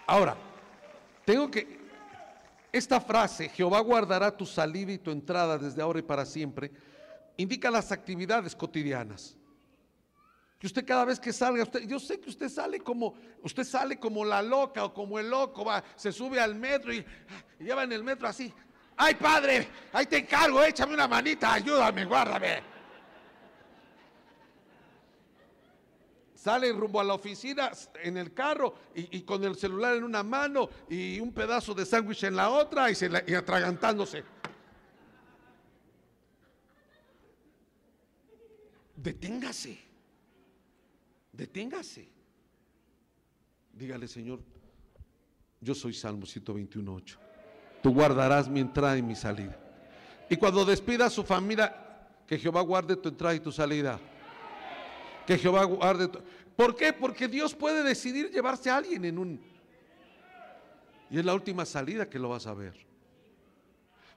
Ahora, 0.05 0.35
tengo 1.25 1.49
que, 1.49 1.79
esta 2.71 2.99
frase, 2.99 3.49
Jehová 3.49 3.79
guardará 3.79 4.35
tu 4.35 4.45
salida 4.45 4.91
y 4.91 4.97
tu 4.97 5.11
entrada 5.11 5.57
desde 5.57 5.81
ahora 5.81 5.99
y 5.99 6.03
para 6.03 6.25
siempre, 6.25 6.71
indica 7.37 7.71
las 7.71 7.91
actividades 7.91 8.55
cotidianas. 8.55 9.35
Que 10.63 10.67
usted 10.67 10.85
cada 10.85 11.03
vez 11.03 11.19
que 11.19 11.33
salga, 11.33 11.69
yo 11.85 11.99
sé 11.99 12.21
que 12.21 12.29
usted 12.29 12.47
sale 12.47 12.79
como, 12.79 13.15
usted 13.41 13.65
sale 13.65 13.99
como 13.99 14.23
la 14.23 14.41
loca 14.41 14.85
o 14.85 14.93
como 14.93 15.19
el 15.19 15.29
loco, 15.29 15.65
va, 15.65 15.83
se 15.97 16.09
sube 16.13 16.39
al 16.39 16.55
metro 16.55 16.93
y, 16.93 17.05
lleva 17.59 17.83
en 17.83 17.91
el 17.91 18.01
metro 18.01 18.29
así. 18.29 18.53
Ay, 18.95 19.15
padre, 19.15 19.67
ahí 19.91 20.05
te 20.05 20.19
encargo, 20.19 20.63
échame 20.63 20.93
una 20.93 21.05
manita, 21.05 21.51
ayúdame, 21.51 22.05
guárdame. 22.05 22.63
Sale 26.33 26.71
rumbo 26.71 27.01
a 27.01 27.03
la 27.03 27.15
oficina 27.15 27.69
en 28.01 28.15
el 28.15 28.33
carro 28.33 28.73
y, 28.95 29.21
con 29.23 29.43
el 29.43 29.57
celular 29.57 29.97
en 29.97 30.05
una 30.05 30.23
mano 30.23 30.69
y 30.89 31.19
un 31.19 31.33
pedazo 31.33 31.73
de 31.73 31.85
sándwich 31.85 32.23
en 32.23 32.37
la 32.37 32.49
otra 32.49 32.89
y, 32.89 32.95
se 32.95 33.11
y 33.27 33.33
atragantándose. 33.33 34.23
Deténgase. 38.95 39.91
Deténgase. 41.33 42.07
Dígale, 43.73 44.07
Señor, 44.07 44.39
yo 45.59 45.73
soy 45.73 45.93
Salmo 45.93 46.25
121.8. 46.25 47.17
Tú 47.81 47.93
guardarás 47.93 48.47
mi 48.47 48.59
entrada 48.59 48.97
y 48.97 49.01
mi 49.01 49.15
salida. 49.15 49.59
Y 50.29 50.37
cuando 50.37 50.63
despida 50.63 51.07
a 51.07 51.09
su 51.09 51.23
familia, 51.23 51.75
que 52.27 52.37
Jehová 52.37 52.61
guarde 52.61 52.95
tu 52.95 53.09
entrada 53.09 53.35
y 53.35 53.39
tu 53.39 53.51
salida. 53.51 53.99
Que 55.25 55.37
Jehová 55.37 55.63
guarde 55.65 56.07
tu... 56.07 56.19
¿Por 56.55 56.75
qué? 56.75 56.93
Porque 56.93 57.27
Dios 57.27 57.55
puede 57.55 57.83
decidir 57.83 58.29
llevarse 58.29 58.69
a 58.69 58.77
alguien 58.77 59.03
en 59.05 59.17
un... 59.17 59.41
Y 61.09 61.19
es 61.19 61.25
la 61.25 61.33
última 61.33 61.65
salida 61.65 62.09
que 62.09 62.19
lo 62.19 62.29
vas 62.29 62.47
a 62.47 62.53
ver. 62.53 62.73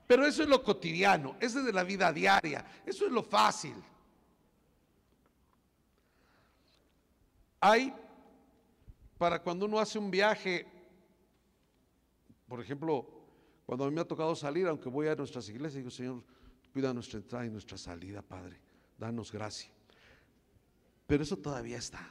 Pero 0.05 0.25
eso 0.25 0.43
es 0.43 0.49
lo 0.49 0.63
cotidiano, 0.63 1.35
eso 1.39 1.59
es 1.59 1.65
de 1.65 1.73
la 1.73 1.83
vida 1.83 2.13
diaria, 2.13 2.65
eso 2.85 3.05
es 3.05 3.11
lo 3.11 3.21
fácil. 3.21 3.75
Hay, 7.69 7.93
para 9.17 9.43
cuando 9.43 9.65
uno 9.65 9.77
hace 9.77 9.99
un 9.99 10.09
viaje, 10.09 10.65
por 12.47 12.61
ejemplo, 12.61 13.05
cuando 13.65 13.83
a 13.83 13.89
mí 13.89 13.93
me 13.93 13.99
ha 13.99 14.07
tocado 14.07 14.33
salir, 14.37 14.67
aunque 14.67 14.87
voy 14.87 15.09
a 15.09 15.15
nuestras 15.15 15.49
iglesias, 15.49 15.75
digo, 15.75 15.89
Señor, 15.89 16.23
cuida 16.71 16.93
nuestra 16.93 17.19
entrada 17.19 17.45
y 17.45 17.49
nuestra 17.49 17.77
salida, 17.77 18.21
Padre, 18.21 18.57
danos 18.97 19.33
gracia. 19.33 19.69
Pero 21.07 21.23
eso 21.23 21.35
todavía 21.35 21.77
está. 21.77 22.09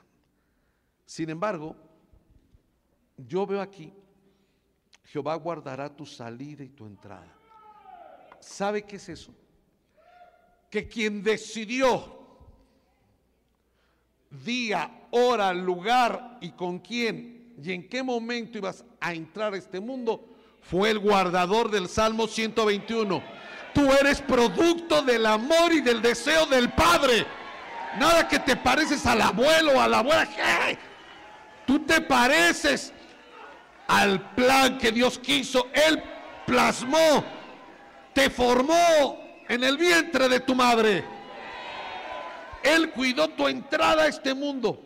Sin 1.07 1.31
embargo, 1.31 1.75
yo 3.17 3.47
veo 3.47 3.63
aquí, 3.63 3.95
Jehová 5.05 5.37
guardará 5.37 5.89
tu 5.89 6.05
salida 6.05 6.65
y 6.65 6.69
tu 6.69 6.85
entrada. 6.85 7.35
¿Sabe 8.41 8.83
qué 8.83 8.97
es 8.97 9.09
eso? 9.09 9.35
Que 10.69 10.87
quien 10.87 11.23
decidió 11.23 12.17
día, 14.45 15.06
hora, 15.17 15.53
lugar 15.53 16.39
y 16.41 16.51
con 16.51 16.79
quién 16.79 17.55
y 17.63 17.73
en 17.73 17.89
qué 17.89 18.03
momento 18.03 18.59
ibas 18.59 18.85
a 19.01 19.13
entrar 19.15 19.55
a 19.55 19.57
este 19.57 19.81
mundo 19.81 20.37
fue 20.61 20.91
el 20.91 20.99
guardador 20.99 21.71
del 21.71 21.89
Salmo 21.89 22.27
121. 22.27 23.23
Tú 23.73 23.93
eres 23.93 24.21
producto 24.21 25.03
del 25.03 25.27
amor 25.27 25.73
y 25.73 25.81
del 25.81 26.03
deseo 26.03 26.47
del 26.47 26.73
Padre. 26.73 27.27
Nada 27.99 28.27
que 28.27 28.39
te 28.41 28.57
pareces 28.57 29.07
al 29.07 29.23
abuelo 29.23 29.73
o 29.73 29.81
a 29.81 29.89
la 29.89 29.99
abuela. 29.99 30.29
Tú 31.67 31.81
te 31.81 32.01
pareces 32.01 32.93
al 33.87 34.35
plan 34.35 34.79
que 34.79 34.91
Dios 34.91 35.19
quiso. 35.19 35.69
Él 35.73 36.03
plasmó, 36.47 37.25
te 38.13 38.29
formó 38.29 39.19
en 39.49 39.63
el 39.63 39.77
vientre 39.77 40.29
de 40.29 40.41
tu 40.41 40.55
madre. 40.55 41.05
Él 42.63 42.91
cuidó 42.91 43.29
tu 43.29 43.47
entrada 43.47 44.05
a 44.05 44.09
este 44.09 44.35
mundo. 44.35 44.86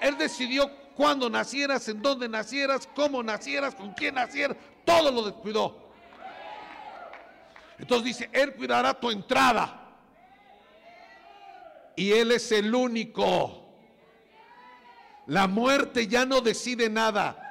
Él 0.00 0.16
decidió 0.18 0.70
cuándo 0.94 1.28
nacieras, 1.30 1.88
en 1.88 2.02
dónde 2.02 2.28
nacieras, 2.28 2.88
cómo 2.94 3.22
nacieras, 3.22 3.74
con 3.74 3.92
quién 3.92 4.14
nacieras. 4.14 4.56
Todo 4.84 5.10
lo 5.10 5.22
descuidó. 5.22 5.86
Entonces 7.78 8.04
dice, 8.04 8.30
Él 8.32 8.54
cuidará 8.54 8.94
tu 8.98 9.10
entrada. 9.10 9.82
Y 11.94 12.12
Él 12.12 12.32
es 12.32 12.50
el 12.52 12.74
único. 12.74 13.66
La 15.26 15.46
muerte 15.46 16.06
ya 16.06 16.24
no 16.24 16.40
decide 16.40 16.88
nada. 16.88 17.42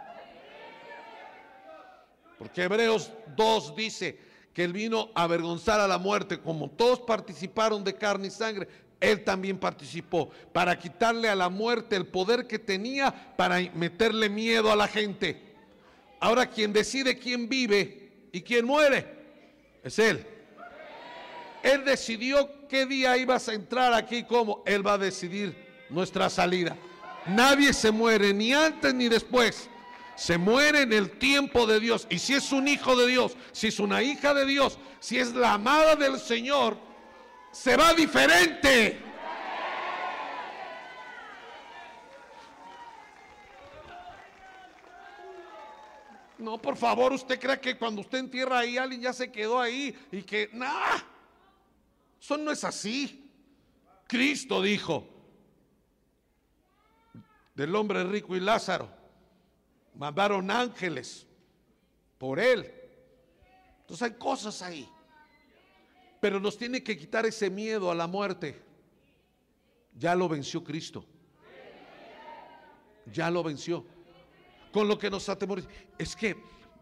Porque 2.37 2.63
Hebreos 2.63 3.11
2 3.35 3.75
dice 3.75 4.19
que 4.53 4.63
Él 4.63 4.73
vino 4.73 5.09
a 5.13 5.23
avergonzar 5.23 5.79
a 5.79 5.87
la 5.87 5.97
muerte. 5.97 6.39
Como 6.39 6.69
todos 6.69 7.01
participaron 7.01 7.83
de 7.83 7.95
carne 7.95 8.27
y 8.27 8.31
sangre, 8.31 8.67
Él 8.99 9.23
también 9.23 9.57
participó. 9.57 10.29
Para 10.53 10.77
quitarle 10.77 11.29
a 11.29 11.35
la 11.35 11.49
muerte 11.49 11.95
el 11.95 12.07
poder 12.07 12.47
que 12.47 12.59
tenía 12.59 13.13
para 13.35 13.59
meterle 13.73 14.29
miedo 14.29 14.71
a 14.71 14.75
la 14.75 14.87
gente. 14.87 15.41
Ahora 16.19 16.49
quien 16.49 16.73
decide 16.73 17.17
quién 17.17 17.47
vive 17.49 18.11
y 18.31 18.41
quién 18.41 18.65
muere 18.65 19.05
es 19.83 19.99
Él. 19.99 20.25
Él 21.61 21.83
decidió 21.83 22.67
qué 22.67 22.85
día 22.85 23.17
ibas 23.17 23.49
a 23.49 23.53
entrar 23.53 23.93
aquí, 23.93 24.23
cómo. 24.23 24.63
Él 24.65 24.85
va 24.85 24.93
a 24.93 24.97
decidir 24.97 25.55
nuestra 25.89 26.29
salida. 26.29 26.77
Nadie 27.25 27.73
se 27.73 27.91
muere 27.91 28.33
ni 28.33 28.53
antes 28.53 28.93
ni 28.93 29.09
después. 29.09 29.69
Se 30.15 30.37
muere 30.37 30.83
en 30.83 30.93
el 30.93 31.11
tiempo 31.11 31.65
de 31.65 31.79
Dios. 31.79 32.07
Y 32.09 32.19
si 32.19 32.33
es 32.33 32.51
un 32.51 32.67
hijo 32.67 32.95
de 32.95 33.07
Dios, 33.07 33.35
si 33.51 33.67
es 33.67 33.79
una 33.79 34.01
hija 34.03 34.33
de 34.33 34.45
Dios, 34.45 34.77
si 34.99 35.17
es 35.17 35.33
la 35.33 35.53
amada 35.53 35.95
del 35.95 36.19
Señor, 36.19 36.77
se 37.55 37.77
va 37.77 37.93
diferente. 37.93 39.01
No, 46.37 46.61
por 46.61 46.75
favor, 46.75 47.13
usted 47.13 47.39
cree 47.39 47.59
que 47.61 47.77
cuando 47.77 48.01
usted 48.01 48.17
entierra 48.17 48.59
ahí, 48.59 48.77
alguien 48.77 49.01
ya 49.01 49.13
se 49.13 49.31
quedó 49.31 49.59
ahí 49.59 49.97
y 50.11 50.21
que, 50.23 50.49
nada, 50.51 51.01
eso 52.19 52.37
no 52.37 52.51
es 52.51 52.63
así. 52.65 53.31
Cristo 54.05 54.61
dijo 54.61 55.07
del 57.55 57.73
hombre 57.73 58.03
rico 58.03 58.35
y 58.35 58.41
Lázaro, 58.41 58.89
mandaron 59.95 60.51
ángeles 60.51 61.25
por 62.17 62.37
él. 62.37 62.69
Entonces 63.79 64.11
hay 64.11 64.17
cosas 64.17 64.61
ahí. 64.61 64.89
Pero 66.25 66.39
nos 66.39 66.57
tiene 66.57 66.81
que 66.81 66.97
quitar 66.97 67.23
ese 67.27 67.51
miedo 67.51 67.91
a 67.91 67.93
la 67.93 68.07
muerte. 68.07 68.59
Ya 69.95 70.15
lo 70.15 70.27
venció 70.27 70.63
Cristo. 70.63 71.05
Ya 73.13 73.29
lo 73.29 73.43
venció 73.43 73.85
con 74.71 74.87
lo 74.87 74.97
que 74.97 75.11
nos 75.11 75.29
atemoriza. 75.29 75.69
Es 75.99 76.15
que, 76.15 76.35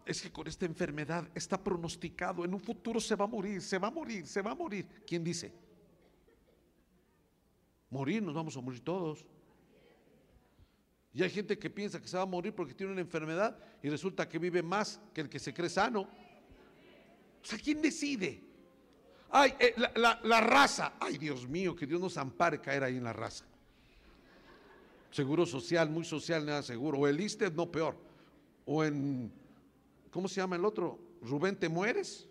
es 0.05 0.21
que 0.21 0.31
con 0.31 0.47
esta 0.47 0.65
enfermedad 0.65 1.29
está 1.35 1.61
pronosticado, 1.61 2.45
en 2.45 2.53
un 2.53 2.59
futuro 2.61 3.01
se 3.01 3.17
va 3.17 3.25
a 3.25 3.27
morir, 3.27 3.61
se 3.61 3.77
va 3.77 3.89
a 3.89 3.91
morir, 3.91 4.25
se 4.25 4.41
va 4.41 4.51
a 4.51 4.55
morir. 4.55 4.87
¿Quién 5.05 5.25
dice? 5.25 5.53
Morir, 7.89 8.23
nos 8.23 8.33
vamos 8.33 8.55
a 8.55 8.61
morir 8.61 8.79
todos. 8.79 9.25
Y 11.11 11.21
hay 11.21 11.29
gente 11.29 11.59
que 11.59 11.69
piensa 11.69 12.01
que 12.01 12.07
se 12.07 12.15
va 12.15 12.23
a 12.23 12.25
morir 12.25 12.55
porque 12.55 12.73
tiene 12.73 12.93
una 12.93 13.01
enfermedad 13.01 13.59
y 13.81 13.89
resulta 13.89 14.29
que 14.29 14.39
vive 14.39 14.63
más 14.63 15.01
que 15.13 15.19
el 15.19 15.27
que 15.27 15.37
se 15.37 15.53
cree 15.53 15.69
sano. 15.69 16.03
O 16.03 17.45
sea, 17.45 17.59
¿quién 17.59 17.81
decide? 17.81 18.52
Ay, 19.35 19.55
eh, 19.59 19.73
la, 19.95 20.19
la, 20.23 20.41
raza. 20.41 20.93
Ay, 20.99 21.17
Dios 21.17 21.47
mío, 21.47 21.75
que 21.75 21.87
Dios 21.87 21.99
nos 21.99 22.17
ampare 22.17 22.61
caer 22.61 22.83
ahí 22.83 22.97
en 22.97 23.03
la 23.03 23.13
raza 23.13 23.45
seguro 25.13 25.45
social, 25.45 25.89
muy 25.89 26.03
social, 26.03 26.45
nada 26.45 26.63
seguro. 26.63 26.97
O 26.97 27.07
el 27.07 27.19
ISTE, 27.21 27.51
no 27.51 27.71
peor. 27.71 27.95
O 28.65 28.83
en, 28.83 29.31
¿cómo 30.11 30.27
se 30.27 30.41
llama 30.41 30.55
el 30.55 30.65
otro? 30.65 30.99
Rubén, 31.21 31.57
¿te 31.57 31.69
mueres? 31.69 32.27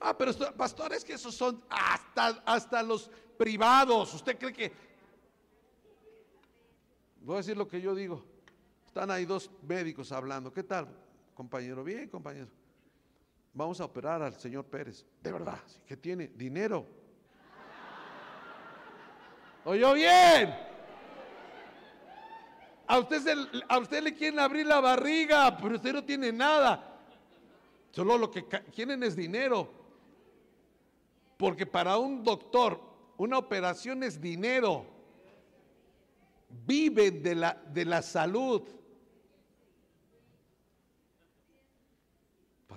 Ah, 0.00 0.16
pero 0.16 0.32
pastores 0.56 1.04
que 1.04 1.14
esos 1.14 1.34
son 1.34 1.62
hasta, 1.68 2.42
hasta 2.46 2.82
los 2.82 3.10
privados. 3.36 4.14
¿Usted 4.14 4.38
cree 4.38 4.52
que... 4.52 4.72
Voy 7.20 7.34
a 7.34 7.38
decir 7.38 7.56
lo 7.56 7.68
que 7.68 7.80
yo 7.80 7.94
digo. 7.94 8.24
Están 8.86 9.10
ahí 9.10 9.26
dos 9.26 9.50
médicos 9.66 10.12
hablando. 10.12 10.52
¿Qué 10.52 10.62
tal, 10.62 10.88
compañero? 11.34 11.84
Bien, 11.84 12.08
compañero. 12.08 12.48
Vamos 13.52 13.80
a 13.80 13.84
operar 13.84 14.22
al 14.22 14.34
señor 14.34 14.64
Pérez. 14.64 15.04
De 15.22 15.32
verdad, 15.32 15.58
¿qué 15.86 15.96
tiene? 15.96 16.28
Dinero. 16.28 16.86
¿Oyó 19.64 19.94
bien? 19.94 20.54
A 22.86 22.98
usted, 22.98 23.22
a 23.68 23.78
usted 23.78 24.02
le 24.02 24.14
quieren 24.14 24.40
abrir 24.40 24.64
la 24.64 24.80
barriga, 24.80 25.56
pero 25.58 25.76
usted 25.76 25.92
no 25.92 26.04
tiene 26.04 26.32
nada. 26.32 26.88
Solo 27.90 28.16
lo 28.16 28.30
que 28.30 28.46
quieren 28.46 29.02
es 29.02 29.14
dinero. 29.14 29.70
Porque 31.36 31.66
para 31.66 31.98
un 31.98 32.24
doctor, 32.24 32.80
una 33.18 33.38
operación 33.38 34.02
es 34.02 34.20
dinero. 34.20 34.86
Viven 36.66 37.22
de 37.22 37.34
la, 37.34 37.54
de 37.54 37.84
la 37.84 38.02
salud. 38.02 38.62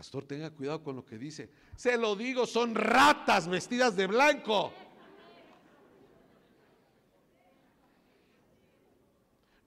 Pastor, 0.02 0.26
tenga 0.26 0.50
cuidado 0.50 0.84
con 0.84 0.96
lo 0.96 1.06
que 1.06 1.16
dice. 1.16 1.48
Se 1.76 1.96
lo 1.96 2.16
digo, 2.16 2.48
son 2.48 2.74
ratas 2.74 3.48
vestidas 3.48 3.96
de 3.96 4.08
blanco. 4.08 4.74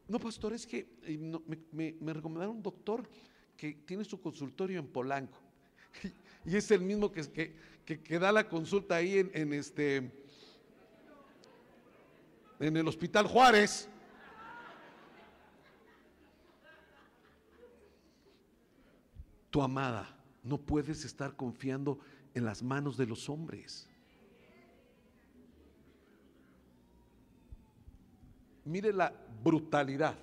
No, 0.08 0.18
pastor, 0.18 0.52
es 0.52 0.66
que 0.66 0.88
me, 1.70 2.12
recomendaron 2.12 2.56
un 2.56 2.62
doctor 2.64 3.08
que 3.56 3.74
tiene 3.86 4.04
su 4.04 4.20
consultorio 4.20 4.80
en 4.80 4.88
Polanco. 4.88 5.38
Y, 6.44 6.56
es 6.56 6.68
el 6.72 6.80
mismo 6.80 7.12
que, 7.12 7.54
que, 7.84 8.18
da 8.18 8.32
la 8.32 8.48
consulta 8.48 8.96
ahí 8.96 9.18
en, 9.32 9.52
este 9.52 10.10
en 12.58 12.76
el 12.76 12.88
Hospital 12.88 13.28
Juárez. 13.28 13.88
Tu 19.48 19.62
amada, 19.62 20.13
no 20.44 20.58
puedes 20.58 21.04
estar 21.04 21.34
confiando 21.34 21.98
en 22.34 22.44
las 22.44 22.62
manos 22.62 22.96
de 22.96 23.06
los 23.06 23.28
hombres. 23.28 23.88
Mire 28.64 28.92
la 28.92 29.12
brutalidad. 29.42 30.16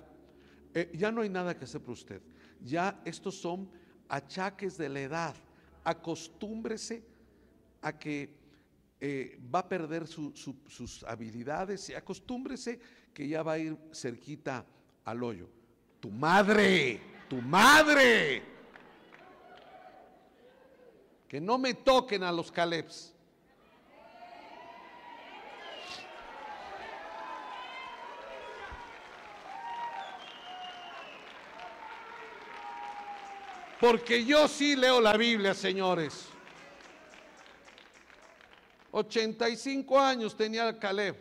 Eh, 0.74 0.90
ya 0.94 1.12
no 1.12 1.20
hay 1.20 1.28
nada 1.28 1.56
que 1.56 1.64
hacer 1.64 1.80
por 1.80 1.92
usted. 1.92 2.22
Ya 2.60 3.00
estos 3.04 3.40
son 3.40 3.68
achaques 4.08 4.78
de 4.78 4.88
la 4.88 5.00
edad. 5.00 5.34
Acostúmbrese 5.84 7.04
a 7.82 7.98
que 7.98 8.34
eh, 9.00 9.40
va 9.52 9.60
a 9.60 9.68
perder 9.68 10.06
sus 10.06 11.04
habilidades 11.04 11.90
y 11.90 11.94
acostúmbrese 11.94 12.80
que 13.12 13.26
ya 13.26 13.42
va 13.42 13.54
a 13.54 13.58
ir 13.58 13.76
cerquita 13.92 14.64
al 15.04 15.22
hoyo. 15.22 15.48
Tu 16.00 16.10
madre, 16.10 17.00
tu 17.28 17.42
madre. 17.42 18.61
Que 21.32 21.40
no 21.40 21.56
me 21.56 21.72
toquen 21.72 22.24
a 22.24 22.30
los 22.30 22.52
Calebs. 22.52 23.10
Porque 33.80 34.26
yo 34.26 34.46
sí 34.46 34.76
leo 34.76 35.00
la 35.00 35.16
Biblia, 35.16 35.54
señores. 35.54 36.26
85 38.90 39.98
años 39.98 40.36
tenía 40.36 40.78
Caleb. 40.78 41.16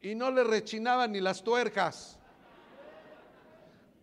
y 0.00 0.14
no 0.14 0.30
le 0.30 0.42
rechinaban 0.42 1.12
ni 1.12 1.20
las 1.20 1.44
tuercas. 1.44 2.18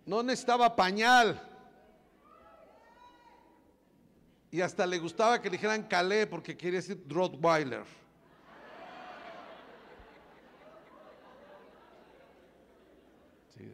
No 0.05 0.21
necesitaba 0.21 0.75
pañal. 0.75 1.52
Y 4.53 4.61
hasta 4.61 4.85
le 4.85 4.99
gustaba 4.99 5.41
que 5.41 5.49
le 5.49 5.57
dijeran 5.57 5.81
Calé 5.81 6.27
porque 6.27 6.55
quería 6.55 6.79
decir 6.79 7.03
Rottweiler. 7.09 7.83
Sí. 13.57 13.73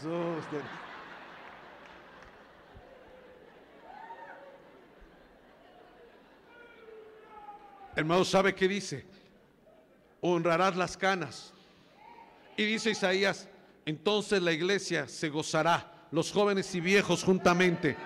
Se. 0.00 0.58
Hermano, 7.94 8.24
¿sabe 8.24 8.52
qué 8.56 8.66
dice? 8.66 9.06
Honrarás 10.20 10.74
las 10.74 10.96
canas. 10.96 11.54
Y 12.56 12.64
dice 12.64 12.90
Isaías, 12.90 13.48
entonces 13.86 14.42
la 14.42 14.50
iglesia 14.50 15.06
se 15.06 15.28
gozará, 15.28 16.08
los 16.10 16.32
jóvenes 16.32 16.74
y 16.74 16.80
viejos 16.80 17.22
juntamente. 17.22 17.96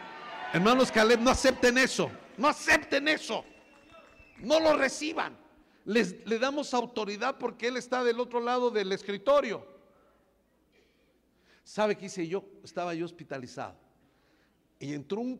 Hermanos 0.57 0.91
Caleb, 0.91 1.21
no 1.21 1.29
acepten 1.29 1.77
eso, 1.77 2.11
no 2.39 2.49
acepten 2.49 3.09
eso, 3.09 3.45
no 4.39 4.59
lo 4.59 4.75
reciban. 4.75 5.37
Les, 5.85 6.27
le 6.27 6.39
damos 6.39 6.73
autoridad 6.73 7.37
porque 7.37 7.69
Él 7.69 7.77
está 7.77 8.03
del 8.03 8.19
otro 8.19 8.41
lado 8.41 8.71
del 8.71 8.91
escritorio. 8.91 9.67
¿Sabe 11.63 11.95
qué 11.99 12.07
hice 12.07 12.27
yo? 12.27 12.43
Estaba 12.65 12.95
yo 12.95 13.05
hospitalizado 13.05 13.77
y 14.79 14.95
entró 14.95 15.21
un 15.21 15.39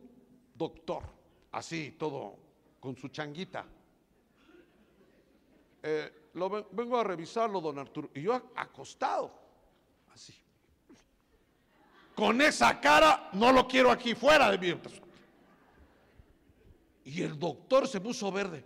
doctor, 0.53 1.01
así, 1.51 1.95
todo, 1.97 2.37
con 2.79 2.95
su 2.95 3.07
changuita. 3.07 3.65
Eh, 5.81 6.29
lo, 6.35 6.47
ven- 6.47 6.67
vengo 6.73 6.99
a 6.99 7.03
revisarlo, 7.03 7.59
don 7.59 7.79
Arturo. 7.79 8.11
Y 8.13 8.21
yo 8.21 8.35
acostado, 8.55 9.33
así. 10.13 10.35
Con 12.13 12.39
esa 12.39 12.79
cara, 12.79 13.31
no 13.33 13.51
lo 13.51 13.67
quiero 13.67 13.89
aquí 13.89 14.13
fuera 14.13 14.51
de 14.51 14.57
mí. 14.59 14.79
Y 17.07 17.21
el 17.21 17.39
doctor 17.39 17.87
se 17.87 18.01
puso 18.01 18.29
verde. 18.29 18.65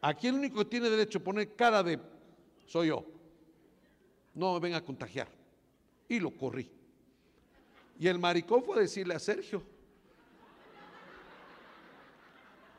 Aquí 0.00 0.28
el 0.28 0.34
único 0.34 0.58
que 0.60 0.64
tiene 0.66 0.88
derecho 0.88 1.18
a 1.18 1.22
poner 1.22 1.56
cara 1.56 1.82
de 1.82 1.98
soy 2.64 2.88
yo. 2.88 3.04
No 4.32 4.54
me 4.54 4.60
venga 4.60 4.76
a 4.76 4.84
contagiar. 4.84 5.26
Y 6.08 6.20
lo 6.20 6.30
corrí. 6.30 6.70
Y 7.98 8.06
el 8.06 8.20
maricón 8.20 8.62
fue 8.62 8.76
a 8.76 8.80
decirle 8.82 9.14
a 9.14 9.18
Sergio. 9.18 9.64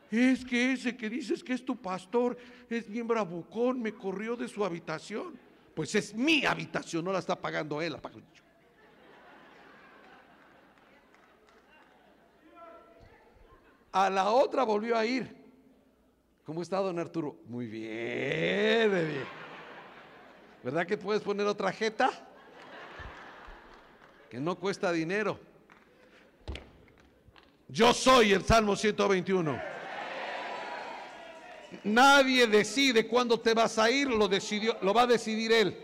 Es 0.09 0.45
que 0.45 0.71
ese 0.71 0.95
que 0.95 1.09
dices 1.09 1.43
que 1.43 1.51
es 1.51 1.65
tu 1.65 1.75
pastor 1.75 2.37
es 2.69 2.89
bien 2.89 3.09
bravucón, 3.09 3.81
me 3.81 3.93
corrió 3.93 4.37
de 4.37 4.47
su 4.47 4.63
habitación. 4.63 5.37
Pues 5.75 5.95
es 5.95 6.15
mi 6.15 6.45
habitación, 6.45 7.03
no 7.03 7.11
la 7.11 7.19
está 7.19 7.35
pagando 7.35 7.81
él, 7.81 7.91
la 7.91 8.01
pago 8.01 8.19
yo. 8.19 8.41
A 13.91 14.09
la 14.09 14.29
otra 14.31 14.63
volvió 14.63 14.97
a 14.97 15.05
ir. 15.05 15.35
¿Cómo 16.45 16.61
está 16.61 16.77
don 16.77 16.97
Arturo? 16.97 17.37
Muy 17.45 17.67
bien, 17.67 18.91
bien. 18.91 19.25
¿Verdad 20.63 20.85
que 20.85 20.97
puedes 20.97 21.21
poner 21.21 21.45
otra 21.45 21.71
jeta? 21.71 22.09
Que 24.29 24.39
no 24.39 24.55
cuesta 24.55 24.91
dinero. 24.91 25.39
Yo 27.67 27.93
soy 27.93 28.33
el 28.33 28.43
Salmo 28.43 28.75
121. 28.75 29.61
Nadie 31.83 32.47
decide 32.47 33.07
cuándo 33.07 33.39
te 33.39 33.53
vas 33.53 33.77
a 33.79 33.89
ir, 33.89 34.09
lo, 34.09 34.29
lo 34.81 34.93
va 34.93 35.01
a 35.03 35.07
decidir 35.07 35.51
él. 35.51 35.77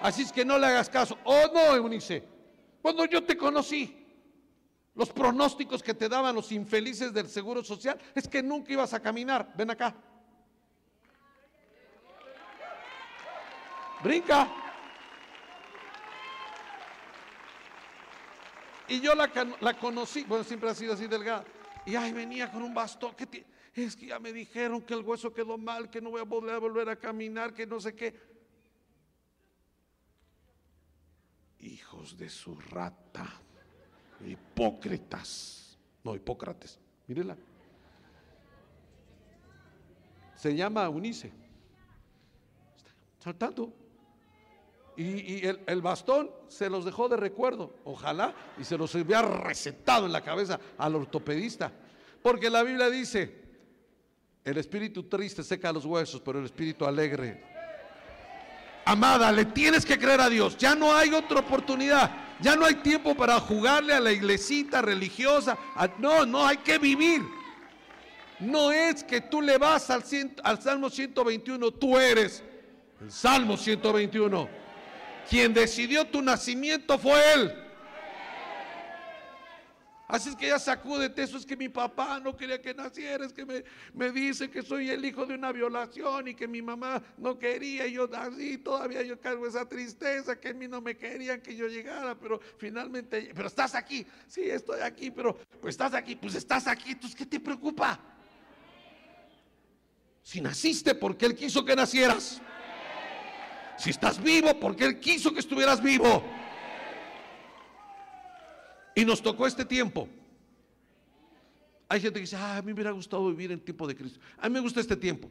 Así 0.00 0.22
es 0.22 0.32
que 0.32 0.44
no 0.44 0.58
le 0.58 0.66
hagas 0.66 0.88
caso. 0.88 1.18
Oh, 1.24 1.46
no, 1.52 1.76
Eunice. 1.76 2.22
Cuando 2.80 3.04
yo 3.04 3.22
te 3.22 3.36
conocí, 3.36 3.99
los 4.94 5.10
pronósticos 5.10 5.82
que 5.82 5.94
te 5.94 6.08
daban 6.08 6.34
los 6.34 6.50
infelices 6.52 7.12
del 7.12 7.28
Seguro 7.28 7.62
Social 7.62 7.98
es 8.14 8.26
que 8.26 8.42
nunca 8.42 8.72
ibas 8.72 8.92
a 8.92 9.00
caminar. 9.00 9.52
Ven 9.56 9.70
acá. 9.70 9.94
Brinca. 14.02 14.48
Y 18.88 19.00
yo 19.00 19.14
la, 19.14 19.30
conocí, 19.78 20.24
bueno, 20.24 20.42
siempre 20.42 20.68
ha 20.68 20.74
sido 20.74 20.94
así 20.94 21.06
delgada. 21.06 21.44
Y 21.86 21.94
ay, 21.94 22.12
venía 22.12 22.50
con 22.50 22.62
un 22.62 22.74
bastón. 22.74 23.14
que 23.14 23.46
Es 23.72 23.94
que 23.94 24.06
ya 24.06 24.18
me 24.18 24.32
dijeron 24.32 24.82
que 24.82 24.94
el 24.94 25.02
hueso 25.02 25.32
quedó 25.32 25.56
mal, 25.56 25.88
que 25.88 26.00
no 26.00 26.10
voy 26.10 26.20
a 26.20 26.24
volver 26.24 26.88
a 26.88 26.96
caminar, 26.96 27.54
que 27.54 27.66
no 27.66 27.78
sé 27.78 27.94
qué. 27.94 28.18
Hijos 31.60 32.16
de 32.16 32.28
su 32.28 32.58
rata. 32.58 33.40
Hipócritas. 34.26 35.78
No, 36.04 36.14
Hipócrates. 36.14 36.78
Mírela. 37.06 37.36
Se 40.36 40.54
llama 40.54 40.88
Unice. 40.88 41.32
Está 42.78 43.24
saltando. 43.24 43.72
Y, 44.96 45.46
el, 45.46 45.60
el 45.66 45.80
bastón 45.80 46.30
se 46.48 46.68
los 46.68 46.84
dejó 46.84 47.08
de 47.08 47.16
recuerdo, 47.16 47.74
ojalá, 47.84 48.34
y 48.58 48.64
se 48.64 48.76
los 48.76 48.94
hubiera 48.94 49.22
recetado 49.22 50.04
en 50.04 50.12
la 50.12 50.20
cabeza 50.20 50.60
al 50.76 50.94
ortopedista. 50.94 51.72
Porque 52.22 52.50
la 52.50 52.62
Biblia 52.62 52.90
dice, 52.90 53.40
el 54.44 54.58
espíritu 54.58 55.04
triste 55.04 55.42
seca 55.42 55.72
los 55.72 55.84
huesos, 55.84 56.20
pero 56.20 56.38
el 56.38 56.44
espíritu 56.44 56.84
alegre. 56.84 57.42
Amada, 58.84 59.30
le 59.30 59.44
tienes 59.46 59.84
que 59.86 59.98
creer 59.98 60.20
a 60.20 60.28
Dios, 60.28 60.56
ya 60.56 60.74
no 60.74 60.94
hay 60.94 61.12
otra 61.12 61.40
oportunidad, 61.40 62.10
ya 62.42 62.56
no 62.56 62.64
hay 62.64 62.74
tiempo 62.76 63.14
para 63.14 63.38
jugarle 63.40 63.92
a 63.94 64.00
la 64.00 64.12
iglesita 64.12 64.80
religiosa, 64.82 65.56
a- 65.76 65.88
no, 65.98 66.24
no, 66.26 66.46
hay 66.46 66.58
que 66.58 66.78
vivir. 66.78 67.22
No 68.38 68.72
es 68.72 69.04
que 69.04 69.20
tú 69.20 69.42
le 69.42 69.58
vas 69.58 69.90
al, 69.90 70.02
al 70.42 70.62
Salmo 70.62 70.88
121, 70.88 71.70
tú 71.72 71.98
eres 71.98 72.42
el 73.00 73.12
Salmo 73.12 73.56
121. 73.56 74.48
Quien 75.28 75.52
decidió 75.52 76.06
tu 76.06 76.22
nacimiento 76.22 76.98
fue 76.98 77.20
Él. 77.34 77.54
Así 80.10 80.30
es 80.30 80.36
que 80.36 80.48
ya 80.48 80.58
sacúdete, 80.58 81.22
eso 81.22 81.36
es 81.36 81.46
que 81.46 81.56
mi 81.56 81.68
papá 81.68 82.18
no 82.18 82.36
quería 82.36 82.60
que 82.60 82.74
naciera, 82.74 83.28
que 83.28 83.46
me, 83.46 83.62
me 83.94 84.10
dice 84.10 84.50
que 84.50 84.60
soy 84.60 84.90
el 84.90 85.04
hijo 85.04 85.24
de 85.24 85.34
una 85.34 85.52
violación 85.52 86.26
y 86.26 86.34
que 86.34 86.48
mi 86.48 86.60
mamá 86.60 87.00
no 87.16 87.38
quería, 87.38 87.86
y 87.86 87.92
yo 87.92 88.08
así 88.12 88.58
todavía 88.58 89.02
yo 89.02 89.20
cargo 89.20 89.46
esa 89.46 89.68
tristeza, 89.68 90.40
que 90.40 90.48
a 90.48 90.52
mí 90.52 90.66
no 90.66 90.80
me 90.80 90.96
querían 90.96 91.40
que 91.40 91.54
yo 91.54 91.68
llegara, 91.68 92.18
pero 92.18 92.40
finalmente, 92.58 93.30
pero 93.36 93.46
estás 93.46 93.76
aquí, 93.76 94.04
sí, 94.26 94.50
estoy 94.50 94.80
aquí, 94.80 95.12
pero 95.12 95.36
pues 95.60 95.74
estás 95.74 95.94
aquí, 95.94 96.16
pues 96.16 96.34
estás 96.34 96.66
aquí, 96.66 96.90
entonces 96.90 97.16
¿qué 97.16 97.26
te 97.26 97.38
preocupa? 97.38 98.00
Si 100.24 100.40
naciste 100.40 100.96
porque 100.96 101.26
Él 101.26 101.36
quiso 101.36 101.64
que 101.64 101.76
nacieras. 101.76 102.40
Si 103.78 103.90
estás 103.90 104.22
vivo, 104.22 104.58
porque 104.58 104.84
Él 104.84 105.00
quiso 105.00 105.32
que 105.32 105.40
estuvieras 105.40 105.82
vivo. 105.82 106.22
Y 108.94 109.04
nos 109.04 109.22
tocó 109.22 109.46
este 109.46 109.64
tiempo. 109.64 110.08
Hay 111.88 112.00
gente 112.00 112.14
que 112.14 112.20
dice, 112.20 112.36
ah, 112.36 112.58
a 112.58 112.62
mí 112.62 112.66
me 112.66 112.74
hubiera 112.74 112.92
gustado 112.92 113.28
vivir 113.28 113.50
en 113.50 113.60
tiempo 113.60 113.86
de 113.86 113.96
Cristo. 113.96 114.20
A 114.38 114.48
mí 114.48 114.54
me 114.54 114.60
gusta 114.60 114.80
este 114.80 114.96
tiempo 114.96 115.28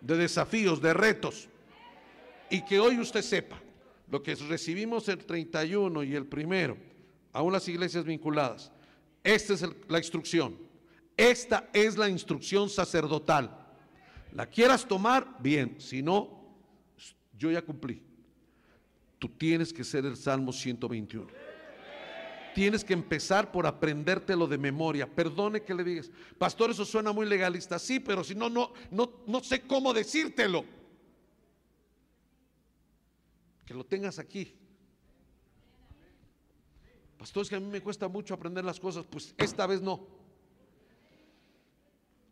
de 0.00 0.16
desafíos, 0.16 0.80
de 0.80 0.94
retos. 0.94 1.48
Y 2.50 2.64
que 2.64 2.80
hoy 2.80 2.98
usted 2.98 3.22
sepa 3.22 3.60
lo 4.10 4.22
que 4.22 4.34
recibimos 4.34 5.08
el 5.08 5.18
31 5.18 6.02
y 6.04 6.14
el 6.14 6.26
primero, 6.26 6.78
aún 7.32 7.52
las 7.52 7.68
iglesias 7.68 8.04
vinculadas. 8.04 8.72
Esta 9.22 9.52
es 9.52 9.64
la 9.88 9.98
instrucción. 9.98 10.56
Esta 11.16 11.68
es 11.72 11.98
la 11.98 12.08
instrucción 12.08 12.70
sacerdotal. 12.70 13.66
La 14.32 14.46
quieras 14.46 14.86
tomar, 14.86 15.36
bien. 15.40 15.80
Si 15.80 16.02
no, 16.02 16.38
yo 17.36 17.50
ya 17.50 17.60
cumplí. 17.60 18.02
Tú 19.18 19.28
tienes 19.28 19.72
que 19.72 19.84
ser 19.84 20.06
el 20.06 20.16
Salmo 20.16 20.52
121. 20.52 21.26
Tienes 22.54 22.84
que 22.84 22.92
empezar 22.92 23.52
por 23.52 23.66
aprendértelo 23.66 24.46
de 24.46 24.58
memoria. 24.58 25.06
Perdone 25.06 25.62
que 25.62 25.74
le 25.74 25.84
digas, 25.84 26.10
pastor, 26.38 26.70
eso 26.70 26.84
suena 26.84 27.12
muy 27.12 27.26
legalista. 27.26 27.78
Sí, 27.78 28.00
pero 28.00 28.24
si 28.24 28.34
no, 28.34 28.48
no, 28.48 28.72
no, 28.90 29.10
no 29.26 29.40
sé 29.42 29.62
cómo 29.62 29.92
decírtelo. 29.92 30.64
Que 33.64 33.74
lo 33.74 33.84
tengas 33.84 34.18
aquí. 34.18 34.54
Pastor, 37.18 37.42
es 37.42 37.48
que 37.48 37.56
a 37.56 37.60
mí 37.60 37.66
me 37.66 37.80
cuesta 37.80 38.08
mucho 38.08 38.34
aprender 38.34 38.64
las 38.64 38.80
cosas. 38.80 39.04
Pues 39.06 39.34
esta 39.36 39.66
vez 39.66 39.80
no. 39.82 40.06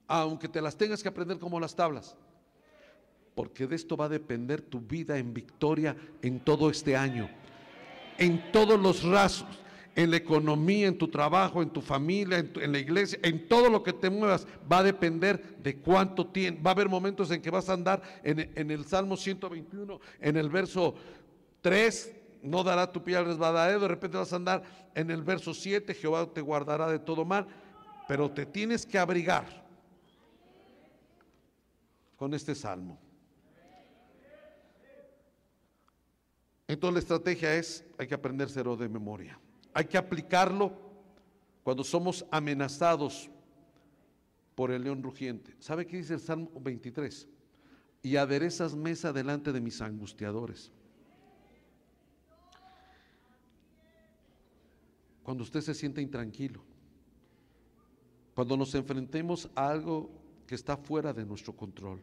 Aunque 0.09 0.48
te 0.48 0.60
las 0.60 0.76
tengas 0.76 1.02
que 1.02 1.09
aprender 1.09 1.38
como 1.38 1.59
las 1.59 1.74
tablas 1.74 2.16
porque 3.36 3.66
de 3.66 3.76
esto 3.76 3.98
va 3.98 4.06
a 4.06 4.09
depender 4.09 4.62
tu 4.62 4.80
vida 4.80 5.18
en 5.18 5.34
victoria 5.34 5.94
en 6.22 6.40
todo 6.40 6.70
este 6.70 6.97
año, 6.97 7.28
en 8.16 8.51
todos 8.51 8.80
los 8.80 9.05
rasos, 9.05 9.47
en 9.97 10.10
la 10.10 10.18
economía, 10.18 10.86
en 10.86 10.98
tu 10.98 11.09
trabajo, 11.09 11.62
en 11.62 11.70
tu 11.70 11.81
familia, 11.81 12.39
en, 12.39 12.70
la 12.70 12.78
iglesia, 12.78 13.18
en 13.23 13.48
todo 13.48 13.70
lo 13.70 13.82
que 13.82 13.94
te 13.94 14.10
muevas, 14.10 14.47
va 14.70 14.78
a 14.78 14.82
depender 14.82 15.56
de 15.62 15.78
cuánto 15.78 16.27
tienes. 16.27 16.64
Va 16.64 16.70
a 16.70 16.74
haber 16.74 16.90
momentos 16.90 17.31
en 17.31 17.40
que 17.40 17.51
vas 17.51 17.70
a 17.70 17.73
andar 17.73 18.02
en, 18.23 18.52
en 18.55 18.70
el 18.70 18.85
Salmo 18.85 19.16
121, 19.16 19.98
en 20.20 20.36
el 20.36 20.51
verso 20.51 20.94
3, 21.62 22.14
no 22.43 22.62
dará 22.62 22.93
tu 22.93 23.02
pie 23.02 23.16
al 23.16 23.24
resbaladero, 23.24 23.81
de 23.81 23.89
repente 23.89 24.18
vas 24.18 24.32
a 24.35 24.36
andar 24.36 24.62
en 24.94 25.10
el 25.10 25.23
verso 25.23 25.55
7, 25.55 25.94
Jehová 25.94 26.27
te 26.32 26.43
guardará 26.43 26.89
de 26.89 26.98
todo 26.98 27.24
mal, 27.24 27.47
pero 28.06 28.31
te 28.31 28.44
tienes 28.44 28.85
que 28.85 28.98
abrigar 28.98 29.64
con 32.16 32.35
este 32.35 32.55
salmo. 32.55 32.98
Entonces 36.68 36.94
la 36.94 37.01
estrategia 37.01 37.55
es, 37.55 37.82
hay 37.97 38.06
que 38.06 38.14
aprendérselo 38.14 38.77
de 38.77 38.90
memoria. 38.90 39.39
Hay 39.77 39.85
que 39.85 39.98
aplicarlo 39.98 40.73
cuando 41.62 41.85
somos 41.85 42.24
amenazados 42.31 43.28
por 44.55 44.70
el 44.70 44.85
león 44.85 45.03
rugiente. 45.03 45.55
¿Sabe 45.59 45.86
qué 45.86 45.98
dice 45.98 46.15
el 46.15 46.20
Salmo 46.20 46.51
23? 46.59 47.28
Y 48.01 48.16
aderezas 48.16 48.74
mesa 48.74 49.12
delante 49.12 49.53
de 49.53 49.61
mis 49.61 49.82
angustiadores. 49.82 50.73
Cuando 55.23 55.43
usted 55.43 55.61
se 55.61 55.74
siente 55.74 56.01
intranquilo, 56.01 56.62
cuando 58.35 58.57
nos 58.57 58.74
enfrentemos 58.74 59.51
a 59.55 59.69
algo 59.69 60.09
que 60.47 60.55
está 60.55 60.78
fuera 60.78 61.12
de 61.12 61.27
nuestro 61.27 61.55
control. 61.55 62.01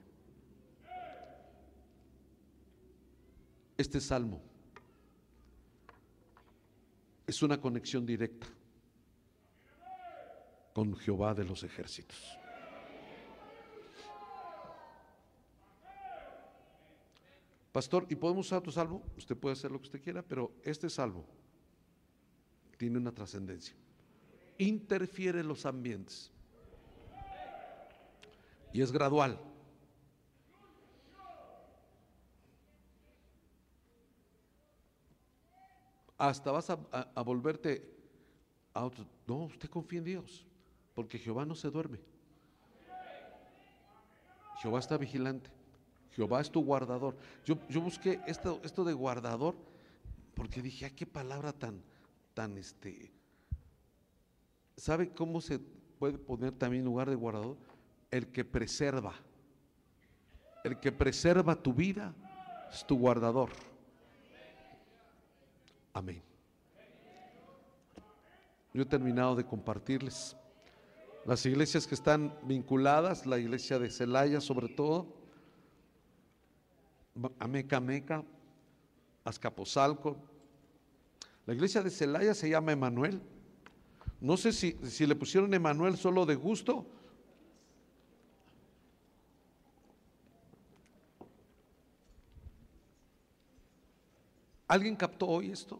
Este 3.76 4.00
salmo 4.00 4.53
es 7.26 7.42
una 7.42 7.60
conexión 7.60 8.06
directa 8.06 8.48
con 10.74 10.96
Jehová 10.96 11.34
de 11.34 11.46
los 11.46 11.64
ejércitos. 11.64 12.38
Pastor, 17.72 18.06
¿y 18.10 18.16
podemos 18.16 18.46
usar 18.46 18.62
tu 18.62 18.72
salvo? 18.72 19.02
Usted 19.18 19.36
puede 19.36 19.54
hacer 19.54 19.72
lo 19.72 19.80
que 19.80 19.86
usted 19.86 20.02
quiera, 20.02 20.22
pero 20.22 20.54
este 20.64 20.90
salvo 20.90 21.26
tiene 22.78 23.00
una 23.00 23.12
trascendencia. 23.12 23.76
Interfiere 24.60 25.44
los 25.44 25.66
ambientes. 25.66 26.32
Y 28.72 28.82
es 28.82 28.92
gradual. 28.92 29.40
Hasta 36.30 36.52
vas 36.52 36.70
a, 36.70 37.24
volverte 37.24 37.84
a 38.74 38.86
otro. 38.86 39.06
No, 39.28 39.44
usted 39.46 39.70
confía 39.70 40.00
en 40.00 40.06
Dios, 40.06 40.46
porque 40.96 41.20
Jehová 41.20 41.46
no 41.46 41.54
se 41.54 41.70
duerme. 41.70 42.00
Jehová 44.62 44.80
está 44.80 44.98
vigilante. 44.98 45.50
Jehová 46.12 46.40
es 46.40 46.50
tu 46.50 46.64
guardador. 46.64 47.18
Yo, 47.44 47.58
busqué 47.82 48.22
esto, 48.26 48.62
esto 48.64 48.86
de 48.86 48.94
guardador 48.94 49.56
porque 50.34 50.62
dije, 50.62 50.86
ay, 50.86 50.92
qué 50.92 51.06
palabra 51.06 51.52
tan, 51.52 51.82
tan 52.34 52.58
este. 52.58 53.12
¿Sabe 54.78 55.10
cómo 55.10 55.42
se 55.42 55.60
puede 55.60 56.18
poner 56.18 56.54
también 56.54 56.82
en 56.82 56.86
lugar 56.86 57.10
de 57.10 57.16
guardador? 57.16 57.58
El 58.10 58.28
que 58.28 58.46
preserva. 58.46 59.14
El 60.64 60.80
que 60.80 60.92
preserva 60.92 61.56
tu 61.56 61.74
vida 61.74 62.16
es 62.72 62.86
tu 62.88 62.98
guardador. 62.98 63.50
Amén. 65.94 66.22
Yo 68.74 68.82
he 68.82 68.86
terminado 68.86 69.36
de 69.36 69.46
compartirles 69.46 70.36
las 71.26 71.46
iglesias 71.46 71.86
que 71.86 71.94
están 71.94 72.36
vinculadas, 72.44 73.26
la 73.28 73.38
iglesia 73.38 73.78
de 73.78 73.90
Celaya 73.92 74.42
sobre 74.42 74.68
todo, 74.68 75.08
Ameca 77.40 77.80
Meca, 77.80 78.24
Azcapotzalco. 79.24 80.18
La 81.46 81.54
iglesia 81.54 81.84
de 81.84 81.92
Celaya 81.92 82.34
se 82.34 82.50
llama 82.50 82.72
Emanuel. 82.72 83.22
No 84.20 84.36
sé 84.38 84.52
si, 84.52 84.78
si 84.84 85.06
le 85.06 85.16
pusieron 85.16 85.54
Emanuel 85.54 85.98
solo 85.98 86.26
de 86.26 86.36
gusto. 86.36 86.88
¿Alguien 94.74 94.96
captó 94.96 95.28
hoy 95.28 95.52
esto? 95.52 95.80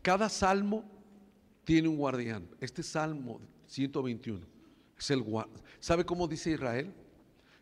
Cada 0.00 0.28
salmo 0.28 0.84
tiene 1.64 1.88
un 1.88 1.96
guardián. 1.96 2.48
Este 2.60 2.84
salmo 2.84 3.40
121 3.66 4.46
es 4.96 5.10
el 5.10 5.24
¿Sabe 5.80 6.06
cómo 6.06 6.28
dice 6.28 6.52
Israel? 6.52 6.94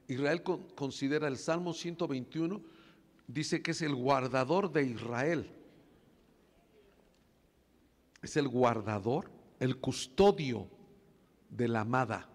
Israel 0.06 0.42
considera 0.42 1.28
el 1.28 1.38
salmo 1.38 1.72
121 1.72 2.60
dice 3.26 3.62
que 3.62 3.70
es 3.70 3.80
el 3.80 3.94
guardador 3.94 4.70
de 4.70 4.84
Israel. 4.84 5.50
Es 8.20 8.36
el 8.36 8.48
guardador, 8.48 9.30
el 9.60 9.78
custodio 9.78 10.68
de 11.48 11.68
la 11.68 11.80
amada. 11.80 12.28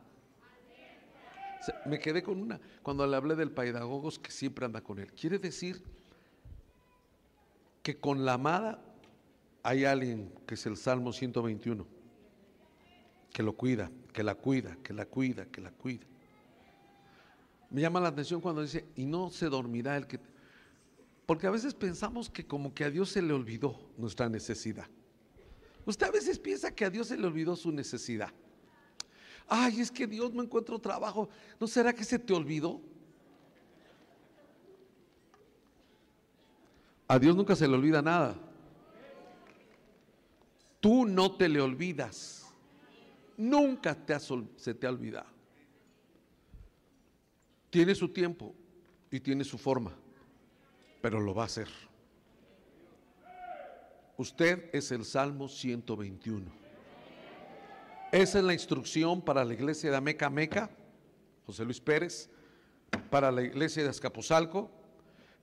Me 1.86 2.00
quedé 2.00 2.24
con 2.24 2.42
una, 2.42 2.60
cuando 2.82 3.06
le 3.06 3.16
hablé 3.16 3.36
del 3.36 3.52
pedagogos 3.52 4.18
que 4.18 4.32
siempre 4.32 4.66
anda 4.66 4.82
con 4.82 5.00
él. 5.00 5.12
Quiere 5.14 5.40
decir 5.40 5.84
que 7.84 8.00
con 8.00 8.26
la 8.26 8.34
amada 8.34 8.82
hay 9.64 9.86
alguien 9.86 10.32
que 10.48 10.56
es 10.56 10.66
el 10.66 10.78
Salmo 10.78 11.12
121, 11.12 11.86
que 13.34 13.44
lo 13.44 13.54
cuida, 13.54 13.92
que 14.14 14.24
la 14.24 14.36
cuida, 14.36 14.78
que 14.84 14.94
la 14.94 15.06
cuida, 15.06 15.46
que 15.46 15.62
la 15.62 15.72
cuida. 15.72 16.06
Me 17.70 17.82
llama 17.82 18.00
la 18.00 18.10
atención 18.10 18.42
cuando 18.42 18.62
dice, 18.62 18.86
y 18.96 19.06
no 19.06 19.30
se 19.30 19.48
dormirá 19.48 19.96
el 19.98 20.08
que... 20.08 20.20
Porque 21.26 21.46
a 21.46 21.52
veces 21.52 21.76
pensamos 21.76 22.30
que 22.30 22.48
como 22.48 22.74
que 22.74 22.86
a 22.86 22.90
Dios 22.90 23.10
se 23.10 23.22
le 23.22 23.34
olvidó 23.34 23.78
nuestra 23.98 24.28
necesidad. 24.30 24.88
Usted 25.86 26.08
a 26.08 26.12
veces 26.12 26.40
piensa 26.40 26.74
que 26.74 26.86
a 26.86 26.90
Dios 26.90 27.08
se 27.08 27.18
le 27.18 27.28
olvidó 27.28 27.56
su 27.56 27.72
necesidad. 27.72 28.32
Ay, 29.50 29.82
es 29.82 29.90
que 29.90 30.06
Dios 30.06 30.32
no 30.32 30.44
encuentro 30.44 30.78
trabajo. 30.78 31.28
¿No 31.60 31.68
será 31.68 31.92
que 31.92 32.04
se 32.04 32.20
te 32.20 32.34
olvidó? 32.34 32.80
A 37.08 37.18
Dios 37.18 37.36
nunca 37.36 37.56
se 37.56 37.68
le 37.68 37.74
olvida 37.74 38.04
nada. 38.04 38.36
Tú 40.80 41.06
no 41.06 41.36
te 41.36 41.50
le 41.50 41.60
olvidas. 41.60 42.54
Nunca 43.36 43.96
te 43.96 44.20
se 44.20 44.74
te 44.76 44.86
ha 44.86 44.90
olvidado. 44.92 45.28
Tiene 47.72 47.96
su 47.96 48.10
tiempo 48.10 48.54
y 49.10 49.20
tiene 49.20 49.44
su 49.44 49.58
forma, 49.58 49.96
pero 51.02 51.20
lo 51.20 51.34
va 51.34 51.44
a 51.44 51.46
hacer. 51.46 51.70
Usted 54.18 54.70
es 54.74 54.92
el 54.92 55.06
Salmo 55.06 55.48
121. 55.48 56.59
Esa 58.12 58.40
es 58.40 58.44
la 58.44 58.54
instrucción 58.54 59.22
para 59.22 59.46
la 59.46 59.54
iglesia 59.54 59.92
de 59.92 59.98
Ameca 59.98 60.32
Meca, 60.32 60.72
José 61.46 61.64
Luis 61.64 61.80
Pérez, 61.80 62.28
para 63.12 63.32
la 63.32 63.44
iglesia 63.44 63.84
de 63.84 63.90
Azcapotzalco, 63.90 64.72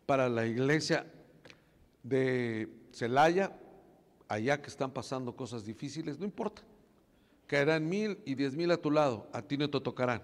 para 0.05 0.28
la 0.28 0.47
iglesia 0.47 1.06
de 2.02 2.68
Celaya, 2.93 3.56
allá 4.26 4.60
que 4.60 4.68
están 4.68 4.90
pasando 4.90 5.36
cosas 5.36 5.64
difíciles, 5.64 6.18
no 6.18 6.24
importa. 6.24 6.62
Caerán 7.47 7.88
mil 7.88 8.18
y 8.24 8.34
diez 8.34 8.56
mil 8.56 8.72
a 8.72 8.76
tu 8.76 8.90
lado, 8.90 9.28
a 9.32 9.43
ti 9.43 9.56
no 9.56 9.70
te 9.70 9.80
tocarán. 9.80 10.22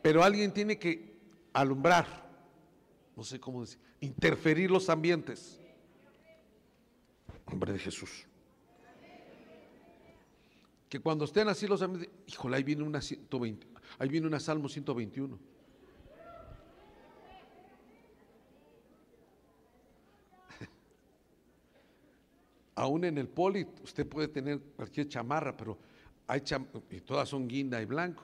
Pero 0.00 0.24
alguien 0.24 0.50
tiene 0.50 0.78
que 0.78 1.14
alumbrar, 1.52 2.06
no 3.14 3.22
sé 3.22 3.38
cómo 3.38 3.60
decir, 3.60 3.78
interferir 4.00 4.70
los 4.70 4.88
ambientes. 4.88 5.60
Hombre 7.44 7.74
de 7.74 7.78
Jesús. 7.78 8.26
Que 10.88 11.00
cuando 11.00 11.24
estén 11.26 11.48
así 11.48 11.66
los 11.66 11.82
ambientes, 11.82 12.10
híjole, 12.26 12.56
ahí 12.56 12.62
viene 12.62 12.82
una 12.82 13.02
120, 13.02 13.66
ahí 13.98 14.08
viene 14.08 14.26
una 14.26 14.40
Salmo 14.40 14.68
121. 14.68 15.38
Aún 22.74 23.04
en 23.04 23.18
el 23.18 23.28
poli, 23.28 23.66
usted 23.84 24.06
puede 24.06 24.28
tener 24.28 24.60
cualquier 24.76 25.08
chamarra, 25.08 25.54
pero 25.56 25.76
hay 26.26 26.42
y 26.90 27.00
todas 27.00 27.28
son 27.28 27.46
guinda 27.46 27.82
y 27.82 27.84
blanco. 27.84 28.22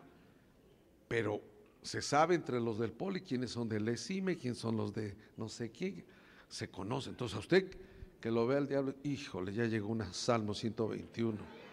Pero 1.07 1.43
se 1.83 2.01
sabe 2.01 2.35
entre 2.35 2.61
los 2.61 2.79
del 2.79 2.93
poli 2.93 3.21
quiénes 3.21 3.51
son 3.51 3.69
del 3.69 3.87
ESIME, 3.89 4.37
quiénes 4.39 4.59
son 4.59 4.77
los 4.77 4.95
de 4.95 5.15
no 5.37 5.51
sé 5.51 5.71
quién. 5.71 6.05
Se 6.49 6.71
conoce. 6.71 7.11
Entonces 7.11 7.37
a 7.37 7.41
usted 7.41 7.77
que 8.21 8.31
lo 8.31 8.47
vea 8.47 8.57
el 8.59 8.69
diablo, 8.69 8.95
híjole, 9.03 9.53
ya 9.53 9.67
llegó 9.67 9.89
una 9.89 10.11
Salmo 10.15 10.55
121. 10.55 11.64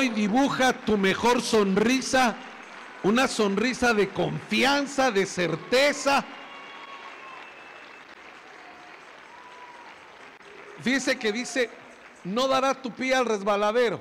Hoy 0.00 0.08
dibuja 0.08 0.72
tu 0.72 0.96
mejor 0.96 1.42
sonrisa, 1.42 2.34
una 3.02 3.28
sonrisa 3.28 3.92
de 3.92 4.08
confianza, 4.08 5.10
de 5.10 5.26
certeza. 5.26 6.24
Dice 10.82 11.18
que 11.18 11.30
dice, 11.30 11.68
no 12.24 12.48
dará 12.48 12.80
tu 12.80 12.90
pie 12.90 13.14
al 13.14 13.26
resbaladero. 13.26 14.00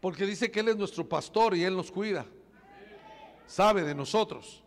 Porque 0.00 0.26
dice 0.26 0.50
que 0.50 0.58
Él 0.58 0.70
es 0.70 0.76
nuestro 0.76 1.08
pastor 1.08 1.54
y 1.54 1.62
Él 1.62 1.76
nos 1.76 1.92
cuida. 1.92 2.26
Sabe 3.46 3.84
de 3.84 3.94
nosotros. 3.94 4.60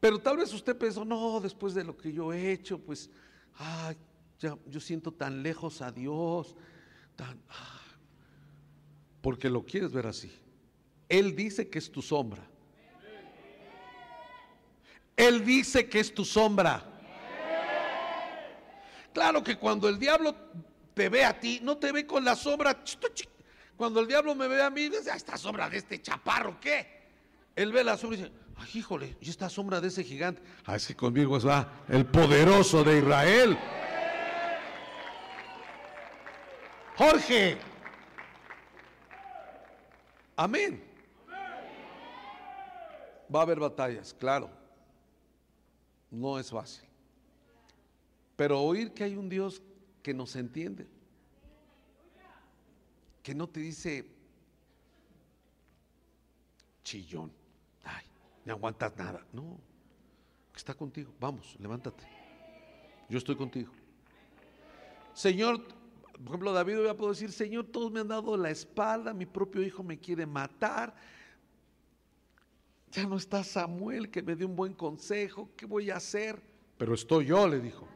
Pero 0.00 0.18
tal 0.18 0.38
vez 0.38 0.50
usted 0.54 0.74
pensó, 0.78 1.04
no, 1.04 1.40
después 1.40 1.74
de 1.74 1.84
lo 1.84 1.94
que 1.94 2.10
yo 2.10 2.32
he 2.32 2.52
hecho, 2.52 2.78
pues, 2.78 3.10
ay, 3.58 3.98
ya, 4.38 4.56
yo 4.66 4.80
siento 4.80 5.12
tan 5.12 5.42
lejos 5.42 5.82
a 5.82 5.90
Dios, 5.90 6.54
tan, 7.16 7.40
ah, 7.48 7.82
porque 9.20 9.48
lo 9.48 9.64
quieres 9.64 9.92
ver 9.92 10.06
así. 10.06 10.32
Él 11.08 11.34
dice 11.34 11.68
que 11.68 11.78
es 11.78 11.90
tu 11.90 12.02
sombra. 12.02 12.46
Él 15.16 15.44
dice 15.44 15.88
que 15.88 16.00
es 16.00 16.12
tu 16.12 16.24
sombra. 16.24 16.84
Claro 19.12 19.44
que 19.44 19.56
cuando 19.56 19.88
el 19.88 19.98
diablo 19.98 20.34
te 20.92 21.08
ve 21.08 21.24
a 21.24 21.38
ti, 21.38 21.60
no 21.62 21.76
te 21.76 21.92
ve 21.92 22.06
con 22.06 22.24
la 22.24 22.34
sombra. 22.34 22.82
Cuando 23.76 24.00
el 24.00 24.08
diablo 24.08 24.34
me 24.34 24.48
ve 24.48 24.60
a 24.60 24.70
mí, 24.70 24.88
dice, 24.88 25.10
ah, 25.10 25.16
esta 25.16 25.36
sombra 25.36 25.70
de 25.70 25.78
este 25.78 26.02
chaparro, 26.02 26.58
¿qué? 26.60 27.04
Él 27.54 27.72
ve 27.72 27.84
la 27.84 27.96
sombra 27.96 28.18
y 28.18 28.22
dice, 28.22 28.32
ay, 28.56 28.68
híjole, 28.74 29.16
y 29.20 29.30
esta 29.30 29.48
sombra 29.48 29.80
de 29.80 29.88
ese 29.88 30.02
gigante. 30.02 30.42
Así 30.64 30.92
ah, 30.92 30.96
conmigo 30.96 31.38
va 31.40 31.84
el 31.88 32.06
poderoso 32.06 32.82
de 32.82 32.98
Israel. 32.98 33.56
Jorge. 36.96 37.58
Amén. 40.36 40.82
Va 43.34 43.40
a 43.40 43.42
haber 43.42 43.58
batallas, 43.58 44.14
claro. 44.14 44.50
No 46.10 46.38
es 46.38 46.50
fácil. 46.50 46.88
Pero 48.36 48.60
oír 48.60 48.92
que 48.92 49.04
hay 49.04 49.16
un 49.16 49.28
Dios 49.28 49.62
que 50.02 50.14
nos 50.14 50.36
entiende, 50.36 50.86
que 53.22 53.34
no 53.34 53.48
te 53.48 53.60
dice 53.60 54.06
chillón, 56.82 57.32
ay, 57.84 58.04
no 58.44 58.52
aguantas 58.52 58.96
nada. 58.96 59.24
No, 59.32 59.58
está 60.54 60.74
contigo. 60.74 61.12
Vamos, 61.18 61.56
levántate. 61.58 62.04
Yo 63.08 63.18
estoy 63.18 63.36
contigo. 63.36 63.72
Señor, 65.14 65.64
por 66.18 66.28
ejemplo, 66.28 66.52
David 66.52 66.76
hubiera 66.76 66.94
podido 66.94 67.12
decir, 67.12 67.32
Señor, 67.32 67.66
todos 67.66 67.90
me 67.90 68.00
han 68.00 68.08
dado 68.08 68.36
la 68.36 68.50
espalda, 68.50 69.12
mi 69.12 69.26
propio 69.26 69.62
hijo 69.62 69.82
me 69.82 69.98
quiere 69.98 70.26
matar. 70.26 70.94
Ya 72.92 73.06
no 73.06 73.16
está 73.16 73.42
Samuel 73.42 74.10
que 74.10 74.22
me 74.22 74.36
dio 74.36 74.46
un 74.46 74.54
buen 74.54 74.72
consejo, 74.72 75.50
¿qué 75.56 75.66
voy 75.66 75.90
a 75.90 75.96
hacer? 75.96 76.40
Pero 76.78 76.94
estoy 76.94 77.26
yo, 77.26 77.48
le 77.48 77.60
dijo. 77.60 77.88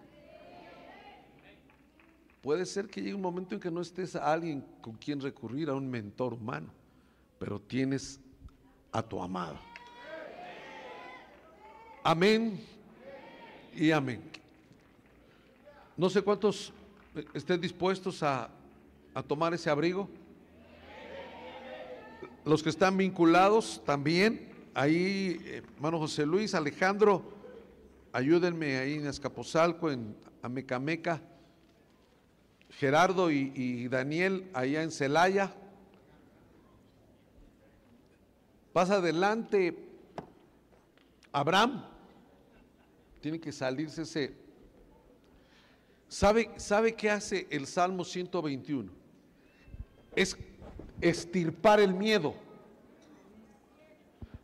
Puede 2.43 2.67
ser 2.67 2.89
que 2.89 3.01
llegue 3.01 3.15
un 3.15 3.21
momento 3.21 3.55
en 3.55 3.61
que 3.61 3.71
no 3.71 3.81
estés 3.81 4.17
a 4.17 4.33
alguien 4.33 4.65
con 4.81 4.95
quien 4.95 5.21
recurrir, 5.21 5.69
a 5.69 5.75
un 5.75 5.89
mentor 5.89 6.35
humano, 6.35 6.73
pero 7.39 7.61
tienes 7.61 8.21
a 8.91 9.03
tu 9.03 9.23
amado. 9.23 9.59
Amén 12.03 12.65
y 13.75 13.91
amén. 13.91 14.23
No 15.97 16.09
sé 16.09 16.23
cuántos 16.23 16.73
estén 17.35 17.61
dispuestos 17.61 18.23
a, 18.23 18.51
tomar 19.27 19.53
ese 19.53 19.69
abrigo. 19.69 20.09
Los 22.45 22.63
que 22.63 22.69
están 22.69 22.97
vinculados 22.97 23.83
también, 23.85 24.49
ahí, 24.75 25.41
hermano 25.77 25.99
José 25.99 26.25
Luis, 26.25 26.55
Alejandro, 26.55 27.23
ayúdenme 28.13 28.79
ahí 28.79 28.95
en 28.95 29.07
Escaposalco, 29.07 29.91
en 29.91 30.15
Amecameca, 30.41 31.21
Gerardo 32.71 33.31
y, 33.31 33.53
y 33.55 33.89
Daniel 33.89 34.49
allá 34.55 34.83
en 34.83 34.93
Celaya. 34.93 35.53
Pasa 38.73 38.97
adelante 38.97 39.77
Abraham, 41.33 41.85
tiene 43.21 43.41
que 43.41 43.53
salirse 43.53 44.03
ese 44.03 44.48
¿Sabe, 46.09 46.51
¿Sabe 46.57 46.95
qué 46.95 47.11
hace 47.11 47.47
el 47.51 47.67
Salmo 47.67 48.05
121? 48.05 48.91
Es 50.17 50.37
estirpar 51.01 51.81
el 51.81 51.93
miedo. 51.93 52.35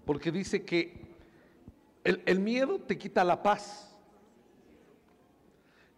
Porque 0.05 0.31
dice 0.31 0.63
que 0.65 1.03
el, 2.05 2.23
el, 2.27 2.39
miedo 2.39 2.79
te 2.79 2.99
quita 2.99 3.25
la 3.25 3.43
paz. 3.43 3.91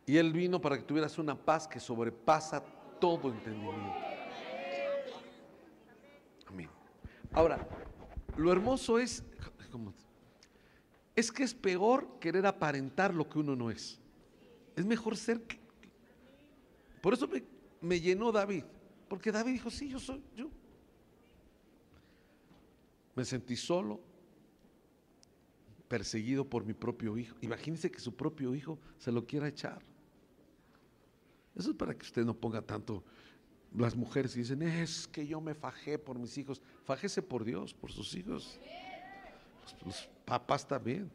Y 0.06 0.16
Él 0.16 0.32
vino 0.32 0.60
para 0.60 0.76
que 0.76 0.84
tuvieras 0.84 1.18
una 1.18 1.34
paz 1.34 1.66
que 1.66 1.80
sobrepasa 1.80 2.62
todo 3.00 3.32
entendimiento. 3.32 3.92
Amén. 6.46 6.70
Ahora, 7.32 7.66
lo 8.36 8.52
hermoso 8.52 9.00
es, 9.00 9.24
es 11.16 11.32
que 11.32 11.42
es 11.42 11.54
peor 11.54 12.18
querer 12.20 12.46
aparentar 12.46 13.12
lo 13.12 13.28
que 13.28 13.40
uno 13.40 13.56
no 13.56 13.70
es. 13.70 14.00
Es 14.76 14.84
mejor 14.84 15.16
ser... 15.16 15.42
Por 17.00 17.14
eso 17.14 17.28
me, 17.80 18.00
llenó 18.00 18.30
David. 18.30 18.64
Porque 19.08 19.32
David 19.32 19.52
dijo, 19.52 19.70
sí, 19.70 19.88
yo 19.88 19.98
soy 19.98 20.22
yo. 20.36 20.50
Me 23.14 23.24
sentí 23.24 23.56
solo, 23.56 24.00
perseguido 25.88 26.44
por 26.44 26.64
mi 26.64 26.74
propio 26.74 27.16
hijo. 27.16 27.36
Imagínense 27.40 27.90
que 27.90 27.98
su 28.00 28.14
propio 28.14 28.54
hijo 28.54 28.78
se 28.98 29.10
lo 29.10 29.26
quiera 29.26 29.48
echar. 29.48 29.82
Eso 31.54 31.70
es 31.70 31.76
para 31.76 31.96
que 31.96 32.04
usted 32.04 32.24
no 32.24 32.34
ponga 32.34 32.60
tanto 32.60 33.02
las 33.74 33.94
mujeres 33.94 34.34
dicen, 34.34 34.62
es 34.62 35.06
que 35.06 35.26
yo 35.26 35.40
me 35.40 35.54
fajé 35.54 35.98
por 35.98 36.18
mis 36.18 36.36
hijos. 36.38 36.62
Fajese 36.84 37.22
por 37.22 37.44
Dios, 37.44 37.74
por 37.74 37.92
sus 37.92 38.14
hijos. 38.14 38.58
los 39.84 40.08
papás 40.24 40.66
también. 40.66 41.10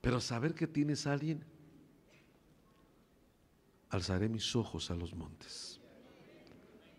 Pero 0.00 0.20
saber 0.20 0.54
que 0.54 0.66
tienes 0.66 1.06
a 1.06 1.12
alguien 1.12 1.44
alzaré 3.94 4.28
mis 4.28 4.56
ojos 4.56 4.90
a 4.90 4.94
los 4.94 5.14
montes. 5.14 5.80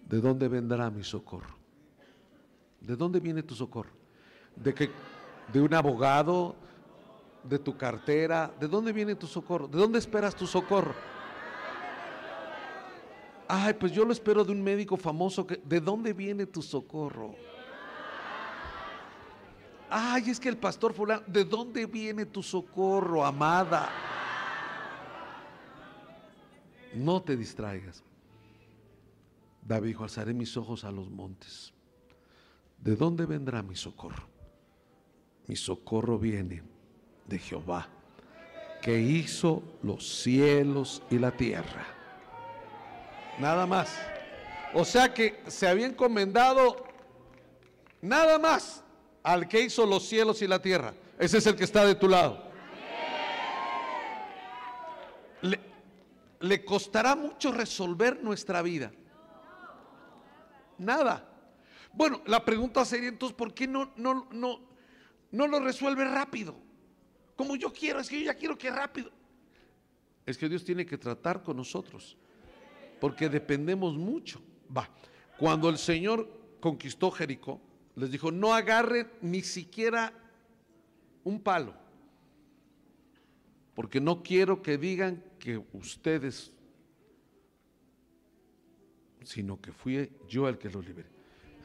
¿De 0.07 0.22
dónde 0.22 0.47
vendrá 0.47 0.89
mi 0.89 1.03
socorro? 1.03 1.57
¿De 2.80 2.95
dónde 2.95 3.19
viene 3.19 3.43
tu 3.43 3.53
socorro? 3.53 3.91
¿De 4.55 4.73
que 4.73 4.89
de 5.51 5.61
un 5.61 5.73
abogado, 5.73 6.55
de 7.43 7.59
tu 7.59 7.76
cartera? 7.76 8.53
¿De 8.59 8.67
dónde 8.67 8.93
viene 8.93 9.13
tu 9.15 9.27
socorro? 9.27 9.67
¿De 9.67 9.77
dónde 9.77 9.99
esperas 9.99 10.35
tu 10.35 10.47
socorro? 10.47 10.95
Ay, 13.47 13.73
pues 13.73 13.91
yo 13.91 14.05
lo 14.05 14.13
espero 14.13 14.45
de 14.45 14.53
un 14.53 14.63
médico 14.63 14.95
famoso. 14.95 15.45
Que, 15.45 15.57
¿De 15.57 15.81
dónde 15.81 16.13
viene 16.13 16.45
tu 16.45 16.61
socorro? 16.61 17.35
Ay, 19.89 20.30
es 20.30 20.39
que 20.39 20.49
el 20.49 20.57
pastor 20.57 20.93
fulano, 20.93 21.23
¿de 21.27 21.43
dónde 21.43 21.85
viene 21.88 22.26
tu 22.26 22.41
socorro, 22.41 23.26
amada? 23.26 24.14
No 26.95 27.22
te 27.22 27.35
distraigas. 27.35 28.03
David 29.61 29.89
dijo, 29.89 30.03
alzaré 30.03 30.34
mis 30.34 30.55
ojos 30.55 30.84
a 30.85 30.91
los 30.91 31.09
montes. 31.09 31.73
¿De 32.77 32.95
dónde 32.95 33.26
vendrá 33.26 33.61
mi 33.61 33.76
socorro? 33.76 34.27
Mi 35.47 35.55
socorro 35.55 36.17
viene 36.17 36.63
de 37.27 37.39
Jehová, 37.39 37.88
que 38.81 38.99
hizo 38.99 39.61
los 39.84 40.22
cielos 40.22 41.01
y 41.09 41.19
la 41.19 41.31
tierra. 41.31 41.85
Nada 43.39 43.65
más. 43.65 43.93
O 44.73 44.85
sea 44.85 45.13
que 45.13 45.41
se 45.47 45.67
había 45.67 45.88
encomendado 45.88 46.85
nada 48.01 48.39
más 48.39 48.84
al 49.23 49.47
que 49.47 49.61
hizo 49.61 49.85
los 49.85 50.07
cielos 50.07 50.41
y 50.41 50.47
la 50.47 50.61
tierra. 50.61 50.93
Ese 51.19 51.39
es 51.39 51.47
el 51.47 51.55
que 51.55 51.63
está 51.63 51.85
de 51.85 51.95
tu 51.95 52.07
lado. 52.07 52.45
Costará 56.63 57.15
mucho 57.15 57.51
resolver 57.51 58.23
nuestra 58.23 58.61
vida. 58.61 58.91
Nada. 60.77 61.31
Bueno, 61.93 62.22
la 62.26 62.43
pregunta 62.43 62.84
sería 62.84 63.09
entonces, 63.09 63.35
¿por 63.35 63.53
qué 63.53 63.67
no, 63.67 63.93
no, 63.95 64.27
no, 64.31 64.59
no 65.31 65.47
lo 65.47 65.59
resuelve 65.59 66.03
rápido? 66.05 66.55
Como 67.35 67.55
yo 67.55 67.72
quiero, 67.72 67.99
es 67.99 68.09
que 68.09 68.19
yo 68.19 68.26
ya 68.26 68.35
quiero 68.35 68.57
que 68.57 68.69
rápido. 68.69 69.11
Es 70.26 70.38
que 70.38 70.49
Dios 70.49 70.63
tiene 70.63 70.85
que 70.85 70.97
tratar 70.97 71.43
con 71.43 71.57
nosotros, 71.57 72.17
porque 72.99 73.30
dependemos 73.30 73.95
mucho. 73.95 74.41
Va, 74.76 74.89
cuando 75.38 75.69
el 75.69 75.77
Señor 75.77 76.30
conquistó 76.59 77.11
Jericó, 77.11 77.61
les 77.95 78.11
dijo, 78.11 78.31
no 78.31 78.53
agarren 78.53 79.09
ni 79.22 79.41
siquiera 79.41 80.13
un 81.23 81.41
palo, 81.41 81.73
porque 83.73 84.01
no 84.01 84.22
quiero 84.22 84.61
que 84.61 84.77
digan 84.77 85.23
que 85.45 85.63
ustedes 85.73 86.51
sino 89.22 89.61
que 89.61 89.72
fui 89.72 90.11
yo 90.27 90.49
el 90.49 90.57
que 90.57 90.72
lo 90.72 90.81
liberé. 90.81 91.07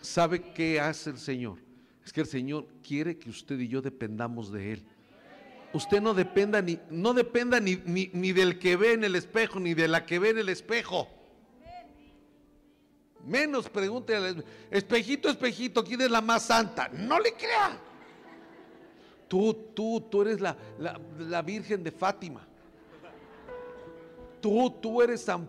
¿Sabe 0.02 0.52
qué 0.52 0.78
hace 0.78 1.08
el 1.10 1.18
Señor? 1.18 1.58
Es 2.04 2.12
que 2.12 2.20
el 2.20 2.26
Señor 2.26 2.66
quiere 2.86 3.18
que 3.18 3.30
usted 3.30 3.58
y 3.58 3.68
yo 3.68 3.80
dependamos 3.80 4.52
de 4.52 4.74
Él. 4.74 4.84
Usted 5.72 6.02
no 6.02 6.12
dependa 6.12 6.60
ni, 6.60 6.78
no 6.90 7.14
dependa 7.14 7.58
ni, 7.58 7.76
ni 7.86 8.32
del 8.32 8.58
que 8.58 8.76
ve 8.76 8.92
en 8.92 9.04
el 9.04 9.14
espejo, 9.14 9.58
ni 9.58 9.72
de 9.72 9.88
la 9.88 10.04
que 10.04 10.18
ve 10.18 10.30
en 10.30 10.38
el 10.38 10.50
espejo. 10.50 11.08
Menos 13.24 13.66
pregúntele, 13.70 14.44
espejito, 14.70 15.30
espejito, 15.30 15.82
¿quién 15.82 16.02
es 16.02 16.10
la 16.10 16.20
más 16.20 16.42
santa? 16.42 16.88
No 16.88 17.18
le 17.18 17.32
crea. 17.32 17.80
Tú, 19.26 19.54
tú, 19.74 20.06
tú 20.10 20.20
eres 20.20 20.40
la, 20.40 20.54
la, 21.18 21.40
Virgen 21.40 21.82
de 21.82 21.92
Fátima. 21.92 22.46
Tú, 24.40 24.70
tú 24.80 25.02
eres 25.02 25.22
San 25.22 25.48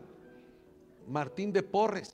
Martín 1.07 1.51
de 1.51 1.63
Porres. 1.63 2.13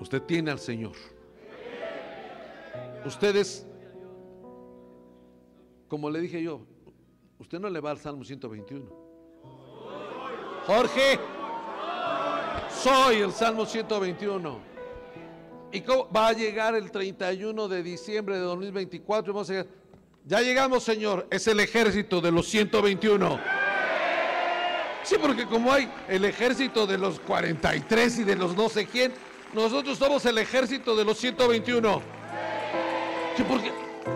Usted 0.00 0.22
tiene 0.22 0.50
al 0.50 0.58
Señor. 0.58 0.94
Ustedes, 3.04 3.66
como 5.88 6.10
le 6.10 6.20
dije 6.20 6.42
yo, 6.42 6.60
usted 7.38 7.58
no 7.58 7.68
le 7.68 7.80
va 7.80 7.90
al 7.90 7.98
Salmo 7.98 8.24
121. 8.24 8.84
Jorge, 10.66 11.18
soy 12.70 13.16
el 13.16 13.32
Salmo 13.32 13.64
121. 13.64 14.68
¿Y 15.72 15.80
cómo 15.82 16.08
va 16.10 16.28
a 16.28 16.32
llegar 16.32 16.74
el 16.74 16.90
31 16.90 17.68
de 17.68 17.82
diciembre 17.82 18.36
de 18.36 18.42
2024? 18.42 19.32
Vamos 19.32 19.50
a 19.50 19.66
ya 20.28 20.42
llegamos, 20.42 20.84
Señor. 20.84 21.26
Es 21.30 21.48
el 21.48 21.58
ejército 21.58 22.20
de 22.20 22.30
los 22.30 22.46
121. 22.48 23.40
Sí, 25.02 25.16
porque 25.18 25.46
como 25.46 25.72
hay 25.72 25.90
el 26.06 26.26
ejército 26.26 26.86
de 26.86 26.98
los 26.98 27.18
43 27.20 28.18
y 28.18 28.24
de 28.24 28.36
los 28.36 28.54
no 28.54 28.68
sé 28.68 28.84
quién, 28.84 29.14
nosotros 29.54 29.96
somos 29.96 30.26
el 30.26 30.36
ejército 30.36 30.94
de 30.94 31.04
los 31.06 31.16
121. 31.16 32.02
Sí, 33.36 33.42
porque 33.48 33.72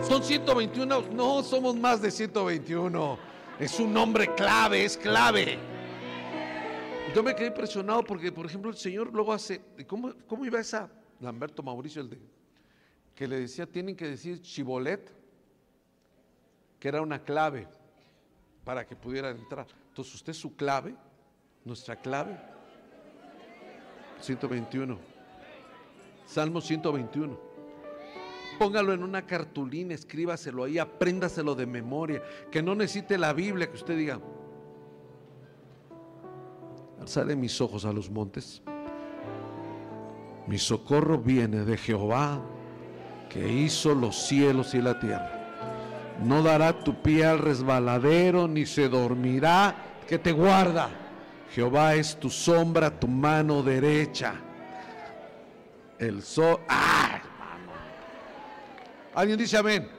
son 0.07 0.23
121. 0.23 1.01
No, 1.13 1.41
somos 1.41 1.75
más 1.75 1.99
de 1.99 2.11
121. 2.11 3.17
Es 3.59 3.79
un 3.79 3.91
nombre 3.91 4.35
clave, 4.35 4.85
es 4.85 4.95
clave. 4.95 5.57
Yo 7.15 7.23
me 7.23 7.33
quedé 7.35 7.47
impresionado 7.47 8.03
porque, 8.03 8.31
por 8.31 8.45
ejemplo, 8.45 8.69
el 8.69 8.77
Señor 8.77 9.11
luego 9.11 9.33
hace, 9.33 9.61
¿cómo, 9.87 10.13
cómo 10.27 10.45
iba 10.45 10.59
esa? 10.59 10.91
Lamberto 11.19 11.63
Mauricio, 11.63 12.03
el 12.03 12.11
de, 12.11 12.19
que 13.15 13.27
le 13.27 13.39
decía, 13.39 13.65
tienen 13.65 13.95
que 13.95 14.07
decir 14.07 14.41
chibolet, 14.41 15.22
que 16.83 16.89
era 16.89 17.01
una 17.01 17.19
clave 17.19 17.65
para 18.65 18.85
que 18.85 18.93
pudieran 18.93 19.37
entrar. 19.37 19.65
Entonces, 19.87 20.15
usted 20.15 20.33
su 20.33 20.53
clave, 20.53 20.93
nuestra 21.63 21.95
clave, 21.95 22.37
121, 24.19 24.97
Salmo 26.25 26.59
121. 26.59 27.39
Póngalo 28.59 28.91
en 28.91 29.01
una 29.01 29.25
cartulina, 29.25 29.93
escríbaselo 29.93 30.65
ahí, 30.65 30.77
apréndaselo 30.77 31.55
de 31.55 31.65
memoria, 31.65 32.21
que 32.51 32.61
no 32.61 32.75
necesite 32.75 33.17
la 33.17 33.31
Biblia, 33.31 33.69
que 33.69 33.77
usted 33.77 33.97
diga, 33.97 34.19
alzaré 36.99 37.37
mis 37.37 37.61
ojos 37.61 37.85
a 37.85 37.93
los 37.93 38.09
montes. 38.09 38.61
Mi 40.47 40.57
socorro 40.57 41.17
viene 41.17 41.63
de 41.63 41.77
Jehová, 41.77 42.41
que 43.29 43.47
hizo 43.47 43.95
los 43.95 44.27
cielos 44.27 44.73
y 44.73 44.81
la 44.81 44.99
tierra. 44.99 45.42
No 46.23 46.41
dará 46.41 46.71
tu 46.71 47.01
pie 47.01 47.25
al 47.25 47.39
resbaladero, 47.39 48.47
ni 48.47 48.65
se 48.65 48.87
dormirá, 48.87 49.75
que 50.07 50.17
te 50.17 50.31
guarda. 50.31 50.89
Jehová 51.53 51.95
es 51.95 52.17
tu 52.19 52.29
sombra, 52.29 52.89
tu 52.89 53.07
mano 53.07 53.61
derecha. 53.61 54.35
El 55.99 56.23
sol. 56.23 56.59
¡Ah, 56.69 57.21
¿Alguien 59.13 59.37
dice 59.37 59.57
amén? 59.57 59.89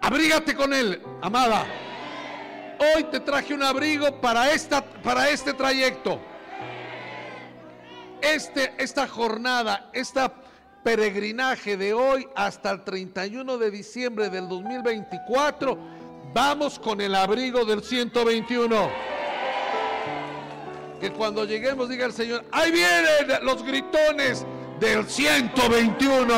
Abrígate 0.00 0.54
con 0.54 0.72
él, 0.72 1.00
amada. 1.22 1.66
Hoy 2.78 3.04
te 3.04 3.20
traje 3.20 3.52
un 3.52 3.62
abrigo 3.62 4.20
para, 4.20 4.52
esta, 4.52 4.82
para 4.82 5.28
este 5.28 5.52
trayecto. 5.52 6.18
Este, 8.22 8.72
esta 8.78 9.06
jornada, 9.06 9.90
esta 9.92 10.39
peregrinaje 10.82 11.76
de 11.76 11.92
hoy 11.92 12.26
hasta 12.34 12.70
el 12.70 12.82
31 12.82 13.58
de 13.58 13.70
diciembre 13.70 14.30
del 14.30 14.48
2024, 14.48 15.78
vamos 16.32 16.78
con 16.78 17.00
el 17.00 17.14
abrigo 17.14 17.64
del 17.64 17.82
121. 17.82 18.90
Que 21.00 21.10
cuando 21.12 21.44
lleguemos 21.44 21.88
diga 21.88 22.06
el 22.06 22.12
Señor, 22.12 22.44
ahí 22.52 22.70
vienen 22.70 23.44
los 23.44 23.62
gritones 23.64 24.44
del 24.78 25.06
121. 25.06 26.34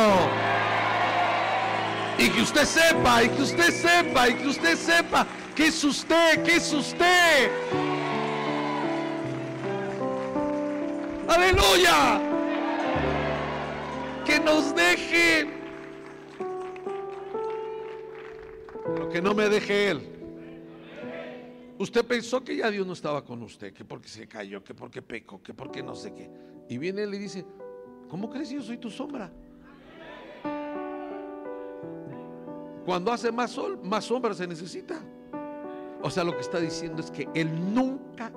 Y 2.19 2.29
que 2.29 2.43
usted 2.43 2.65
sepa, 2.65 3.23
y 3.25 3.29
que 3.31 3.43
usted 3.43 3.71
sepa, 3.71 4.29
y 4.29 4.35
que 4.35 4.49
usted 4.49 4.77
sepa 4.77 5.27
¿Qué 5.55 5.67
es 5.67 5.85
usted? 5.85 6.43
¿Qué 6.45 6.57
es 6.57 6.73
usted? 6.73 7.51
Aleluya. 11.29 12.32
Que 14.25 14.39
nos 14.39 14.75
deje 14.75 15.47
lo 18.99 19.09
que 19.09 19.21
no 19.21 19.35
me 19.35 19.49
deje 19.49 19.91
Él. 19.91 20.09
Usted 21.79 22.05
pensó 22.05 22.45
que 22.45 22.57
ya 22.57 22.71
Dios 22.71 22.87
no 22.87 22.93
estaba 22.93 23.25
con 23.25 23.43
usted, 23.43 23.73
que 23.73 23.85
porque 23.85 24.09
se 24.09 24.29
cayó, 24.29 24.63
que 24.63 24.75
porque 24.75 25.03
pecó, 25.03 25.43
que 25.43 25.53
porque 25.53 25.83
no 25.83 25.95
sé 25.95 26.15
qué. 26.15 26.31
Y 26.69 26.79
viene 26.79 27.03
Él 27.03 27.15
y 27.15 27.19
dice, 27.19 27.45
¿cómo 28.09 28.31
crees 28.31 28.51
que 28.51 28.55
yo 28.57 28.63
soy 28.63 28.79
tu 28.79 28.91
sombra? 28.91 29.33
Cuando 32.85 33.13
hace 33.13 33.33
más 33.33 33.51
sol, 33.51 33.81
más 33.83 34.05
sombra 34.05 34.35
se 34.35 34.47
necesita. 34.47 35.01
O 36.03 36.11
sea, 36.11 36.25
lo 36.25 36.35
que 36.35 36.41
está 36.41 36.59
diciendo 36.59 37.01
es 37.01 37.11
que 37.11 37.29
Él 37.35 37.75
nunca, 37.75 38.33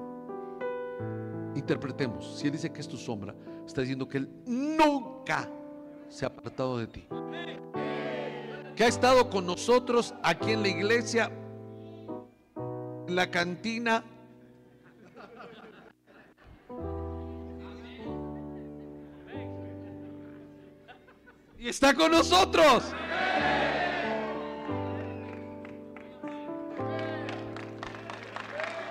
interpretemos, 1.55 2.37
si 2.37 2.47
Él 2.47 2.53
dice 2.53 2.71
que 2.71 2.81
es 2.81 2.87
tu 2.87 2.97
sombra, 2.97 3.35
está 3.65 3.81
diciendo 3.81 4.07
que 4.07 4.19
Él 4.19 4.29
nunca 4.45 5.49
se 6.15 6.23
ha 6.23 6.29
apartado 6.29 6.77
de 6.77 6.87
ti. 6.87 7.05
Que 8.73 8.85
ha 8.85 8.87
estado 8.87 9.29
con 9.29 9.45
nosotros 9.45 10.13
aquí 10.23 10.51
en 10.51 10.61
la 10.61 10.69
iglesia, 10.69 11.29
la 13.09 13.29
cantina. 13.29 14.01
Y 21.59 21.67
está 21.67 21.93
con 21.93 22.11
nosotros. 22.11 22.83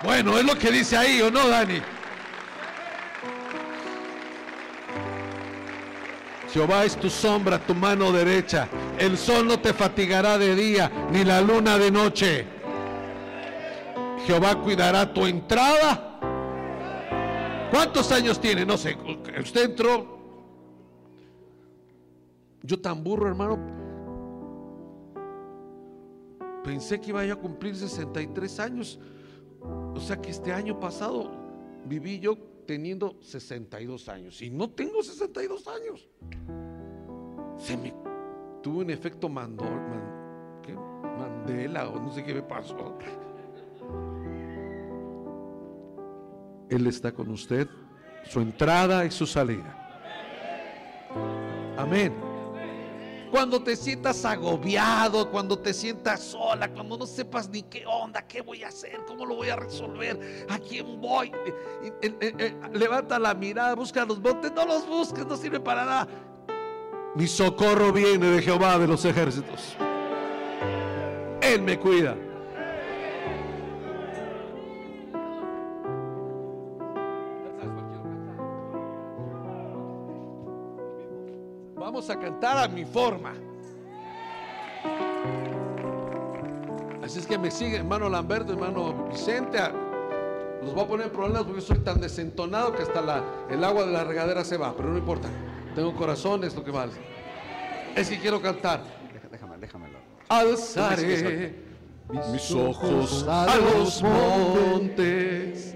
Bueno, 0.03 0.37
es 0.37 0.45
lo 0.45 0.55
que 0.55 0.69
dice 0.69 0.95
ahí, 0.95 1.21
¿o 1.21 1.31
no, 1.31 1.47
Dani? 1.47 1.94
Jehová 6.55 6.85
es 6.85 6.95
tu 6.95 7.09
sombra, 7.09 7.59
tu 7.59 7.75
mano 7.75 8.13
derecha. 8.13 8.69
El 8.97 9.17
sol 9.17 9.45
no 9.45 9.59
te 9.59 9.73
fatigará 9.73 10.37
de 10.37 10.55
día, 10.55 10.89
ni 11.11 11.25
la 11.25 11.41
luna 11.41 11.77
de 11.77 11.91
noche. 11.91 12.45
Jehová 14.25 14.55
cuidará 14.61 15.13
tu 15.13 15.25
entrada. 15.25 16.17
¿Cuántos 17.69 18.09
años 18.13 18.39
tiene? 18.39 18.65
No 18.65 18.77
sé. 18.77 18.95
Usted 19.37 19.65
entró. 19.65 20.17
Yo 22.63 22.79
tan 22.79 23.03
burro, 23.03 23.27
hermano. 23.27 23.59
Pensé 26.63 27.01
que 27.01 27.09
iba 27.09 27.21
a 27.21 27.35
cumplir 27.35 27.75
63 27.75 28.59
años. 28.61 28.97
O 29.93 29.99
sea 29.99 30.21
que 30.21 30.31
este 30.31 30.53
año 30.53 30.79
pasado 30.79 31.29
viví 31.83 32.17
yo 32.17 32.37
teniendo 32.65 33.17
62 33.21 34.09
años 34.09 34.41
y 34.41 34.49
no 34.49 34.69
tengo 34.69 35.03
62 35.03 35.67
años. 35.67 36.07
Se 37.57 37.77
me 37.77 37.93
tuvo 38.61 38.79
un 38.79 38.89
efecto 38.89 39.29
mandor, 39.29 39.79
Mandela 41.17 41.87
o 41.89 41.99
no 41.99 42.11
sé 42.11 42.23
qué 42.23 42.33
me 42.33 42.41
pasó. 42.41 42.97
Él 46.69 46.87
está 46.87 47.11
con 47.13 47.29
usted, 47.29 47.67
su 48.25 48.41
entrada 48.41 49.05
y 49.05 49.11
su 49.11 49.25
salida. 49.25 49.81
Amén. 51.77 52.34
Cuando 53.31 53.61
te 53.61 53.75
sientas 53.75 54.23
agobiado, 54.25 55.29
cuando 55.29 55.59
te 55.59 55.73
sientas 55.73 56.21
sola, 56.21 56.69
cuando 56.71 56.97
no 56.97 57.05
sepas 57.05 57.49
ni 57.49 57.63
qué 57.63 57.85
onda, 57.85 58.21
qué 58.27 58.41
voy 58.41 58.63
a 58.63 58.69
hacer, 58.69 58.99
cómo 59.07 59.25
lo 59.25 59.35
voy 59.35 59.49
a 59.49 59.55
resolver, 59.55 60.45
a 60.49 60.59
quién 60.59 60.99
voy. 61.01 61.31
levanta 62.73 63.19
la 63.19 63.33
mirada, 63.33 63.75
busca 63.75 64.05
los 64.05 64.19
montes, 64.19 64.51
no 64.53 64.65
los 64.65 64.87
busques, 64.87 65.25
no 65.25 65.35
sirve 65.35 65.59
para 65.59 65.85
nada. 65.85 66.07
Mi 67.15 67.27
socorro 67.27 67.93
viene 67.93 68.27
de 68.27 68.41
Jehová 68.41 68.77
de 68.77 68.87
los 68.87 69.05
ejércitos. 69.05 69.75
Él 71.41 71.61
me 71.61 71.79
cuida. 71.79 72.15
Vamos 81.95 82.09
a 82.09 82.19
cantar 82.19 82.57
a 82.57 82.67
mi 82.67 82.83
forma. 82.83 83.33
Así 87.01 87.19
es 87.19 87.25
que 87.25 87.37
me 87.37 87.49
sigue, 87.49 87.77
hermano 87.77 88.09
Lamberto, 88.09 88.51
hermano 88.51 89.07
Vicente. 89.09 89.59
Los 90.61 90.73
voy 90.73 90.83
a 90.83 90.87
poner 90.87 91.05
en 91.07 91.13
problemas 91.13 91.43
porque 91.43 91.61
soy 91.61 91.79
tan 91.79 92.01
desentonado 92.01 92.75
que 92.75 92.83
hasta 92.83 93.01
la, 93.01 93.23
el 93.49 93.63
agua 93.63 93.85
de 93.85 93.93
la 93.93 94.03
regadera 94.03 94.43
se 94.43 94.57
va, 94.57 94.75
pero 94.75 94.89
no 94.89 94.97
importa. 94.97 95.29
Tengo 95.73 95.95
corazón, 95.95 96.43
es 96.43 96.53
lo 96.53 96.65
que 96.65 96.71
vale. 96.71 96.91
Es 97.95 98.09
que 98.09 98.19
quiero 98.19 98.41
cantar. 98.41 98.81
Déjame, 99.31 99.57
déjamelo. 99.57 99.97
Alzaré 100.27 101.55
mis 102.29 102.51
ojos 102.51 103.25
a 103.25 103.55
los 103.55 104.03
montes. 104.03 105.75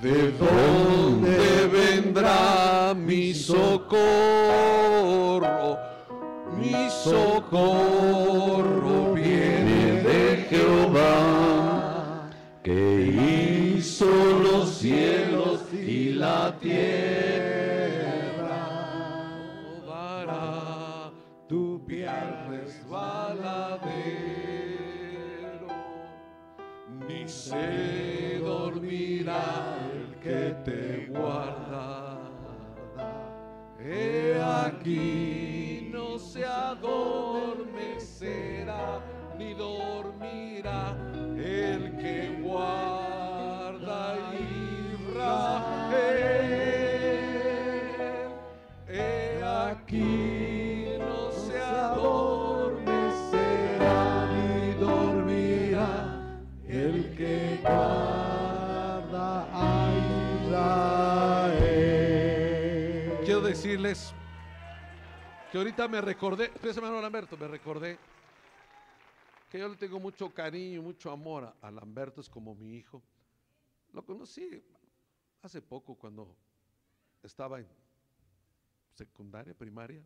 ¿De 0.00 0.30
dónde 0.30 1.66
vendrá 1.66 2.94
mi 2.94 3.34
socorro? 3.34 4.77
Socorro 7.04 8.64
viene 9.14 10.02
de 10.02 10.46
Jehová, 10.50 12.28
que 12.62 13.76
hizo 13.76 14.06
los 14.06 14.68
cielos 14.78 15.60
y 15.72 16.10
la 16.14 16.54
tierra. 16.60 17.27
Que 65.50 65.56
ahorita 65.56 65.88
me 65.88 66.00
recordé, 66.00 66.52
hermano 66.62 67.00
Lamberto, 67.00 67.36
me 67.36 67.48
recordé 67.48 67.98
que 69.50 69.58
yo 69.58 69.68
le 69.68 69.76
tengo 69.76 69.98
mucho 69.98 70.28
cariño, 70.32 70.82
mucho 70.82 71.10
amor 71.10 71.44
a, 71.44 71.66
a 71.66 71.70
Lamberto, 71.70 72.20
es 72.20 72.28
como 72.28 72.54
mi 72.54 72.76
hijo. 72.76 73.02
Lo 73.94 74.04
conocí 74.04 74.62
hace 75.40 75.62
poco 75.62 75.94
cuando 75.94 76.36
estaba 77.22 77.60
en 77.60 77.66
secundaria, 78.92 79.54
primaria. 79.54 80.04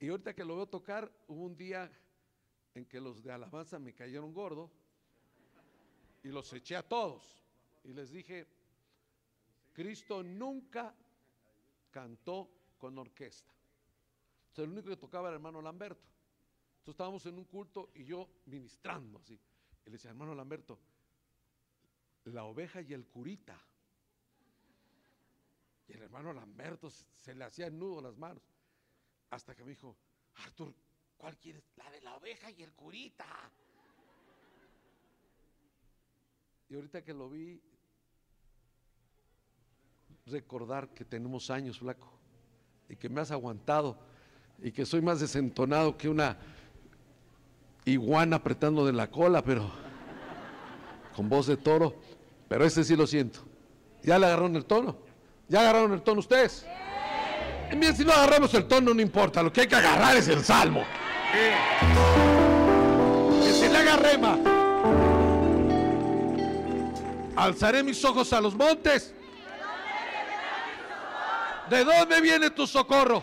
Y 0.00 0.08
ahorita 0.08 0.34
que 0.34 0.44
lo 0.44 0.56
veo 0.56 0.66
tocar, 0.66 1.10
hubo 1.26 1.44
un 1.44 1.56
día 1.56 1.90
en 2.74 2.84
que 2.84 3.00
los 3.00 3.22
de 3.22 3.32
alabanza 3.32 3.78
me 3.78 3.94
cayeron 3.94 4.34
gordo 4.34 4.70
y 6.22 6.28
los 6.28 6.52
eché 6.52 6.76
a 6.76 6.86
todos. 6.86 7.42
Y 7.84 7.94
les 7.94 8.10
dije, 8.10 8.46
Cristo 9.72 10.22
nunca 10.22 10.94
cantó 11.90 12.50
con 12.76 12.98
orquesta. 12.98 13.57
Entonces, 14.58 14.72
el 14.72 14.78
único 14.78 14.88
que 14.88 14.96
tocaba 14.96 15.28
era 15.28 15.36
el 15.36 15.40
hermano 15.40 15.62
Lamberto. 15.62 16.02
Entonces 16.78 16.94
estábamos 16.94 17.24
en 17.26 17.38
un 17.38 17.44
culto 17.44 17.92
y 17.94 18.04
yo 18.04 18.28
ministrando 18.46 19.18
así. 19.18 19.34
Y 19.34 19.84
le 19.84 19.92
decía, 19.92 20.10
hermano 20.10 20.34
Lamberto, 20.34 20.80
la 22.24 22.42
oveja 22.42 22.82
y 22.82 22.92
el 22.92 23.06
curita. 23.06 23.56
Y 25.86 25.92
el 25.92 26.02
hermano 26.02 26.32
Lamberto 26.32 26.90
se, 26.90 27.04
se 27.14 27.36
le 27.36 27.44
hacía 27.44 27.70
nudo 27.70 28.02
las 28.02 28.16
manos. 28.16 28.42
Hasta 29.30 29.54
que 29.54 29.62
me 29.62 29.70
dijo, 29.70 29.96
Artur, 30.34 30.74
¿cuál 31.16 31.38
quieres? 31.38 31.62
La 31.76 31.88
de 31.92 32.00
la 32.00 32.16
oveja 32.16 32.50
y 32.50 32.60
el 32.64 32.72
curita. 32.72 33.52
Y 36.68 36.74
ahorita 36.74 37.04
que 37.04 37.14
lo 37.14 37.30
vi, 37.30 37.62
recordar 40.26 40.92
que 40.94 41.04
tenemos 41.04 41.48
años, 41.48 41.78
flaco, 41.78 42.10
y 42.88 42.96
que 42.96 43.08
me 43.08 43.20
has 43.20 43.30
aguantado, 43.30 44.07
y 44.62 44.72
que 44.72 44.84
soy 44.84 45.00
más 45.00 45.20
desentonado 45.20 45.96
que 45.96 46.08
una 46.08 46.36
iguana 47.84 48.36
apretando 48.36 48.84
de 48.84 48.92
la 48.92 49.10
cola, 49.10 49.42
pero 49.42 49.70
con 51.14 51.28
voz 51.28 51.46
de 51.46 51.56
toro. 51.56 51.96
Pero 52.48 52.64
ese 52.64 52.82
sí 52.84 52.96
lo 52.96 53.06
siento. 53.06 53.40
¿Ya 54.02 54.18
le 54.18 54.26
agarraron 54.26 54.56
el 54.56 54.64
tono? 54.64 54.96
¿Ya 55.48 55.60
agarraron 55.60 55.92
el 55.92 56.02
tono 56.02 56.20
ustedes? 56.20 56.66
Y 57.70 57.76
Miren, 57.76 57.96
si 57.96 58.04
no 58.04 58.12
agarramos 58.12 58.52
el 58.54 58.66
tono 58.66 58.94
no 58.94 59.02
importa, 59.02 59.42
lo 59.42 59.52
que 59.52 59.62
hay 59.62 59.66
que 59.66 59.76
agarrar 59.76 60.16
es 60.16 60.28
el 60.28 60.42
salmo. 60.42 60.84
Que 63.42 63.52
se 63.52 63.68
le 63.68 63.76
agarre 63.76 64.18
más. 64.18 64.38
Alzaré 67.36 67.82
mis 67.82 68.02
ojos 68.04 68.32
a 68.32 68.40
los 68.40 68.54
montes. 68.54 69.14
¿De 71.70 71.84
dónde 71.84 72.20
viene 72.22 72.50
tu 72.50 72.66
socorro? 72.66 73.22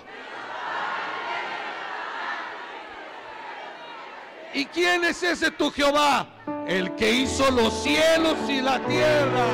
¿Y 4.56 4.66
quién 4.67 5.03
es 5.03 5.22
ese 5.22 5.51
tu 5.51 5.69
Jehová? 5.69 6.30
El 6.66 6.95
que 6.95 7.11
hizo 7.11 7.51
los 7.51 7.74
cielos 7.84 8.38
y 8.48 8.61
la 8.61 8.80
tierra. 8.85 9.45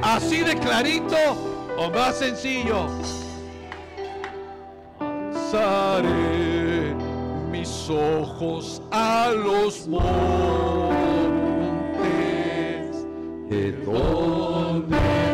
Así 0.00 0.40
de 0.40 0.56
clarito 0.56 1.16
o 1.76 1.90
más 1.90 2.18
sencillo. 2.18 2.86
Alzaré 4.98 6.94
mis 7.52 7.90
ojos 7.90 8.80
a 8.90 9.32
los 9.36 9.86
montes. 9.86 10.08
¿De 13.50 13.72
dónde 13.84 15.27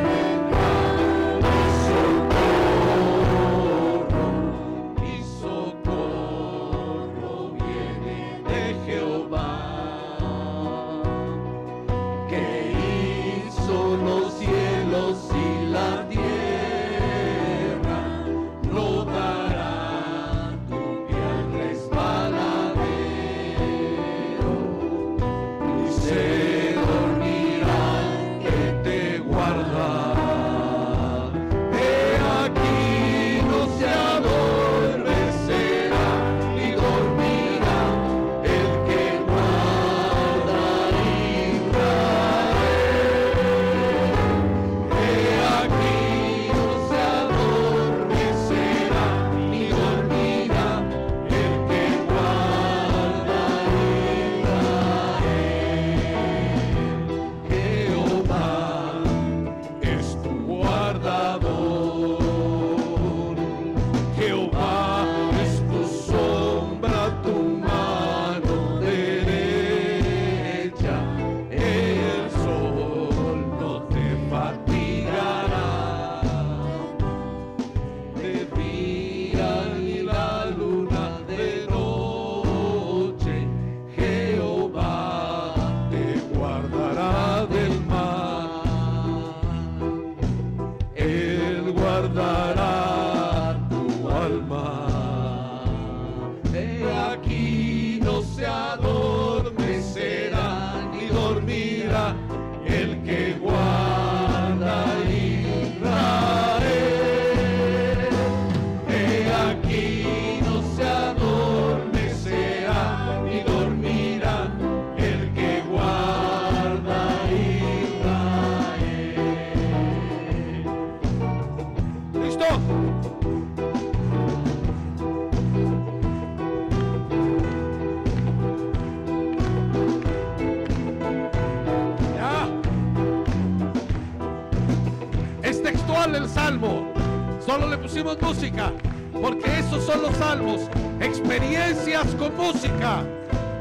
con 142.03 142.37
música. 142.37 143.05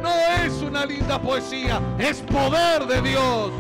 No 0.02 0.10
es 0.44 0.54
una 0.64 0.88
linda 0.88 1.22
poesía, 1.22 1.80
es 2.00 2.20
poder 2.22 2.84
de 2.88 3.02
Dios. 3.10 3.52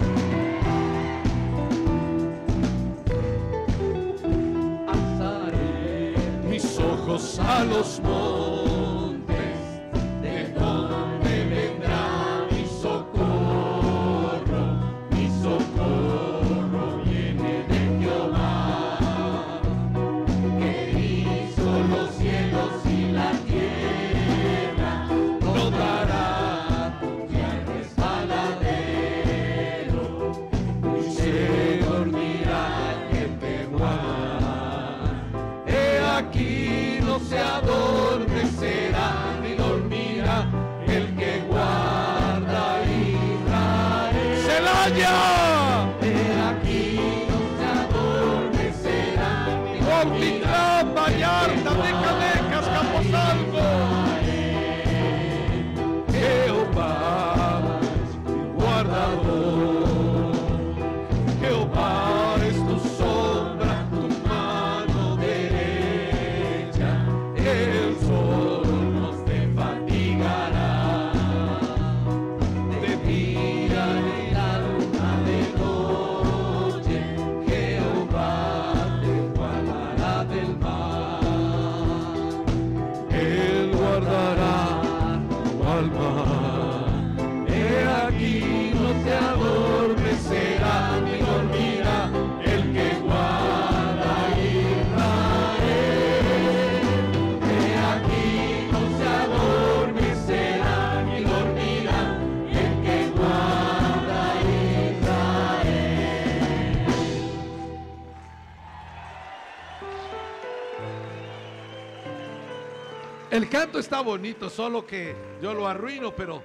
Está 113.80 114.01
bonito, 114.01 114.50
solo 114.50 114.85
que 114.85 115.16
yo 115.42 115.53
lo 115.53 115.67
arruino, 115.67 116.16
pero... 116.16 116.43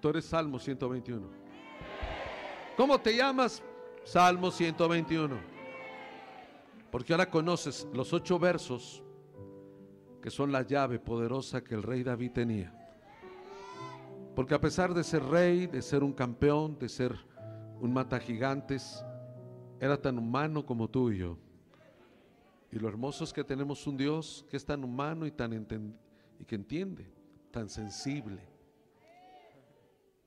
Tú 0.00 0.08
eres 0.08 0.24
Salmo 0.24 0.58
121. 0.58 1.28
¿Cómo 2.76 3.00
te 3.00 3.16
llamas? 3.16 3.62
Salmo 4.04 4.50
121. 4.50 5.36
Porque 6.90 7.12
ahora 7.12 7.30
conoces 7.30 7.86
los 7.92 8.12
ocho 8.12 8.38
versos 8.38 9.02
que 10.20 10.30
son 10.30 10.52
la 10.52 10.62
llave 10.62 10.98
poderosa 10.98 11.62
que 11.62 11.74
el 11.74 11.82
rey 11.82 12.02
David 12.02 12.32
tenía. 12.32 12.72
Porque 14.34 14.54
a 14.54 14.60
pesar 14.60 14.94
de 14.94 15.04
ser 15.04 15.24
rey, 15.24 15.66
de 15.66 15.82
ser 15.82 16.02
un 16.02 16.12
campeón, 16.12 16.78
de 16.78 16.88
ser 16.88 17.16
un 17.80 17.92
mata 17.92 18.18
gigantes, 18.18 19.04
era 19.80 20.00
tan 20.00 20.18
humano 20.18 20.64
como 20.64 20.88
tú 20.88 21.10
y 21.10 21.18
yo. 21.18 21.38
Y 22.72 22.78
lo 22.78 22.88
hermoso 22.88 23.24
es 23.24 23.34
que 23.34 23.44
tenemos 23.44 23.86
un 23.86 23.98
Dios 23.98 24.46
que 24.48 24.56
es 24.56 24.64
tan 24.64 24.82
humano 24.82 25.26
y 25.26 25.30
tan 25.30 25.52
y 26.40 26.44
que 26.46 26.54
entiende, 26.54 27.06
tan 27.50 27.68
sensible, 27.68 28.40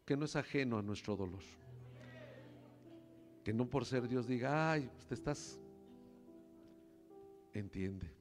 que 0.06 0.16
no 0.16 0.26
es 0.26 0.36
ajeno 0.36 0.78
a 0.78 0.84
nuestro 0.84 1.16
dolor. 1.16 1.42
Que 3.44 3.52
no 3.52 3.68
por 3.68 3.84
ser 3.84 4.08
Dios 4.08 4.28
diga, 4.28 4.72
ay, 4.72 4.88
te 5.08 5.16
estás, 5.16 5.60
entiende. 7.52 8.14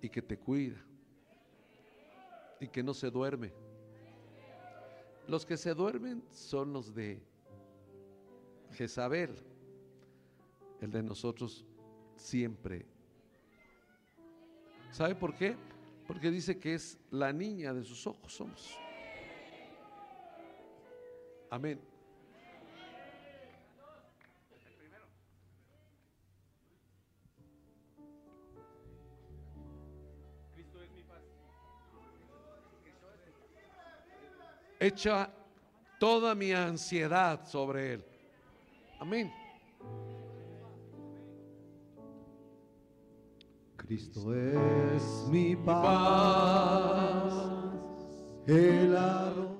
Y 0.00 0.08
que 0.08 0.22
te 0.22 0.38
cuida. 0.38 0.80
Y 2.60 2.68
que 2.68 2.84
no 2.84 2.94
se 2.94 3.10
duerme. 3.10 3.52
Los 5.26 5.44
que 5.44 5.56
se 5.56 5.74
duermen 5.74 6.22
son 6.30 6.72
los 6.72 6.94
de 6.94 7.20
Jezabel. 8.72 9.34
El 10.80 10.92
de 10.92 11.02
nosotros 11.02 11.66
siempre. 12.20 12.86
¿Sabe 14.90 15.14
por 15.14 15.34
qué? 15.34 15.56
Porque 16.06 16.30
dice 16.30 16.58
que 16.58 16.74
es 16.74 16.98
la 17.10 17.32
niña 17.32 17.72
de 17.72 17.82
sus 17.82 18.06
ojos 18.06 18.32
somos. 18.32 18.76
Amén. 21.50 21.80
Echa 34.82 35.30
toda 35.98 36.34
mi 36.34 36.52
ansiedad 36.52 37.46
sobre 37.46 37.92
él. 37.92 38.04
Amén. 38.98 39.39
Cristo 43.90 44.32
es 44.32 45.26
mi 45.32 45.56
paz, 45.56 47.34
el 48.46 48.96
arroyo 48.96 49.59